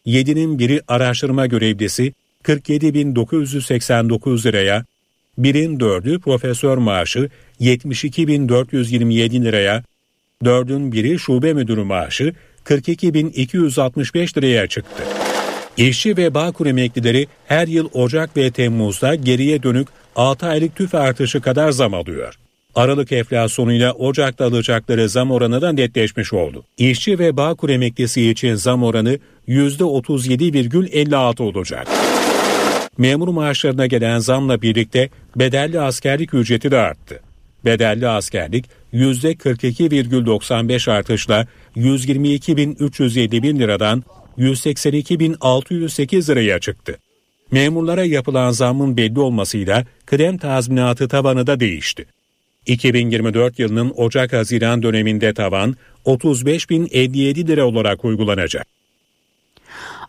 yedinin 0.07 0.59
biri 0.59 0.81
araştırma 0.87 1.45
görevlisi 1.45 2.13
47.989 2.43 4.45
liraya, 4.45 4.85
birin 5.37 5.79
dördü 5.79 6.19
profesör 6.19 6.77
maaşı 6.77 7.29
72.427 7.61 9.43
liraya, 9.43 9.83
dördün 10.45 10.91
biri 10.91 11.19
şube 11.19 11.53
müdürü 11.53 11.83
maaşı 11.83 12.33
42.265 12.65 14.37
liraya 14.37 14.67
çıktı. 14.67 15.03
İşçi 15.77 16.17
ve 16.17 16.33
Bağkur 16.33 16.65
emeklileri 16.65 17.27
her 17.45 17.67
yıl 17.67 17.89
Ocak 17.93 18.37
ve 18.37 18.51
Temmuz'da 18.51 19.15
geriye 19.15 19.63
dönük 19.63 19.87
6 20.15 20.45
aylık 20.45 20.75
tüf 20.75 20.95
artışı 20.95 21.41
kadar 21.41 21.71
zam 21.71 21.93
alıyor. 21.93 22.33
Aralık 22.75 23.11
enflasyonuyla 23.11 23.93
Ocak'ta 23.93 24.45
alacakları 24.45 25.09
zam 25.09 25.31
oranı 25.31 25.61
da 25.61 25.71
netleşmiş 25.71 26.33
oldu. 26.33 26.63
İşçi 26.77 27.19
ve 27.19 27.37
Bağkur 27.37 27.69
emeklisi 27.69 28.29
için 28.29 28.55
zam 28.55 28.83
oranı 28.83 29.19
%37,56 29.47 31.41
olacak. 31.43 31.87
Memur 32.97 33.27
maaşlarına 33.27 33.87
gelen 33.87 34.19
zamla 34.19 34.61
birlikte 34.61 35.09
bedelli 35.35 35.79
askerlik 35.79 36.33
ücreti 36.33 36.71
de 36.71 36.77
arttı. 36.77 37.19
Bedelli 37.65 38.07
askerlik 38.07 38.65
%42,95 38.93 40.91
artışla 40.91 41.47
122.351 41.75 43.59
liradan 43.59 44.03
182.608 44.37 46.29
liraya 46.31 46.59
çıktı. 46.59 46.97
Memurlara 47.51 48.03
yapılan 48.03 48.51
zammın 48.51 48.97
belli 48.97 49.19
olmasıyla 49.19 49.85
kıdem 50.05 50.37
tazminatı 50.37 51.07
tavanı 51.07 51.47
da 51.47 51.59
değişti. 51.59 52.05
2024 52.65 53.59
yılının 53.59 53.93
Ocak-Haziran 53.97 54.83
döneminde 54.83 55.33
tavan 55.33 55.75
35.057 56.05 57.47
lira 57.47 57.65
olarak 57.65 58.05
uygulanacak. 58.05 58.76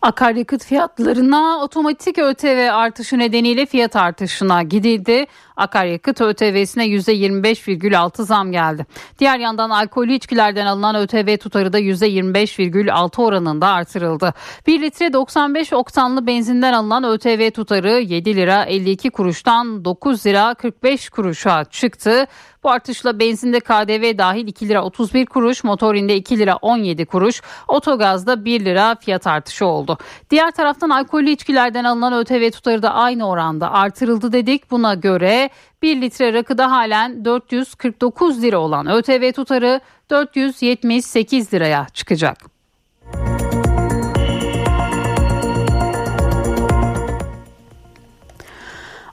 Akaryakıt 0.03 0.65
fiyatlarına 0.65 1.59
otomatik 1.63 2.19
ÖTV 2.19 2.69
artışı 2.73 3.19
nedeniyle 3.19 3.67
fiyat 3.67 3.97
artışına 3.97 4.63
gidildi. 4.63 5.27
Akaryakıt 5.59 6.21
ÖTV'sine 6.21 6.87
%25,6 6.87 8.23
zam 8.23 8.53
geldi. 8.53 8.87
Diğer 9.19 9.39
yandan 9.39 9.71
alkollü 9.71 10.13
içkilerden 10.13 10.67
alınan 10.67 10.95
ÖTV 10.95 11.37
tutarı 11.37 11.73
da 11.73 11.81
%25,6 11.81 13.23
oranında 13.23 13.69
artırıldı. 13.69 14.35
1 14.67 14.83
litre 14.83 15.13
95 15.13 15.73
oktanlı 15.73 16.27
benzinden 16.27 16.73
alınan 16.73 17.05
ÖTV 17.05 17.51
tutarı 17.51 18.01
7 18.01 18.37
lira 18.37 18.65
52 18.65 19.11
kuruştan 19.11 19.85
9 19.85 20.27
lira 20.27 20.55
45 20.55 21.09
kuruşa 21.09 21.65
çıktı. 21.65 22.27
Bu 22.63 22.71
artışla 22.71 23.19
benzinde 23.19 23.61
KDV 23.61 24.19
dahil 24.19 24.47
2 24.47 24.69
lira 24.69 24.85
31 24.85 25.27
kuruş, 25.27 25.65
motorinde 25.65 26.17
2 26.17 26.39
lira 26.39 26.57
17 26.57 27.07
kuruş, 27.07 27.43
otogazda 27.69 28.45
1 28.45 28.65
lira 28.65 28.95
fiyat 28.95 29.27
artışı 29.27 29.67
oldu. 29.67 29.99
Diğer 30.31 30.51
taraftan 30.51 30.91
alkollü 30.91 31.31
içkilerden 31.31 31.85
alınan 31.85 32.13
ÖTV 32.13 32.51
tutarı 32.51 32.83
da 32.83 32.95
aynı 32.95 33.29
oranda 33.29 33.73
artırıldı 33.73 34.33
dedik. 34.33 34.71
Buna 34.71 34.95
göre 34.95 35.48
1 35.83 36.01
litre 36.01 36.33
rakıda 36.33 36.71
halen 36.71 37.25
449 37.25 38.43
lira 38.43 38.59
olan 38.59 38.87
ÖTV 38.87 39.33
tutarı 39.33 39.81
478 40.11 41.55
liraya 41.55 41.87
çıkacak. 41.95 42.59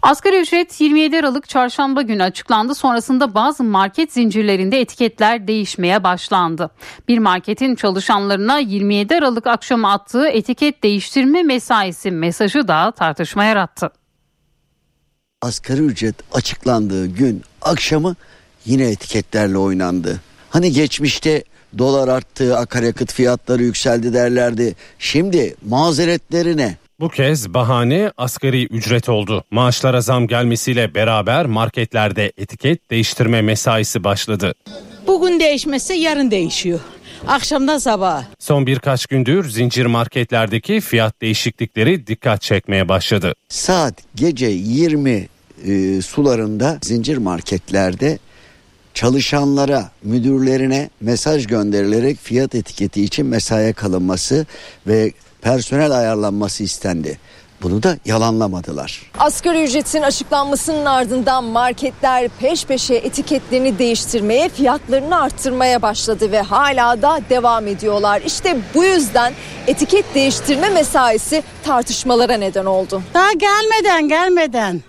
Asgari 0.06 0.42
ücret 0.42 0.82
27 0.82 1.20
Aralık 1.20 1.50
çarşamba 1.50 2.02
günü 2.02 2.24
açıklandı. 2.24 2.76
Sonrasında 2.76 3.34
bazı 3.34 3.64
market 3.64 4.14
zincirlerinde 4.14 4.82
etiketler 4.82 5.48
değişmeye 5.48 6.04
başlandı. 6.04 6.70
Bir 7.08 7.20
marketin 7.20 7.76
çalışanlarına 7.76 8.60
27 8.60 9.16
Aralık 9.16 9.48
akşamı 9.48 9.92
attığı 9.92 10.28
etiket 10.28 10.84
değiştirme 10.84 11.44
mesaisi 11.44 12.12
mesajı 12.12 12.68
da 12.68 12.92
tartışma 12.92 13.44
yarattı. 13.44 13.92
Asgari 15.46 15.82
ücret 15.82 16.16
açıklandığı 16.34 17.08
gün 17.08 17.42
akşamı 17.62 18.16
yine 18.66 18.84
etiketlerle 18.84 19.58
oynandı. 19.58 20.22
Hani 20.50 20.72
geçmişte 20.72 21.44
dolar 21.78 22.08
arttı, 22.08 22.58
akaryakıt 22.58 23.14
fiyatları 23.14 23.64
yükseldi 23.64 24.14
derlerdi. 24.14 24.76
Şimdi 25.00 25.56
mazeretlerine 25.66 26.78
bu 27.00 27.10
kez 27.10 27.54
bahane 27.54 28.12
asgari 28.18 28.66
ücret 28.66 29.10
oldu. 29.10 29.44
Maaşlara 29.52 30.02
zam 30.02 30.28
gelmesiyle 30.28 30.96
beraber 30.96 31.46
marketlerde 31.46 32.32
etiket 32.38 32.92
değiştirme 32.92 33.42
mesaisi 33.42 34.04
başladı. 34.04 34.54
Bugün 35.08 35.40
değişmezse 35.40 35.94
yarın 35.94 36.32
değişiyor. 36.32 36.80
Akşamdan 37.28 37.78
sabah. 37.78 38.24
Son 38.40 38.66
birkaç 38.68 39.06
gündür 39.06 39.50
zincir 39.50 39.86
marketlerdeki 39.86 40.82
fiyat 40.82 41.22
değişiklikleri 41.22 42.08
dikkat 42.08 42.42
çekmeye 42.42 42.90
başladı. 42.90 43.34
Saat 43.50 43.94
gece 44.16 44.48
20 44.48 45.28
e, 45.66 46.02
sularında 46.02 46.80
zincir 46.82 47.18
marketlerde 47.18 48.20
çalışanlara, 48.94 49.92
müdürlerine 50.04 50.90
mesaj 51.02 51.48
gönderilerek 51.48 52.18
fiyat 52.18 52.56
etiketi 52.56 53.04
için 53.04 53.26
mesaiye 53.26 53.74
kalınması 53.74 54.46
ve 54.88 55.12
personel 55.42 55.92
ayarlanması 55.92 56.64
istendi. 56.64 57.20
Bunu 57.62 57.84
da 57.84 57.98
yalanlamadılar. 58.06 59.12
Asgari 59.20 59.64
ücretin 59.64 60.02
açıklanmasının 60.02 60.86
ardından 60.86 61.44
marketler 61.44 62.30
peş 62.40 62.66
peşe 62.66 62.96
etiketlerini 62.96 63.80
değiştirmeye, 63.80 64.50
fiyatlarını 64.50 65.22
arttırmaya 65.22 65.82
başladı 65.82 66.32
ve 66.32 66.42
hala 66.42 67.02
da 67.02 67.20
devam 67.30 67.68
ediyorlar. 67.68 68.22
İşte 68.26 68.58
bu 68.76 68.84
yüzden 68.84 69.34
etiket 69.68 70.16
değiştirme 70.16 70.70
mesaisi 70.70 71.44
tartışmalara 71.64 72.38
neden 72.38 72.66
oldu. 72.66 73.02
Daha 73.14 73.34
gelmeden 73.34 74.08
gelmeden 74.08 74.82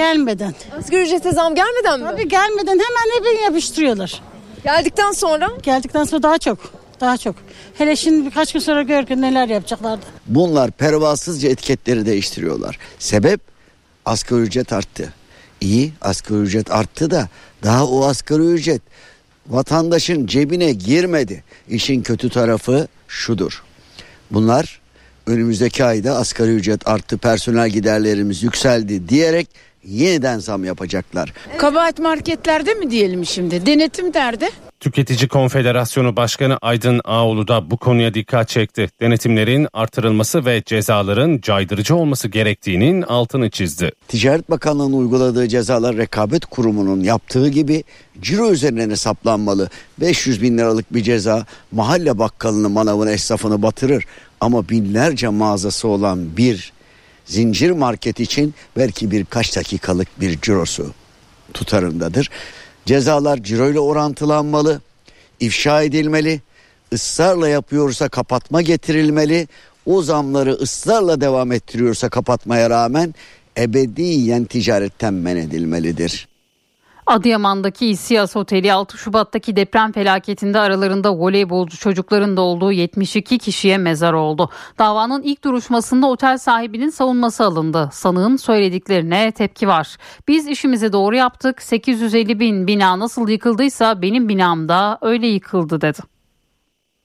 gelmeden. 0.00 0.54
Asgari 0.78 1.02
ücrete 1.02 1.32
zam 1.32 1.54
gelmeden 1.54 2.00
mi? 2.00 2.06
Tabii 2.06 2.28
gelmeden 2.28 2.72
hemen 2.72 3.16
hepini 3.18 3.42
yapıştırıyorlar. 3.44 4.22
Geldikten 4.64 5.12
sonra? 5.12 5.50
Geldikten 5.62 6.04
sonra 6.04 6.22
daha 6.22 6.38
çok. 6.38 6.58
Daha 7.00 7.16
çok. 7.16 7.36
Hele 7.74 7.96
şimdi 7.96 8.26
birkaç 8.26 8.52
gün 8.52 8.60
sonra 8.60 8.82
gör 8.82 9.06
ki 9.06 9.20
neler 9.20 9.48
yapacaklardı. 9.48 10.06
Bunlar 10.26 10.70
pervasızca 10.70 11.48
etiketleri 11.48 12.06
değiştiriyorlar. 12.06 12.78
Sebep 12.98 13.40
asgari 14.04 14.40
ücret 14.40 14.72
arttı. 14.72 15.12
İyi 15.60 15.92
asgari 16.00 16.38
ücret 16.38 16.70
arttı 16.70 17.10
da 17.10 17.28
daha 17.62 17.86
o 17.86 18.04
asgari 18.04 18.42
ücret 18.42 18.82
vatandaşın 19.46 20.26
cebine 20.26 20.72
girmedi. 20.72 21.44
İşin 21.68 22.02
kötü 22.02 22.30
tarafı 22.30 22.88
şudur. 23.08 23.62
Bunlar 24.30 24.80
önümüzdeki 25.26 25.84
ayda 25.84 26.16
asgari 26.16 26.50
ücret 26.50 26.88
arttı, 26.88 27.18
personel 27.18 27.70
giderlerimiz 27.70 28.42
yükseldi 28.42 29.08
diyerek 29.08 29.48
yeniden 29.84 30.38
zam 30.38 30.64
yapacaklar. 30.64 31.32
Kabahat 31.58 31.98
marketlerde 31.98 32.74
mi 32.74 32.90
diyelim 32.90 33.26
şimdi? 33.26 33.66
Denetim 33.66 34.12
nerede? 34.14 34.50
Tüketici 34.80 35.28
Konfederasyonu 35.28 36.16
Başkanı 36.16 36.56
Aydın 36.62 37.00
Ağoğlu 37.04 37.48
da 37.48 37.70
bu 37.70 37.76
konuya 37.76 38.14
dikkat 38.14 38.48
çekti. 38.48 38.88
Denetimlerin 39.00 39.68
artırılması 39.72 40.44
ve 40.44 40.62
cezaların 40.66 41.38
caydırıcı 41.42 41.96
olması 41.96 42.28
gerektiğinin 42.28 43.02
altını 43.02 43.50
çizdi. 43.50 43.92
Ticaret 44.08 44.50
Bakanlığı'nın 44.50 44.92
uyguladığı 44.92 45.48
cezalar 45.48 45.96
rekabet 45.96 46.46
kurumunun 46.46 47.00
yaptığı 47.00 47.48
gibi 47.48 47.84
ciro 48.20 48.50
üzerinden 48.50 48.90
hesaplanmalı. 48.90 49.68
500 50.00 50.42
bin 50.42 50.58
liralık 50.58 50.94
bir 50.94 51.02
ceza 51.02 51.46
mahalle 51.72 52.18
bakkalını 52.18 52.68
manavın 52.68 53.06
esnafını 53.06 53.62
batırır. 53.62 54.04
Ama 54.40 54.68
binlerce 54.68 55.28
mağazası 55.28 55.88
olan 55.88 56.36
bir 56.36 56.72
zincir 57.30 57.70
market 57.70 58.20
için 58.20 58.54
belki 58.76 59.10
birkaç 59.10 59.56
dakikalık 59.56 60.20
bir 60.20 60.40
cirosu 60.40 60.94
tutarındadır. 61.54 62.30
Cezalar 62.86 63.42
ciroyla 63.42 63.80
orantılanmalı, 63.80 64.80
ifşa 65.40 65.82
edilmeli, 65.82 66.40
ısrarla 66.92 67.48
yapıyorsa 67.48 68.08
kapatma 68.08 68.62
getirilmeli, 68.62 69.48
o 69.86 70.02
zamları 70.02 70.52
ısrarla 70.52 71.20
devam 71.20 71.52
ettiriyorsa 71.52 72.08
kapatmaya 72.08 72.70
rağmen 72.70 73.14
ebediyen 73.58 74.44
ticaretten 74.44 75.14
men 75.14 75.36
edilmelidir. 75.36 76.29
Adıyaman'daki 77.10 77.86
İSİAS 77.86 78.36
Oteli 78.36 78.72
6 78.72 78.98
Şubat'taki 78.98 79.56
deprem 79.56 79.92
felaketinde 79.92 80.58
aralarında 80.58 81.14
voleybolcu 81.14 81.76
çocukların 81.76 82.36
da 82.36 82.40
olduğu 82.40 82.72
72 82.72 83.38
kişiye 83.38 83.78
mezar 83.78 84.12
oldu. 84.12 84.50
Davanın 84.78 85.22
ilk 85.22 85.44
duruşmasında 85.44 86.06
otel 86.06 86.38
sahibinin 86.38 86.90
savunması 86.90 87.44
alındı. 87.44 87.88
Sanığın 87.92 88.36
söylediklerine 88.36 89.32
tepki 89.32 89.68
var. 89.68 89.96
Biz 90.28 90.48
işimizi 90.48 90.92
doğru 90.92 91.16
yaptık. 91.16 91.62
850 91.62 92.40
bin 92.40 92.66
bina 92.66 92.98
nasıl 92.98 93.28
yıkıldıysa 93.28 94.02
benim 94.02 94.28
binam 94.28 94.68
da 94.68 94.98
öyle 95.00 95.26
yıkıldı 95.26 95.80
dedi. 95.80 95.98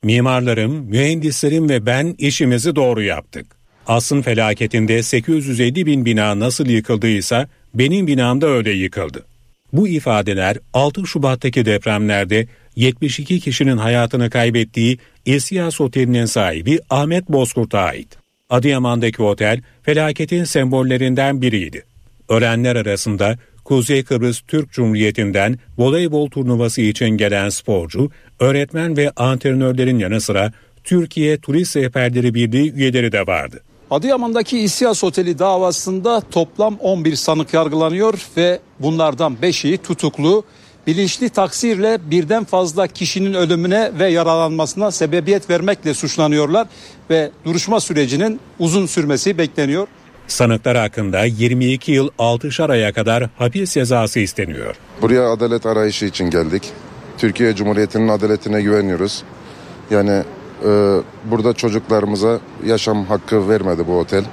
Mimarlarım, 0.04 0.72
mühendislerim 0.72 1.70
ve 1.70 1.86
ben 1.86 2.16
işimizi 2.18 2.76
doğru 2.76 3.04
yaptık. 3.04 3.46
Asın 3.88 4.22
felaketinde 4.22 5.04
850 5.04 5.86
bin 5.86 6.06
bina 6.06 6.40
nasıl 6.40 6.66
yıkıldıysa 6.66 7.48
benim 7.74 8.08
binam 8.08 8.42
da 8.42 8.48
öyle 8.48 8.72
yıkıldı. 8.72 9.35
Bu 9.78 9.88
ifadeler 9.88 10.58
6 10.74 11.08
Şubat'taki 11.08 11.66
depremlerde 11.66 12.48
72 12.76 13.40
kişinin 13.40 13.78
hayatını 13.78 14.30
kaybettiği 14.30 14.98
İSİAS 15.26 15.82
Oteli'nin 15.82 16.26
sahibi 16.26 16.80
Ahmet 16.90 17.30
Bozkurt'a 17.30 17.80
ait. 17.80 18.18
Adıyaman'daki 18.50 19.24
otel 19.24 19.62
felaketin 19.84 20.44
sembollerinden 20.44 21.42
biriydi. 21.42 21.84
Ölenler 22.30 22.76
arasında 22.76 23.38
Kuzey 23.64 24.04
Kıbrıs 24.04 24.42
Türk 24.48 24.72
Cumhuriyeti'nden 24.72 25.60
voleybol 25.78 26.30
turnuvası 26.30 26.82
için 26.82 27.10
gelen 27.10 27.50
sporcu, 27.50 28.12
öğretmen 28.40 28.98
ve 28.98 29.12
antrenörlerin 29.16 30.00
yanı 30.00 30.22
sıra 30.22 30.52
Türkiye 30.84 31.38
Turist 31.38 31.78
Rehberleri 31.78 32.34
Birliği 32.34 32.74
üyeleri 32.74 33.12
de 33.12 33.28
vardı. 33.28 33.62
Adıyaman'daki 33.92 34.60
İSİAS 34.60 35.04
Oteli 35.04 35.40
davasında 35.40 36.22
toplam 36.32 36.78
11 36.80 37.16
sanık 37.16 37.54
yargılanıyor 37.54 38.28
ve 38.38 38.60
bunlardan 38.80 39.38
5'i 39.42 39.78
tutuklu. 39.78 40.44
Bilinçli 40.88 41.30
taksirle 41.30 41.98
birden 42.12 42.44
fazla 42.44 42.88
kişinin 42.88 43.34
ölümüne 43.34 43.92
ve 44.00 44.08
yaralanmasına 44.08 44.92
sebebiyet 44.92 45.50
vermekle 45.50 45.94
suçlanıyorlar 45.94 46.68
ve 47.10 47.32
duruşma 47.46 47.80
sürecinin 47.80 48.40
uzun 48.60 48.86
sürmesi 48.86 49.38
bekleniyor. 49.38 49.88
Sanıklar 50.28 50.78
hakkında 50.78 51.24
22 51.24 51.92
yıl 51.92 52.10
6 52.20 52.50
aya 52.70 52.94
kadar 52.94 53.30
hapis 53.38 53.74
cezası 53.74 54.20
isteniyor. 54.20 54.76
Buraya 55.02 55.32
adalet 55.32 55.66
arayışı 55.66 56.06
için 56.06 56.30
geldik. 56.30 56.64
Türkiye 57.18 57.56
Cumhuriyeti'nin 57.56 58.08
adaletine 58.08 58.62
güveniyoruz. 58.62 59.24
Yani 59.92 60.24
e, 60.64 61.00
burada 61.32 61.54
çocuklarımıza 61.54 62.40
yaşam 62.66 63.06
hakkı 63.06 63.50
vermedi 63.50 63.88
bu 63.88 64.00
otel. 64.00 64.24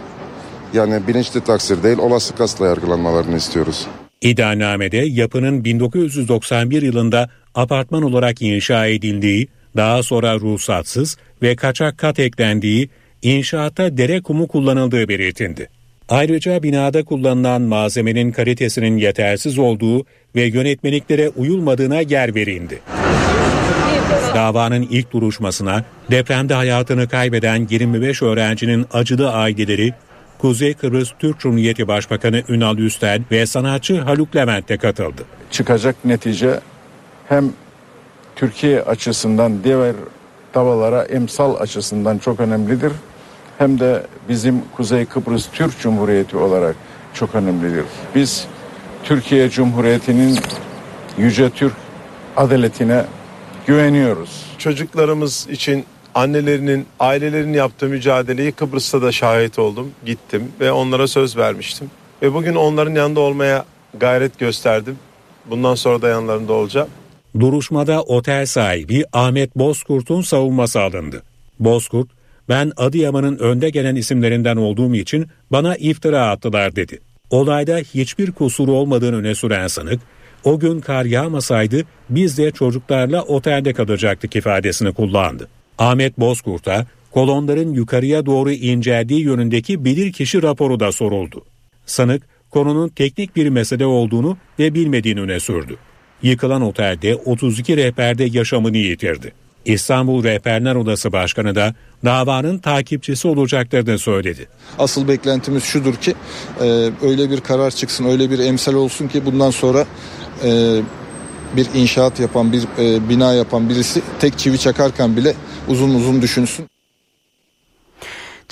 Yani 0.74 1.06
bilinçli 1.08 1.40
taksir 1.40 1.82
değil 1.82 1.98
olası 1.98 2.34
kasla 2.34 2.66
yargılanmalarını 2.66 3.36
istiyoruz. 3.36 3.86
İddianamede 4.20 4.96
yapının 4.96 5.64
1991 5.64 6.82
yılında 6.82 7.28
apartman 7.54 8.02
olarak 8.02 8.42
inşa 8.42 8.86
edildiği, 8.86 9.48
daha 9.76 10.02
sonra 10.02 10.34
ruhsatsız 10.34 11.16
ve 11.42 11.56
kaçak 11.56 11.98
kat 11.98 12.18
eklendiği, 12.18 12.88
inşaatta 13.22 13.96
dere 13.96 14.22
kumu 14.22 14.48
kullanıldığı 14.48 15.08
belirtildi. 15.08 15.68
Ayrıca 16.08 16.62
binada 16.62 17.04
kullanılan 17.04 17.62
malzemenin 17.62 18.32
kalitesinin 18.32 18.96
yetersiz 18.96 19.58
olduğu 19.58 20.04
ve 20.36 20.42
yönetmeliklere 20.42 21.28
uyulmadığına 21.28 22.00
yer 22.00 22.34
verildi. 22.34 22.80
Davanın 24.34 24.82
ilk 24.82 25.12
duruşmasına 25.12 25.84
depremde 26.10 26.54
hayatını 26.54 27.08
kaybeden 27.08 27.66
25 27.70 28.22
öğrencinin 28.22 28.86
acılı 28.92 29.32
aileleri 29.32 29.94
Kuzey 30.38 30.74
Kıbrıs 30.74 31.12
Türk 31.18 31.40
Cumhuriyeti 31.40 31.88
Başbakanı 31.88 32.42
Ünal 32.48 32.78
Üstel 32.78 33.22
ve 33.30 33.46
sanatçı 33.46 34.00
Haluk 34.00 34.36
Levent 34.36 34.68
de 34.68 34.76
katıldı. 34.76 35.22
Çıkacak 35.50 35.96
netice 36.04 36.60
hem 37.28 37.52
Türkiye 38.36 38.82
açısından 38.82 39.64
diğer 39.64 39.94
davalara 40.54 41.02
emsal 41.02 41.60
açısından 41.60 42.18
çok 42.18 42.40
önemlidir. 42.40 42.92
Hem 43.58 43.80
de 43.80 44.02
bizim 44.28 44.62
Kuzey 44.76 45.06
Kıbrıs 45.06 45.48
Türk 45.52 45.80
Cumhuriyeti 45.80 46.36
olarak 46.36 46.76
çok 47.14 47.34
önemlidir. 47.34 47.84
Biz 48.14 48.46
Türkiye 49.04 49.50
Cumhuriyeti'nin 49.50 50.38
yüce 51.18 51.50
Türk 51.50 51.72
adaletine 52.36 53.04
güveniyoruz. 53.66 54.46
Çocuklarımız 54.58 55.46
için 55.50 55.84
annelerinin, 56.14 56.86
ailelerinin 57.00 57.52
yaptığı 57.52 57.88
mücadeleyi 57.88 58.52
Kıbrıs'ta 58.52 59.02
da 59.02 59.12
şahit 59.12 59.58
oldum. 59.58 59.90
Gittim 60.06 60.48
ve 60.60 60.72
onlara 60.72 61.08
söz 61.08 61.36
vermiştim. 61.36 61.90
Ve 62.22 62.34
bugün 62.34 62.54
onların 62.54 62.94
yanında 62.94 63.20
olmaya 63.20 63.64
gayret 64.00 64.38
gösterdim. 64.38 64.96
Bundan 65.50 65.74
sonra 65.74 66.02
da 66.02 66.08
yanlarında 66.08 66.52
olacağım. 66.52 66.88
Duruşmada 67.40 68.02
otel 68.02 68.46
sahibi 68.46 69.04
Ahmet 69.12 69.56
Bozkurt'un 69.56 70.22
savunması 70.22 70.80
alındı. 70.80 71.22
Bozkurt, 71.60 72.08
ben 72.48 72.72
Adıyaman'ın 72.76 73.38
önde 73.38 73.70
gelen 73.70 73.96
isimlerinden 73.96 74.56
olduğum 74.56 74.94
için 74.94 75.26
bana 75.50 75.76
iftira 75.76 76.30
attılar 76.30 76.76
dedi. 76.76 76.98
Olayda 77.30 77.76
hiçbir 77.76 78.32
kusuru 78.32 78.72
olmadığını 78.72 79.16
öne 79.16 79.34
süren 79.34 79.66
sanık, 79.66 80.00
o 80.44 80.58
gün 80.58 80.80
kar 80.80 81.04
yağmasaydı 81.04 81.84
biz 82.10 82.38
de 82.38 82.50
çocuklarla 82.50 83.22
otelde 83.22 83.72
kalacaktık 83.72 84.36
ifadesini 84.36 84.92
kullandı. 84.92 85.48
Ahmet 85.78 86.18
Bozkurt'a 86.18 86.86
kolonların 87.10 87.72
yukarıya 87.72 88.26
doğru 88.26 88.50
inceldiği 88.50 89.20
yönündeki 89.20 89.84
bilirkişi 89.84 90.42
raporu 90.42 90.80
da 90.80 90.92
soruldu. 90.92 91.44
Sanık 91.86 92.22
konunun 92.50 92.88
teknik 92.88 93.36
bir 93.36 93.48
mesele 93.48 93.86
olduğunu 93.86 94.36
ve 94.58 94.74
bilmediğini 94.74 95.20
öne 95.20 95.40
sürdü. 95.40 95.76
Yıkılan 96.22 96.62
otelde 96.62 97.14
32 97.14 97.76
rehberde 97.76 98.24
yaşamını 98.24 98.76
yitirdi. 98.76 99.32
İstanbul 99.64 100.24
Rehberler 100.24 100.74
Odası 100.74 101.12
Başkanı 101.12 101.54
da 101.54 101.74
davanın 102.04 102.58
takipçisi 102.58 103.28
olacaklarını 103.28 103.98
söyledi. 103.98 104.48
Asıl 104.78 105.08
beklentimiz 105.08 105.64
şudur 105.64 105.94
ki 105.94 106.14
e, 106.60 106.90
öyle 107.02 107.30
bir 107.30 107.40
karar 107.40 107.70
çıksın, 107.70 108.04
öyle 108.04 108.30
bir 108.30 108.38
emsal 108.38 108.74
olsun 108.74 109.08
ki 109.08 109.26
bundan 109.26 109.50
sonra 109.50 109.86
e, 110.44 110.80
bir 111.56 111.66
inşaat 111.74 112.20
yapan, 112.20 112.52
bir 112.52 112.62
e, 112.78 113.08
bina 113.08 113.32
yapan 113.32 113.68
birisi 113.68 114.02
tek 114.20 114.38
çivi 114.38 114.58
çakarken 114.58 115.16
bile 115.16 115.34
uzun 115.68 115.94
uzun 115.94 116.22
düşünsün. 116.22 116.66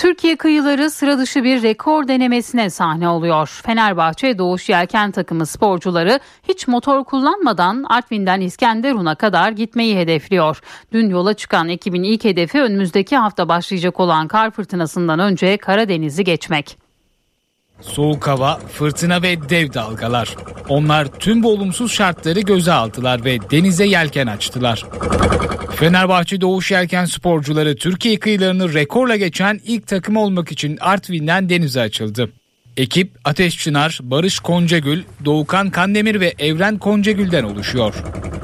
Türkiye 0.01 0.37
kıyıları 0.37 0.91
sıra 0.91 1.19
dışı 1.19 1.45
bir 1.45 1.62
rekor 1.62 2.09
denemesine 2.09 2.71
sahne 2.71 3.09
oluyor. 3.09 3.61
Fenerbahçe 3.67 4.39
Doğuş 4.39 4.69
Yelken 4.69 5.11
takımı 5.11 5.47
sporcuları 5.47 6.21
hiç 6.49 6.69
motor 6.69 7.05
kullanmadan 7.05 7.85
Artvin'den 7.89 8.41
İskenderun'a 8.41 9.15
kadar 9.15 9.53
gitmeyi 9.53 9.97
hedefliyor. 9.97 10.61
Dün 10.93 11.11
yola 11.11 11.35
çıkan 11.35 11.69
ekibin 11.69 12.03
ilk 12.03 12.25
hedefi 12.25 12.61
önümüzdeki 12.61 13.17
hafta 13.17 13.49
başlayacak 13.49 14.01
olan 14.01 14.29
kar 14.29 14.51
fırtınasından 14.51 15.19
önce 15.19 15.57
Karadeniz'i 15.57 16.25
geçmek. 16.25 16.90
Soğuk 17.81 18.27
hava, 18.27 18.61
fırtına 18.73 19.23
ve 19.23 19.48
dev 19.48 19.73
dalgalar. 19.73 20.36
Onlar 20.69 21.07
tüm 21.07 21.43
bu 21.43 21.52
olumsuz 21.52 21.93
şartları 21.93 22.40
göze 22.40 22.73
aldılar 22.73 23.24
ve 23.24 23.39
denize 23.51 23.86
yelken 23.86 24.27
açtılar. 24.27 24.85
Fenerbahçe 25.77 26.40
Doğuş 26.40 26.70
Yelken 26.70 27.05
sporcuları 27.05 27.77
Türkiye 27.77 28.19
kıyılarını 28.19 28.74
rekorla 28.74 29.16
geçen 29.16 29.61
ilk 29.65 29.86
takım 29.86 30.16
olmak 30.16 30.52
için 30.52 30.78
Artvin'den 30.81 31.48
denize 31.48 31.81
açıldı. 31.81 32.31
Ekip 32.77 33.11
Ateş 33.24 33.59
Çınar, 33.59 33.98
Barış 34.02 34.39
Koncagül, 34.39 35.02
Doğukan 35.24 35.70
Kandemir 35.70 36.20
ve 36.20 36.35
Evren 36.39 36.78
Koncagül'den 36.78 37.44
oluşuyor. 37.44 37.94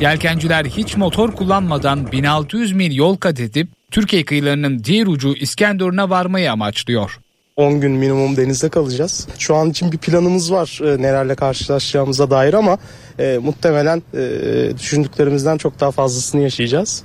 Yelkenciler 0.00 0.64
hiç 0.64 0.96
motor 0.96 1.32
kullanmadan 1.32 2.12
1600 2.12 2.72
mil 2.72 2.94
yol 2.94 3.16
kat 3.16 3.40
edip 3.40 3.68
Türkiye 3.90 4.24
kıyılarının 4.24 4.84
diğer 4.84 5.06
ucu 5.06 5.34
İskenderun'a 5.34 6.10
varmayı 6.10 6.52
amaçlıyor. 6.52 7.18
10 7.56 7.80
gün 7.80 7.92
minimum 7.92 8.36
denizde 8.36 8.68
kalacağız. 8.68 9.28
Şu 9.38 9.54
an 9.54 9.70
için 9.70 9.92
bir 9.92 9.98
planımız 9.98 10.52
var 10.52 10.80
e, 10.84 11.02
nelerle 11.02 11.34
karşılaşacağımıza 11.34 12.30
dair 12.30 12.54
ama 12.54 12.78
e, 13.18 13.38
muhtemelen 13.42 14.02
e, 14.14 14.78
düşündüklerimizden 14.78 15.56
çok 15.56 15.80
daha 15.80 15.90
fazlasını 15.90 16.40
yaşayacağız. 16.40 17.02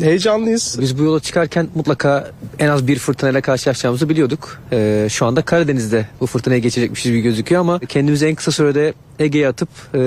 Heyecanlıyız. 0.00 0.76
Biz 0.80 0.98
bu 0.98 1.02
yola 1.02 1.20
çıkarken 1.20 1.68
mutlaka 1.74 2.30
en 2.58 2.68
az 2.68 2.86
bir 2.86 2.98
fırtınayla 2.98 3.40
karşılaşacağımızı 3.40 4.08
biliyorduk. 4.08 4.60
Ee, 4.72 5.06
şu 5.10 5.26
anda 5.26 5.42
Karadeniz'de 5.42 6.06
bu 6.20 6.26
fırtınaya 6.26 6.58
geçecekmişiz 6.58 7.12
gibi 7.12 7.20
gözüküyor 7.20 7.60
ama 7.60 7.78
kendimizi 7.78 8.26
en 8.26 8.34
kısa 8.34 8.50
sürede 8.50 8.94
Ege'ye 9.18 9.48
atıp 9.48 9.68
e, 9.94 9.98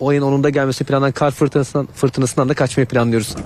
o 0.00 0.08
ayın 0.08 0.22
10'unda 0.22 0.48
gelmesi 0.48 0.84
planlanan 0.84 1.12
kar 1.12 1.30
fırtınasından, 1.30 1.88
fırtınasından 1.94 2.48
da 2.48 2.54
kaçmayı 2.54 2.86
planlıyoruz. 2.86 3.36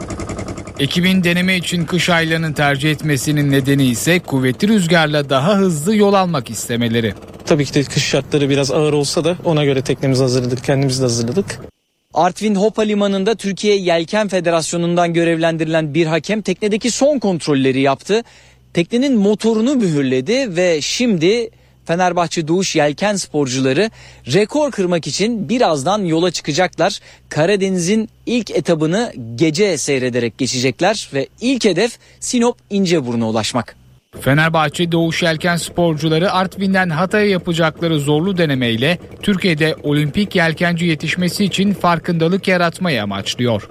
Ekibin 0.81 1.25
deneme 1.25 1.57
için 1.57 1.85
kış 1.85 2.09
aylarını 2.09 2.55
tercih 2.55 2.91
etmesinin 2.91 3.51
nedeni 3.51 3.87
ise 3.87 4.19
kuvvetli 4.19 4.69
rüzgarla 4.69 5.31
daha 5.31 5.57
hızlı 5.57 5.97
yol 5.97 6.15
almak 6.15 6.51
istemeleri. 6.51 7.15
Tabii 7.47 7.65
ki 7.65 7.75
de 7.75 7.83
kış 7.83 8.05
şartları 8.05 8.51
biraz 8.51 8.71
ağır 8.71 8.93
olsa 8.93 9.25
da 9.25 9.37
ona 9.45 9.65
göre 9.65 9.83
teknemizi 9.83 10.23
hazırladık, 10.23 10.65
kendimizi 10.65 10.99
de 10.99 11.03
hazırladık. 11.03 11.61
Artvin 12.15 12.55
Hopa 12.55 12.83
Limanı'nda 12.83 13.35
Türkiye 13.35 13.77
Yelken 13.77 14.29
Federasyonu'ndan 14.29 15.13
görevlendirilen 15.13 15.95
bir 15.95 16.07
hakem 16.07 16.43
teknedeki 16.43 16.91
son 16.91 17.19
kontrolleri 17.19 17.81
yaptı. 17.81 18.23
Teknenin 18.75 19.19
motorunu 19.19 19.75
mühürledi 19.75 20.57
ve 20.57 20.81
şimdi 20.81 21.51
Fenerbahçe 21.91 22.49
Doğuş 22.49 22.77
Yelken 22.77 23.17
sporcuları 23.17 23.91
rekor 24.33 24.71
kırmak 24.71 25.07
için 25.07 25.49
birazdan 25.49 26.05
yola 26.05 26.31
çıkacaklar. 26.31 27.01
Karadeniz'in 27.29 28.09
ilk 28.27 28.51
etabını 28.51 29.13
gece 29.35 29.79
seyrederek 29.79 30.39
geçecekler 30.39 31.11
ve 31.15 31.29
ilk 31.41 31.65
hedef 31.65 31.99
Sinop 32.21 32.57
İnceburnu'na 32.71 33.29
ulaşmak. 33.29 33.77
Fenerbahçe 34.21 34.93
Doğuş 34.93 35.23
Yelken 35.23 35.57
sporcuları 35.57 36.33
Artvin'den 36.33 36.91
Hatay'a 36.91 37.27
yapacakları 37.27 38.01
zorlu 38.01 38.39
denemeyle 38.39 38.99
Türkiye'de 39.23 39.77
olimpik 39.83 40.37
yelkenci 40.37 40.87
yetişmesi 40.87 41.45
için 41.45 41.73
farkındalık 41.73 42.49
yaratmayı 42.49 43.03
amaçlıyor. 43.03 43.71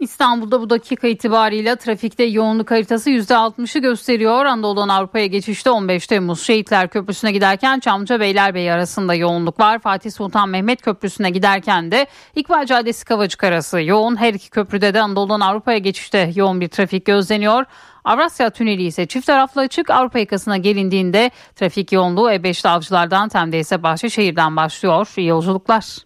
İstanbul'da 0.00 0.60
bu 0.60 0.70
dakika 0.70 1.08
itibariyle 1.08 1.76
trafikte 1.76 2.24
yoğunluk 2.24 2.70
haritası 2.70 3.10
%60'ı 3.10 3.80
gösteriyor. 3.80 4.44
Anadolu'dan 4.44 4.88
Avrupa'ya 4.88 5.26
geçişte 5.26 5.70
15 5.70 6.06
Temmuz 6.06 6.42
Şehitler 6.42 6.88
Köprüsü'ne 6.88 7.32
giderken 7.32 7.80
Çamlıca 7.80 8.20
Beylerbeyi 8.20 8.72
arasında 8.72 9.14
yoğunluk 9.14 9.60
var. 9.60 9.78
Fatih 9.78 10.10
Sultan 10.10 10.48
Mehmet 10.48 10.82
Köprüsü'ne 10.82 11.30
giderken 11.30 11.90
de 11.90 12.06
İkbal 12.34 12.66
Caddesi 12.66 13.04
Kavacık 13.04 13.44
arası 13.44 13.80
yoğun. 13.82 14.16
Her 14.16 14.34
iki 14.34 14.50
köprüde 14.50 14.94
de 14.94 15.00
Anadolu'dan 15.00 15.40
Avrupa'ya 15.40 15.78
geçişte 15.78 16.32
yoğun 16.34 16.60
bir 16.60 16.68
trafik 16.68 17.04
gözleniyor. 17.04 17.64
Avrasya 18.04 18.50
Tüneli 18.50 18.82
ise 18.82 19.06
çift 19.06 19.26
taraflı 19.26 19.60
açık. 19.60 19.90
Avrupa 19.90 20.18
yakasına 20.18 20.56
gelindiğinde 20.56 21.30
trafik 21.54 21.92
yoğunluğu 21.92 22.30
E5'li 22.30 22.68
avcılardan 22.70 23.28
Tem'de 23.28 23.58
ise 23.58 23.82
Bahçeşehir'den 23.82 24.56
başlıyor. 24.56 25.08
İyi 25.16 25.26
yolculuklar. 25.26 26.05